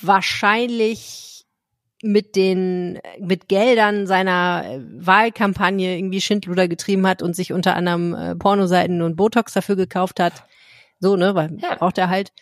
wahrscheinlich 0.00 1.44
mit 2.02 2.36
den 2.36 2.98
mit 3.20 3.48
Geldern 3.48 4.06
seiner 4.06 4.64
äh, 4.66 4.80
Wahlkampagne 5.06 5.96
irgendwie 5.96 6.20
Schindluder 6.20 6.68
getrieben 6.68 7.06
hat 7.06 7.22
und 7.22 7.34
sich 7.34 7.52
unter 7.52 7.74
anderem 7.74 8.14
äh, 8.14 8.36
Pornoseiten 8.36 9.02
und 9.02 9.16
Botox 9.16 9.54
dafür 9.54 9.76
gekauft 9.76 10.20
hat. 10.20 10.44
So, 11.00 11.16
ne, 11.16 11.34
weil 11.34 11.56
Ja. 11.60 11.74
braucht 11.76 11.98
er 11.98 12.08
halt. 12.10 12.32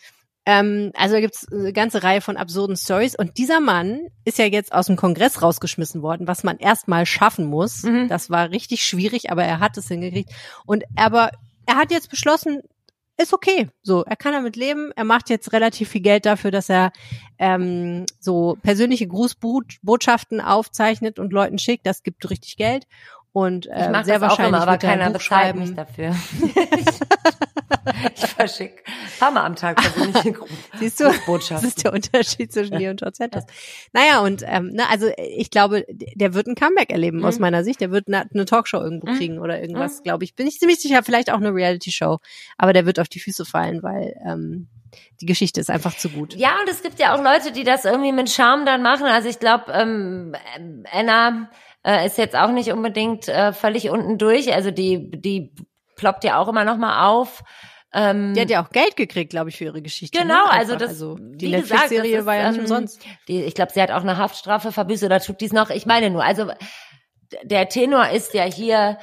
Ähm, 0.47 0.91
also 0.95 1.15
da 1.15 1.21
gibt's 1.21 1.51
eine 1.51 1.73
ganze 1.73 2.03
Reihe 2.03 2.21
von 2.21 2.37
absurden 2.37 2.77
Stories. 2.77 3.15
Und 3.17 3.39
dieser 3.39 3.61
Mann 3.61 4.09
ist 4.25 4.39
ja 4.39 4.45
jetzt 4.45 4.73
aus 4.75 4.87
dem 4.87 4.97
Kongress 4.97 5.41
rausgeschmissen 5.41 6.03
worden, 6.03 6.27
was 6.27 6.43
man 6.45 6.59
erstmal 6.59 7.07
schaffen 7.07 7.47
muss. 7.47 7.85
Mhm. 7.85 8.09
Das 8.09 8.29
war 8.31 8.51
richtig 8.51 8.85
schwierig, 8.85 9.31
aber 9.31 9.45
er 9.45 9.61
hat 9.61 9.79
es 9.79 9.89
hingekriegt. 9.89 10.31
Und 10.67 10.85
aber 10.97 11.31
er 11.67 11.77
hat 11.77 11.91
jetzt 11.91 12.11
beschlossen, 12.11 12.63
ist 13.17 13.33
okay. 13.33 13.69
So, 13.83 14.03
er 14.03 14.17
kann 14.17 14.33
damit 14.33 14.57
leben. 14.57 14.91
Er 14.97 15.05
macht 15.05 15.31
jetzt 15.31 15.53
relativ 15.53 15.89
viel 15.89 16.01
Geld 16.01 16.27
dafür, 16.27 16.51
dass 16.51 16.69
er 16.69 16.93
ähm, 17.39 18.07
so 18.19 18.59
persönliche 18.63 19.07
Grußbotschaften 19.07 20.41
aufzeichnet 20.41 21.19
und 21.19 21.33
Leuten 21.33 21.59
schickt. 21.59 21.87
Das 21.87 22.03
gibt 22.03 22.29
richtig 22.29 22.57
Geld. 22.57 22.87
Und 23.37 23.67
äh, 23.67 23.87
Ich 23.87 23.91
mache 23.91 24.05
sehr 24.05 24.21
das 24.21 24.23
auch 24.23 24.39
wahrscheinlich 24.39 24.49
immer, 24.55 24.63
aber 24.63 24.73
er 24.73 24.79
keiner 24.79 25.11
bezahlt 25.11 25.57
mich 25.57 25.75
dafür. 25.75 26.15
ich 28.15 28.27
verschicke 28.27 28.83
paar 29.19 29.31
Mal 29.33 29.45
am 29.45 29.57
Tag 29.57 29.77
persönliche 29.77 30.33
Gru- 30.39 30.47
Siehst 30.79 31.01
du, 31.01 31.13
das 31.51 31.65
ist 31.65 31.83
der 31.85 31.93
Unterschied 31.93 32.53
zwischen 32.53 32.79
dir 32.79 32.91
und 32.91 33.01
George 33.01 33.17
Santos. 33.17 33.43
Naja, 33.93 34.21
und 34.21 34.43
ähm, 34.47 34.69
ne, 34.71 34.85
also 34.89 35.09
ich 35.19 35.51
glaube, 35.51 35.85
der 35.91 36.35
wird 36.35 36.47
ein 36.47 36.55
Comeback 36.55 36.91
erleben 36.91 37.25
aus 37.25 37.37
Mhm. 37.37 37.41
meiner 37.43 37.65
Sicht. 37.65 37.81
Der 37.81 37.91
wird 37.91 38.07
eine, 38.09 38.25
eine 38.33 38.45
Talkshow 38.45 38.79
irgendwo 38.79 39.09
Mhm. 39.11 39.17
kriegen 39.17 39.39
oder 39.41 39.61
irgendwas, 39.61 40.03
glaube 40.05 40.23
ich. 40.25 40.35
Bin 40.37 40.47
ich 40.47 40.59
ziemlich 40.61 40.81
sicher, 40.81 41.03
vielleicht 41.03 41.31
auch 41.33 41.39
eine 41.39 41.53
Reality-Show. 41.53 42.19
Aber 42.57 42.73
der 42.73 42.87
wird 42.87 43.01
auf 43.01 43.09
die 43.09 43.19
Füße 43.21 43.45
fallen, 43.45 43.83
weil 43.83 44.15
ähm, 44.25 44.69
die 45.21 45.27
Geschichte 45.27 45.61
ist 45.61 45.71
einfach 45.71 45.97
zu 45.97 46.09
gut. 46.09 46.35
Ja, 46.37 46.51
und 46.61 46.69
es 46.71 46.83
gibt 46.83 47.01
ja 47.01 47.15
auch 47.17 47.23
Leute, 47.23 47.51
die 47.51 47.65
das 47.65 47.85
irgendwie 47.85 48.13
mit 48.13 48.31
Charme 48.31 48.65
dann 48.65 48.83
machen. 48.83 49.07
Also 49.07 49.29
ich 49.29 49.41
glaube, 49.41 49.73
ähm, 49.73 50.35
Anna 50.93 51.51
äh, 51.85 52.07
ist 52.07 52.19
jetzt 52.19 52.37
auch 52.37 52.51
nicht 52.51 52.73
unbedingt 52.73 53.29
äh, 53.29 53.53
völlig 53.53 53.91
unten 53.91 54.19
durch. 54.19 54.53
Also 54.53 54.71
die, 54.71 55.11
die 55.11 55.53
ploppt 55.97 56.25
ja 56.25 56.39
auch 56.39 56.49
immer 56.49 56.65
noch 56.65 56.77
mal 56.77 57.07
auf. 57.09 57.43
Ähm, 57.97 58.35
Die 58.35 58.41
hat 58.41 58.51
ja 58.51 58.65
auch 58.65 58.71
Geld 58.71 58.97
gekriegt, 58.97 59.31
glaube 59.31 59.51
ich, 59.51 59.57
für 59.57 59.65
ihre 59.65 59.81
Geschichte. 59.81 60.19
Genau, 60.19 60.35
ne? 60.47 60.51
also 60.51 60.75
das- 60.75 60.89
also 60.91 61.17
die 61.21 61.49
Netflix-Serie 61.49 62.27
war 62.27 62.35
ja 62.35 62.49
nicht 62.49 62.57
ähm, 62.59 62.63
umsonst. 62.65 63.01
Die, 63.29 63.43
ich 63.45 63.55
glaube, 63.55 63.71
sie 63.73 63.81
hat 63.81 63.93
auch 63.93 64.01
eine 64.03 64.17
Haftstrafe 64.19 64.73
verbüßt 64.73 65.05
oder 65.05 65.21
tut 65.21 65.41
dies 65.41 65.53
noch. 65.53 65.71
Ich 65.71 65.87
meine 65.87 66.11
nur, 66.11 66.25
also 66.25 66.51
der 67.45 67.69
Tenor 67.69 68.09
ist 68.09 68.35
ja 68.35 68.45
hier, 68.45 68.99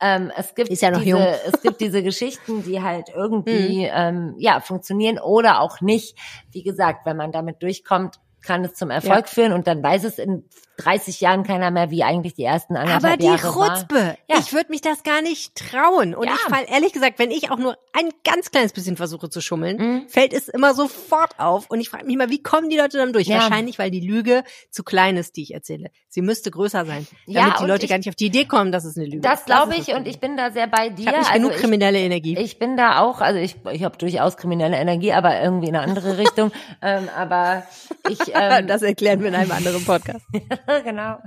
ähm, 0.00 0.32
es 0.36 0.54
gibt 0.56 0.70
ja 0.80 0.90
diese, 0.90 1.08
jung. 1.08 1.20
es 1.46 1.62
gibt 1.62 1.80
diese 1.80 2.02
Geschichten, 2.02 2.64
die 2.64 2.82
halt 2.82 3.08
Mhm. 3.08 3.14
irgendwie 3.14 3.84
ähm, 3.92 4.34
ja 4.38 4.58
funktionieren 4.60 5.18
oder 5.20 5.60
auch 5.60 5.80
nicht. 5.80 6.18
Wie 6.50 6.64
gesagt, 6.64 7.06
wenn 7.06 7.16
man 7.16 7.30
damit 7.30 7.62
durchkommt, 7.62 8.16
kann 8.44 8.64
es 8.64 8.74
zum 8.74 8.90
Erfolg 8.90 9.28
führen 9.28 9.52
und 9.52 9.68
dann 9.68 9.84
weiß 9.84 10.02
es 10.02 10.18
in 10.18 10.48
30 10.84 11.20
Jahren 11.20 11.44
keiner 11.44 11.70
mehr, 11.70 11.90
wie 11.90 12.02
eigentlich 12.04 12.34
die 12.34 12.44
ersten 12.44 12.76
anderthalb 12.76 13.04
Aber 13.04 13.16
die 13.16 13.26
Jahre. 13.26 13.52
Chutzpe, 13.52 14.16
Ja. 14.28 14.36
ich 14.38 14.52
würde 14.52 14.70
mich 14.70 14.80
das 14.80 15.02
gar 15.02 15.22
nicht 15.22 15.54
trauen. 15.56 16.14
Und 16.14 16.26
Ja. 16.26 16.34
ich 16.34 16.40
fall 16.40 16.64
ehrlich 16.68 16.92
gesagt, 16.92 17.18
wenn 17.18 17.30
ich 17.30 17.50
auch 17.50 17.58
nur 17.58 17.76
ein 17.92 18.08
ganz 18.24 18.50
kleines 18.50 18.72
bisschen 18.72 18.96
versuche 18.96 19.28
zu 19.30 19.40
schummeln, 19.40 19.76
Mhm. 19.76 20.08
fällt 20.08 20.32
es 20.32 20.48
immer 20.48 20.74
sofort 20.74 21.38
auf. 21.38 21.66
Und 21.70 21.80
ich 21.80 21.88
frage 21.90 22.06
mich 22.06 22.16
mal, 22.16 22.30
wie 22.30 22.42
kommen 22.42 22.68
die 22.70 22.76
Leute 22.76 22.98
dann 22.98 23.12
durch? 23.12 23.26
Ja. 23.26 23.38
Wahrscheinlich, 23.40 23.78
weil 23.78 23.90
die 23.90 24.00
Lüge 24.00 24.44
zu 24.70 24.82
klein 24.82 25.16
ist, 25.16 25.36
die 25.36 25.42
ich 25.42 25.54
erzähle. 25.54 25.90
Sie 26.08 26.22
müsste 26.22 26.50
größer 26.50 26.84
sein, 26.84 27.06
Ja, 27.26 27.42
damit 27.42 27.60
die 27.60 27.64
Leute 27.66 27.84
ich- 27.84 27.90
gar 27.90 27.98
nicht 27.98 28.08
auf 28.08 28.14
die 28.14 28.26
Idee 28.26 28.44
kommen, 28.44 28.72
dass 28.72 28.84
es 28.84 28.96
eine 28.96 29.06
Lüge 29.06 29.20
Das 29.20 29.40
ist. 29.40 29.46
glaube 29.46 29.72
ist 29.72 29.80
ich 29.80 29.86
das 29.86 29.96
und 29.96 30.06
ich 30.08 30.20
bin 30.20 30.36
da 30.36 30.50
sehr 30.50 30.66
bei 30.66 30.88
dir. 30.90 31.02
Ich 31.02 31.06
habe 31.06 31.18
also 31.18 31.32
genug 31.32 31.52
ich, 31.52 31.56
kriminelle 31.58 31.98
Energie. 31.98 32.36
Ich 32.38 32.58
bin 32.58 32.76
da 32.76 33.00
auch, 33.00 33.20
also 33.20 33.38
ich, 33.38 33.56
ich 33.72 33.82
habe 33.84 33.96
durchaus 33.96 34.36
kriminelle 34.36 34.76
Energie, 34.76 35.12
aber 35.12 35.40
irgendwie 35.40 35.68
in 35.68 35.76
eine 35.76 35.86
andere 35.86 36.18
Richtung. 36.18 36.50
ähm, 36.82 37.08
aber 37.16 37.64
ich, 38.08 38.18
ähm, 38.34 38.66
das 38.66 38.82
erklären 38.82 39.20
wir 39.20 39.28
in 39.28 39.34
einem 39.34 39.52
anderen 39.52 39.84
Podcast. 39.84 40.24
genau. 40.84 41.18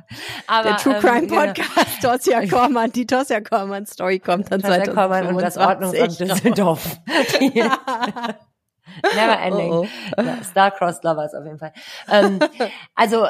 Aber, 0.48 0.70
Der 0.70 0.78
True 0.78 0.96
ähm, 0.96 1.02
Crime 1.02 1.28
genau. 1.28 1.46
Podcast, 1.46 2.02
Tosja 2.02 2.46
Kormann, 2.50 2.92
die 2.92 3.06
Tosja 3.06 3.42
Kormann 3.42 3.86
Story 3.86 4.20
kommt 4.20 4.52
dann 4.52 4.62
Tosja 4.62 4.88
Kormann 4.88 5.28
und 5.28 5.42
das 5.42 5.58
Ordnungsamt 5.58 6.12
2025 6.14 6.54
Düsseldorf. 6.54 7.00
Never 9.14 9.40
ending. 9.40 9.72
Oh, 9.74 9.88
Ja, 10.18 10.44
Star-Crossed 10.44 11.04
Lovers 11.04 11.34
auf 11.34 11.44
jeden 11.44 11.60
Fall. 11.60 11.74
Ähm, 12.10 12.40
also 12.96 13.28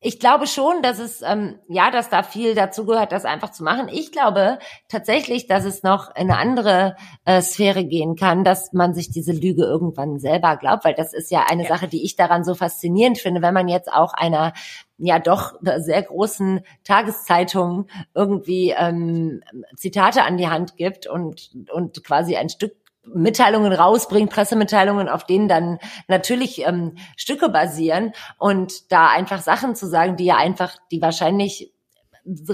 ich 0.00 0.20
glaube 0.20 0.46
schon, 0.46 0.80
dass 0.80 1.00
es 1.00 1.22
ähm, 1.22 1.58
ja, 1.68 1.90
dass 1.90 2.08
da 2.08 2.22
viel 2.22 2.54
dazu 2.54 2.86
gehört, 2.86 3.10
das 3.10 3.24
einfach 3.24 3.50
zu 3.50 3.64
machen. 3.64 3.88
Ich 3.88 4.12
glaube 4.12 4.60
tatsächlich, 4.88 5.48
dass 5.48 5.64
es 5.64 5.82
noch 5.82 6.14
in 6.14 6.30
eine 6.30 6.38
andere 6.38 6.96
äh, 7.24 7.42
Sphäre 7.42 7.84
gehen 7.84 8.14
kann, 8.14 8.44
dass 8.44 8.72
man 8.72 8.94
sich 8.94 9.10
diese 9.10 9.32
Lüge 9.32 9.64
irgendwann 9.64 10.20
selber 10.20 10.56
glaubt, 10.56 10.84
weil 10.84 10.94
das 10.94 11.12
ist 11.12 11.32
ja 11.32 11.46
eine 11.50 11.66
Sache, 11.66 11.88
die 11.88 12.04
ich 12.04 12.14
daran 12.14 12.44
so 12.44 12.54
faszinierend 12.54 13.18
finde, 13.18 13.42
wenn 13.42 13.54
man 13.54 13.66
jetzt 13.66 13.92
auch 13.92 14.12
einer 14.14 14.52
ja 14.98 15.18
doch 15.18 15.54
sehr 15.78 16.02
großen 16.02 16.60
Tageszeitung 16.84 17.88
irgendwie 18.14 18.74
ähm, 18.76 19.42
Zitate 19.76 20.22
an 20.22 20.36
die 20.36 20.48
Hand 20.48 20.76
gibt 20.76 21.08
und 21.08 21.50
und 21.72 22.04
quasi 22.04 22.36
ein 22.36 22.48
Stück 22.50 22.76
Mitteilungen 23.14 23.72
rausbringt, 23.72 24.30
Pressemitteilungen, 24.30 25.08
auf 25.08 25.24
denen 25.24 25.48
dann 25.48 25.78
natürlich 26.06 26.66
ähm, 26.66 26.96
Stücke 27.16 27.48
basieren 27.48 28.12
und 28.38 28.92
da 28.92 29.08
einfach 29.08 29.40
Sachen 29.40 29.74
zu 29.74 29.86
sagen, 29.86 30.16
die 30.16 30.26
ja 30.26 30.36
einfach, 30.36 30.76
die 30.90 31.02
wahrscheinlich 31.02 31.72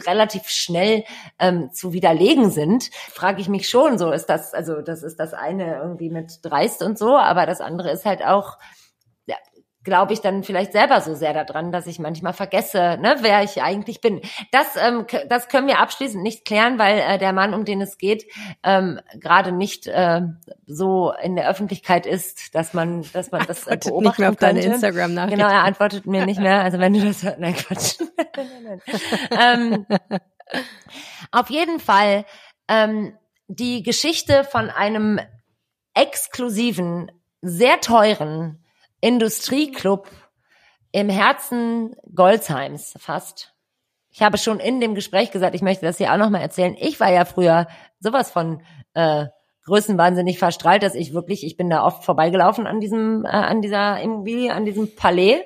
relativ 0.07 0.49
schnell 0.49 1.05
ähm, 1.39 1.71
zu 1.73 1.93
widerlegen 1.93 2.51
sind, 2.51 2.91
frage 3.11 3.41
ich 3.41 3.49
mich 3.49 3.69
schon, 3.69 3.99
so 3.99 4.13
ist 4.13 4.27
das, 4.27 4.55
also 4.55 4.81
das 4.81 5.03
ist 5.03 5.19
das 5.19 5.35
eine 5.35 5.77
irgendwie 5.77 6.11
mit 6.11 6.41
dreist 6.43 6.83
und 6.83 6.99
so, 6.99 7.17
aber 7.17 7.47
das 7.47 7.61
andere 7.61 7.91
ist 7.91 8.05
halt 8.05 8.25
auch, 8.25 8.59
glaube 9.85 10.14
ich 10.14 10.20
dann 10.20 10.43
vielleicht 10.43 10.72
selber 10.72 11.01
so 11.01 11.14
sehr 11.14 11.32
daran, 11.32 11.70
dass 11.70 11.87
ich 11.87 11.99
manchmal 11.99 12.32
vergesse, 12.32 12.99
ne, 13.01 13.16
wer 13.20 13.43
ich 13.43 13.62
eigentlich 13.62 14.01
bin. 14.01 14.20
Das, 14.51 14.76
ähm, 14.76 15.07
das 15.28 15.49
können 15.49 15.68
wir 15.68 15.78
abschließend 15.78 16.22
nicht 16.22 16.45
klären, 16.45 16.78
weil 16.78 16.99
äh, 16.99 17.18
der 17.18 17.32
Mann, 17.32 17.55
um 17.55 17.64
den 17.64 17.80
es 17.80 17.99
geht, 17.99 18.24
ähm, 18.62 18.99
gerade 19.20 19.53
nicht 19.53 19.87
äh, 19.87 20.22
so 20.66 21.12
in 21.22 21.37
der 21.37 21.49
Öffentlichkeit 21.49 22.07
ist, 22.07 22.55
dass 22.55 22.72
man, 22.72 23.05
dass 23.12 23.30
man 23.30 23.47
das 23.47 23.66
äh, 23.66 23.76
beobachten 23.76 24.05
nicht 24.05 24.18
mehr 24.18 24.30
auf 24.30 24.37
deine 24.37 24.61
könnte. 24.61 24.74
Instagram-Nachricht. 24.74 25.37
Genau, 25.37 25.49
er 25.49 25.64
antwortet 25.64 26.07
mir 26.07 26.24
nicht 26.24 26.41
mehr. 26.41 26.62
Also 26.62 26.78
wenn 26.78 26.95
du 26.95 27.05
das 27.05 27.22
hörst, 27.22 27.39
nein, 27.39 27.55
Quatsch. 27.55 28.00
Nein, 28.37 28.49
nein, 28.64 28.83
nein. 29.29 29.87
ähm, 29.88 29.99
auf 31.30 31.50
jeden 31.50 31.79
Fall 31.79 32.25
ähm, 32.68 33.17
die 33.49 33.83
Geschichte 33.83 34.45
von 34.45 34.71
einem 34.71 35.21
exklusiven, 35.95 37.11
sehr 37.42 37.80
teuren 37.80 38.63
Industrieclub 39.05 40.09
im 40.91 41.11
Herzen 41.11 41.95
Golzheims 42.14 42.95
fast. 42.99 43.55
Ich 44.11 44.22
habe 44.22 44.39
schon 44.39 44.61
in 44.61 44.81
dem 44.81 44.95
Gespräch 44.95 45.31
gesagt, 45.31 45.55
ich 45.55 45.61
möchte 45.61 45.85
das 45.85 45.99
hier 45.99 46.11
auch 46.11 46.17
nochmal 46.17 46.41
erzählen. 46.41 46.75
Ich 46.81 47.01
war 47.01 47.13
ja 47.13 47.26
früher 47.26 47.67
sowas 48.01 48.31
von 48.31 48.63
äh, 48.95 49.26
größenwahnsinnig 49.67 50.39
verstrahlt, 50.39 50.83
dass 50.83 50.95
ich 50.95 51.13
wirklich, 51.13 51.45
ich 51.45 51.59
bin 51.59 51.68
da 51.68 51.85
oft 51.85 52.03
vorbeigelaufen 52.03 52.67
an 52.67 52.81
diesem, 52.81 53.26
äh, 53.26 53.29
an 53.29 53.61
dieser 53.61 54.01
Immobilie, 54.01 54.55
an 54.55 54.64
diesem 54.64 54.97
Palais. 54.97 55.43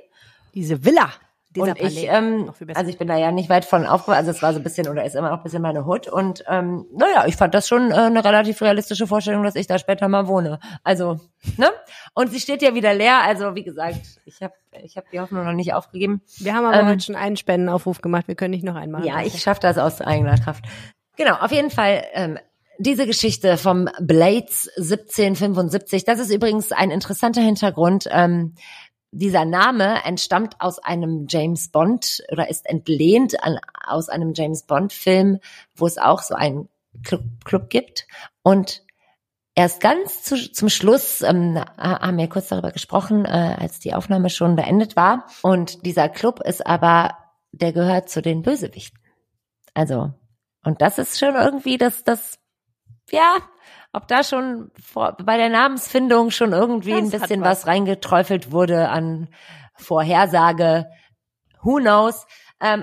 Diese 0.54 0.84
Villa. 0.84 1.10
Und 1.56 1.80
ich, 1.80 2.06
ähm, 2.08 2.52
also 2.74 2.90
ich 2.90 2.98
bin 2.98 3.08
da 3.08 3.16
ja 3.16 3.32
nicht 3.32 3.48
weit 3.48 3.64
von 3.64 3.86
aufgewachsen, 3.86 4.18
also 4.18 4.30
es 4.32 4.42
war 4.42 4.52
so 4.52 4.60
ein 4.60 4.62
bisschen 4.62 4.86
oder 4.88 5.04
ist 5.04 5.16
immer 5.16 5.30
noch 5.30 5.38
ein 5.38 5.42
bisschen 5.42 5.62
meine 5.62 5.86
Hut 5.86 6.06
und 6.06 6.44
ähm, 6.46 6.86
naja, 6.92 7.24
ich 7.26 7.36
fand 7.36 7.54
das 7.54 7.66
schon 7.66 7.90
äh, 7.90 7.94
eine 7.94 8.24
relativ 8.24 8.60
realistische 8.60 9.06
Vorstellung, 9.06 9.42
dass 9.42 9.54
ich 9.54 9.66
da 9.66 9.78
später 9.78 10.08
mal 10.08 10.28
wohne. 10.28 10.60
Also, 10.84 11.20
ne? 11.56 11.70
Und 12.14 12.30
sie 12.30 12.40
steht 12.40 12.60
ja 12.60 12.74
wieder 12.74 12.92
leer, 12.92 13.22
also 13.22 13.54
wie 13.54 13.64
gesagt, 13.64 14.00
ich 14.26 14.42
habe 14.42 14.52
ich 14.82 14.96
hab 14.96 15.10
die 15.10 15.20
Hoffnung 15.20 15.44
noch 15.44 15.52
nicht 15.52 15.72
aufgegeben. 15.72 16.20
Wir 16.38 16.54
haben 16.54 16.66
aber 16.66 16.80
ähm, 16.80 16.86
heute 16.88 17.00
schon 17.00 17.16
einen 17.16 17.36
Spendenaufruf 17.36 18.02
gemacht, 18.02 18.28
wir 18.28 18.34
können 18.34 18.52
nicht 18.52 18.64
noch 18.64 18.76
einen 18.76 18.92
machen. 18.92 19.04
Ja, 19.04 19.22
ich 19.22 19.40
schaffe 19.40 19.60
das 19.60 19.78
aus 19.78 20.00
eigener 20.00 20.36
Kraft. 20.36 20.64
Genau, 21.16 21.34
auf 21.34 21.50
jeden 21.50 21.70
Fall 21.70 22.04
ähm, 22.12 22.38
diese 22.78 23.06
Geschichte 23.06 23.56
vom 23.56 23.88
Blades 24.00 24.70
1775, 24.76 26.04
das 26.04 26.20
ist 26.20 26.30
übrigens 26.30 26.70
ein 26.70 26.90
interessanter 26.90 27.40
Hintergrund. 27.40 28.08
Ähm, 28.10 28.54
dieser 29.10 29.44
Name 29.44 30.04
entstammt 30.04 30.56
aus 30.60 30.78
einem 30.78 31.26
James 31.28 31.70
Bond 31.70 32.22
oder 32.30 32.48
ist 32.48 32.66
entlehnt 32.66 33.42
an, 33.42 33.58
aus 33.86 34.08
einem 34.08 34.32
James 34.34 34.64
Bond 34.64 34.92
Film, 34.92 35.40
wo 35.74 35.86
es 35.86 35.98
auch 35.98 36.22
so 36.22 36.34
einen 36.34 36.68
Club, 37.04 37.22
Club 37.44 37.70
gibt. 37.70 38.06
Und 38.42 38.82
erst 39.54 39.80
ganz 39.80 40.22
zu, 40.22 40.52
zum 40.52 40.68
Schluss 40.68 41.22
ähm, 41.22 41.58
haben 41.78 42.18
wir 42.18 42.28
kurz 42.28 42.48
darüber 42.48 42.70
gesprochen, 42.70 43.24
äh, 43.24 43.56
als 43.58 43.80
die 43.80 43.94
Aufnahme 43.94 44.30
schon 44.30 44.56
beendet 44.56 44.94
war. 44.94 45.26
Und 45.42 45.86
dieser 45.86 46.08
Club 46.08 46.40
ist 46.40 46.66
aber, 46.66 47.16
der 47.52 47.72
gehört 47.72 48.10
zu 48.10 48.20
den 48.20 48.42
Bösewichten. 48.42 48.98
Also, 49.74 50.12
und 50.64 50.82
das 50.82 50.98
ist 50.98 51.18
schon 51.18 51.34
irgendwie 51.34 51.78
das, 51.78 52.04
das, 52.04 52.38
ja, 53.10 53.38
ob 53.92 54.08
da 54.08 54.22
schon 54.22 54.70
vor, 54.80 55.16
bei 55.22 55.36
der 55.36 55.48
Namensfindung 55.48 56.30
schon 56.30 56.52
irgendwie 56.52 56.90
das 56.90 57.00
ein 57.00 57.10
bisschen 57.10 57.40
was. 57.40 57.60
was 57.60 57.66
reingeträufelt 57.66 58.52
wurde 58.52 58.88
an 58.88 59.28
Vorhersage. 59.74 60.86
Who 61.62 61.76
knows? 61.76 62.26
Ähm, 62.60 62.82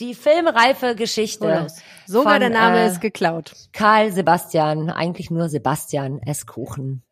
die 0.00 0.14
filmreife 0.14 0.96
Geschichte. 0.96 1.66
Sogar 2.06 2.34
von, 2.34 2.40
der 2.40 2.50
Name 2.50 2.80
äh, 2.80 2.86
ist 2.88 3.00
geklaut. 3.00 3.52
Karl 3.72 4.12
Sebastian, 4.12 4.90
eigentlich 4.90 5.30
nur 5.30 5.48
Sebastian 5.48 6.20
S. 6.22 6.46
Kuchen, 6.46 7.02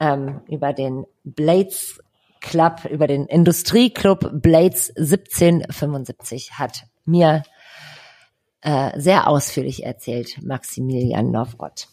ähm, 0.00 0.40
über 0.48 0.72
den 0.72 1.06
Blades 1.22 2.00
Club, 2.40 2.86
über 2.90 3.06
den 3.06 3.26
Industrieclub 3.26 4.30
Blades 4.32 4.90
1775 4.96 6.58
hat 6.58 6.84
mir 7.04 7.44
äh, 8.62 8.98
sehr 8.98 9.28
ausführlich 9.28 9.84
erzählt, 9.84 10.42
Maximilian 10.42 11.30
Nowrot. 11.30 11.88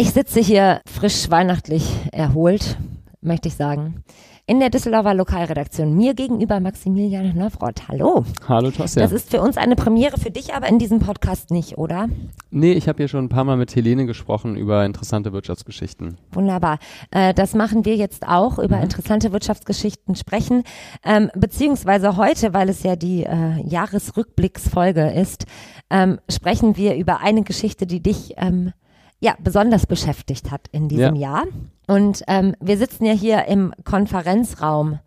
Ich 0.00 0.12
sitze 0.12 0.40
hier 0.40 0.80
frisch 0.86 1.28
weihnachtlich 1.28 1.86
erholt, 2.10 2.78
möchte 3.20 3.48
ich 3.48 3.54
sagen, 3.54 4.02
in 4.46 4.58
der 4.58 4.70
Düsseldorfer 4.70 5.12
Lokalredaktion. 5.12 5.94
Mir 5.94 6.14
gegenüber 6.14 6.58
Maximilian 6.58 7.36
Nowroth. 7.36 7.86
Hallo. 7.86 8.24
Hallo, 8.48 8.70
Tosja. 8.70 9.02
Das 9.02 9.12
ist 9.12 9.30
für 9.30 9.42
uns 9.42 9.58
eine 9.58 9.76
Premiere, 9.76 10.18
für 10.18 10.30
dich 10.30 10.54
aber 10.54 10.68
in 10.68 10.78
diesem 10.78 11.00
Podcast 11.00 11.50
nicht, 11.50 11.76
oder? 11.76 12.08
Nee, 12.50 12.72
ich 12.72 12.88
habe 12.88 12.96
hier 12.96 13.08
schon 13.08 13.26
ein 13.26 13.28
paar 13.28 13.44
Mal 13.44 13.58
mit 13.58 13.76
Helene 13.76 14.06
gesprochen 14.06 14.56
über 14.56 14.86
interessante 14.86 15.34
Wirtschaftsgeschichten. 15.34 16.16
Wunderbar. 16.32 16.78
Äh, 17.10 17.34
das 17.34 17.54
machen 17.54 17.84
wir 17.84 17.96
jetzt 17.96 18.26
auch, 18.26 18.58
über 18.58 18.78
mhm. 18.78 18.84
interessante 18.84 19.32
Wirtschaftsgeschichten 19.32 20.16
sprechen. 20.16 20.62
Ähm, 21.04 21.30
beziehungsweise 21.36 22.16
heute, 22.16 22.54
weil 22.54 22.70
es 22.70 22.82
ja 22.84 22.96
die 22.96 23.24
äh, 23.24 23.60
Jahresrückblicksfolge 23.66 25.10
ist, 25.10 25.44
ähm, 25.90 26.20
sprechen 26.30 26.78
wir 26.78 26.96
über 26.96 27.20
eine 27.20 27.42
Geschichte, 27.42 27.86
die 27.86 28.02
dich 28.02 28.32
ähm, 28.38 28.72
ja 29.20 29.34
besonders 29.38 29.86
beschäftigt 29.86 30.50
hat 30.50 30.68
in 30.72 30.88
diesem 30.88 31.14
ja. 31.14 31.32
Jahr. 31.34 31.44
Und 31.86 32.22
ähm, 32.26 32.54
wir 32.60 32.78
sitzen 32.78 33.04
ja 33.04 33.12
hier 33.12 33.44
im 33.46 33.72
Konferenzraum 33.84 34.98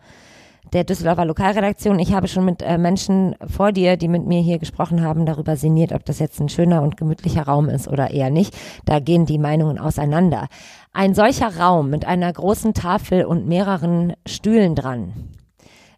der 0.72 0.84
Düsseldorfer 0.84 1.26
Lokalredaktion. 1.26 1.99
Ich 1.99 2.14
habe 2.14 2.27
schon 2.27 2.45
mit 2.45 2.61
äh, 2.61 2.77
Menschen 2.77 3.35
vor 3.48 3.72
dir, 3.72 3.95
die 3.95 4.07
mit 4.07 4.26
mir 4.26 4.41
hier 4.41 4.57
gesprochen 4.57 5.03
haben, 5.03 5.26
darüber 5.26 5.56
sinniert, 5.56 5.91
ob 5.91 6.06
das 6.06 6.19
jetzt 6.19 6.40
ein 6.40 6.49
schöner 6.49 6.81
und 6.81 6.98
gemütlicher 6.98 7.44
Raum 7.44 7.69
ist 7.69 7.88
oder 7.88 8.11
eher 8.11 8.30
nicht. 8.30 8.56
Da 8.85 8.99
gehen 8.99 9.26
die 9.26 9.38
Meinungen 9.38 9.77
auseinander. 9.77 10.48
Ein 10.91 11.14
solcher 11.14 11.57
Raum 11.57 11.90
mit 11.90 12.06
einer 12.06 12.31
großen 12.31 12.73
Tafel 12.73 13.26
und 13.26 13.48
mehreren 13.48 14.14
Stühlen 14.26 14.76
dran 14.76 15.14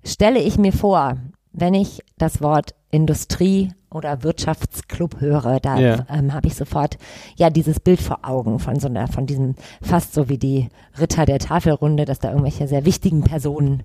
stelle 0.03 0.39
ich 0.39 0.57
mir 0.57 0.73
vor, 0.73 1.17
wenn 1.51 1.73
ich 1.73 2.01
das 2.17 2.41
Wort 2.41 2.75
Industrie 2.91 3.71
oder 3.95 4.23
Wirtschaftsclub 4.23 5.21
höre, 5.21 5.59
da 5.59 5.79
ja. 5.79 6.05
ähm, 6.09 6.33
habe 6.33 6.47
ich 6.47 6.55
sofort 6.55 6.97
ja 7.37 7.49
dieses 7.49 7.79
Bild 7.79 8.01
vor 8.01 8.19
Augen 8.23 8.59
von 8.59 8.79
so 8.79 8.87
einer, 8.87 9.07
von 9.07 9.25
diesem 9.25 9.55
fast 9.81 10.13
so 10.13 10.29
wie 10.29 10.37
die 10.37 10.69
Ritter 10.99 11.25
der 11.25 11.39
Tafelrunde, 11.39 12.05
dass 12.05 12.19
da 12.19 12.29
irgendwelche 12.29 12.67
sehr 12.67 12.85
wichtigen 12.85 13.23
Personen 13.23 13.83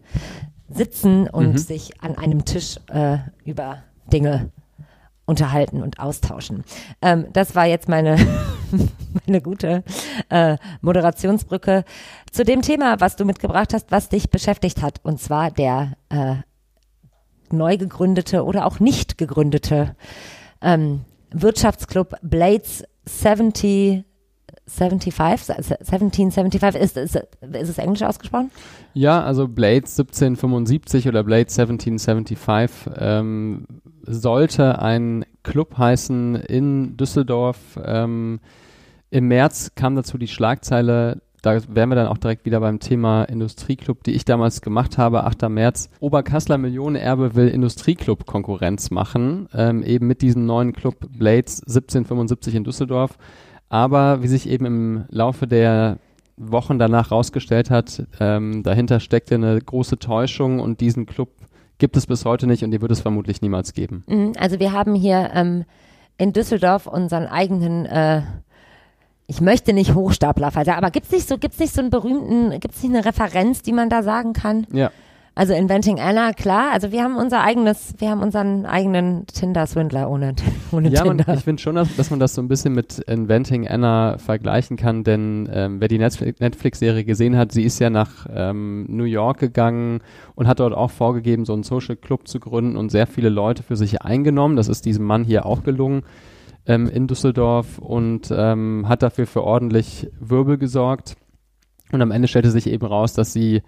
sitzen 0.68 1.28
und 1.28 1.52
mhm. 1.52 1.58
sich 1.58 2.02
an 2.02 2.18
einem 2.18 2.44
Tisch 2.44 2.76
äh, 2.88 3.18
über 3.44 3.78
Dinge 4.12 4.50
unterhalten 5.26 5.82
und 5.82 6.00
austauschen. 6.00 6.64
Ähm, 7.00 7.26
das 7.32 7.54
war 7.54 7.66
jetzt 7.66 7.88
meine, 7.88 8.16
meine 9.26 9.40
gute 9.40 9.84
äh, 10.28 10.56
Moderationsbrücke 10.80 11.84
zu 12.32 12.44
dem 12.44 12.62
Thema, 12.62 13.00
was 13.00 13.16
du 13.16 13.24
mitgebracht 13.24 13.72
hast, 13.72 13.92
was 13.92 14.08
dich 14.08 14.30
beschäftigt 14.30 14.82
hat, 14.82 15.00
und 15.04 15.20
zwar 15.20 15.50
der 15.52 15.92
äh, 16.08 16.36
neu 17.52 17.77
gegründete 17.77 18.44
oder 18.44 18.66
auch 18.66 18.81
nicht 18.81 19.18
gegründete 19.18 19.94
ähm, 20.62 21.02
Wirtschaftsclub 21.32 22.16
Blades 22.22 22.85
70 23.05 24.05
75, 24.70 25.51
1775, 25.51 26.81
ist, 26.81 26.97
ist, 26.97 27.16
ist 27.16 27.68
es 27.68 27.78
Englisch 27.78 28.02
ausgesprochen? 28.02 28.51
Ja, 28.94 29.22
also 29.22 29.48
Blades 29.48 29.98
1775 29.98 31.09
oder 31.09 31.24
Blades 31.24 31.59
1775 31.59 32.94
ähm, 32.97 33.66
sollte 34.02 34.78
ein 34.81 35.24
Club 35.43 35.77
heißen 35.77 36.36
in 36.36 36.97
Düsseldorf. 36.97 37.59
Ähm, 37.85 38.40
Im 39.10 39.28
März 39.28 39.72
kam 39.74 39.97
dazu 39.97 40.18
die 40.18 40.28
Schlagzeile, 40.28 41.20
da 41.42 41.58
wären 41.68 41.88
wir 41.88 41.96
dann 41.96 42.08
auch 42.08 42.18
direkt 42.18 42.44
wieder 42.44 42.60
beim 42.60 42.80
Thema 42.80 43.24
Industrieclub, 43.24 44.02
die 44.04 44.12
ich 44.12 44.24
damals 44.24 44.60
gemacht 44.60 44.98
habe, 44.98 45.24
8. 45.24 45.48
März. 45.48 45.90
Oberkassler 46.00 46.58
Millionenerbe 46.58 47.34
will 47.34 47.48
Industrieclub 47.48 48.26
Konkurrenz 48.26 48.90
machen, 48.90 49.48
ähm, 49.54 49.82
eben 49.82 50.06
mit 50.06 50.22
diesem 50.22 50.46
neuen 50.46 50.72
Club 50.72 50.96
Blades 51.16 51.62
1775 51.62 52.54
in 52.54 52.64
Düsseldorf. 52.64 53.16
Aber 53.68 54.22
wie 54.22 54.28
sich 54.28 54.48
eben 54.48 54.66
im 54.66 55.04
Laufe 55.08 55.46
der 55.46 55.98
Wochen 56.36 56.78
danach 56.78 57.10
rausgestellt 57.10 57.70
hat, 57.70 58.02
ähm, 58.18 58.62
dahinter 58.62 59.00
steckte 59.00 59.34
eine 59.34 59.58
große 59.60 59.98
Täuschung 59.98 60.60
und 60.60 60.80
diesen 60.80 61.06
Club 61.06 61.28
gibt 61.78 61.96
es 61.96 62.06
bis 62.06 62.24
heute 62.24 62.46
nicht 62.46 62.64
und 62.64 62.70
die 62.70 62.80
wird 62.80 62.90
es 62.90 63.00
vermutlich 63.00 63.42
niemals 63.42 63.72
geben. 63.72 64.04
Mhm, 64.06 64.32
also 64.38 64.58
wir 64.58 64.72
haben 64.72 64.94
hier 64.94 65.30
ähm, 65.34 65.64
in 66.18 66.32
Düsseldorf 66.32 66.86
unseren 66.86 67.26
eigenen 67.26 67.86
äh, 67.86 68.22
ich 69.31 69.40
möchte 69.40 69.73
nicht 69.73 69.94
Hochstaplerfall 69.94 70.65
sagen, 70.65 70.78
aber 70.78 70.90
gibt's 70.90 71.12
nicht 71.12 71.28
so, 71.28 71.39
gibt's 71.39 71.61
nicht 71.61 71.73
so 71.73 71.81
einen 71.81 71.90
berühmten, 71.90 72.51
gibt's 72.59 72.82
nicht 72.82 72.93
eine 72.93 73.05
Referenz, 73.05 73.62
die 73.62 73.73
man 73.73 73.89
da 73.89 74.02
sagen 74.02 74.32
kann? 74.32 74.66
Ja. 74.73 74.90
Also 75.36 75.55
Inventing 75.55 76.01
Anna, 76.01 76.32
klar. 76.32 76.73
Also 76.73 76.90
wir 76.90 77.05
haben 77.05 77.16
unser 77.16 77.40
eigenes, 77.40 77.94
wir 77.98 78.11
haben 78.11 78.23
unseren 78.23 78.66
eigenen 78.66 79.28
Tinder-Swindler 79.28 80.11
ohne, 80.11 80.35
ohne 80.73 80.89
ja, 80.89 81.05
Tinder. 81.05 81.24
Ja, 81.28 81.35
ich 81.35 81.44
finde 81.44 81.62
schon, 81.62 81.77
dass, 81.77 81.94
dass, 81.94 82.11
man 82.11 82.19
das 82.19 82.35
so 82.35 82.43
ein 82.43 82.48
bisschen 82.48 82.74
mit 82.74 82.98
Inventing 82.98 83.69
Anna 83.69 84.19
vergleichen 84.19 84.77
kann, 84.77 85.05
denn 85.05 85.48
ähm, 85.52 85.81
wer 85.81 85.86
die 85.86 85.98
Netflix-Serie 85.98 87.05
gesehen 87.05 87.36
hat, 87.36 87.52
sie 87.52 87.62
ist 87.62 87.78
ja 87.78 87.89
nach 87.89 88.27
ähm, 88.35 88.86
New 88.89 89.05
York 89.05 89.39
gegangen 89.39 90.01
und 90.35 90.48
hat 90.48 90.59
dort 90.59 90.74
auch 90.74 90.90
vorgegeben, 90.90 91.44
so 91.44 91.52
einen 91.52 91.62
Social 91.62 91.94
Club 91.94 92.27
zu 92.27 92.40
gründen 92.40 92.77
und 92.77 92.90
sehr 92.90 93.07
viele 93.07 93.28
Leute 93.28 93.62
für 93.62 93.77
sich 93.77 94.02
eingenommen. 94.02 94.57
Das 94.57 94.66
ist 94.66 94.86
diesem 94.86 95.05
Mann 95.05 95.23
hier 95.23 95.47
auch 95.47 95.62
gelungen 95.62 96.02
ähm, 96.70 96.88
in 96.88 97.09
Düsseldorf 97.09 97.78
und 97.78 98.32
ähm, 98.32 98.88
hat 98.88 99.02
dafür 99.02 99.26
für 99.26 99.42
ordentlich 99.42 100.09
Wirbel 100.20 100.56
gesorgt. 100.56 101.16
Und 101.90 102.01
am 102.01 102.12
Ende 102.12 102.28
stellte 102.28 102.52
sich 102.52 102.68
eben 102.68 102.86
raus, 102.86 103.12
dass 103.12 103.32
sie 103.32 103.62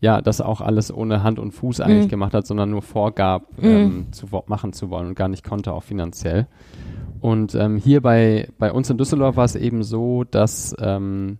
ja 0.00 0.20
das 0.20 0.40
auch 0.40 0.60
alles 0.60 0.94
ohne 0.94 1.24
Hand 1.24 1.40
und 1.40 1.50
Fuß 1.50 1.80
eigentlich 1.80 2.06
mhm. 2.06 2.10
gemacht 2.10 2.32
hat, 2.32 2.46
sondern 2.46 2.70
nur 2.70 2.82
vorgab, 2.82 3.48
mhm. 3.60 3.68
ähm, 3.68 4.06
zu 4.12 4.26
machen 4.46 4.72
zu 4.72 4.88
wollen 4.90 5.08
und 5.08 5.16
gar 5.16 5.28
nicht 5.28 5.42
konnte, 5.42 5.72
auch 5.72 5.82
finanziell. 5.82 6.46
Und 7.20 7.56
ähm, 7.56 7.76
hier 7.76 8.00
bei, 8.00 8.48
bei 8.58 8.70
uns 8.70 8.88
in 8.88 8.98
Düsseldorf 8.98 9.36
war 9.36 9.44
es 9.44 9.56
eben 9.56 9.82
so, 9.82 10.22
dass 10.22 10.76
ähm, 10.78 11.38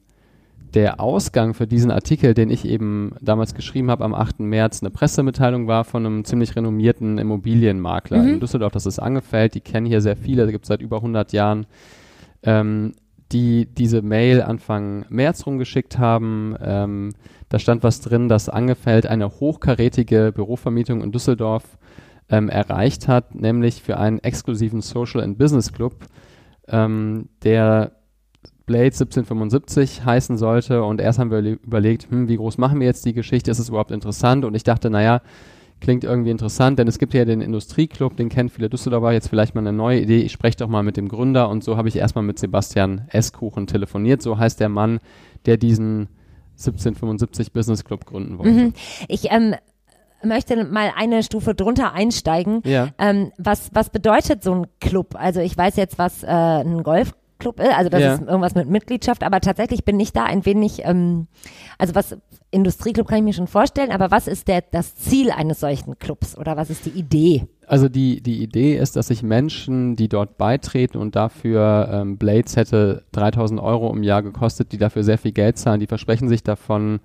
der 0.74 1.00
Ausgang 1.00 1.54
für 1.54 1.66
diesen 1.66 1.90
Artikel, 1.90 2.34
den 2.34 2.50
ich 2.50 2.64
eben 2.64 3.14
damals 3.20 3.54
geschrieben 3.54 3.90
habe, 3.90 4.04
am 4.04 4.14
8. 4.14 4.40
März 4.40 4.82
eine 4.82 4.90
Pressemitteilung 4.90 5.68
war 5.68 5.84
von 5.84 6.04
einem 6.04 6.24
ziemlich 6.24 6.56
renommierten 6.56 7.18
Immobilienmakler 7.18 8.22
mhm. 8.22 8.28
in 8.34 8.40
Düsseldorf. 8.40 8.72
Das 8.72 8.86
ist 8.86 8.98
angefällt. 8.98 9.54
Die 9.54 9.60
kennen 9.60 9.86
hier 9.86 10.00
sehr 10.00 10.16
viele. 10.16 10.44
Da 10.44 10.50
gibt 10.50 10.64
es 10.64 10.68
seit 10.68 10.82
über 10.82 10.96
100 10.96 11.32
Jahren. 11.32 11.66
Ähm, 12.42 12.92
die 13.32 13.66
diese 13.66 14.02
Mail 14.02 14.42
Anfang 14.42 15.06
März 15.08 15.46
rumgeschickt 15.46 15.98
haben. 15.98 16.56
Ähm, 16.62 17.12
da 17.48 17.58
stand 17.58 17.82
was 17.82 18.00
drin, 18.00 18.28
dass 18.28 18.48
Angefeld 18.48 19.06
eine 19.06 19.28
hochkarätige 19.28 20.32
Bürovermietung 20.34 21.02
in 21.02 21.12
Düsseldorf 21.12 21.78
ähm, 22.28 22.48
erreicht 22.48 23.08
hat, 23.08 23.34
nämlich 23.34 23.82
für 23.82 23.98
einen 23.98 24.18
exklusiven 24.18 24.80
Social 24.80 25.22
and 25.22 25.36
Business 25.38 25.72
Club, 25.72 25.96
ähm, 26.68 27.28
der 27.42 27.92
Blade 28.66 28.86
1775 28.86 30.04
heißen 30.04 30.36
sollte. 30.36 30.82
Und 30.82 31.00
erst 31.00 31.18
haben 31.18 31.30
wir 31.30 31.38
überlegt, 31.40 32.10
hm, 32.10 32.28
wie 32.28 32.36
groß 32.36 32.58
machen 32.58 32.80
wir 32.80 32.86
jetzt 32.86 33.04
die 33.04 33.12
Geschichte? 33.12 33.50
Ist 33.50 33.58
es 33.58 33.68
überhaupt 33.68 33.90
interessant? 33.90 34.44
Und 34.44 34.54
ich 34.54 34.64
dachte, 34.64 34.90
naja, 34.90 35.20
klingt 35.80 36.04
irgendwie 36.04 36.30
interessant, 36.30 36.78
denn 36.78 36.88
es 36.88 36.98
gibt 36.98 37.12
ja 37.14 37.24
den 37.24 37.40
Industrieclub, 37.40 38.16
den 38.16 38.30
kennen 38.30 38.48
viele 38.48 38.70
Düsseldorfer, 38.70 39.12
jetzt 39.12 39.28
vielleicht 39.28 39.54
mal 39.54 39.60
eine 39.60 39.72
neue 39.72 40.00
Idee, 40.00 40.20
ich 40.20 40.32
spreche 40.32 40.56
doch 40.56 40.68
mal 40.68 40.82
mit 40.82 40.96
dem 40.96 41.08
Gründer 41.08 41.48
und 41.50 41.62
so 41.62 41.76
habe 41.76 41.88
ich 41.88 41.96
erstmal 41.96 42.24
mit 42.24 42.38
Sebastian 42.38 43.02
Eskuchen 43.08 43.66
telefoniert, 43.66 44.22
so 44.22 44.38
heißt 44.38 44.60
der 44.60 44.70
Mann, 44.70 44.98
der 45.44 45.58
diesen 45.58 46.08
1775 46.52 47.52
Business 47.52 47.84
Club 47.84 48.06
gründen 48.06 48.38
wollte. 48.38 48.52
Mhm. 48.52 48.72
Ich 49.08 49.30
ähm, 49.30 49.54
möchte 50.22 50.64
mal 50.64 50.92
eine 50.96 51.22
Stufe 51.22 51.54
drunter 51.54 51.92
einsteigen. 51.92 52.62
Ja. 52.64 52.88
Ähm, 52.98 53.32
was, 53.36 53.70
was 53.74 53.90
bedeutet 53.90 54.42
so 54.42 54.54
ein 54.54 54.66
Club? 54.80 55.16
Also 55.18 55.40
ich 55.40 55.56
weiß 55.56 55.76
jetzt, 55.76 55.98
was 55.98 56.22
äh, 56.22 56.28
ein 56.28 56.82
Golf 56.82 57.12
Club 57.38 57.60
ist, 57.60 57.72
also 57.72 57.90
das 57.90 58.00
ja. 58.00 58.14
ist 58.14 58.22
irgendwas 58.22 58.54
mit 58.54 58.68
Mitgliedschaft, 58.68 59.22
aber 59.22 59.40
tatsächlich 59.40 59.84
bin 59.84 59.98
ich 60.00 60.12
da 60.12 60.24
ein 60.24 60.46
wenig, 60.46 60.84
ähm, 60.84 61.26
also 61.78 61.94
was 61.94 62.16
Industrieclub 62.50 63.08
kann 63.08 63.18
ich 63.18 63.24
mir 63.24 63.32
schon 63.32 63.46
vorstellen, 63.46 63.90
aber 63.90 64.10
was 64.10 64.28
ist 64.28 64.48
der, 64.48 64.62
das 64.62 64.94
Ziel 64.94 65.30
eines 65.30 65.60
solchen 65.60 65.98
Clubs 65.98 66.38
oder 66.38 66.56
was 66.56 66.70
ist 66.70 66.86
die 66.86 66.90
Idee? 66.90 67.46
Also 67.66 67.88
die, 67.88 68.22
die 68.22 68.42
Idee 68.42 68.76
ist, 68.76 68.96
dass 68.96 69.08
sich 69.08 69.22
Menschen, 69.22 69.96
die 69.96 70.08
dort 70.08 70.38
beitreten 70.38 70.98
und 70.98 71.16
dafür 71.16 71.88
ähm, 71.90 72.18
Blades 72.18 72.56
hätte 72.56 73.04
3000 73.12 73.60
Euro 73.60 73.92
im 73.92 74.02
Jahr 74.02 74.22
gekostet, 74.22 74.72
die 74.72 74.78
dafür 74.78 75.02
sehr 75.02 75.18
viel 75.18 75.32
Geld 75.32 75.58
zahlen, 75.58 75.80
die 75.80 75.86
versprechen 75.86 76.28
sich 76.28 76.42
davon, 76.42 77.00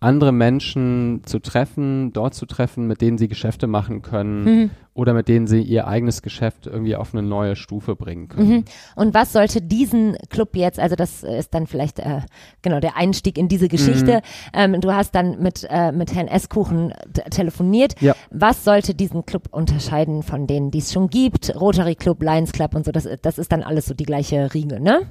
andere 0.00 0.30
Menschen 0.30 1.22
zu 1.24 1.40
treffen, 1.40 2.12
dort 2.12 2.34
zu 2.34 2.46
treffen, 2.46 2.86
mit 2.86 3.00
denen 3.00 3.18
sie 3.18 3.26
Geschäfte 3.26 3.66
machen 3.66 4.02
können 4.02 4.44
mhm. 4.44 4.70
Oder 4.98 5.14
mit 5.14 5.28
denen 5.28 5.46
sie 5.46 5.62
ihr 5.62 5.86
eigenes 5.86 6.22
Geschäft 6.22 6.66
irgendwie 6.66 6.96
auf 6.96 7.14
eine 7.14 7.22
neue 7.22 7.54
Stufe 7.54 7.94
bringen 7.94 8.26
können. 8.26 8.48
Mhm. 8.48 8.64
Und 8.96 9.14
was 9.14 9.32
sollte 9.32 9.62
diesen 9.62 10.16
Club 10.28 10.56
jetzt, 10.56 10.80
also 10.80 10.96
das 10.96 11.22
ist 11.22 11.54
dann 11.54 11.68
vielleicht 11.68 12.00
äh, 12.00 12.22
genau 12.62 12.80
der 12.80 12.96
Einstieg 12.96 13.38
in 13.38 13.46
diese 13.46 13.68
Geschichte. 13.68 14.22
Mhm. 14.54 14.74
Ähm, 14.74 14.80
du 14.80 14.92
hast 14.92 15.14
dann 15.14 15.40
mit, 15.40 15.64
äh, 15.70 15.92
mit 15.92 16.12
Herrn 16.16 16.26
Eskuchen 16.26 16.92
telefoniert. 17.30 17.94
Ja. 18.00 18.14
Was 18.32 18.64
sollte 18.64 18.92
diesen 18.92 19.24
Club 19.24 19.44
unterscheiden 19.52 20.24
von 20.24 20.48
denen, 20.48 20.72
die 20.72 20.78
es 20.78 20.92
schon 20.92 21.08
gibt? 21.08 21.54
Rotary 21.54 21.94
Club, 21.94 22.20
Lions 22.20 22.50
Club 22.50 22.74
und 22.74 22.84
so, 22.84 22.90
das, 22.90 23.06
das 23.22 23.38
ist 23.38 23.52
dann 23.52 23.62
alles 23.62 23.86
so 23.86 23.94
die 23.94 24.04
gleiche 24.04 24.52
Riege, 24.52 24.80
ne? 24.80 25.02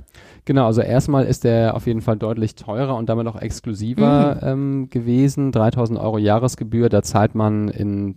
Genau, 0.44 0.66
also 0.66 0.82
erstmal 0.82 1.26
ist 1.26 1.46
der 1.46 1.76
auf 1.76 1.88
jeden 1.88 2.02
Fall 2.02 2.18
deutlich 2.18 2.56
teurer 2.56 2.98
und 2.98 3.08
damit 3.08 3.26
auch 3.28 3.42
exklusiver 3.42 4.36
mhm. 4.36 4.48
ähm, 4.48 4.90
gewesen. 4.90 5.54
3000 5.54 5.98
Euro 5.98 6.18
Jahresgebühr, 6.18 6.90
da 6.90 7.04
zahlt 7.04 7.36
man 7.36 7.70
in 7.70 8.16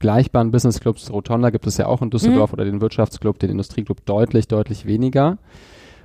vergleichbaren 0.00 0.50
Businessclubs, 0.50 1.12
Rotonda 1.12 1.50
gibt 1.50 1.66
es 1.66 1.76
ja 1.76 1.86
auch 1.86 2.00
in 2.00 2.08
Düsseldorf 2.08 2.50
mhm. 2.50 2.54
oder 2.54 2.64
den 2.64 2.80
Wirtschaftsclub, 2.80 3.38
den 3.38 3.50
Industrieclub 3.50 4.06
deutlich, 4.06 4.48
deutlich 4.48 4.86
weniger. 4.86 5.36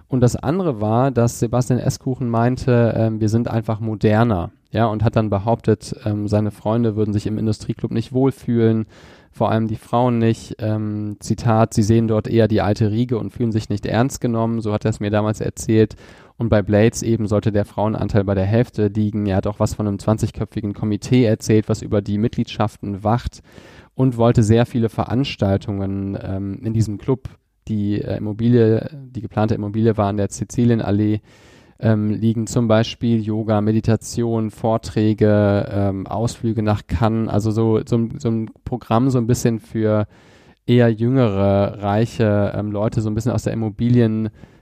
Und 0.10 0.20
das 0.20 0.36
andere 0.36 0.82
war, 0.82 1.12
dass 1.12 1.40
Sebastian 1.40 1.80
Eskuchen 1.80 2.30
meinte, 2.30 2.94
ähm, 2.96 3.22
wir 3.22 3.30
sind 3.30 3.48
einfach 3.48 3.80
moderner. 3.80 4.52
Ja, 4.72 4.88
und 4.88 5.06
hat 5.06 5.16
dann 5.16 5.30
behauptet, 5.30 5.96
ähm, 6.06 6.28
seine 6.28 6.52
Freunde 6.52 6.98
würden 6.98 7.14
sich 7.14 7.26
im 7.26 7.38
Industrieclub 7.38 7.92
nicht 7.92 8.12
wohlfühlen 8.12 8.86
vor 9.36 9.52
allem 9.52 9.68
die 9.68 9.76
Frauen 9.76 10.18
nicht. 10.18 10.56
Ähm, 10.60 11.18
Zitat, 11.20 11.74
sie 11.74 11.84
sehen 11.84 12.08
dort 12.08 12.30
eher 12.30 12.48
die 12.48 12.62
alte 12.62 12.90
Riege 12.90 13.18
und 13.18 13.32
fühlen 13.32 13.52
sich 13.52 13.68
nicht 13.68 13.86
ernst 13.86 14.22
genommen, 14.22 14.62
so 14.62 14.72
hat 14.72 14.86
er 14.86 14.92
es 14.92 15.02
mir 15.02 15.10
damals 15.10 15.42
erzählt. 15.42 15.98
Und 16.38 16.48
bei 16.48 16.62
Blades 16.62 17.04
eben 17.04 17.28
sollte 17.28 17.52
der 17.52 17.66
Frauenanteil 17.66 18.24
bei 18.24 18.34
der 18.34 18.46
Hälfte 18.46 18.88
liegen. 18.88 19.26
Er 19.26 19.36
hat 19.36 19.48
auch 19.48 19.60
was 19.60 19.74
von 19.74 19.90
einem 19.90 19.98
20-köpfigen 19.98 20.74
Komitee 20.74 21.26
erzählt, 21.26 21.68
was 21.68 21.82
über 21.82 22.02
die 22.02 22.18
Mitgliedschaften 22.18 23.04
wacht 23.04 23.42
und 23.96 24.18
wollte 24.18 24.44
sehr 24.44 24.66
viele 24.66 24.90
Veranstaltungen 24.90 26.18
ähm, 26.22 26.60
in 26.64 26.74
diesem 26.74 26.98
Club. 26.98 27.30
Die 27.68 28.00
äh, 28.00 28.18
Immobilie, 28.18 28.90
die 28.94 29.22
geplante 29.22 29.56
Immobilie 29.56 29.98
war 29.98 30.10
an 30.10 30.18
der 30.18 30.30
Sizilienallee 30.30 31.22
ähm, 31.80 32.12
liegen 32.12 32.48
zum 32.48 32.68
Beispiel 32.68 33.22
Yoga, 33.22 33.62
Meditation, 33.62 34.50
Vorträge, 34.50 35.68
ähm, 35.70 36.08
Ausflüge 36.08 36.64
nach 36.64 36.88
Cannes, 36.88 37.30
also 37.30 37.52
so, 37.52 37.82
so, 37.86 38.08
so 38.18 38.30
ein 38.30 38.52
Programm 38.64 39.10
so 39.10 39.18
ein 39.18 39.28
bisschen 39.28 39.60
für 39.60 40.08
eher 40.66 40.90
jüngere, 40.90 41.82
reiche 41.82 42.54
ähm, 42.56 42.72
Leute, 42.72 43.02
so 43.02 43.10
ein 43.10 43.16
bisschen 43.16 43.34
aus 43.34 43.44
der 43.44 43.54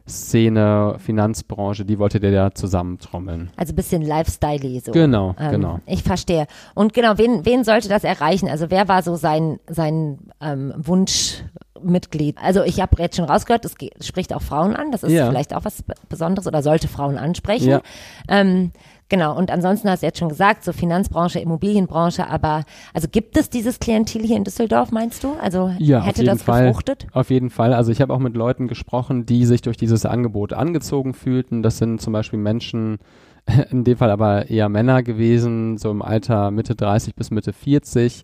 Immobilienszene, 0.06 0.96
Finanzbranche, 1.00 1.86
die 1.86 1.98
wollte 1.98 2.20
der 2.20 2.32
da 2.32 2.54
zusammentrommeln. 2.54 3.52
Also 3.56 3.74
ein 3.74 3.76
bisschen 3.76 4.02
Lifestyle 4.02 4.82
so. 4.82 4.92
Genau, 4.92 5.36
ähm, 5.40 5.52
genau. 5.52 5.80
Ich 5.86 6.04
verstehe. 6.04 6.48
Und 6.76 6.94
genau, 6.94 7.18
wen, 7.18 7.46
wen 7.46 7.64
sollte 7.64 7.90
das 7.90 8.04
erreichen? 8.04 8.50
Also 8.50 8.70
wer 8.70 8.88
war 8.88 9.02
so 9.02 9.16
sein, 9.16 9.60
sein 9.68 10.20
ähm, 10.42 10.74
Wunsch, 10.78 11.44
Mitglied. 11.82 12.38
Also 12.42 12.64
ich 12.64 12.80
habe 12.80 13.02
jetzt 13.02 13.18
schon 13.18 13.26
rausgehört, 13.26 13.66
es 13.66 13.76
spricht 14.08 14.34
auch 14.34 14.42
Frauen 14.42 14.76
an. 14.76 14.92
Das 14.92 15.04
ist 15.04 15.12
ja. 15.12 15.28
vielleicht 15.28 15.54
auch 15.54 15.66
was 15.66 15.84
Besonderes 16.08 16.48
oder 16.48 16.62
sollte 16.62 16.88
Frauen 16.88 17.18
ansprechen. 17.18 17.70
Ja. 17.70 17.82
Ähm, 18.28 18.72
genau. 19.10 19.38
Und 19.38 19.52
ansonsten 19.52 19.90
hast 19.90 20.02
du 20.02 20.08
jetzt 20.08 20.20
schon 20.20 20.30
gesagt, 20.30 20.64
so 20.64 20.74
Finanzbranche, 20.74 21.40
Immobilienbranche. 21.40 22.28
Aber 22.28 22.64
also 22.94 23.08
gibt 23.12 23.38
es 23.38 23.50
dieses 23.50 23.80
Klientel 23.80 24.24
hier 24.24 24.38
in 24.38 24.44
Düsseldorf, 24.44 24.92
meinst 24.92 25.24
du? 25.24 25.34
Also 25.42 25.72
ja, 25.80 26.02
hätte 26.02 26.24
das 26.24 26.44
Fall. 26.44 26.68
gefruchtet? 26.68 27.08
Auf 27.14 27.30
jeden 27.30 27.50
Fall. 27.50 27.74
Also 27.74 27.92
ich 27.92 28.02
habe 28.02 28.14
auch 28.14 28.20
mit 28.20 28.36
Leuten 28.36 28.68
gesprochen, 28.68 29.26
die 29.26 29.46
sich 29.46 29.62
durch 29.62 29.78
dieses 29.78 30.06
Angebot 30.06 30.54
angezogen 30.54 31.14
fühlten. 31.14 31.64
Das 31.64 31.78
sind 31.78 32.02
zum 32.02 32.14
Beispiel 32.14 32.40
Menschen, 32.40 33.00
in 33.72 33.84
dem 33.84 33.98
Fall 33.98 34.12
aber 34.12 34.50
eher 34.50 34.70
Männer 34.70 35.04
gewesen, 35.04 35.78
so 35.78 35.92
im 35.92 36.02
Alter 36.02 36.52
Mitte 36.52 36.76
30 36.76 37.16
bis 37.16 37.32
Mitte 37.32 37.54
40 37.54 38.24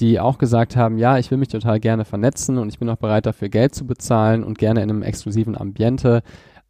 die 0.00 0.18
auch 0.18 0.38
gesagt 0.38 0.76
haben, 0.76 0.98
ja, 0.98 1.18
ich 1.18 1.30
will 1.30 1.38
mich 1.38 1.48
total 1.48 1.78
gerne 1.78 2.04
vernetzen 2.04 2.58
und 2.58 2.68
ich 2.70 2.78
bin 2.78 2.88
auch 2.88 2.96
bereit 2.96 3.26
dafür 3.26 3.48
Geld 3.48 3.74
zu 3.74 3.86
bezahlen 3.86 4.42
und 4.42 4.58
gerne 4.58 4.82
in 4.82 4.90
einem 4.90 5.02
exklusiven 5.02 5.56
Ambiente. 5.56 6.22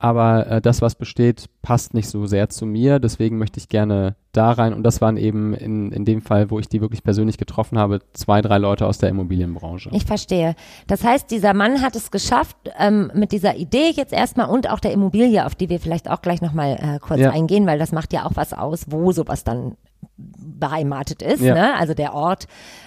Aber 0.03 0.47
äh, 0.47 0.61
das, 0.63 0.81
was 0.81 0.95
besteht, 0.95 1.51
passt 1.61 1.93
nicht 1.93 2.09
so 2.09 2.25
sehr 2.25 2.49
zu 2.49 2.65
mir. 2.65 2.99
Deswegen 2.99 3.37
möchte 3.37 3.61
ich 3.61 3.69
gerne 3.69 4.17
da 4.33 4.51
rein. 4.51 4.73
Und 4.73 4.83
das 4.83 5.03
waren 5.03 5.19
eben 5.19 5.53
in, 5.53 5.93
in 5.93 6.07
dem 6.07 6.23
Fall, 6.23 6.51
wo 6.51 6.59
ich 6.59 6.69
die 6.69 6.81
wirklich 6.81 7.05
persönlich 7.05 7.37
getroffen 7.37 7.79
habe, 7.79 8.01
zwei, 8.15 8.41
drei 8.41 8.57
Leute 8.57 8.87
aus 8.87 8.97
der 8.97 9.11
Immobilienbranche. 9.11 9.91
Ich 9.93 10.07
verstehe. 10.07 10.55
Das 10.87 11.05
heißt, 11.05 11.31
dieser 11.31 11.53
Mann 11.53 11.83
hat 11.83 11.97
es 11.97 12.11
geschafft, 12.11 12.57
ähm, 12.79 13.13
mit 13.15 13.31
dieser 13.31 13.57
Idee 13.57 13.91
jetzt 13.95 14.15
erstmal 14.15 14.49
und 14.49 14.71
auch 14.71 14.81
der 14.81 14.93
Immobilie, 14.93 15.45
auf 15.45 15.55
die 15.55 15.69
wir 15.69 15.79
vielleicht 15.79 16.09
auch 16.11 16.23
gleich 16.23 16.41
nochmal 16.41 16.79
äh, 16.81 16.99
kurz 16.99 17.21
ja. 17.21 17.31
eingehen, 17.31 17.67
weil 17.67 17.79
das 17.79 17.93
macht 17.93 18.15
ja 18.15 18.25
auch 18.25 18.33
was 18.37 18.55
aus, 18.55 18.87
wo 18.89 19.13
sowas 19.13 19.45
dann 19.45 19.77
beheimatet 20.17 21.23
ist, 21.23 21.41
ja. 21.43 21.55
ne? 21.55 21.75
also 21.77 21.95
der 21.95 22.15
Ort. 22.15 22.47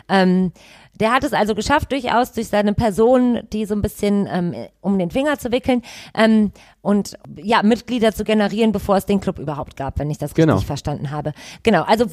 Ähm, 0.09 0.51
der 0.99 1.11
hat 1.11 1.23
es 1.23 1.33
also 1.33 1.55
geschafft, 1.55 1.91
durchaus 1.91 2.33
durch 2.33 2.47
seine 2.47 2.73
Person, 2.73 3.39
die 3.51 3.65
so 3.65 3.73
ein 3.73 3.81
bisschen 3.81 4.27
ähm, 4.31 4.53
um 4.79 4.99
den 4.99 5.09
Finger 5.09 5.39
zu 5.39 5.51
wickeln 5.51 5.81
ähm, 6.13 6.51
und 6.81 7.17
ja, 7.35 7.63
Mitglieder 7.63 8.13
zu 8.13 8.23
generieren, 8.23 8.71
bevor 8.71 8.97
es 8.97 9.05
den 9.07 9.19
Club 9.19 9.39
überhaupt 9.39 9.75
gab, 9.75 9.97
wenn 9.97 10.11
ich 10.11 10.19
das 10.19 10.35
genau. 10.35 10.53
richtig 10.53 10.67
verstanden 10.67 11.09
habe. 11.09 11.33
Genau, 11.63 11.81
also 11.81 12.05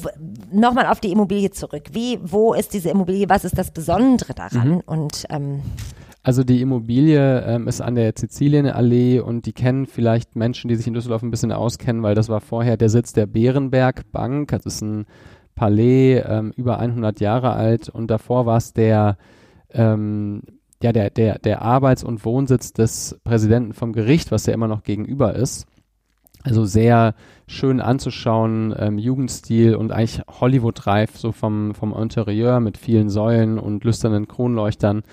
nochmal 0.51 0.87
auf 0.87 0.99
die 0.99 1.11
Immobilie 1.11 1.51
zurück. 1.51 1.89
Wie, 1.91 2.19
wo 2.23 2.53
ist 2.53 2.73
diese 2.73 2.89
Immobilie, 2.89 3.29
was 3.29 3.45
ist 3.45 3.57
das 3.57 3.69
Besondere 3.71 4.33
daran? 4.33 4.69
Mhm. 4.69 4.83
Und 4.87 5.25
ähm, 5.29 5.61
also 6.23 6.43
die 6.43 6.61
Immobilie 6.61 7.41
ähm, 7.41 7.67
ist 7.67 7.81
an 7.81 7.95
der 7.95 8.13
Sizilienallee 8.15 9.19
und 9.19 9.47
die 9.47 9.53
kennen 9.53 9.87
vielleicht 9.87 10.35
Menschen, 10.35 10.67
die 10.67 10.75
sich 10.75 10.85
in 10.85 10.93
Düsseldorf 10.93 11.23
ein 11.23 11.31
bisschen 11.31 11.51
auskennen, 11.51 12.03
weil 12.03 12.13
das 12.13 12.29
war 12.29 12.41
vorher 12.41 12.77
der 12.77 12.89
Sitz 12.89 13.13
der 13.13 13.25
Bärenberg 13.25 14.11
Bank. 14.11 14.49
Das 14.49 14.65
ist 14.65 14.81
ein 14.81 15.05
Palais, 15.55 16.23
ähm, 16.27 16.53
über 16.55 16.77
100 16.79 17.19
Jahre 17.21 17.53
alt 17.53 17.89
und 17.89 18.11
davor 18.11 18.45
war 18.45 18.57
es 18.57 18.73
der, 18.73 19.17
ähm, 19.71 20.43
ja, 20.83 20.91
der, 20.91 21.09
der, 21.09 21.39
der 21.39 21.63
Arbeits- 21.63 22.03
und 22.03 22.23
Wohnsitz 22.23 22.71
des 22.71 23.19
Präsidenten 23.23 23.73
vom 23.73 23.91
Gericht, 23.91 24.31
was 24.31 24.45
ja 24.45 24.53
immer 24.53 24.67
noch 24.67 24.83
gegenüber 24.83 25.35
ist. 25.35 25.65
Also 26.43 26.65
sehr 26.65 27.15
schön 27.47 27.81
anzuschauen, 27.81 28.73
ähm, 28.77 28.97
Jugendstil 28.97 29.75
und 29.75 29.91
eigentlich 29.91 30.21
Hollywood-reif, 30.27 31.17
so 31.17 31.31
vom, 31.31 31.73
vom 31.73 31.93
Interieur 31.93 32.59
mit 32.59 32.77
vielen 32.77 33.09
Säulen 33.09 33.59
und 33.59 33.83
lüsternen 33.83 34.27
Kronleuchtern. 34.27 35.03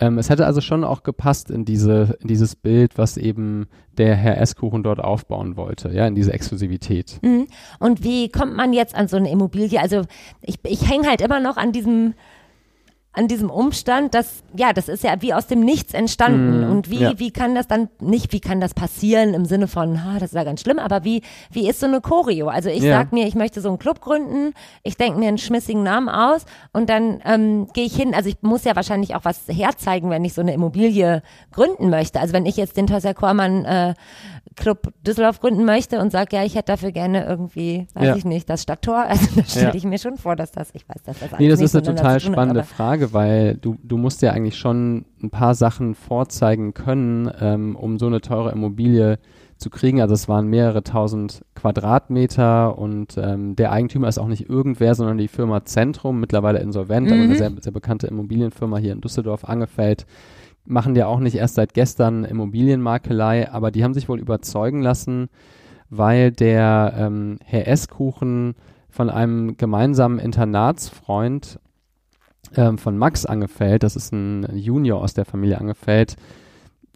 Ähm, 0.00 0.18
es 0.18 0.28
hätte 0.28 0.46
also 0.46 0.60
schon 0.60 0.84
auch 0.84 1.02
gepasst 1.02 1.50
in 1.50 1.64
diese, 1.64 2.16
in 2.20 2.28
dieses 2.28 2.56
Bild, 2.56 2.98
was 2.98 3.16
eben 3.16 3.66
der 3.96 4.16
Herr 4.16 4.40
Esskuchen 4.40 4.82
dort 4.82 4.98
aufbauen 4.98 5.56
wollte, 5.56 5.90
ja, 5.90 6.06
in 6.06 6.14
diese 6.14 6.32
Exklusivität. 6.32 7.20
Mhm. 7.22 7.46
Und 7.78 8.02
wie 8.02 8.28
kommt 8.28 8.56
man 8.56 8.72
jetzt 8.72 8.94
an 8.94 9.06
so 9.06 9.16
eine 9.16 9.30
Immobilie? 9.30 9.80
Also 9.80 10.02
ich, 10.40 10.56
ich 10.64 10.88
hänge 10.90 11.08
halt 11.08 11.20
immer 11.20 11.40
noch 11.40 11.56
an 11.56 11.72
diesem 11.72 12.14
an 13.14 13.28
diesem 13.28 13.48
Umstand, 13.48 14.12
dass, 14.12 14.42
ja, 14.56 14.72
das 14.72 14.88
ist 14.88 15.04
ja 15.04 15.14
wie 15.20 15.32
aus 15.32 15.46
dem 15.46 15.60
Nichts 15.60 15.94
entstanden. 15.94 16.68
Mm, 16.68 16.70
und 16.70 16.90
wie, 16.90 17.00
ja. 17.00 17.18
wie 17.18 17.30
kann 17.30 17.54
das 17.54 17.68
dann, 17.68 17.88
nicht 18.00 18.32
wie 18.32 18.40
kann 18.40 18.60
das 18.60 18.74
passieren 18.74 19.34
im 19.34 19.44
Sinne 19.44 19.68
von, 19.68 20.04
ha, 20.04 20.14
das 20.18 20.30
ist 20.30 20.34
ja 20.34 20.42
ganz 20.42 20.60
schlimm, 20.60 20.80
aber 20.80 21.04
wie, 21.04 21.22
wie 21.52 21.68
ist 21.68 21.78
so 21.78 21.86
eine 21.86 22.00
Choreo? 22.00 22.48
Also 22.48 22.68
ich 22.70 22.82
ja. 22.82 22.98
sag 22.98 23.12
mir, 23.12 23.26
ich 23.26 23.36
möchte 23.36 23.60
so 23.60 23.68
einen 23.68 23.78
Club 23.78 24.00
gründen, 24.00 24.52
ich 24.82 24.96
denke 24.96 25.20
mir 25.20 25.28
einen 25.28 25.38
schmissigen 25.38 25.84
Namen 25.84 26.08
aus 26.08 26.44
und 26.72 26.90
dann 26.90 27.20
ähm, 27.24 27.68
gehe 27.72 27.84
ich 27.84 27.94
hin. 27.94 28.14
Also 28.14 28.28
ich 28.28 28.36
muss 28.42 28.64
ja 28.64 28.74
wahrscheinlich 28.74 29.14
auch 29.14 29.24
was 29.24 29.42
herzeigen, 29.46 30.10
wenn 30.10 30.24
ich 30.24 30.34
so 30.34 30.40
eine 30.40 30.52
Immobilie 30.52 31.22
gründen 31.52 31.90
möchte. 31.90 32.20
Also 32.20 32.32
wenn 32.32 32.46
ich 32.46 32.56
jetzt 32.56 32.76
den 32.76 32.88
Tosser 32.88 33.14
Kormann 33.14 33.64
äh, 33.64 33.94
Club 34.56 34.92
Düsseldorf 35.06 35.40
gründen 35.40 35.64
möchte 35.64 36.00
und 36.00 36.10
sage, 36.10 36.36
ja, 36.36 36.44
ich 36.44 36.54
hätte 36.54 36.72
dafür 36.72 36.92
gerne 36.92 37.24
irgendwie, 37.26 37.86
weiß 37.94 38.04
ja. 38.04 38.16
ich 38.16 38.24
nicht, 38.24 38.48
das 38.48 38.62
Stadttor. 38.62 39.04
Also 39.14 39.26
da 39.36 39.44
stelle 39.44 39.66
ja. 39.68 39.74
ich 39.74 39.84
mir 39.84 39.98
schon 39.98 40.16
vor, 40.16 40.34
dass 40.34 40.50
das, 40.50 40.70
ich 40.72 40.88
weiß, 40.88 41.02
dass 41.04 41.20
das 41.20 41.38
Nee, 41.38 41.48
das 41.48 41.60
ist 41.60 41.74
eine 41.74 41.84
total 41.84 42.20
spannende 42.20 42.60
hat, 42.60 42.68
Frage, 42.68 43.12
weil 43.12 43.56
du, 43.56 43.76
du 43.82 43.96
musst 43.96 44.22
ja 44.22 44.32
eigentlich 44.32 44.56
schon 44.56 45.04
ein 45.22 45.30
paar 45.30 45.54
Sachen 45.54 45.94
vorzeigen 45.94 46.74
können, 46.74 47.30
ähm, 47.40 47.76
um 47.76 47.98
so 47.98 48.06
eine 48.06 48.20
teure 48.20 48.50
Immobilie 48.50 49.18
zu 49.56 49.70
kriegen. 49.70 50.00
Also 50.00 50.14
es 50.14 50.28
waren 50.28 50.46
mehrere 50.48 50.82
tausend 50.82 51.44
Quadratmeter 51.54 52.76
und 52.78 53.16
ähm, 53.16 53.56
der 53.56 53.72
Eigentümer 53.72 54.08
ist 54.08 54.18
auch 54.18 54.28
nicht 54.28 54.48
irgendwer, 54.48 54.94
sondern 54.94 55.18
die 55.18 55.28
Firma 55.28 55.64
Zentrum, 55.64 56.20
mittlerweile 56.20 56.58
insolvent, 56.58 57.06
mhm. 57.06 57.12
aber 57.12 57.22
eine 57.22 57.36
sehr, 57.36 57.52
sehr 57.60 57.72
bekannte 57.72 58.06
Immobilienfirma 58.06 58.78
hier 58.78 58.92
in 58.92 59.00
Düsseldorf, 59.00 59.44
Angefeld, 59.44 60.06
machen 60.64 60.96
ja 60.96 61.06
auch 61.06 61.20
nicht 61.20 61.36
erst 61.36 61.56
seit 61.56 61.74
gestern 61.74 62.24
Immobilienmakelei, 62.24 63.50
aber 63.50 63.70
die 63.70 63.84
haben 63.84 63.94
sich 63.94 64.08
wohl 64.08 64.20
überzeugen 64.20 64.82
lassen, 64.82 65.28
weil 65.90 66.32
der 66.32 66.94
ähm, 66.96 67.38
Herr 67.44 67.68
Esskuchen 67.68 68.54
von 68.88 69.10
einem 69.10 69.56
gemeinsamen 69.56 70.18
Internatsfreund 70.18 71.58
ähm, 72.56 72.78
von 72.78 72.96
Max 72.96 73.26
Angefeld, 73.26 73.82
das 73.82 73.96
ist 73.96 74.12
ein 74.12 74.46
Junior 74.56 75.00
aus 75.00 75.14
der 75.14 75.24
Familie 75.24 75.58
Angefeld, 75.58 76.16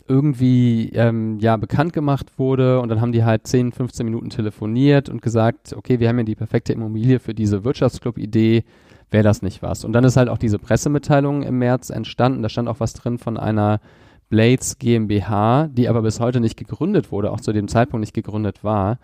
irgendwie 0.08 0.90
ähm, 0.94 1.38
ja 1.38 1.56
bekannt 1.56 1.92
gemacht 1.92 2.38
wurde. 2.38 2.80
Und 2.80 2.88
dann 2.88 3.00
haben 3.00 3.12
die 3.12 3.24
halt 3.24 3.46
10, 3.46 3.72
15 3.72 4.06
Minuten 4.06 4.30
telefoniert 4.30 5.08
und 5.08 5.22
gesagt, 5.22 5.74
okay, 5.76 6.00
wir 6.00 6.08
haben 6.08 6.18
ja 6.18 6.24
die 6.24 6.34
perfekte 6.34 6.72
Immobilie 6.72 7.20
für 7.20 7.34
diese 7.34 7.64
Wirtschaftsclub-Idee, 7.64 8.64
wäre 9.10 9.24
das 9.24 9.42
nicht 9.42 9.62
was. 9.62 9.84
Und 9.84 9.92
dann 9.92 10.04
ist 10.04 10.16
halt 10.16 10.28
auch 10.28 10.38
diese 10.38 10.58
Pressemitteilung 10.58 11.42
im 11.42 11.58
März 11.58 11.90
entstanden, 11.90 12.42
da 12.42 12.48
stand 12.48 12.68
auch 12.68 12.80
was 12.80 12.92
drin 12.94 13.18
von 13.18 13.36
einer 13.36 13.80
Blades 14.28 14.78
GmbH, 14.78 15.68
die 15.68 15.88
aber 15.88 16.02
bis 16.02 16.20
heute 16.20 16.40
nicht 16.40 16.56
gegründet 16.56 17.10
wurde, 17.10 17.32
auch 17.32 17.40
zu 17.40 17.52
dem 17.52 17.68
Zeitpunkt 17.68 18.00
nicht 18.00 18.14
gegründet 18.14 18.62
war. 18.62 18.98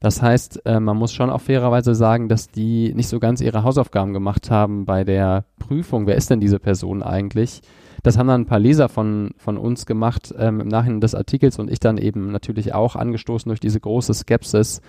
Das 0.00 0.20
heißt, 0.20 0.66
äh, 0.66 0.80
man 0.80 0.96
muss 0.96 1.12
schon 1.12 1.30
auch 1.30 1.40
fairerweise 1.40 1.94
sagen, 1.94 2.28
dass 2.28 2.48
die 2.48 2.92
nicht 2.94 3.08
so 3.08 3.18
ganz 3.20 3.40
ihre 3.40 3.62
Hausaufgaben 3.62 4.12
gemacht 4.12 4.50
haben 4.50 4.84
bei 4.84 5.04
der 5.04 5.44
Prüfung. 5.58 6.06
Wer 6.06 6.16
ist 6.16 6.30
denn 6.30 6.40
diese 6.40 6.58
Person 6.58 7.02
eigentlich? 7.02 7.62
Das 8.02 8.18
haben 8.18 8.26
dann 8.26 8.42
ein 8.42 8.46
paar 8.46 8.58
Leser 8.58 8.90
von, 8.90 9.30
von 9.38 9.56
uns 9.56 9.86
gemacht 9.86 10.34
ähm, 10.38 10.60
im 10.60 10.68
Nachhinein 10.68 11.00
des 11.00 11.14
Artikels 11.14 11.58
und 11.58 11.70
ich 11.70 11.80
dann 11.80 11.96
eben 11.96 12.32
natürlich 12.32 12.74
auch 12.74 12.96
angestoßen 12.96 13.48
durch 13.48 13.60
diese 13.60 13.80
große 13.80 14.12
Skepsis, 14.12 14.82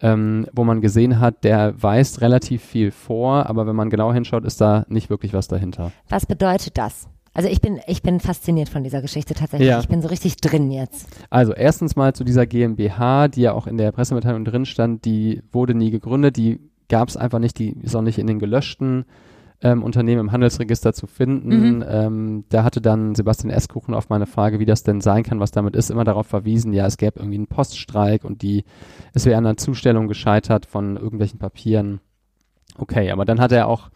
ähm, 0.00 0.46
wo 0.52 0.64
man 0.64 0.80
gesehen 0.80 1.20
hat, 1.20 1.44
der 1.44 1.80
weist 1.82 2.20
relativ 2.20 2.62
viel 2.62 2.90
vor, 2.90 3.46
aber 3.46 3.66
wenn 3.66 3.76
man 3.76 3.90
genau 3.90 4.12
hinschaut, 4.12 4.44
ist 4.44 4.60
da 4.60 4.84
nicht 4.88 5.10
wirklich 5.10 5.32
was 5.32 5.48
dahinter. 5.48 5.92
Was 6.08 6.26
bedeutet 6.26 6.78
das? 6.78 7.08
Also 7.34 7.48
ich 7.48 7.60
bin, 7.60 7.78
ich 7.86 8.02
bin 8.02 8.20
fasziniert 8.20 8.68
von 8.68 8.82
dieser 8.82 9.00
Geschichte 9.00 9.34
tatsächlich. 9.34 9.68
Ja. 9.68 9.80
Ich 9.80 9.88
bin 9.88 10.02
so 10.02 10.08
richtig 10.08 10.36
drin 10.38 10.70
jetzt. 10.70 11.08
Also 11.30 11.52
erstens 11.52 11.94
mal 11.94 12.12
zu 12.12 12.24
dieser 12.24 12.46
GmbH, 12.46 13.28
die 13.28 13.42
ja 13.42 13.52
auch 13.52 13.66
in 13.66 13.76
der 13.76 13.92
Pressemitteilung 13.92 14.44
drin 14.44 14.66
stand, 14.66 15.04
die 15.04 15.42
wurde 15.52 15.74
nie 15.74 15.90
gegründet, 15.90 16.36
die 16.36 16.58
gab 16.88 17.08
es 17.08 17.16
einfach 17.16 17.38
nicht, 17.38 17.58
die 17.58 17.76
ist 17.80 17.94
auch 17.94 18.02
nicht 18.02 18.18
in 18.18 18.26
den 18.26 18.38
gelöschten 18.38 19.04
ähm, 19.60 19.82
Unternehmen 19.82 20.20
im 20.20 20.32
Handelsregister 20.32 20.92
zu 20.92 21.06
finden. 21.06 21.76
Mhm. 21.78 21.84
Ähm, 21.88 22.44
da 22.48 22.64
hatte 22.64 22.80
dann 22.80 23.14
Sebastian 23.14 23.50
Eskuchen 23.50 23.94
auf 23.94 24.08
meine 24.08 24.26
Frage, 24.26 24.60
wie 24.60 24.64
das 24.64 24.82
denn 24.82 25.00
sein 25.00 25.24
kann, 25.24 25.40
was 25.40 25.50
damit 25.50 25.74
ist, 25.74 25.90
immer 25.90 26.04
darauf 26.04 26.26
verwiesen, 26.26 26.72
ja, 26.72 26.86
es 26.86 26.96
gäbe 26.96 27.18
irgendwie 27.18 27.38
einen 27.38 27.46
Poststreik 27.48 28.24
und 28.24 28.42
die, 28.42 28.64
es 29.14 29.26
wäre 29.26 29.36
an 29.36 29.46
einer 29.46 29.56
Zustellung 29.56 30.06
gescheitert 30.06 30.66
von 30.66 30.96
irgendwelchen 30.96 31.38
Papieren. 31.38 32.00
Okay, 32.76 33.10
aber 33.10 33.24
dann 33.24 33.40
hat 33.40 33.52
er 33.52 33.66
auch 33.66 33.90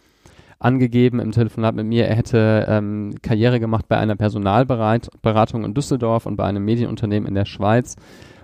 angegeben 0.59 1.21
im 1.21 1.33
Telefonat 1.33 1.75
mit 1.75 1.87
mir, 1.87 2.07
er 2.07 2.15
hätte 2.15 2.67
ähm, 2.69 3.15
Karriere 3.23 3.59
gemacht 3.61 3.89
bei 3.89 3.99
einer 3.99 4.17
Personalberatung 4.17 5.65
in 5.65 5.75
Düsseldorf 5.75 6.27
und 6.27 6.37
bei 6.37 6.45
einem 6.45 6.65
Medienunternehmen 6.65 7.29
in 7.29 7.35
der 7.35 7.45
Schweiz 7.45 7.97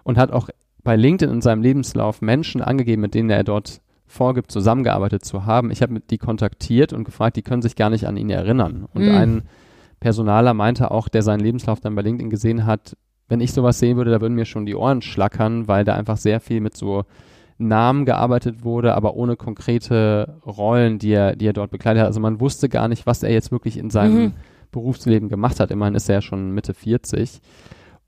und 0.03 0.19
hat 0.19 0.33
auch 0.33 0.49
bei 0.83 0.97
LinkedIn 0.97 1.35
in 1.35 1.41
seinem 1.41 1.63
Lebenslauf 1.63 2.21
Menschen 2.21 2.61
angegeben, 2.61 3.03
mit 3.03 3.15
denen 3.15 3.31
er 3.31 3.45
dort 3.45 3.81
vorgibt, 4.09 4.51
zusammengearbeitet 4.51 5.25
zu 5.25 5.47
haben. 5.47 5.71
Ich 5.71 5.83
habe 5.83 6.01
die 6.01 6.19
kontaktiert 6.19 6.93
und 6.93 7.05
gefragt, 7.05 7.37
die 7.37 7.43
können 7.43 7.63
sich 7.63 7.77
gar 7.77 7.91
nicht 7.91 8.07
an 8.07 8.17
ihn 8.17 8.31
erinnern. 8.31 8.89
Und 8.93 9.05
mhm. 9.05 9.15
ein 9.15 9.43
Personaler 10.01 10.55
meinte 10.55 10.91
auch, 10.91 11.09
der 11.09 11.23
seinen 11.23 11.41
Lebenslauf 11.41 11.81
dann 11.81 11.95
bei 11.95 12.03
LinkedIn 12.03 12.31
gesehen 12.31 12.67
hat, 12.67 12.97
wenn 13.29 13.41
ich 13.41 13.53
sowas 13.53 13.79
sehen 13.79 13.97
würde, 13.97 14.11
da 14.11 14.21
würden 14.21 14.35
mir 14.35 14.47
schon 14.47 14.67
die 14.67 14.75
Ohren 14.75 15.03
schlackern, 15.03 15.69
weil 15.69 15.85
da 15.85 15.95
einfach 15.95 16.17
sehr 16.17 16.41
viel 16.41 16.61
mit 16.61 16.77
so 16.77 17.05
Namen 17.59 18.05
gearbeitet 18.05 18.65
wurde, 18.65 18.95
aber 18.95 19.15
ohne 19.15 19.37
konkrete 19.37 20.39
Rollen, 20.47 20.99
die 20.99 21.11
er, 21.11 21.37
die 21.37 21.47
er 21.47 21.53
dort 21.53 21.71
bekleidet 21.71 22.01
hat. 22.01 22.07
Also 22.07 22.21
man 22.21 22.41
wusste 22.41 22.69
gar 22.69 22.89
nicht, 22.89 23.07
was 23.07 23.23
er 23.23 23.33
jetzt 23.33 23.53
wirklich 23.53 23.77
in 23.77 23.91
seinem 23.91 24.23
mhm. 24.23 24.33
Berufsleben 24.71 25.29
gemacht 25.29 25.61
hat. 25.61 25.71
Immerhin 25.71 25.95
ist 25.95 26.09
er 26.09 26.17
ja 26.17 26.23
schon 26.23 26.53
Mitte 26.53 26.73
40. 26.73 27.41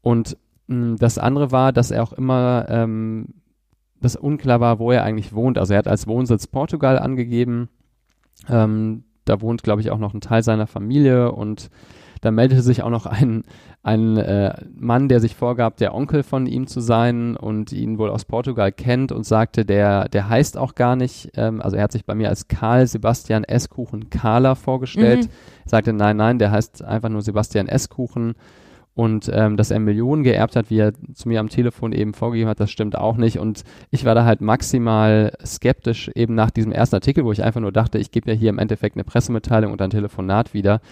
Und 0.02 0.36
das 0.68 1.18
andere 1.18 1.50
war, 1.50 1.72
dass 1.72 1.90
er 1.90 2.02
auch 2.04 2.12
immer 2.12 2.66
ähm, 2.68 3.26
das 4.00 4.16
unklar 4.16 4.60
war, 4.60 4.78
wo 4.78 4.90
er 4.90 5.04
eigentlich 5.04 5.32
wohnt. 5.32 5.58
Also 5.58 5.74
er 5.74 5.78
hat 5.78 5.88
als 5.88 6.06
Wohnsitz 6.06 6.46
Portugal 6.46 6.98
angegeben. 6.98 7.68
Ähm, 8.48 9.04
da 9.24 9.40
wohnt, 9.40 9.62
glaube 9.62 9.80
ich, 9.80 9.90
auch 9.90 9.98
noch 9.98 10.14
ein 10.14 10.20
Teil 10.20 10.42
seiner 10.42 10.66
Familie 10.66 11.32
und 11.32 11.70
da 12.20 12.30
meldete 12.30 12.62
sich 12.62 12.82
auch 12.82 12.90
noch 12.90 13.06
ein, 13.06 13.44
ein 13.82 14.18
äh, 14.18 14.54
Mann, 14.74 15.08
der 15.08 15.20
sich 15.20 15.36
vorgab, 15.36 15.78
der 15.78 15.94
Onkel 15.94 16.22
von 16.22 16.46
ihm 16.46 16.66
zu 16.66 16.80
sein 16.80 17.36
und 17.36 17.72
ihn 17.72 17.98
wohl 17.98 18.10
aus 18.10 18.26
Portugal 18.26 18.72
kennt 18.72 19.10
und 19.10 19.24
sagte, 19.24 19.64
der, 19.64 20.08
der 20.08 20.28
heißt 20.28 20.58
auch 20.58 20.74
gar 20.74 20.96
nicht, 20.96 21.30
ähm, 21.36 21.62
also 21.62 21.76
er 21.76 21.84
hat 21.84 21.92
sich 21.92 22.04
bei 22.04 22.14
mir 22.14 22.28
als 22.28 22.48
Karl 22.48 22.86
Sebastian 22.86 23.44
Esskuchen 23.44 24.10
Kahler 24.10 24.54
vorgestellt. 24.54 25.24
Mhm. 25.24 25.30
Er 25.64 25.68
sagte, 25.70 25.92
nein, 25.94 26.16
nein, 26.18 26.38
der 26.38 26.50
heißt 26.50 26.84
einfach 26.84 27.08
nur 27.08 27.22
Sebastian 27.22 27.68
Esskuchen 27.68 28.34
und 29.00 29.30
ähm, 29.32 29.56
dass 29.56 29.70
er 29.70 29.80
Millionen 29.80 30.24
geerbt 30.24 30.56
hat, 30.56 30.68
wie 30.68 30.76
er 30.76 30.92
zu 31.14 31.26
mir 31.26 31.40
am 31.40 31.48
Telefon 31.48 31.92
eben 31.92 32.12
vorgegeben 32.12 32.50
hat, 32.50 32.60
das 32.60 32.70
stimmt 32.70 32.98
auch 32.98 33.16
nicht. 33.16 33.38
Und 33.38 33.64
ich 33.90 34.04
war 34.04 34.14
da 34.14 34.26
halt 34.26 34.42
maximal 34.42 35.32
skeptisch 35.42 36.10
eben 36.14 36.34
nach 36.34 36.50
diesem 36.50 36.70
ersten 36.70 36.96
Artikel, 36.96 37.24
wo 37.24 37.32
ich 37.32 37.42
einfach 37.42 37.62
nur 37.62 37.72
dachte, 37.72 37.96
ich 37.96 38.10
gebe 38.10 38.30
ja 38.30 38.36
hier 38.36 38.50
im 38.50 38.58
Endeffekt 38.58 38.96
eine 38.96 39.04
Pressemitteilung 39.04 39.72
und 39.72 39.80
ein 39.80 39.88
Telefonat 39.88 40.52
wieder 40.52 40.82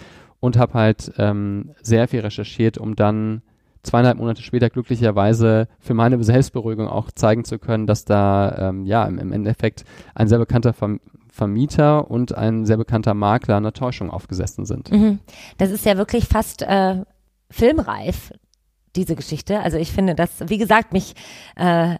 und 0.40 0.56
habe 0.56 0.72
halt 0.72 1.12
ähm, 1.18 1.72
sehr 1.82 2.08
viel 2.08 2.20
recherchiert, 2.20 2.78
um 2.78 2.96
dann 2.96 3.42
zweieinhalb 3.82 4.16
Monate 4.16 4.40
später 4.40 4.70
glücklicherweise 4.70 5.68
für 5.78 5.92
meine 5.92 6.24
Selbstberuhigung 6.24 6.88
auch 6.88 7.10
zeigen 7.10 7.44
zu 7.44 7.58
können, 7.58 7.86
dass 7.86 8.06
da 8.06 8.70
ähm, 8.70 8.86
ja 8.86 9.04
im, 9.04 9.18
im 9.18 9.32
Endeffekt 9.32 9.84
ein 10.14 10.28
sehr 10.28 10.38
bekannter 10.38 10.72
Verm 10.72 10.98
Vermieter 11.30 12.10
und 12.10 12.36
ein 12.36 12.66
sehr 12.66 12.78
bekannter 12.78 13.14
Makler 13.14 13.58
einer 13.58 13.72
Täuschung 13.72 14.10
aufgesessen 14.10 14.64
sind. 14.64 14.90
Mhm. 14.90 15.20
Das 15.56 15.70
ist 15.70 15.84
ja 15.86 15.96
wirklich 15.96 16.26
fast 16.26 16.62
äh, 16.62 17.04
filmreif, 17.50 18.32
diese 18.96 19.16
Geschichte. 19.16 19.60
Also 19.60 19.78
ich 19.78 19.92
finde 19.92 20.14
das, 20.14 20.30
wie 20.48 20.58
gesagt, 20.58 20.92
mich 20.92 21.14
äh, 21.56 21.96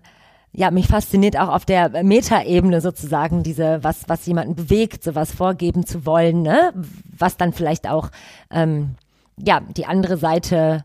ja, 0.52 0.70
mich 0.70 0.88
fasziniert 0.88 1.38
auch 1.38 1.48
auf 1.48 1.64
der 1.64 2.02
Metaebene 2.02 2.80
sozusagen 2.80 3.42
diese, 3.42 3.84
was, 3.84 4.08
was 4.08 4.26
jemanden 4.26 4.54
bewegt, 4.54 5.04
sowas 5.04 5.32
vorgeben 5.32 5.84
zu 5.86 6.06
wollen, 6.06 6.42
ne? 6.42 6.72
Was 7.16 7.36
dann 7.36 7.52
vielleicht 7.52 7.88
auch, 7.88 8.10
ähm, 8.50 8.94
ja, 9.36 9.60
die 9.60 9.86
andere 9.86 10.16
Seite 10.16 10.84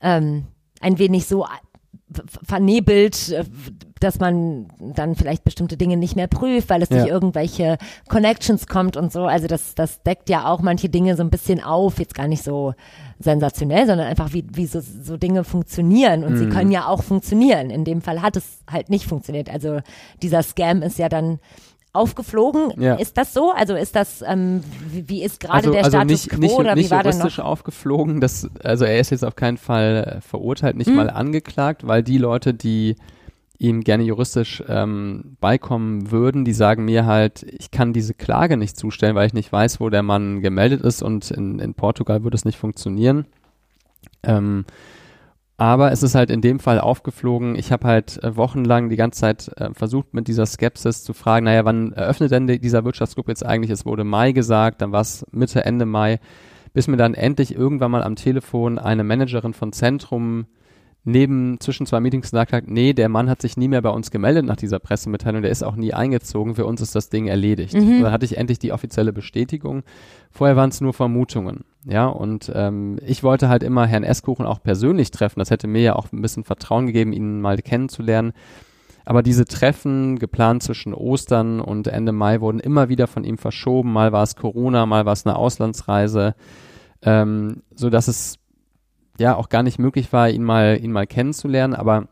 ähm, 0.00 0.46
ein 0.80 0.98
wenig 0.98 1.26
so 1.26 1.46
vernebelt, 2.46 3.30
äh, 3.30 3.44
dass 4.02 4.18
man 4.18 4.66
dann 4.78 5.14
vielleicht 5.14 5.44
bestimmte 5.44 5.76
Dinge 5.76 5.96
nicht 5.96 6.16
mehr 6.16 6.26
prüft, 6.26 6.70
weil 6.70 6.82
es 6.82 6.88
ja. 6.90 6.98
durch 6.98 7.08
irgendwelche 7.08 7.78
Connections 8.08 8.66
kommt 8.66 8.96
und 8.96 9.12
so. 9.12 9.24
Also 9.24 9.46
das, 9.46 9.74
das 9.74 10.02
deckt 10.02 10.28
ja 10.28 10.46
auch 10.46 10.60
manche 10.60 10.88
Dinge 10.88 11.16
so 11.16 11.22
ein 11.22 11.30
bisschen 11.30 11.62
auf, 11.62 11.98
jetzt 11.98 12.14
gar 12.14 12.28
nicht 12.28 12.42
so 12.42 12.74
sensationell, 13.18 13.86
sondern 13.86 14.06
einfach 14.06 14.32
wie, 14.32 14.44
wie 14.52 14.66
so, 14.66 14.80
so 14.80 15.16
Dinge 15.16 15.44
funktionieren 15.44 16.24
und 16.24 16.32
mhm. 16.32 16.38
sie 16.38 16.48
können 16.48 16.72
ja 16.72 16.86
auch 16.86 17.02
funktionieren. 17.02 17.70
In 17.70 17.84
dem 17.84 18.02
Fall 18.02 18.22
hat 18.22 18.36
es 18.36 18.44
halt 18.70 18.90
nicht 18.90 19.06
funktioniert. 19.06 19.48
Also 19.48 19.80
dieser 20.22 20.42
Scam 20.42 20.82
ist 20.82 20.98
ja 20.98 21.08
dann 21.08 21.38
aufgeflogen. 21.92 22.72
Ja. 22.80 22.94
Ist 22.94 23.18
das 23.18 23.34
so? 23.34 23.52
Also 23.52 23.74
ist 23.74 23.94
das, 23.94 24.24
ähm, 24.26 24.62
wie, 24.90 25.08
wie 25.08 25.22
ist 25.22 25.40
gerade 25.40 25.54
also, 25.54 25.70
der 25.70 25.84
also 25.84 25.98
Status 25.98 26.10
nicht, 26.10 26.30
quo 26.30 26.40
nicht, 26.40 26.54
oder 26.54 26.74
nicht 26.74 26.86
wie 26.86 26.90
war 26.90 27.02
juristisch 27.02 27.38
noch? 27.38 27.44
aufgeflogen. 27.44 28.20
Das, 28.20 28.48
also 28.64 28.84
er 28.84 28.98
ist 28.98 29.10
jetzt 29.10 29.24
auf 29.24 29.36
keinen 29.36 29.58
Fall 29.58 30.20
verurteilt, 30.26 30.76
nicht 30.76 30.88
hm. 30.88 30.96
mal 30.96 31.10
angeklagt, 31.10 31.86
weil 31.86 32.02
die 32.02 32.18
Leute, 32.18 32.54
die 32.54 32.96
ihm 33.62 33.82
gerne 33.82 34.02
juristisch 34.02 34.62
ähm, 34.66 35.36
beikommen 35.40 36.10
würden, 36.10 36.44
die 36.44 36.52
sagen 36.52 36.84
mir 36.84 37.06
halt, 37.06 37.44
ich 37.44 37.70
kann 37.70 37.92
diese 37.92 38.12
Klage 38.12 38.56
nicht 38.56 38.76
zustellen, 38.76 39.14
weil 39.14 39.26
ich 39.26 39.34
nicht 39.34 39.52
weiß, 39.52 39.80
wo 39.80 39.88
der 39.88 40.02
Mann 40.02 40.40
gemeldet 40.40 40.82
ist 40.82 41.02
und 41.02 41.30
in, 41.30 41.60
in 41.60 41.74
Portugal 41.74 42.24
würde 42.24 42.34
es 42.34 42.44
nicht 42.44 42.58
funktionieren. 42.58 43.26
Ähm, 44.24 44.64
aber 45.56 45.92
es 45.92 46.02
ist 46.02 46.16
halt 46.16 46.30
in 46.30 46.40
dem 46.40 46.58
Fall 46.58 46.80
aufgeflogen. 46.80 47.54
Ich 47.54 47.70
habe 47.70 47.86
halt 47.86 48.20
äh, 48.24 48.36
wochenlang 48.36 48.88
die 48.88 48.96
ganze 48.96 49.20
Zeit 49.20 49.48
äh, 49.56 49.72
versucht, 49.72 50.12
mit 50.12 50.26
dieser 50.26 50.44
Skepsis 50.44 51.04
zu 51.04 51.12
fragen, 51.12 51.44
naja, 51.44 51.64
wann 51.64 51.92
eröffnet 51.92 52.32
denn 52.32 52.48
dieser 52.48 52.84
Wirtschaftsgruppe 52.84 53.30
jetzt 53.30 53.46
eigentlich? 53.46 53.70
Es 53.70 53.86
wurde 53.86 54.02
Mai 54.02 54.32
gesagt, 54.32 54.82
dann 54.82 54.90
war 54.90 55.02
es 55.02 55.24
Mitte, 55.30 55.64
Ende 55.64 55.86
Mai, 55.86 56.18
bis 56.72 56.88
mir 56.88 56.96
dann 56.96 57.14
endlich 57.14 57.54
irgendwann 57.54 57.92
mal 57.92 58.02
am 58.02 58.16
Telefon 58.16 58.80
eine 58.80 59.04
Managerin 59.04 59.54
von 59.54 59.72
Zentrum 59.72 60.46
neben 61.04 61.58
zwischen 61.58 61.84
zwei 61.86 62.00
Meetings 62.00 62.30
gesagt 62.30 62.52
hat, 62.52 62.68
nee, 62.68 62.92
der 62.92 63.08
Mann 63.08 63.28
hat 63.28 63.42
sich 63.42 63.56
nie 63.56 63.68
mehr 63.68 63.82
bei 63.82 63.90
uns 63.90 64.10
gemeldet 64.10 64.44
nach 64.44 64.56
dieser 64.56 64.78
Pressemitteilung, 64.78 65.42
der 65.42 65.50
ist 65.50 65.64
auch 65.64 65.74
nie 65.74 65.92
eingezogen, 65.92 66.54
für 66.54 66.64
uns 66.64 66.80
ist 66.80 66.94
das 66.94 67.08
Ding 67.08 67.26
erledigt. 67.26 67.74
Mhm. 67.74 68.02
Da 68.02 68.12
hatte 68.12 68.24
ich 68.24 68.36
endlich 68.36 68.60
die 68.60 68.72
offizielle 68.72 69.12
Bestätigung. 69.12 69.82
Vorher 70.30 70.56
waren 70.56 70.70
es 70.70 70.80
nur 70.80 70.92
Vermutungen. 70.92 71.64
Ja, 71.84 72.06
und 72.06 72.52
ähm, 72.54 72.98
ich 73.04 73.24
wollte 73.24 73.48
halt 73.48 73.64
immer 73.64 73.86
Herrn 73.86 74.04
Eskuchen 74.04 74.46
auch 74.46 74.62
persönlich 74.62 75.10
treffen. 75.10 75.40
Das 75.40 75.50
hätte 75.50 75.66
mir 75.66 75.82
ja 75.82 75.96
auch 75.96 76.12
ein 76.12 76.22
bisschen 76.22 76.44
Vertrauen 76.44 76.86
gegeben, 76.86 77.12
ihn 77.12 77.40
mal 77.40 77.56
kennenzulernen. 77.58 78.32
Aber 79.04 79.24
diese 79.24 79.44
Treffen, 79.44 80.20
geplant 80.20 80.62
zwischen 80.62 80.94
Ostern 80.94 81.60
und 81.60 81.88
Ende 81.88 82.12
Mai, 82.12 82.40
wurden 82.40 82.60
immer 82.60 82.88
wieder 82.88 83.08
von 83.08 83.24
ihm 83.24 83.36
verschoben. 83.36 83.92
Mal 83.92 84.12
war 84.12 84.22
es 84.22 84.36
Corona, 84.36 84.86
mal 84.86 85.04
war 85.04 85.12
es 85.12 85.26
eine 85.26 85.34
Auslandsreise, 85.34 86.36
ähm, 87.02 87.62
so 87.74 87.90
dass 87.90 88.06
es 88.06 88.38
ja 89.18 89.36
auch 89.36 89.48
gar 89.48 89.62
nicht 89.62 89.78
möglich 89.78 90.12
war, 90.12 90.28
ihn 90.30 90.42
mal, 90.42 90.78
ihn 90.82 90.92
mal 90.92 91.06
kennenzulernen. 91.06 91.74
Aber 91.74 92.08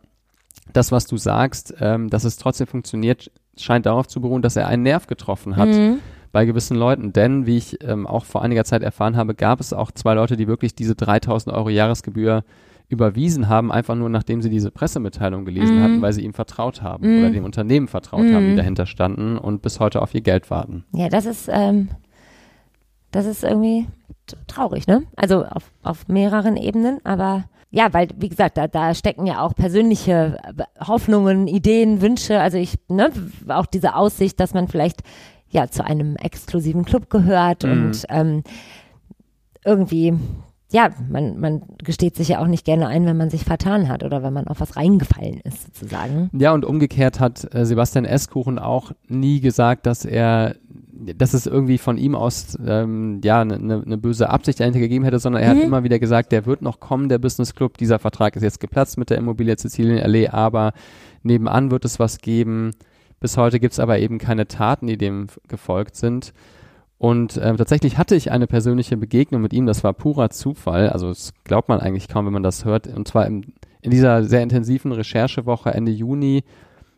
das, 0.73 0.93
was 0.93 1.07
du 1.07 1.17
sagst, 1.17 1.75
ähm, 1.81 2.11
dass 2.11 2.25
es 2.25 2.37
trotzdem 2.37 2.67
funktioniert, 2.67 3.31
scheint 3.57 3.87
darauf 3.87 4.07
zu 4.09 4.21
beruhen, 4.21 4.43
dass 4.43 4.57
er 4.57 4.67
einen 4.69 4.83
Nerv 4.83 5.07
getroffen 5.07 5.57
hat. 5.57 5.69
Mhm. 5.69 5.99
Bei 6.33 6.45
gewissen 6.45 6.77
Leuten, 6.77 7.13
denn 7.13 7.45
wie 7.47 7.57
ich 7.57 7.83
ähm, 7.83 8.07
auch 8.07 8.25
vor 8.25 8.43
einiger 8.43 8.65
Zeit 8.65 8.83
erfahren 8.83 9.17
habe, 9.17 9.35
gab 9.35 9.59
es 9.59 9.73
auch 9.73 9.91
zwei 9.91 10.15
Leute, 10.15 10.37
die 10.37 10.47
wirklich 10.47 10.77
diese 10.77 10.95
3000 10.95 11.55
Euro 11.55 11.71
Jahresgebühr 11.71 12.45
überwiesen 12.89 13.49
haben, 13.49 13.73
einfach 13.73 13.95
nur 13.97 14.09
nachdem 14.09 14.41
sie 14.43 14.51
diese 14.51 14.71
Pressemitteilung 14.71 15.45
gelesen 15.45 15.79
Mhm. 15.79 15.83
hatten, 15.83 16.03
weil 16.03 16.13
sie 16.13 16.23
ihm 16.25 16.33
vertraut 16.35 16.83
haben 16.83 17.09
Mhm. 17.15 17.19
oder 17.19 17.31
dem 17.31 17.45
Unternehmen 17.45 17.89
vertraut 17.89 18.27
haben, 18.33 18.47
die 18.47 18.53
Mhm. 18.53 18.57
dahinter 18.57 18.87
standen 18.87 19.39
und 19.39 19.63
bis 19.63 19.81
heute 19.81 20.03
auf 20.03 20.15
ihr 20.15 20.21
Geld 20.23 20.51
warten. 20.51 20.85
Ja, 20.93 21.09
das 21.09 21.27
ist, 21.27 21.49
ähm, 21.53 21.89
das 23.11 23.27
ist 23.27 23.43
irgendwie 23.45 23.87
traurig, 24.47 24.87
ne? 24.87 25.03
Also 25.17 25.45
auf, 25.45 25.71
auf 25.83 26.09
mehreren 26.09 26.57
Ebenen, 26.57 26.99
aber 27.05 27.45
ja, 27.73 27.93
weil, 27.93 28.09
wie 28.17 28.29
gesagt, 28.29 28.57
da, 28.57 28.67
da 28.67 28.95
stecken 28.95 29.27
ja 29.27 29.43
auch 29.43 29.55
persönliche 29.55 30.39
äh, 30.57 30.65
Hoffnungen, 30.87 31.47
Ideen, 31.47 32.01
Wünsche, 32.01 32.41
also 32.41 32.59
ich, 32.59 32.79
ne, 32.89 33.11
auch 33.49 33.67
diese 33.67 33.95
Aussicht, 33.95 34.41
dass 34.41 34.55
man 34.55 34.67
vielleicht 34.67 35.03
ja 35.51 35.69
zu 35.69 35.85
einem 35.85 36.17
exklusiven 36.17 36.85
Club 36.85 37.11
gehört 37.11 37.63
Mhm. 37.65 37.71
und 37.71 38.05
ähm, 38.09 38.43
irgendwie, 39.65 40.15
ja, 40.73 40.91
man, 41.09 41.39
man 41.39 41.63
gesteht 41.79 42.17
sich 42.17 42.29
ja 42.29 42.41
auch 42.41 42.47
nicht 42.47 42.65
gerne 42.65 42.87
ein, 42.87 43.05
wenn 43.07 43.17
man 43.17 43.31
sich 43.31 43.45
vertan 43.45 43.89
hat 43.89 44.03
oder 44.05 44.23
wenn 44.23 44.33
man 44.33 44.47
auf 44.47 44.61
was 44.61 44.77
reingefallen 44.77 45.41
ist, 45.45 45.65
sozusagen. 45.65 46.31
Ja, 46.33 46.53
und 46.55 46.65
umgekehrt 46.65 47.21
hat 47.21 47.53
äh, 47.55 47.65
Sebastian 47.67 48.05
Eskuchen 48.05 48.59
auch 48.59 48.93
nie 49.09 49.41
gesagt, 49.41 49.87
dass 49.87 50.05
er, 50.05 50.55
dass 51.17 51.35
es 51.35 51.47
irgendwie 51.47 51.79
von 51.79 51.97
ihm 51.99 52.15
aus 52.15 52.59
ähm, 52.67 53.21
ja 53.25 53.41
eine 53.41 53.59
ne, 53.59 53.83
ne 53.85 53.99
böse 53.99 54.29
Absicht 54.31 54.61
dahinter 54.61 54.81
gegeben 54.81 55.05
hätte, 55.05 55.19
sondern 55.19 55.43
er 55.43 55.55
Mhm. 55.55 55.59
hat 55.59 55.65
immer 55.67 55.85
wieder 55.85 55.99
gesagt, 55.99 56.33
der 56.33 56.47
wird 56.47 56.63
noch 56.63 56.81
kommen, 56.81 57.09
der 57.09 57.19
Business 57.19 57.55
Club. 57.55 57.79
Dieser 57.79 57.99
Vertrag 57.99 58.37
ist 58.37 58.43
jetzt 58.43 58.61
geplatzt 58.61 58.99
mit 58.99 59.11
der 59.11 59.19
Immobilie 59.19 59.57
Sizilienallee, 59.57 60.29
aber 60.29 60.73
nebenan 61.23 61.71
wird 61.71 61.85
es 61.85 61.99
was 61.99 62.19
geben. 62.19 62.73
Bis 63.21 63.37
heute 63.37 63.61
gibt 63.61 63.73
es 63.73 63.81
aber 63.81 63.99
eben 63.99 64.19
keine 64.19 64.49
Taten, 64.49 64.87
die 64.87 64.97
dem 64.97 65.27
gefolgt 65.49 65.97
sind. 65.97 66.33
Und 66.99 67.41
ähm, 67.43 67.57
tatsächlich 67.57 67.97
hatte 67.97 68.15
ich 68.15 68.31
eine 68.31 68.47
persönliche 68.47 68.97
Begegnung 68.99 69.41
mit 69.41 69.55
ihm, 69.55 69.65
das 69.67 69.83
war 69.83 69.95
purer 69.95 70.29
Zufall, 70.29 70.91
also 70.91 71.09
das 71.09 71.33
glaubt 71.45 71.71
man 71.71 71.81
eigentlich 71.81 72.09
kaum, 72.09 72.27
wenn 72.27 72.33
man 72.35 72.43
das 72.43 72.67
hört. 72.67 72.87
Und 72.89 73.09
zwar 73.09 73.27
im, 73.27 73.43
in 73.81 73.91
dieser 73.91 74.23
sehr 74.25 74.43
intensiven 74.43 74.93
Recherchewoche 74.93 75.71
Ende 75.71 75.93
Juni 75.93 76.45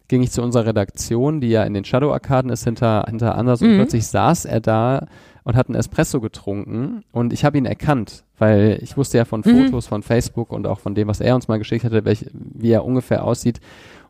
ging 0.08 0.22
ich 0.22 0.30
zu 0.32 0.42
unserer 0.42 0.66
Redaktion, 0.66 1.40
die 1.40 1.48
ja 1.48 1.62
in 1.64 1.74
den 1.74 1.84
Shadow-Arkaden 1.84 2.50
ist, 2.50 2.64
hinter, 2.64 3.04
hinter 3.08 3.36
Anders 3.36 3.62
und 3.62 3.70
Mhm. 3.72 3.76
plötzlich 3.76 4.06
saß 4.06 4.44
er 4.44 4.60
da 4.60 5.06
und 5.44 5.56
hat 5.56 5.68
einen 5.68 5.76
Espresso 5.76 6.20
getrunken 6.20 7.02
und 7.12 7.32
ich 7.32 7.44
habe 7.44 7.58
ihn 7.58 7.64
erkannt, 7.66 8.24
weil 8.38 8.78
ich 8.82 8.96
wusste 8.96 9.18
ja 9.18 9.24
von 9.24 9.40
Mhm. 9.44 9.50
Fotos 9.64 9.86
von 9.86 10.02
Facebook 10.02 10.52
und 10.52 10.66
auch 10.66 10.78
von 10.80 10.94
dem, 10.94 11.08
was 11.08 11.20
er 11.20 11.34
uns 11.34 11.48
mal 11.48 11.58
geschickt 11.58 11.84
hatte, 11.84 12.04
welch, 12.04 12.26
wie 12.32 12.70
er 12.70 12.84
ungefähr 12.84 13.24
aussieht 13.24 13.60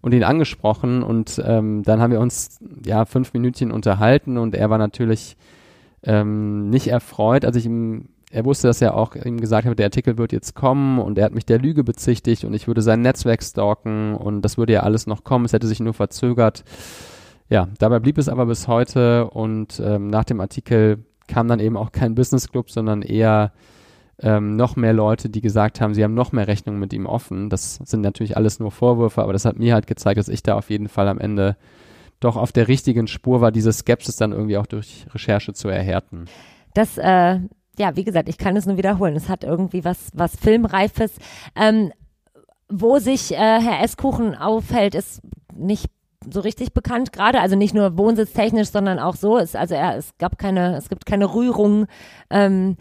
und 0.01 0.13
ihn 0.13 0.25
angesprochen 0.25 1.03
und 1.03 1.41
ähm, 1.47 1.83
dann 1.85 2.01
haben 2.01 2.11
wir 2.11 2.21
uns 2.21 2.59
ja 2.85 3.05
fünf 3.05 3.33
Minütchen 3.33 3.71
unterhalten 3.71 4.37
und 4.37 4.55
er 4.55 4.69
war 4.69 4.79
natürlich 4.79 5.37
ähm, 6.05 6.69
nicht 6.71 6.89
erfreut, 6.89 7.45
als 7.45 7.57
ich 7.57 7.67
ihm, 7.67 8.09
er 8.33 8.47
wusste, 8.47 8.67
dass 8.67 8.81
er 8.81 8.97
auch 8.97 9.15
ihm 9.15 9.41
gesagt 9.41 9.67
habe, 9.67 9.77
der 9.77 9.87
Artikel 9.87 10.17
wird 10.17 10.33
jetzt 10.33 10.55
kommen 10.55 10.99
und 10.99 11.19
er 11.19 11.27
hat 11.27 11.35
mich 11.35 11.45
der 11.45 11.59
Lüge 11.59 11.85
bezichtigt 11.85 12.45
und 12.45 12.55
ich 12.55 12.67
würde 12.67 12.81
sein 12.81 13.03
Netzwerk 13.03 13.43
stalken 13.43 14.15
und 14.15 14.43
das 14.43 14.57
würde 14.57 14.73
ja 14.73 14.81
alles 14.81 15.07
noch 15.07 15.23
kommen, 15.23 15.45
es 15.45 15.53
hätte 15.53 15.67
sich 15.67 15.81
nur 15.81 15.93
verzögert. 15.93 16.65
Ja, 17.51 17.69
dabei 17.79 17.99
blieb 17.99 18.17
es 18.17 18.31
aber 18.31 18.47
bis 18.47 18.69
heute 18.69 19.29
und 19.29 19.81
ähm, 19.85 20.09
nach 20.09 20.25
dem 20.25 20.41
Artikel 20.41 21.05
kam 21.29 21.47
dann 21.47 21.61
eben 21.61 21.77
auch 21.77 21.93
kein 21.93 22.15
Business 22.15 22.49
Club, 22.49 22.71
sondern 22.71 23.03
eher 23.03 23.53
ähm, 24.19 24.57
noch 24.57 24.77
mehr 24.77 24.95
Leute, 24.95 25.29
die 25.29 25.43
gesagt 25.43 25.83
haben, 25.83 25.93
sie 25.93 26.03
haben 26.03 26.15
noch 26.15 26.33
mehr 26.33 26.49
Rechnungen 26.49 26.81
mit 26.81 26.95
ihm 26.95 27.05
offen. 27.05 27.51
Das 27.51 27.77
sind 27.85 28.01
natürlich 28.01 28.37
alles 28.39 28.61
nur 28.61 28.71
Vorwürfe, 28.71 29.23
aber 29.23 29.35
das 29.35 29.45
hat 29.45 29.59
mir 29.59 29.75
halt 29.75 29.87
gezeigt, 29.87 30.19
dass 30.19 30.29
ich 30.29 30.43
da 30.43 30.55
auf 30.55 30.71
jeden 30.71 30.89
Fall 30.89 31.09
am 31.09 31.19
Ende 31.19 31.57
doch 32.21 32.37
auf 32.37 32.53
der 32.53 32.69
richtigen 32.69 33.09
Spur 33.09 33.43
war, 33.43 33.53
diese 33.53 33.73
Skepsis 33.73 34.17
dann 34.17 34.33
irgendwie 34.33 34.57
auch 34.57 34.67
durch 34.67 35.07
Recherche 35.13 35.53
zu 35.53 35.69
erhärten. 35.69 36.27
Das, 36.73 36.97
äh, 36.97 37.41
ja, 37.79 37.97
wie 37.97 38.05
gesagt, 38.05 38.29
ich 38.29 38.39
kann 38.39 38.57
es 38.57 38.67
nur 38.67 38.77
wiederholen. 38.77 39.17
Es 39.17 39.29
hat 39.29 39.45
irgendwie 39.45 39.85
was, 39.85 40.11
was 40.15 40.37
Filmreifes. 40.37 41.13
Ähm, 41.57 41.93
wo 42.69 42.99
sich 42.99 43.33
äh, 43.33 43.37
Herr 43.37 43.83
Esskuchen 43.83 44.35
aufhält, 44.35 44.95
ist 44.95 45.21
nicht 45.55 45.87
so 46.31 46.41
richtig 46.41 46.73
bekannt 46.73 47.13
gerade. 47.13 47.41
Also 47.41 47.57
nicht 47.57 47.75
nur 47.75 47.97
wohnsitztechnisch, 47.99 48.71
sondern 48.71 48.99
auch 48.99 49.17
so. 49.17 49.39
Es, 49.39 49.55
also 49.55 49.75
er, 49.75 49.97
es 49.97 50.17
gab 50.19 50.39
keine, 50.39 50.77
es 50.77 50.89
gibt 50.89 51.07
keine 51.07 51.35
Rührung. 51.35 51.87
Ähm, 52.31 52.77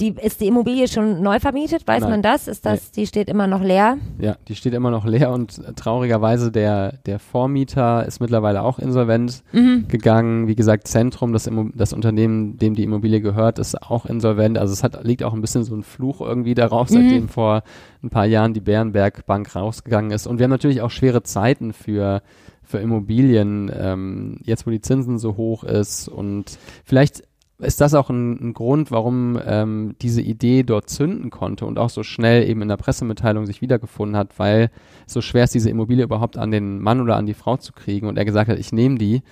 die, 0.00 0.14
ist 0.22 0.40
die 0.40 0.46
Immobilie 0.46 0.86
schon 0.86 1.22
neu 1.22 1.40
vermietet? 1.40 1.86
Weiß 1.86 2.02
Nein. 2.02 2.10
man 2.10 2.22
das? 2.22 2.46
Ist 2.46 2.64
das, 2.64 2.92
die 2.92 3.06
steht 3.06 3.28
immer 3.28 3.48
noch 3.48 3.62
leer? 3.62 3.98
Ja, 4.20 4.36
die 4.46 4.54
steht 4.54 4.74
immer 4.74 4.90
noch 4.90 5.04
leer 5.04 5.32
und 5.32 5.60
traurigerweise 5.76 6.52
der, 6.52 6.92
der 7.06 7.18
Vormieter 7.18 8.06
ist 8.06 8.20
mittlerweile 8.20 8.62
auch 8.62 8.78
insolvent 8.78 9.42
gegangen. 9.52 10.46
Wie 10.46 10.54
gesagt, 10.54 10.86
Zentrum, 10.86 11.32
das, 11.32 11.48
Immo 11.48 11.70
das 11.74 11.92
Unternehmen, 11.92 12.58
dem 12.58 12.74
die 12.74 12.84
Immobilie 12.84 13.20
gehört, 13.20 13.58
ist 13.58 13.82
auch 13.82 14.06
insolvent. 14.06 14.56
Also 14.56 14.72
es 14.72 14.84
hat, 14.84 15.02
liegt 15.04 15.24
auch 15.24 15.34
ein 15.34 15.40
bisschen 15.40 15.64
so 15.64 15.74
ein 15.74 15.82
Fluch 15.82 16.20
irgendwie 16.20 16.54
darauf, 16.54 16.88
seitdem 16.88 17.28
vor 17.28 17.62
ein 18.02 18.10
paar 18.10 18.26
Jahren 18.26 18.54
die 18.54 18.60
Bärenberg 18.60 19.26
Bank 19.26 19.56
rausgegangen 19.56 20.12
ist. 20.12 20.28
Und 20.28 20.38
wir 20.38 20.44
haben 20.44 20.50
natürlich 20.50 20.80
auch 20.80 20.90
schwere 20.90 21.22
Zeiten 21.22 21.72
für 21.72 22.22
für 22.68 22.78
Immobilien, 22.78 23.72
ähm, 23.74 24.40
jetzt 24.44 24.66
wo 24.66 24.70
die 24.70 24.82
Zinsen 24.82 25.18
so 25.18 25.38
hoch 25.38 25.64
ist 25.64 26.06
und 26.06 26.58
vielleicht 26.84 27.22
ist 27.58 27.80
das 27.80 27.94
auch 27.94 28.08
ein, 28.08 28.38
ein 28.40 28.54
Grund, 28.54 28.90
warum 28.90 29.38
ähm, 29.44 29.96
diese 30.00 30.22
Idee 30.22 30.62
dort 30.62 30.88
zünden 30.88 31.30
konnte 31.30 31.66
und 31.66 31.78
auch 31.78 31.90
so 31.90 32.02
schnell 32.02 32.48
eben 32.48 32.62
in 32.62 32.68
der 32.68 32.76
Pressemitteilung 32.76 33.46
sich 33.46 33.60
wiedergefunden 33.60 34.16
hat, 34.16 34.38
weil 34.38 34.70
so 35.06 35.20
schwer 35.20 35.44
ist, 35.44 35.54
diese 35.54 35.70
Immobilie 35.70 36.04
überhaupt 36.04 36.36
an 36.36 36.50
den 36.50 36.80
Mann 36.80 37.00
oder 37.00 37.16
an 37.16 37.26
die 37.26 37.34
Frau 37.34 37.56
zu 37.56 37.72
kriegen 37.72 38.06
und 38.06 38.16
er 38.16 38.24
gesagt 38.24 38.48
hat, 38.48 38.58
ich 38.58 38.72
nehme 38.72 38.96
die. 38.96 39.22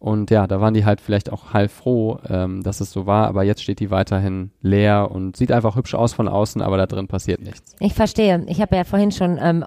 Und 0.00 0.30
ja, 0.30 0.46
da 0.46 0.60
waren 0.60 0.74
die 0.74 0.84
halt 0.84 1.00
vielleicht 1.00 1.30
auch 1.32 1.52
heilfroh, 1.52 2.18
ähm, 2.28 2.62
dass 2.62 2.80
es 2.80 2.92
so 2.92 3.06
war, 3.06 3.26
aber 3.26 3.42
jetzt 3.42 3.62
steht 3.62 3.80
die 3.80 3.90
weiterhin 3.90 4.52
leer 4.60 5.10
und 5.10 5.36
sieht 5.36 5.50
einfach 5.50 5.74
hübsch 5.74 5.94
aus 5.94 6.12
von 6.12 6.28
außen, 6.28 6.62
aber 6.62 6.76
da 6.76 6.86
drin 6.86 7.08
passiert 7.08 7.42
nichts. 7.42 7.74
Ich 7.80 7.94
verstehe. 7.94 8.44
Ich 8.46 8.60
habe 8.60 8.76
ja 8.76 8.84
vorhin 8.84 9.10
schon 9.10 9.38
ähm, 9.42 9.64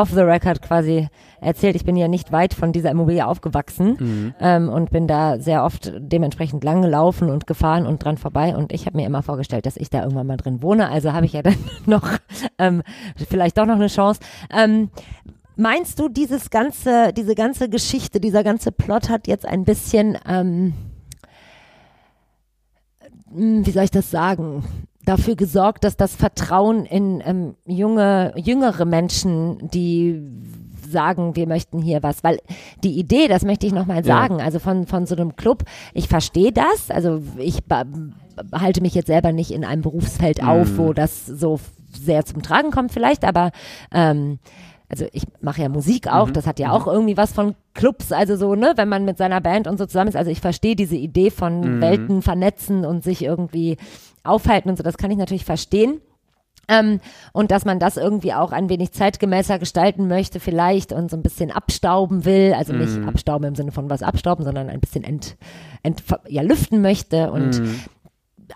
off 0.00 0.10
the 0.10 0.20
record 0.20 0.62
quasi 0.62 1.08
erzählt, 1.40 1.76
ich 1.76 1.84
bin 1.84 1.96
ja 1.96 2.08
nicht 2.08 2.32
weit 2.32 2.54
von 2.54 2.72
dieser 2.72 2.90
Immobilie 2.90 3.26
aufgewachsen 3.26 4.34
ähm, 4.40 4.68
und 4.68 4.90
bin 4.90 5.06
da 5.06 5.38
sehr 5.38 5.64
oft 5.64 5.92
dementsprechend 5.98 6.64
lang 6.64 6.82
gelaufen 6.82 7.30
und 7.30 7.46
gefahren 7.46 7.86
und 7.86 8.04
dran 8.04 8.16
vorbei. 8.16 8.56
Und 8.56 8.72
ich 8.72 8.86
habe 8.86 8.96
mir 8.96 9.06
immer 9.06 9.22
vorgestellt, 9.22 9.66
dass 9.66 9.76
ich 9.76 9.90
da 9.90 10.02
irgendwann 10.02 10.26
mal 10.26 10.36
drin 10.36 10.62
wohne, 10.62 10.88
also 10.88 11.12
habe 11.12 11.26
ich 11.26 11.32
ja 11.32 11.42
dann 11.42 11.56
noch 11.86 12.18
ähm, 12.58 12.82
vielleicht 13.28 13.58
doch 13.58 13.66
noch 13.66 13.76
eine 13.76 13.88
Chance. 13.88 14.20
Ähm, 14.50 14.90
meinst 15.56 15.98
du, 15.98 16.08
dieses 16.08 16.50
ganze, 16.50 17.12
diese 17.12 17.34
ganze 17.34 17.68
Geschichte, 17.68 18.20
dieser 18.20 18.42
ganze 18.42 18.72
Plot 18.72 19.08
hat 19.08 19.26
jetzt 19.26 19.46
ein 19.46 19.64
bisschen, 19.64 20.18
ähm, 20.26 20.74
hm, 23.32 23.66
wie 23.66 23.70
soll 23.70 23.84
ich 23.84 23.90
das 23.90 24.10
sagen, 24.10 24.64
dafür 25.04 25.34
gesorgt, 25.36 25.84
dass 25.84 25.96
das 25.96 26.14
Vertrauen 26.14 26.84
in 26.84 27.22
ähm, 27.24 27.54
junge, 27.66 28.32
jüngere 28.36 28.84
Menschen, 28.84 29.70
die 29.70 30.20
sagen, 30.88 31.36
wir 31.36 31.46
möchten 31.46 31.80
hier 31.80 32.02
was, 32.02 32.24
weil 32.24 32.40
die 32.82 32.98
Idee, 32.98 33.28
das 33.28 33.44
möchte 33.44 33.66
ich 33.66 33.72
nochmal 33.72 33.98
Ja. 33.98 34.02
sagen, 34.02 34.40
also 34.40 34.58
von, 34.58 34.86
von 34.86 35.06
so 35.06 35.14
einem 35.14 35.36
Club, 35.36 35.62
ich 35.94 36.08
verstehe 36.08 36.52
das, 36.52 36.90
also 36.90 37.22
ich 37.38 37.58
halte 38.52 38.80
mich 38.80 38.94
jetzt 38.94 39.06
selber 39.06 39.32
nicht 39.32 39.52
in 39.52 39.64
einem 39.64 39.82
Berufsfeld 39.82 40.42
auf, 40.42 40.78
wo 40.78 40.92
das 40.92 41.26
so 41.26 41.60
sehr 41.92 42.24
zum 42.24 42.42
Tragen 42.42 42.70
kommt 42.70 42.92
vielleicht, 42.92 43.24
aber 43.24 43.52
ähm, 43.92 44.38
also 44.88 45.06
ich 45.12 45.22
mache 45.40 45.62
ja 45.62 45.68
Musik 45.68 46.08
auch, 46.08 46.30
das 46.32 46.46
hat 46.48 46.58
ja 46.58 46.72
auch 46.72 46.88
irgendwie 46.88 47.16
was 47.16 47.32
von 47.32 47.54
Clubs, 47.74 48.10
also 48.10 48.34
so, 48.36 48.56
ne, 48.56 48.72
wenn 48.74 48.88
man 48.88 49.04
mit 49.04 49.18
seiner 49.18 49.40
Band 49.40 49.68
und 49.68 49.78
so 49.78 49.86
zusammen 49.86 50.08
ist. 50.08 50.16
Also 50.16 50.32
ich 50.32 50.40
verstehe 50.40 50.74
diese 50.74 50.96
Idee 50.96 51.30
von 51.30 51.80
Welten 51.80 52.22
vernetzen 52.22 52.84
und 52.84 53.04
sich 53.04 53.22
irgendwie 53.22 53.76
aufhalten 54.22 54.70
und 54.70 54.76
so, 54.76 54.82
das 54.82 54.96
kann 54.96 55.10
ich 55.10 55.18
natürlich 55.18 55.44
verstehen. 55.44 56.00
Ähm, 56.68 57.00
und 57.32 57.50
dass 57.50 57.64
man 57.64 57.80
das 57.80 57.96
irgendwie 57.96 58.32
auch 58.32 58.52
ein 58.52 58.68
wenig 58.68 58.92
zeitgemäßer 58.92 59.58
gestalten 59.58 60.06
möchte 60.06 60.38
vielleicht 60.38 60.92
und 60.92 61.10
so 61.10 61.16
ein 61.16 61.22
bisschen 61.22 61.50
abstauben 61.50 62.24
will, 62.24 62.54
also 62.56 62.72
nicht 62.72 62.96
abstauben 63.08 63.48
im 63.48 63.54
Sinne 63.56 63.72
von 63.72 63.90
was 63.90 64.02
abstauben, 64.02 64.44
sondern 64.44 64.68
ein 64.68 64.78
bisschen 64.78 65.02
ent, 65.02 65.36
ent, 65.82 66.04
ja, 66.28 66.42
lüften 66.42 66.80
möchte 66.80 67.32
und 67.32 67.60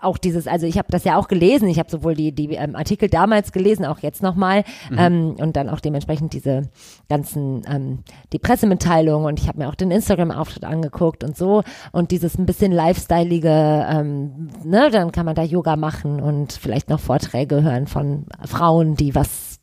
auch 0.03 0.17
dieses, 0.17 0.47
also 0.47 0.65
ich 0.65 0.77
habe 0.77 0.87
das 0.91 1.03
ja 1.03 1.17
auch 1.17 1.27
gelesen, 1.27 1.67
ich 1.67 1.79
habe 1.79 1.89
sowohl 1.89 2.15
die, 2.15 2.31
die 2.31 2.53
ähm, 2.55 2.75
Artikel 2.75 3.09
damals 3.09 3.51
gelesen, 3.51 3.85
auch 3.85 3.99
jetzt 3.99 4.21
nochmal 4.21 4.63
ähm, 4.97 5.35
und 5.39 5.55
dann 5.55 5.69
auch 5.69 5.79
dementsprechend 5.79 6.33
diese 6.33 6.69
ganzen, 7.09 7.63
ähm, 7.69 7.99
die 8.33 8.39
Pressemitteilung 8.39 9.25
und 9.25 9.39
ich 9.39 9.47
habe 9.47 9.59
mir 9.59 9.69
auch 9.69 9.75
den 9.75 9.91
Instagram-Auftritt 9.91 10.65
angeguckt 10.65 11.23
und 11.23 11.37
so 11.37 11.63
und 11.91 12.11
dieses 12.11 12.37
ein 12.37 12.45
bisschen 12.45 12.71
lifestyleige, 12.71 13.87
ähm, 13.89 14.49
ne, 14.63 14.89
dann 14.91 15.11
kann 15.11 15.25
man 15.25 15.35
da 15.35 15.43
Yoga 15.43 15.75
machen 15.75 16.21
und 16.21 16.53
vielleicht 16.53 16.89
noch 16.89 16.99
Vorträge 16.99 17.61
hören 17.61 17.87
von 17.87 18.25
Frauen, 18.45 18.95
die 18.95 19.15
was 19.15 19.59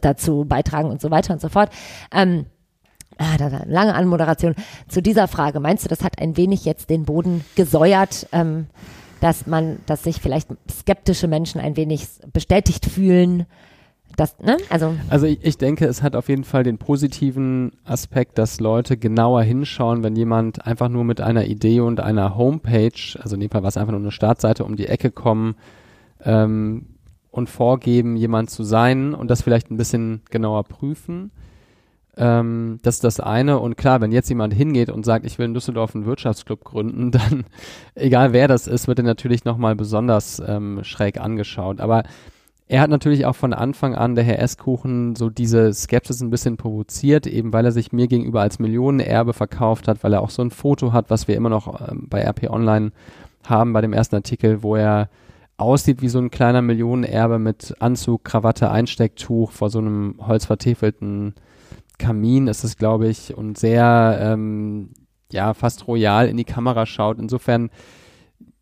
dazu 0.00 0.44
beitragen 0.44 0.90
und 0.90 1.00
so 1.00 1.10
weiter 1.10 1.32
und 1.32 1.40
so 1.40 1.48
fort. 1.48 1.70
Ähm, 2.12 2.46
Ah, 3.20 3.36
da, 3.36 3.50
da, 3.50 3.62
lange 3.66 3.94
Anmoderation 3.96 4.54
zu 4.86 5.02
dieser 5.02 5.26
Frage. 5.26 5.58
Meinst 5.58 5.84
du, 5.84 5.88
das 5.88 6.04
hat 6.04 6.20
ein 6.20 6.36
wenig 6.36 6.64
jetzt 6.64 6.88
den 6.88 7.04
Boden 7.04 7.44
gesäuert, 7.56 8.28
ähm, 8.30 8.68
dass 9.20 9.46
man, 9.46 9.78
dass 9.86 10.04
sich 10.04 10.20
vielleicht 10.20 10.48
skeptische 10.70 11.28
Menschen 11.28 11.60
ein 11.60 11.76
wenig 11.76 12.06
bestätigt 12.32 12.86
fühlen, 12.86 13.46
Das, 14.16 14.38
ne? 14.40 14.56
Also, 14.68 14.94
Also 15.10 15.26
ich, 15.26 15.38
ich 15.42 15.58
denke, 15.58 15.86
es 15.86 16.02
hat 16.02 16.16
auf 16.16 16.28
jeden 16.28 16.44
Fall 16.44 16.64
den 16.64 16.78
positiven 16.78 17.72
Aspekt, 17.84 18.38
dass 18.38 18.58
Leute 18.58 18.96
genauer 18.96 19.42
hinschauen, 19.42 20.02
wenn 20.02 20.16
jemand 20.16 20.66
einfach 20.66 20.88
nur 20.88 21.04
mit 21.04 21.20
einer 21.20 21.44
Idee 21.44 21.80
und 21.80 22.00
einer 22.00 22.36
Homepage, 22.36 23.18
also 23.20 23.34
in 23.36 23.40
dem 23.40 23.50
Fall 23.50 23.62
war 23.62 23.68
es 23.68 23.76
einfach 23.76 23.92
nur 23.92 24.00
eine 24.00 24.10
Startseite, 24.10 24.64
um 24.64 24.76
die 24.76 24.86
Ecke 24.88 25.10
kommen 25.10 25.54
ähm, 26.24 26.86
und 27.30 27.48
vorgeben, 27.48 28.16
jemand 28.16 28.50
zu 28.50 28.64
sein 28.64 29.14
und 29.14 29.30
das 29.30 29.42
vielleicht 29.42 29.70
ein 29.70 29.76
bisschen 29.76 30.22
genauer 30.30 30.64
prüfen. 30.64 31.30
Ähm, 32.18 32.80
das 32.82 32.96
ist 32.96 33.04
das 33.04 33.20
eine. 33.20 33.60
Und 33.60 33.76
klar, 33.76 34.00
wenn 34.00 34.12
jetzt 34.12 34.28
jemand 34.28 34.52
hingeht 34.52 34.90
und 34.90 35.04
sagt, 35.04 35.24
ich 35.24 35.38
will 35.38 35.46
in 35.46 35.54
Düsseldorf 35.54 35.94
einen 35.94 36.04
Wirtschaftsclub 36.04 36.64
gründen, 36.64 37.10
dann, 37.12 37.44
egal 37.94 38.32
wer 38.32 38.48
das 38.48 38.66
ist, 38.66 38.88
wird 38.88 38.98
er 38.98 39.04
natürlich 39.04 39.44
nochmal 39.44 39.76
besonders 39.76 40.42
ähm, 40.46 40.80
schräg 40.82 41.20
angeschaut. 41.20 41.80
Aber 41.80 42.02
er 42.66 42.82
hat 42.82 42.90
natürlich 42.90 43.24
auch 43.24 43.36
von 43.36 43.54
Anfang 43.54 43.94
an, 43.94 44.14
der 44.14 44.24
Herr 44.24 44.40
Esskuchen, 44.40 45.16
so 45.16 45.30
diese 45.30 45.72
Skepsis 45.72 46.20
ein 46.20 46.30
bisschen 46.30 46.58
provoziert, 46.58 47.26
eben 47.26 47.52
weil 47.52 47.64
er 47.64 47.72
sich 47.72 47.92
mir 47.92 48.08
gegenüber 48.08 48.42
als 48.42 48.58
Millionenerbe 48.58 49.32
verkauft 49.32 49.88
hat, 49.88 50.04
weil 50.04 50.12
er 50.12 50.20
auch 50.20 50.30
so 50.30 50.42
ein 50.42 50.50
Foto 50.50 50.92
hat, 50.92 51.08
was 51.08 51.28
wir 51.28 51.36
immer 51.36 51.48
noch 51.48 51.88
ähm, 51.88 52.08
bei 52.10 52.20
RP 52.20 52.50
Online 52.50 52.90
haben, 53.44 53.72
bei 53.72 53.80
dem 53.80 53.94
ersten 53.94 54.16
Artikel, 54.16 54.62
wo 54.62 54.76
er 54.76 55.08
aussieht 55.56 56.02
wie 56.02 56.08
so 56.08 56.18
ein 56.18 56.30
kleiner 56.30 56.62
Millionenerbe 56.62 57.38
mit 57.38 57.74
Anzug, 57.78 58.24
Krawatte, 58.24 58.70
Einstecktuch 58.70 59.50
vor 59.50 59.70
so 59.70 59.78
einem 59.78 60.16
holzvertäfelten 60.20 61.34
Kamin 61.98 62.46
ist 62.48 62.64
es, 62.64 62.76
glaube 62.76 63.08
ich, 63.08 63.36
und 63.36 63.58
sehr, 63.58 64.18
ähm, 64.20 64.90
ja, 65.32 65.52
fast 65.54 65.86
royal 65.88 66.28
in 66.28 66.36
die 66.36 66.44
Kamera 66.44 66.86
schaut. 66.86 67.18
Insofern 67.18 67.70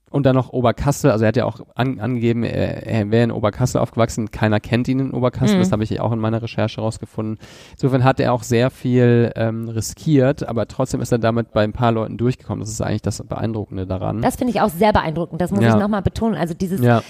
und 0.08 0.24
dann 0.24 0.36
noch 0.36 0.50
Oberkassel, 0.52 1.10
also 1.10 1.24
er 1.24 1.28
hat 1.28 1.36
ja 1.36 1.44
auch 1.44 1.60
an, 1.74 1.98
angegeben, 1.98 2.42
er, 2.44 2.86
er 2.86 3.10
wäre 3.10 3.24
in 3.24 3.32
Oberkassel 3.32 3.80
aufgewachsen, 3.80 4.30
keiner 4.30 4.60
kennt 4.60 4.86
ihn 4.88 5.00
in 5.00 5.10
Oberkassel, 5.10 5.56
Mhm. 5.56 5.60
das 5.60 5.72
habe 5.72 5.82
ich 5.82 6.00
auch 6.00 6.12
in 6.12 6.20
meiner 6.20 6.40
Recherche 6.40 6.80
rausgefunden. 6.80 7.38
Insofern 7.72 8.04
hat 8.04 8.20
er 8.20 8.32
auch 8.32 8.44
sehr 8.44 8.70
viel 8.70 9.32
ähm, 9.34 9.68
riskiert, 9.68 10.48
aber 10.48 10.68
trotzdem 10.68 11.00
ist 11.02 11.10
er 11.12 11.18
damit 11.18 11.52
bei 11.52 11.64
ein 11.64 11.72
paar 11.72 11.90
Leuten 11.92 12.16
durchgekommen. 12.16 12.60
Das 12.60 12.70
ist 12.70 12.80
eigentlich 12.80 13.02
das 13.02 13.22
Beeindruckende 13.26 13.86
daran. 13.86 14.22
das 14.22 14.36
finde 14.36 14.52
ich 14.52 14.60
auch 14.60 14.70
sehr 14.70 14.92
beeindruckend. 14.92 15.40
Das 15.40 15.50
muss 15.50 15.64
Ja. 15.64 15.70
ich 15.70 15.76
nochmal 15.82 16.02
betonen. 16.02 16.36
Also 16.36 16.54
dieses 16.54 16.80
ja, 16.80 17.02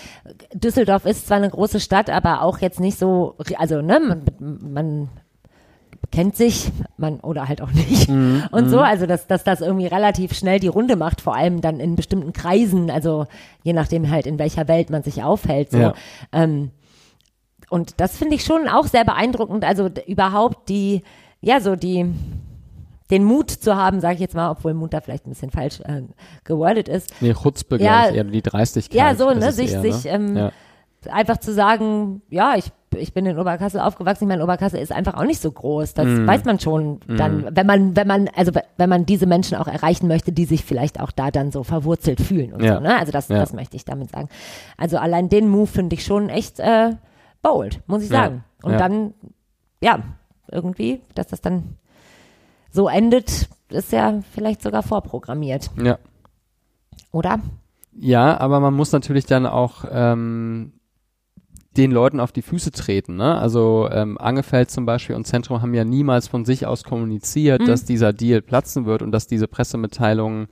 Düsseldorf 0.55 1.05
ist 1.05 1.27
zwar 1.29 1.37
eine 1.37 1.51
große 1.51 1.81
Stadt, 1.81 2.11
aber 2.11 2.43
auch 2.43 2.59
jetzt 2.59 2.81
nicht 2.81 2.99
so, 2.99 3.37
also 3.59 3.83
ne, 3.83 4.01
man, 4.01 4.23
man 4.73 5.09
kennt 6.17 6.35
sich, 6.35 6.73
man 6.97 7.21
oder 7.21 7.47
halt 7.47 7.61
auch 7.61 7.71
nicht 7.73 8.09
Mhm. 8.09 8.45
und 8.51 8.71
so, 8.71 8.81
also 8.81 9.05
dass, 9.05 9.27
dass 9.27 9.45
das 9.45 9.61
irgendwie 9.61 9.87
relativ 9.87 10.33
schnell 10.33 10.59
die 10.59 10.67
Runde 10.69 10.97
macht, 10.97 11.21
vor 11.21 11.37
allem 11.37 11.61
dann 11.61 11.79
in 11.79 11.95
bestimmten 11.95 12.33
Kreisen, 12.33 12.91
also 12.91 13.27
je 13.65 13.75
nachdem 13.75 14.11
halt 14.11 14.27
in 14.27 14.39
welcher 14.39 14.67
Welt 14.67 14.89
man 14.89 15.03
sich 15.03 15.23
aufhält, 15.23 15.71
so. 15.73 15.79
Ja. 15.79 15.95
Ähm, 16.33 16.71
und 17.69 18.01
das 18.01 18.17
finde 18.17 18.35
ich 18.37 18.45
schon 18.45 18.67
auch 18.67 18.87
sehr 18.87 19.05
beeindruckend, 19.05 19.63
also 19.65 19.91
überhaupt 20.07 20.71
die, 20.71 21.03
ja 21.43 21.61
so 21.61 21.77
die 21.77 22.07
den 23.11 23.23
Mut 23.23 23.51
zu 23.51 23.77
haben, 23.77 24.01
sage 24.01 24.15
ich 24.15 24.21
jetzt 24.21 24.35
mal, 24.35 24.51
obwohl 24.51 24.75
Mut 24.75 24.93
da 24.95 25.01
vielleicht 25.01 25.27
ein 25.27 25.31
bisschen 25.31 25.51
falsch 25.53 25.81
äh, 25.85 26.03
gewordet 26.45 26.89
ist, 26.89 27.13
nee, 27.21 27.35
Chutzpe, 27.35 27.77
Ja. 27.81 28.09
eher 28.09 28.25
die 28.25 28.43
Dreistigkeit. 28.43 28.99
Ja, 28.99 29.15
so, 29.15 29.31
ne, 29.33 29.53
sich- 29.53 29.73
eher, 29.75 29.83
sich, 29.83 30.07
ähm, 30.07 30.37
ja. 30.37 30.51
Einfach 31.09 31.39
zu 31.39 31.53
sagen, 31.53 32.23
ja, 32.31 32.55
ich, 32.57 32.71
ich 32.95 33.13
bin 33.13 33.27
in 33.27 33.39
Oberkassel 33.39 33.81
aufgewachsen. 33.81 34.25
Ich 34.25 34.29
meine, 34.29 34.43
Oberkassel 34.43 34.81
ist 34.81 34.93
einfach 34.93 35.15
auch 35.15 35.25
nicht 35.25 35.41
so 35.41 35.51
groß. 35.51 35.95
Das 35.95 36.07
weiß 36.07 36.45
man 36.45 36.59
schon 36.61 37.01
dann, 37.07 37.49
wenn 37.55 37.67
man, 37.67 37.97
wenn 37.97 38.07
man, 38.07 38.29
also 38.35 38.53
wenn 38.77 38.89
man 38.89 39.05
diese 39.07 39.27
Menschen 39.27 39.57
auch 39.57 39.67
erreichen 39.69 40.09
möchte, 40.09 40.33
die 40.33 40.45
sich 40.47 40.65
vielleicht 40.65 41.01
auch 41.01 41.11
da 41.11 41.31
dann 41.31 41.51
so 41.53 41.63
verwurzelt 41.63 42.21
fühlen 42.21 42.53
und 42.53 42.63
Ja. 42.63 42.75
so, 42.77 42.81
ne? 42.81 42.97
Also 42.99 43.13
das, 43.13 43.29
Ja. 43.29 43.39
das 43.39 43.53
möchte 43.53 43.77
ich 43.77 43.85
damit 43.85 44.11
sagen. 44.11 44.29
Also 44.79 44.99
allein 44.99 45.29
den 45.29 45.49
Move 45.49 45.67
finde 45.67 45.95
ich 45.95 46.05
schon 46.05 46.29
echt 46.31 46.59
äh, 46.61 46.93
bold, 47.43 47.81
muss 47.87 48.03
ich 48.03 48.11
Ja. 48.11 48.17
sagen. 48.25 48.45
Und 48.63 48.73
Ja. 48.73 48.79
dann, 48.79 49.15
ja, 49.83 49.99
irgendwie, 50.51 51.01
dass 51.15 51.27
das 51.27 51.41
dann 51.41 51.77
so 52.71 52.89
endet, 52.89 53.49
ist 53.69 53.93
ja 53.93 54.21
vielleicht 54.33 54.63
sogar 54.63 54.83
vorprogrammiert, 54.83 55.71
ja. 55.83 55.99
oder? 57.13 57.41
Ja, 57.99 58.39
aber 58.39 58.61
man 58.61 58.75
muss 58.75 58.93
natürlich 58.93 59.25
dann 59.27 59.47
auch 59.47 59.85
ähm, 59.91 60.73
den 61.77 61.91
Leuten 61.93 62.21
auf 62.21 62.33
die 62.33 62.43
Füße 62.43 62.71
treten. 62.73 63.17
Ne? 63.17 63.37
Also 63.39 63.89
ähm, 63.93 64.19
Angefeld 64.19 64.71
zum 64.71 64.87
Beispiel 64.87 65.15
und 65.17 65.27
Zentrum 65.27 65.63
haben 65.63 65.75
ja 65.75 65.85
niemals 65.85 66.29
von 66.29 66.45
sich 66.45 66.67
aus 66.67 66.85
kommuniziert, 66.85 67.63
Mhm. 67.63 67.67
dass 67.67 67.85
dieser 67.85 68.13
Deal 68.13 68.43
platzen 68.43 68.87
wird 68.87 69.03
und 69.03 69.13
dass 69.13 69.27
diese 69.27 69.47
Pressemitteilung 69.49 70.47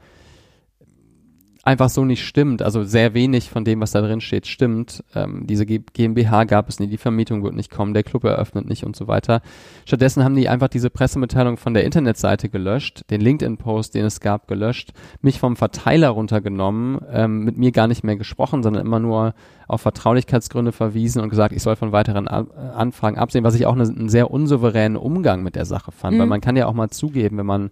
einfach 1.65 1.89
so 1.89 2.05
nicht 2.05 2.25
stimmt. 2.25 2.63
Also 2.63 2.85
sehr 2.85 3.15
wenig 3.15 3.51
von 3.51 3.65
dem, 3.65 3.81
was 3.81 3.93
da 3.93 4.01
drin 4.01 4.21
steht, 4.21 4.47
stimmt. 4.47 5.03
Ähm, 5.15 5.47
diese 5.47 5.67
G 5.67 5.81
GmbH 5.93 6.45
gab 6.45 6.69
es 6.69 6.79
nie, 6.79 6.87
die 6.87 6.99
Vermietung 6.99 7.43
wird 7.43 7.55
nicht 7.55 7.71
kommen, 7.71 7.95
der 7.95 8.03
Club 8.03 8.25
eröffnet 8.25 8.69
nicht 8.69 8.85
und 8.85 8.95
so 8.95 9.09
weiter. 9.09 9.41
Stattdessen 9.85 10.23
haben 10.23 10.37
die 10.37 10.49
einfach 10.49 10.69
diese 10.69 10.91
Pressemitteilung 10.91 11.57
von 11.57 11.75
der 11.75 11.85
Internetseite 11.85 12.49
gelöscht, 12.49 13.05
den 13.11 13.21
LinkedIn-Post, 13.21 13.95
den 13.95 14.05
es 14.05 14.21
gab, 14.21 14.47
gelöscht, 14.47 14.93
mich 15.23 15.39
vom 15.39 15.57
Verteiler 15.57 16.11
runtergenommen, 16.11 17.01
ähm, 17.11 17.45
mit 17.45 17.57
mir 17.57 17.73
gar 17.73 17.89
nicht 17.89 18.05
mehr 18.05 18.17
gesprochen, 18.17 18.63
sondern 18.63 18.85
immer 18.85 19.01
nur 19.01 19.35
auf 19.67 19.81
Vertraulichkeitsgründe 19.81 20.73
verwiesen 20.73 21.23
und 21.23 21.31
gesagt, 21.31 21.55
ich 21.55 21.63
soll 21.63 21.77
von 21.77 21.93
weiteren 21.93 22.29
A 22.29 22.47
Anfragen 22.75 23.19
absehen, 23.19 23.45
was 23.45 23.55
ich 23.55 23.65
auch 23.67 23.75
eine, 23.75 23.85
einen 23.85 24.09
sehr 24.11 24.31
unsouveränen 24.31 24.97
Umgang 24.97 25.43
mit 25.43 25.57
der 25.57 25.65
Sache 25.65 25.93
fand, 25.93 26.19
weil 26.19 26.27
man 26.27 26.41
kann 26.41 26.57
ja 26.57 26.67
auch 26.67 26.75
mal 26.75 26.91
zugeben, 26.91 27.39
wenn 27.39 27.47
man 27.47 27.71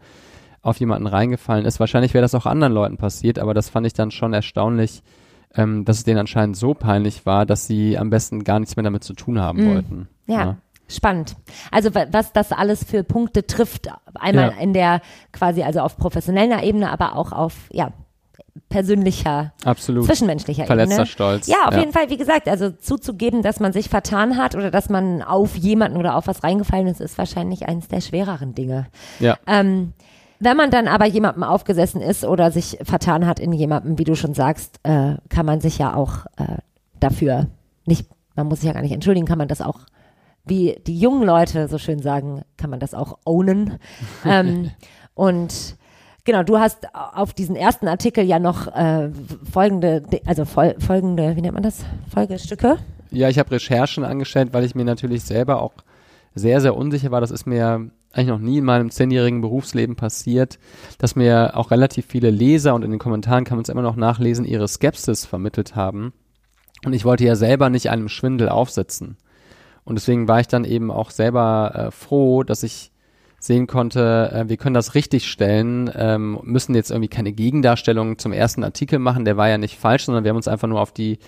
auf 0.62 0.78
jemanden 0.80 1.06
reingefallen 1.06 1.64
ist. 1.66 1.80
Wahrscheinlich 1.80 2.14
wäre 2.14 2.22
das 2.22 2.34
auch 2.34 2.46
anderen 2.46 2.72
Leuten 2.72 2.96
passiert, 2.96 3.38
aber 3.38 3.52
das 3.54 3.68
fand 3.68 3.86
ich 3.86 3.92
dann 3.92 4.10
schon 4.10 4.32
erstaunlich, 4.32 5.02
ähm, 5.54 5.84
dass 5.84 5.98
es 5.98 6.04
denen 6.04 6.18
anscheinend 6.20 6.56
so 6.56 6.72
peinlich 6.74 7.26
war, 7.26 7.44
dass 7.46 7.66
sie 7.66 7.98
am 7.98 8.10
besten 8.10 8.44
gar 8.44 8.60
nichts 8.60 8.76
mehr 8.76 8.84
damit 8.84 9.04
zu 9.04 9.12
tun 9.14 9.40
haben 9.40 9.66
wollten. 9.68 10.08
Ja. 10.26 10.56
Spannend. 10.88 11.36
Also 11.70 11.94
wa- 11.94 12.06
was 12.10 12.32
das 12.32 12.52
alles 12.52 12.84
für 12.84 13.02
Punkte 13.02 13.46
trifft, 13.46 13.88
einmal 14.14 14.52
Ja. 14.56 14.60
in 14.62 14.72
der 14.72 15.00
quasi 15.32 15.62
also 15.62 15.80
auf 15.80 15.96
professioneller 15.96 16.62
Ebene, 16.62 16.90
aber 16.90 17.16
auch 17.16 17.32
auf 17.32 17.54
ja 17.72 17.92
persönlicher, 18.68 19.52
Absolut. 19.64 20.04
zwischenmenschlicher 20.06 20.64
Verletzter 20.66 20.94
Ebene. 20.94 21.06
Stolz. 21.06 21.46
Ja, 21.46 21.66
auf 21.66 21.74
Ja. 21.74 21.80
jeden 21.80 21.92
Fall, 21.92 22.10
wie 22.10 22.16
gesagt, 22.16 22.48
also 22.48 22.70
zuzugeben, 22.70 23.42
dass 23.42 23.60
man 23.60 23.72
sich 23.72 23.88
vertan 23.88 24.36
hat 24.36 24.54
oder 24.54 24.70
dass 24.70 24.88
man 24.88 25.22
auf 25.22 25.56
jemanden 25.56 25.96
oder 25.96 26.16
auf 26.16 26.26
was 26.26 26.42
reingefallen 26.42 26.86
ist, 26.86 27.00
ist 27.00 27.18
wahrscheinlich 27.18 27.66
eines 27.68 27.88
der 27.88 28.00
schwereren 28.00 28.54
Dinge. 28.54 28.86
Ja. 29.20 29.38
Ähm, 29.46 29.92
wenn 30.42 30.56
man 30.56 30.70
dann 30.70 30.88
aber 30.88 31.06
jemandem 31.06 31.44
aufgesessen 31.44 32.00
ist 32.00 32.24
oder 32.24 32.50
sich 32.50 32.78
vertan 32.82 33.26
hat 33.26 33.38
in 33.38 33.52
jemandem, 33.52 33.98
wie 33.98 34.04
du 34.04 34.16
schon 34.16 34.34
sagst, 34.34 34.80
äh, 34.82 35.14
kann 35.28 35.46
man 35.46 35.60
sich 35.60 35.78
ja 35.78 35.94
auch 35.94 36.26
äh, 36.36 36.58
dafür 36.98 37.46
nicht, 37.86 38.08
man 38.34 38.48
muss 38.48 38.60
sich 38.60 38.66
ja 38.66 38.72
gar 38.72 38.82
nicht 38.82 38.92
entschuldigen, 38.92 39.26
kann 39.26 39.38
man 39.38 39.46
das 39.46 39.60
auch, 39.60 39.80
wie 40.44 40.80
die 40.86 40.98
jungen 40.98 41.22
Leute 41.22 41.68
so 41.68 41.78
schön 41.78 42.00
sagen, 42.00 42.42
kann 42.56 42.70
man 42.70 42.80
das 42.80 42.92
auch 42.92 43.18
ownen. 43.24 43.78
ähm, 44.24 44.72
und 45.14 45.76
genau, 46.24 46.42
du 46.42 46.58
hast 46.58 46.88
auf 46.92 47.34
diesen 47.34 47.54
ersten 47.54 47.86
Artikel 47.86 48.24
ja 48.24 48.40
noch 48.40 48.66
äh, 48.74 49.10
folgende, 49.48 50.02
also 50.26 50.44
fol 50.44 50.74
folgende, 50.80 51.36
wie 51.36 51.42
nennt 51.42 51.54
man 51.54 51.62
das? 51.62 51.84
Folgestücke? 52.12 52.78
Ja, 53.12 53.28
ich 53.28 53.38
habe 53.38 53.52
Recherchen 53.52 54.02
angestellt, 54.02 54.52
weil 54.52 54.64
ich 54.64 54.74
mir 54.74 54.84
natürlich 54.84 55.22
selber 55.22 55.62
auch 55.62 55.74
sehr, 56.34 56.60
sehr 56.60 56.76
unsicher 56.76 57.12
war. 57.12 57.20
Das 57.20 57.30
ist 57.30 57.46
mir 57.46 57.90
eigentlich 58.12 58.28
noch 58.28 58.38
nie 58.38 58.58
in 58.58 58.64
meinem 58.64 58.90
zehnjährigen 58.90 59.40
Berufsleben 59.40 59.96
passiert, 59.96 60.58
dass 60.98 61.16
mir 61.16 61.56
auch 61.56 61.70
relativ 61.70 62.06
viele 62.06 62.30
Leser 62.30 62.74
und 62.74 62.84
in 62.84 62.90
den 62.90 63.00
Kommentaren 63.00 63.44
kann 63.44 63.56
man 63.56 63.62
es 63.62 63.68
immer 63.68 63.82
noch 63.82 63.96
nachlesen, 63.96 64.44
ihre 64.44 64.68
Skepsis 64.68 65.24
vermittelt 65.24 65.76
haben. 65.76 66.12
Und 66.84 66.92
ich 66.92 67.04
wollte 67.04 67.24
ja 67.24 67.36
selber 67.36 67.70
nicht 67.70 67.90
einem 67.90 68.08
Schwindel 68.08 68.48
aufsitzen. 68.48 69.16
Und 69.84 69.96
deswegen 69.96 70.28
war 70.28 70.40
ich 70.40 70.48
dann 70.48 70.64
eben 70.64 70.90
auch 70.90 71.10
selber 71.10 71.72
äh, 71.74 71.90
froh, 71.90 72.42
dass 72.42 72.62
ich 72.62 72.92
sehen 73.38 73.66
konnte, 73.66 74.30
äh, 74.32 74.48
wir 74.48 74.56
können 74.56 74.74
das 74.74 74.94
richtig 74.94 75.28
stellen, 75.28 75.90
ähm, 75.96 76.38
müssen 76.44 76.74
jetzt 76.74 76.90
irgendwie 76.90 77.08
keine 77.08 77.32
Gegendarstellung 77.32 78.18
zum 78.18 78.32
ersten 78.32 78.62
Artikel 78.62 79.00
machen, 79.00 79.24
der 79.24 79.36
war 79.36 79.48
ja 79.48 79.58
nicht 79.58 79.78
falsch, 79.78 80.04
sondern 80.04 80.22
wir 80.22 80.28
haben 80.30 80.36
uns 80.36 80.46
einfach 80.46 80.68
nur 80.68 80.80
auf 80.80 80.92
die 80.92 81.18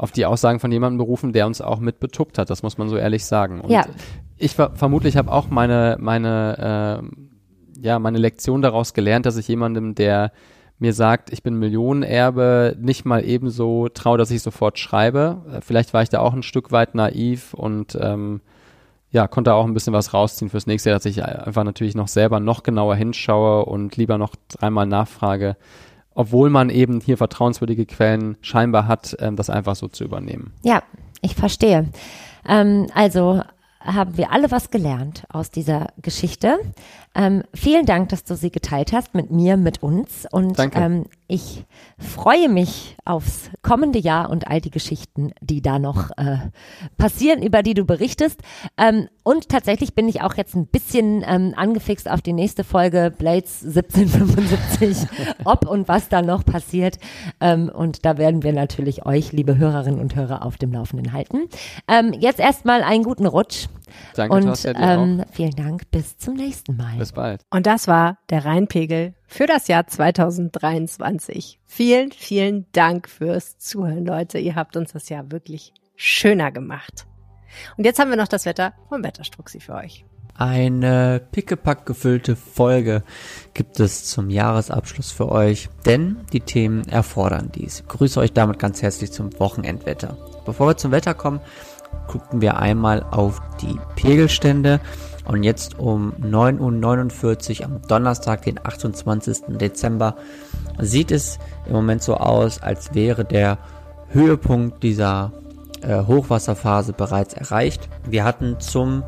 auf 0.00 0.12
die 0.12 0.24
Aussagen 0.24 0.60
von 0.60 0.72
jemandem 0.72 0.98
berufen, 0.98 1.32
der 1.32 1.46
uns 1.46 1.60
auch 1.60 1.78
mit 1.78 2.00
betuckt 2.00 2.38
hat, 2.38 2.48
das 2.50 2.62
muss 2.62 2.78
man 2.78 2.88
so 2.88 2.96
ehrlich 2.96 3.24
sagen. 3.24 3.60
Und 3.60 3.70
Ja. 3.70 3.84
ich 4.38 4.54
ver 4.54 4.70
vermutlich 4.74 5.16
habe 5.16 5.30
auch 5.30 5.50
meine 5.50 5.96
meine 6.00 7.02
äh, 7.02 7.82
ja 7.82 7.98
meine 7.98 8.18
Lektion 8.18 8.62
daraus 8.62 8.94
gelernt, 8.94 9.26
dass 9.26 9.36
ich 9.36 9.46
jemandem, 9.48 9.94
der 9.94 10.32
mir 10.78 10.94
sagt, 10.94 11.30
ich 11.30 11.42
bin 11.42 11.56
Millionenerbe, 11.56 12.74
nicht 12.80 13.04
mal 13.04 13.22
ebenso 13.24 13.88
traue, 13.90 14.16
dass 14.16 14.30
ich 14.30 14.40
sofort 14.42 14.78
schreibe. 14.78 15.42
Äh, 15.52 15.60
Vielleicht 15.60 15.92
war 15.92 16.02
ich 16.02 16.08
da 16.08 16.20
auch 16.20 16.32
ein 16.32 16.42
Stück 16.42 16.72
weit 16.72 16.94
naiv 16.94 17.52
und 17.52 17.98
ähm, 18.00 18.40
ja, 19.10 19.26
konnte 19.28 19.52
auch 19.54 19.66
ein 19.66 19.74
bisschen 19.74 19.92
was 19.92 20.14
rausziehen 20.14 20.50
fürs 20.50 20.66
nächste 20.66 20.88
Jahr, 20.90 20.98
dass 20.98 21.04
ich 21.04 21.22
einfach 21.24 21.64
natürlich 21.64 21.94
noch 21.96 22.08
selber 22.08 22.40
noch 22.40 22.62
genauer 22.62 22.94
hinschaue 22.94 23.64
und 23.66 23.96
lieber 23.96 24.16
noch 24.18 24.34
dreimal 24.48 24.86
nachfrage, 24.86 25.56
obwohl 26.20 26.50
man 26.50 26.68
eben 26.68 27.00
hier 27.00 27.16
vertrauenswürdige 27.16 27.86
Quellen 27.86 28.36
scheinbar 28.42 28.86
hat, 28.86 29.16
ähm, 29.20 29.36
das 29.36 29.48
einfach 29.48 29.74
so 29.74 29.88
zu 29.88 30.04
übernehmen. 30.04 30.52
Ja, 30.62 30.82
ich 31.22 31.34
verstehe. 31.34 31.88
Ähm, 32.46 32.88
also 32.94 33.42
haben 33.80 34.18
wir 34.18 34.30
alle 34.30 34.50
was 34.50 34.70
gelernt 34.70 35.24
aus 35.30 35.50
dieser 35.50 35.88
Geschichte. 36.02 36.58
Ähm, 37.14 37.42
vielen 37.54 37.86
Dank, 37.86 38.10
dass 38.10 38.24
du 38.24 38.36
sie 38.36 38.50
geteilt 38.50 38.92
hast 38.92 39.14
mit 39.14 39.30
mir, 39.30 39.56
mit 39.56 39.82
uns. 39.82 40.26
Und 40.30 40.58
Danke. 40.58 40.78
Ähm, 40.78 41.06
Ich 41.32 41.64
freue 41.96 42.48
mich 42.48 42.96
aufs 43.04 43.50
kommende 43.62 44.00
Jahr 44.00 44.30
und 44.30 44.48
all 44.48 44.60
die 44.60 44.70
Geschichten, 44.70 45.32
die 45.40 45.62
da 45.62 45.78
noch 45.78 46.10
äh, 46.16 46.38
passieren, 46.98 47.40
über 47.42 47.62
die 47.62 47.74
du 47.74 47.84
berichtest. 47.84 48.40
Ähm, 48.76 49.08
und 49.22 49.48
tatsächlich 49.48 49.94
bin 49.94 50.08
ich 50.08 50.22
auch 50.22 50.34
jetzt 50.34 50.56
ein 50.56 50.66
bisschen 50.66 51.24
ähm, 51.24 51.54
angefixt 51.56 52.10
auf 52.10 52.20
die 52.20 52.32
nächste 52.32 52.64
Folge 52.64 53.12
Blades 53.16 53.62
1775, 53.64 55.08
ob 55.44 55.68
und 55.68 55.86
was 55.86 56.08
da 56.08 56.20
noch 56.20 56.44
passiert. 56.44 56.98
Ähm, 57.40 57.68
und 57.72 58.04
da 58.04 58.18
werden 58.18 58.42
wir 58.42 58.52
natürlich 58.52 59.06
euch, 59.06 59.30
liebe 59.30 59.56
Hörerinnen 59.56 60.00
und 60.00 60.16
Hörer, 60.16 60.44
auf 60.44 60.58
dem 60.58 60.72
Laufenden 60.72 61.12
halten. 61.12 61.48
Ähm, 61.86 62.12
jetzt 62.12 62.40
erstmal 62.40 62.82
einen 62.82 63.04
guten 63.04 63.26
Rutsch. 63.26 63.68
Danke, 64.14 64.34
und 64.34 64.64
dir 64.64 64.74
ähm, 64.76 65.24
vielen 65.30 65.54
Dank, 65.56 65.90
bis 65.90 66.18
zum 66.18 66.34
nächsten 66.34 66.76
Mal. 66.76 66.96
Bis 66.98 67.12
bald. 67.12 67.42
Und 67.50 67.66
das 67.66 67.88
war 67.88 68.18
der 68.30 68.44
Rheinpegel 68.44 69.14
für 69.26 69.46
das 69.46 69.68
Jahr 69.68 69.86
2023. 69.86 71.60
Vielen, 71.66 72.12
vielen 72.12 72.66
Dank 72.72 73.08
fürs 73.08 73.58
Zuhören, 73.58 74.04
Leute. 74.04 74.38
Ihr 74.38 74.56
habt 74.56 74.76
uns 74.76 74.92
das 74.92 75.08
Jahr 75.08 75.30
wirklich 75.30 75.72
schöner 75.96 76.50
gemacht. 76.50 77.06
Und 77.76 77.84
jetzt 77.84 77.98
haben 77.98 78.10
wir 78.10 78.16
noch 78.16 78.28
das 78.28 78.46
Wetter 78.46 78.74
vom 78.88 79.04
Wetterstruxi 79.04 79.60
für 79.60 79.74
euch. 79.74 80.04
Eine 80.40 81.20
pickepack 81.32 81.84
gefüllte 81.84 82.34
Folge 82.34 83.02
gibt 83.52 83.78
es 83.78 84.06
zum 84.06 84.30
Jahresabschluss 84.30 85.12
für 85.12 85.30
euch, 85.30 85.68
denn 85.84 86.16
die 86.32 86.40
Themen 86.40 86.88
erfordern 86.88 87.50
dies. 87.54 87.80
Ich 87.80 87.88
grüße 87.88 88.18
euch 88.18 88.32
damit 88.32 88.58
ganz 88.58 88.80
herzlich 88.80 89.12
zum 89.12 89.38
Wochenendwetter. 89.38 90.16
Bevor 90.46 90.68
wir 90.68 90.76
zum 90.78 90.92
Wetter 90.92 91.12
kommen, 91.12 91.40
gucken 92.10 92.40
wir 92.40 92.58
einmal 92.58 93.04
auf 93.10 93.40
die 93.62 93.78
Pegelstände. 93.94 94.80
Und 95.26 95.44
jetzt 95.44 95.78
um 95.78 96.12
9.49 96.20 97.60
Uhr 97.60 97.66
am 97.66 97.82
Donnerstag, 97.86 98.42
den 98.42 98.58
28. 98.64 99.58
Dezember, 99.60 100.16
sieht 100.80 101.12
es 101.12 101.38
im 101.66 101.74
Moment 101.74 102.02
so 102.02 102.16
aus, 102.16 102.60
als 102.60 102.94
wäre 102.94 103.24
der 103.24 103.58
Höhepunkt 104.08 104.82
dieser 104.82 105.30
äh, 105.82 106.02
Hochwasserphase 106.02 106.92
bereits 106.92 107.34
erreicht. 107.34 107.88
Wir 108.08 108.24
hatten 108.24 108.58
zum 108.58 109.04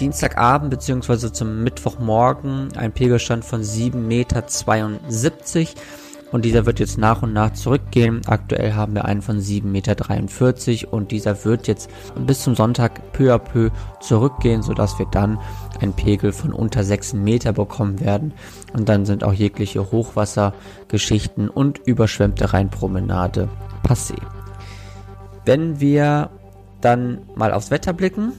Dienstagabend 0.00 0.70
bzw. 0.70 1.30
zum 1.30 1.62
Mittwochmorgen 1.62 2.76
einen 2.76 2.92
Pegelstand 2.92 3.44
von 3.44 3.62
7,72 3.62 3.94
Meter 3.94 4.42
und 6.34 6.44
dieser 6.44 6.66
wird 6.66 6.80
jetzt 6.80 6.98
nach 6.98 7.22
und 7.22 7.32
nach 7.32 7.52
zurückgehen. 7.52 8.20
Aktuell 8.26 8.72
haben 8.72 8.96
wir 8.96 9.04
einen 9.04 9.22
von 9.22 9.38
7,43 9.38 9.62
Meter 10.80 10.92
und 10.92 11.12
dieser 11.12 11.44
wird 11.44 11.68
jetzt 11.68 11.88
bis 12.26 12.42
zum 12.42 12.56
Sonntag 12.56 13.12
peu 13.12 13.32
à 13.32 13.38
peu 13.38 13.70
zurückgehen, 14.00 14.60
sodass 14.60 14.98
wir 14.98 15.06
dann 15.06 15.38
einen 15.80 15.92
Pegel 15.92 16.32
von 16.32 16.52
unter 16.52 16.82
6 16.82 17.12
Meter 17.12 17.52
bekommen 17.52 18.00
werden 18.00 18.32
und 18.72 18.88
dann 18.88 19.06
sind 19.06 19.22
auch 19.22 19.32
jegliche 19.32 19.92
Hochwassergeschichten 19.92 21.48
und 21.48 21.78
überschwemmte 21.86 22.52
Rheinpromenade 22.52 23.48
passé. 23.86 24.16
Wenn 25.44 25.78
wir 25.78 26.30
dann 26.80 27.20
mal 27.36 27.52
aufs 27.52 27.70
Wetter 27.70 27.92
blicken, 27.92 28.32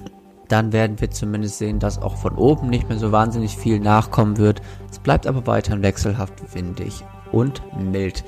dann 0.49 0.73
werden 0.73 0.99
wir 0.99 1.11
zumindest 1.11 1.59
sehen, 1.59 1.79
dass 1.79 2.01
auch 2.01 2.17
von 2.17 2.35
oben 2.35 2.69
nicht 2.69 2.89
mehr 2.89 2.99
so 2.99 3.13
wahnsinnig 3.13 3.55
viel 3.55 3.79
nachkommen 3.79 4.37
wird. 4.37 4.61
Es 4.91 4.99
bleibt 4.99 5.27
aber 5.27 5.47
weiterhin 5.47 5.81
wechselhaft 5.81 6.53
windig 6.53 7.05
und 7.35 7.61
mild. 7.77 8.23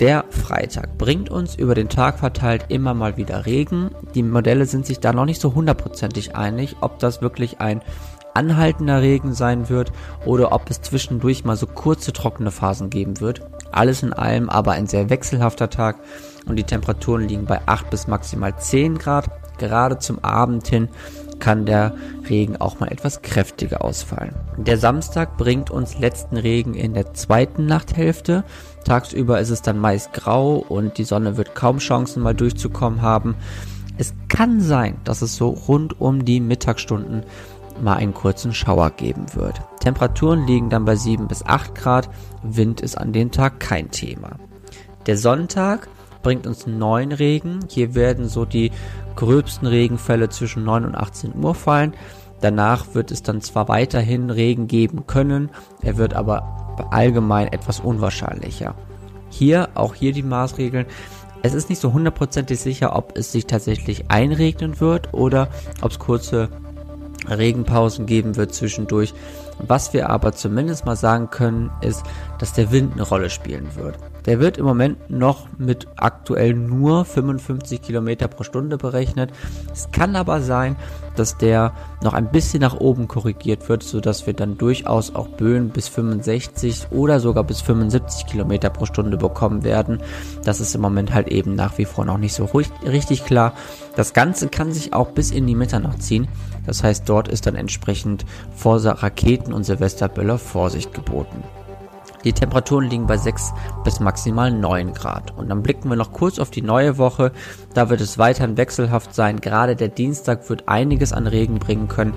Der 0.00 0.24
Freitag 0.30 0.98
bringt 0.98 1.30
uns 1.30 1.54
über 1.54 1.74
den 1.74 1.88
Tag 1.88 2.18
verteilt 2.18 2.66
immer 2.68 2.94
mal 2.94 3.16
wieder 3.16 3.46
Regen. 3.46 3.90
Die 4.14 4.22
Modelle 4.22 4.66
sind 4.66 4.86
sich 4.86 4.98
da 4.98 5.12
noch 5.12 5.26
nicht 5.26 5.40
so 5.40 5.54
hundertprozentig 5.54 6.36
einig, 6.36 6.76
ob 6.80 6.98
das 6.98 7.22
wirklich 7.22 7.60
ein 7.60 7.82
anhaltender 8.34 9.02
Regen 9.02 9.34
sein 9.34 9.68
wird 9.68 9.92
oder 10.24 10.52
ob 10.52 10.70
es 10.70 10.80
zwischendurch 10.80 11.44
mal 11.44 11.56
so 11.56 11.66
kurze 11.66 12.12
trockene 12.12 12.50
Phasen 12.50 12.88
geben 12.90 13.20
wird. 13.20 13.42
Alles 13.72 14.02
in 14.02 14.12
allem 14.12 14.48
aber 14.48 14.72
ein 14.72 14.86
sehr 14.86 15.10
wechselhafter 15.10 15.68
Tag 15.70 15.96
und 16.46 16.56
die 16.56 16.64
Temperaturen 16.64 17.28
liegen 17.28 17.44
bei 17.44 17.60
8 17.66 17.90
bis 17.90 18.06
maximal 18.06 18.56
10 18.56 18.98
Grad. 18.98 19.30
Gerade 19.58 19.98
zum 19.98 20.24
Abend 20.24 20.66
hin 20.66 20.88
kann 21.40 21.66
der 21.66 21.94
Regen 22.28 22.56
auch 22.56 22.78
mal 22.80 22.92
etwas 22.92 23.22
kräftiger 23.22 23.84
ausfallen. 23.84 24.34
Der 24.56 24.78
Samstag 24.78 25.36
bringt 25.36 25.70
uns 25.70 25.98
letzten 25.98 26.36
Regen 26.36 26.74
in 26.74 26.94
der 26.94 27.14
zweiten 27.14 27.66
Nachthälfte. 27.66 28.44
Tagsüber 28.84 29.40
ist 29.40 29.50
es 29.50 29.62
dann 29.62 29.78
meist 29.78 30.12
grau 30.12 30.56
und 30.56 30.98
die 30.98 31.04
Sonne 31.04 31.36
wird 31.36 31.54
kaum 31.54 31.78
Chancen 31.78 32.22
mal 32.22 32.34
durchzukommen 32.34 33.02
haben. 33.02 33.34
Es 33.98 34.14
kann 34.28 34.60
sein, 34.60 34.96
dass 35.04 35.22
es 35.22 35.36
so 35.36 35.48
rund 35.48 36.00
um 36.00 36.24
die 36.24 36.40
Mittagsstunden 36.40 37.24
mal 37.82 37.96
einen 37.96 38.14
kurzen 38.14 38.54
Schauer 38.54 38.90
geben 38.90 39.26
wird. 39.34 39.60
Temperaturen 39.80 40.46
liegen 40.46 40.70
dann 40.70 40.84
bei 40.84 40.96
7 40.96 41.28
bis 41.28 41.44
8 41.44 41.74
Grad, 41.74 42.10
Wind 42.42 42.80
ist 42.80 42.96
an 42.96 43.12
dem 43.12 43.30
Tag 43.30 43.60
kein 43.60 43.90
Thema. 43.90 44.36
Der 45.06 45.16
Sonntag 45.16 45.88
bringt 46.22 46.46
uns 46.46 46.66
neuen 46.66 47.12
Regen. 47.12 47.60
Hier 47.68 47.94
werden 47.94 48.28
so 48.28 48.44
die 48.44 48.70
gröbsten 49.16 49.66
Regenfälle 49.66 50.28
zwischen 50.28 50.64
9 50.64 50.84
und 50.84 50.94
18 50.94 51.32
Uhr 51.42 51.54
fallen. 51.54 51.94
Danach 52.40 52.94
wird 52.94 53.10
es 53.10 53.22
dann 53.22 53.42
zwar 53.42 53.68
weiterhin 53.68 54.30
Regen 54.30 54.66
geben 54.66 55.06
können, 55.06 55.50
er 55.82 55.98
wird 55.98 56.14
aber 56.14 56.76
allgemein 56.90 57.48
etwas 57.48 57.80
unwahrscheinlicher. 57.80 58.74
Hier, 59.28 59.68
auch 59.74 59.94
hier 59.94 60.12
die 60.12 60.22
Maßregeln. 60.22 60.86
Es 61.42 61.54
ist 61.54 61.68
nicht 61.68 61.80
so 61.80 61.92
hundertprozentig 61.92 62.58
sicher, 62.58 62.96
ob 62.96 63.16
es 63.16 63.32
sich 63.32 63.46
tatsächlich 63.46 64.10
einregnen 64.10 64.80
wird 64.80 65.12
oder 65.12 65.48
ob 65.82 65.90
es 65.90 65.98
kurze 65.98 66.48
Regenpausen 67.28 68.06
geben 68.06 68.36
wird 68.36 68.54
zwischendurch. 68.54 69.14
Was 69.58 69.92
wir 69.92 70.08
aber 70.08 70.32
zumindest 70.32 70.86
mal 70.86 70.96
sagen 70.96 71.30
können, 71.30 71.70
ist, 71.82 72.02
dass 72.40 72.54
der 72.54 72.72
Wind 72.72 72.94
eine 72.94 73.02
Rolle 73.02 73.30
spielen 73.30 73.68
wird. 73.76 73.98
Der 74.26 74.40
wird 74.40 74.58
im 74.58 74.64
Moment 74.64 75.10
noch 75.10 75.46
mit 75.58 75.86
aktuell 75.96 76.54
nur 76.54 77.04
55 77.04 77.80
Kilometer 77.80 78.28
pro 78.28 78.44
Stunde 78.44 78.76
berechnet. 78.76 79.30
Es 79.72 79.90
kann 79.92 80.16
aber 80.16 80.40
sein, 80.40 80.76
dass 81.16 81.36
der 81.36 81.72
noch 82.02 82.14
ein 82.14 82.30
bisschen 82.30 82.60
nach 82.60 82.74
oben 82.74 83.08
korrigiert 83.08 83.68
wird, 83.68 83.82
sodass 83.82 84.26
wir 84.26 84.34
dann 84.34 84.56
durchaus 84.56 85.14
auch 85.14 85.28
Böen 85.28 85.68
bis 85.68 85.88
65 85.88 86.88
oder 86.90 87.20
sogar 87.20 87.44
bis 87.44 87.60
75 87.60 88.26
Kilometer 88.26 88.70
pro 88.70 88.86
Stunde 88.86 89.16
bekommen 89.16 89.62
werden. 89.62 90.00
Das 90.44 90.60
ist 90.60 90.74
im 90.74 90.80
Moment 90.80 91.12
halt 91.12 91.28
eben 91.28 91.54
nach 91.54 91.76
wie 91.76 91.84
vor 91.84 92.04
noch 92.04 92.18
nicht 92.18 92.34
so 92.34 92.46
richtig 92.84 93.24
klar. 93.26 93.52
Das 93.96 94.14
Ganze 94.14 94.48
kann 94.48 94.72
sich 94.72 94.94
auch 94.94 95.10
bis 95.10 95.30
in 95.30 95.46
die 95.46 95.54
Mitternacht 95.54 96.02
ziehen. 96.02 96.28
Das 96.66 96.82
heißt, 96.82 97.06
dort 97.06 97.28
ist 97.28 97.46
dann 97.46 97.56
entsprechend 97.56 98.24
vor 98.54 98.78
Raketen 98.82 99.52
und 99.52 99.64
Silvesterböller 99.64 100.38
Vorsicht 100.38 100.94
geboten. 100.94 101.42
Die 102.24 102.32
Temperaturen 102.32 102.88
liegen 102.88 103.06
bei 103.06 103.16
6 103.16 103.52
bis 103.84 104.00
maximal 104.00 104.50
9 104.50 104.92
Grad. 104.92 105.36
Und 105.36 105.48
dann 105.48 105.62
blicken 105.62 105.88
wir 105.88 105.96
noch 105.96 106.12
kurz 106.12 106.38
auf 106.38 106.50
die 106.50 106.62
neue 106.62 106.98
Woche. 106.98 107.32
Da 107.74 107.88
wird 107.88 108.00
es 108.00 108.18
weiterhin 108.18 108.56
wechselhaft 108.56 109.14
sein. 109.14 109.40
Gerade 109.40 109.76
der 109.76 109.88
Dienstag 109.88 110.48
wird 110.50 110.68
einiges 110.68 111.12
an 111.12 111.26
Regen 111.26 111.58
bringen 111.58 111.88
können. 111.88 112.14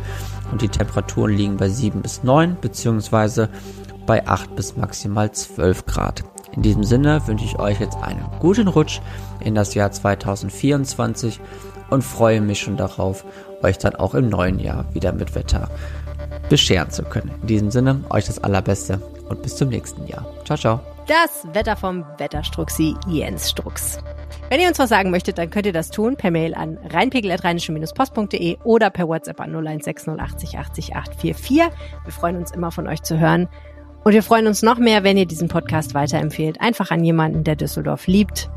Und 0.51 0.61
die 0.61 0.69
Temperaturen 0.69 1.35
liegen 1.35 1.57
bei 1.57 1.69
7 1.69 2.01
bis 2.01 2.23
9 2.23 2.57
beziehungsweise 2.59 3.49
bei 4.05 4.27
8 4.27 4.55
bis 4.55 4.75
maximal 4.75 5.31
12 5.31 5.85
Grad. 5.85 6.23
In 6.51 6.61
diesem 6.61 6.83
Sinne 6.83 7.25
wünsche 7.27 7.45
ich 7.45 7.57
euch 7.57 7.79
jetzt 7.79 7.97
einen 8.03 8.25
guten 8.39 8.67
Rutsch 8.67 9.01
in 9.39 9.55
das 9.55 9.73
Jahr 9.73 9.91
2024 9.91 11.39
und 11.89 12.03
freue 12.03 12.41
mich 12.41 12.59
schon 12.59 12.77
darauf, 12.77 13.25
euch 13.63 13.77
dann 13.77 13.95
auch 13.95 14.13
im 14.13 14.29
neuen 14.29 14.59
Jahr 14.59 14.85
wieder 14.93 15.13
mit 15.13 15.33
Wetter 15.33 15.69
bescheren 16.49 16.91
zu 16.91 17.03
können. 17.03 17.31
In 17.41 17.47
diesem 17.47 17.71
Sinne, 17.71 18.01
euch 18.09 18.25
das 18.25 18.43
Allerbeste 18.43 19.01
und 19.29 19.41
bis 19.41 19.55
zum 19.55 19.69
nächsten 19.69 20.05
Jahr. 20.07 20.25
Ciao, 20.45 20.57
ciao. 20.57 20.79
Das 21.07 21.45
Wetter 21.53 21.75
vom 21.75 22.05
Wetterstruxi 22.17 22.95
Jens 23.07 23.49
Strux. 23.49 23.99
Wenn 24.49 24.61
ihr 24.61 24.67
uns 24.67 24.79
was 24.79 24.89
sagen 24.89 25.11
möchtet, 25.11 25.37
dann 25.37 25.49
könnt 25.49 25.65
ihr 25.65 25.73
das 25.73 25.89
tun 25.89 26.15
per 26.15 26.31
Mail 26.31 26.53
an 26.53 26.77
rheinpegel.rheinische-post.de 26.89 28.57
oder 28.63 28.89
per 28.89 29.07
WhatsApp 29.07 29.41
an 29.41 29.51
016080 29.51 30.57
80 30.59 30.95
844. 30.95 31.57
Wir 31.57 32.13
freuen 32.13 32.37
uns 32.37 32.51
immer 32.51 32.71
von 32.71 32.87
euch 32.87 33.01
zu 33.01 33.19
hören. 33.19 33.49
Und 34.03 34.13
wir 34.13 34.23
freuen 34.23 34.47
uns 34.47 34.61
noch 34.61 34.77
mehr, 34.77 35.03
wenn 35.03 35.17
ihr 35.17 35.25
diesen 35.25 35.47
Podcast 35.47 35.93
weiterempfehlt. 35.93 36.59
Einfach 36.61 36.91
an 36.91 37.03
jemanden, 37.03 37.43
der 37.43 37.55
Düsseldorf 37.55 38.07
liebt, 38.07 38.49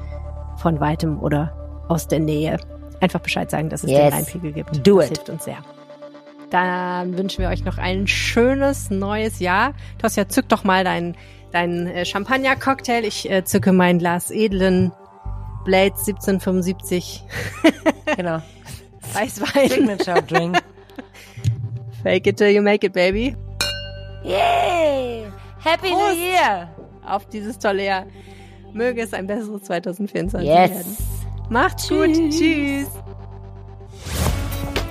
von 0.57 0.81
weitem 0.81 1.21
oder 1.21 1.85
aus 1.89 2.09
der 2.09 2.21
Nähe. 2.21 2.59
Einfach 3.01 3.21
Bescheid 3.21 3.51
sagen, 3.51 3.69
dass 3.69 3.85
es 3.85 3.91
yes. 3.91 4.01
den 4.01 4.13
Rheinpegel 4.13 4.53
gibt. 4.53 4.87
Do 4.87 4.99
das 4.99 5.11
it. 5.11 5.17
hilft 5.17 5.31
uns 5.31 5.45
sehr. 5.45 5.59
Dann 6.51 7.19
wünschen 7.19 7.41
wir 7.43 7.49
euch 7.49 7.65
noch 7.65 7.79
ein 7.79 8.07
schönes 8.07 8.91
neues 8.91 9.41
Jahr. 9.41 9.75
Tosja, 9.99 10.29
zück 10.29 10.49
doch 10.49 10.65
mal 10.65 10.85
deinen 10.85 11.17
dein 11.53 11.87
äh, 11.87 12.05
Champagner-Cocktail. 12.05 13.05
Ich 13.05 13.31
äh, 13.31 13.45
zücke 13.45 13.73
mein 13.73 13.99
Glas 13.99 14.31
edlen 14.31 14.93
Blades 15.65 16.07
1775. 16.07 17.25
genau. 18.17 18.43
Weißwein. 19.13 19.69
Signature 19.69 20.23
Drink. 20.23 20.59
Fake 22.03 22.27
it 22.27 22.37
till 22.37 22.51
you 22.51 22.63
make 22.63 22.87
it, 22.87 22.93
baby. 22.93 23.35
Yay! 24.23 25.27
Happy 25.59 25.89
Prost 25.89 26.17
New 26.17 26.23
Year! 26.23 26.69
Auf 27.05 27.29
dieses 27.29 27.59
tolle 27.59 27.85
Jahr. 27.85 28.07
Möge 28.73 29.03
es 29.03 29.13
ein 29.13 29.27
besseres 29.27 29.63
2024 29.63 30.49
yes. 30.49 30.71
werden. 30.71 30.97
Macht's 31.49 31.89
Tschüss. 31.89 32.19
gut. 32.19 32.31
Tschüss. 32.31 32.89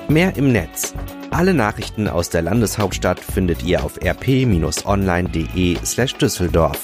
Mehr 0.07 0.36
im 0.36 0.52
Netz 0.52 0.94
alle 1.36 1.53
Nachrichten 1.53 2.07
aus 2.07 2.30
der 2.30 2.41
Landeshauptstadt 2.41 3.20
findet 3.20 3.62
ihr 3.62 3.84
auf 3.84 3.99
rp-online.de 4.02 5.78
slash 5.84 6.16
Düsseldorf. 6.16 6.82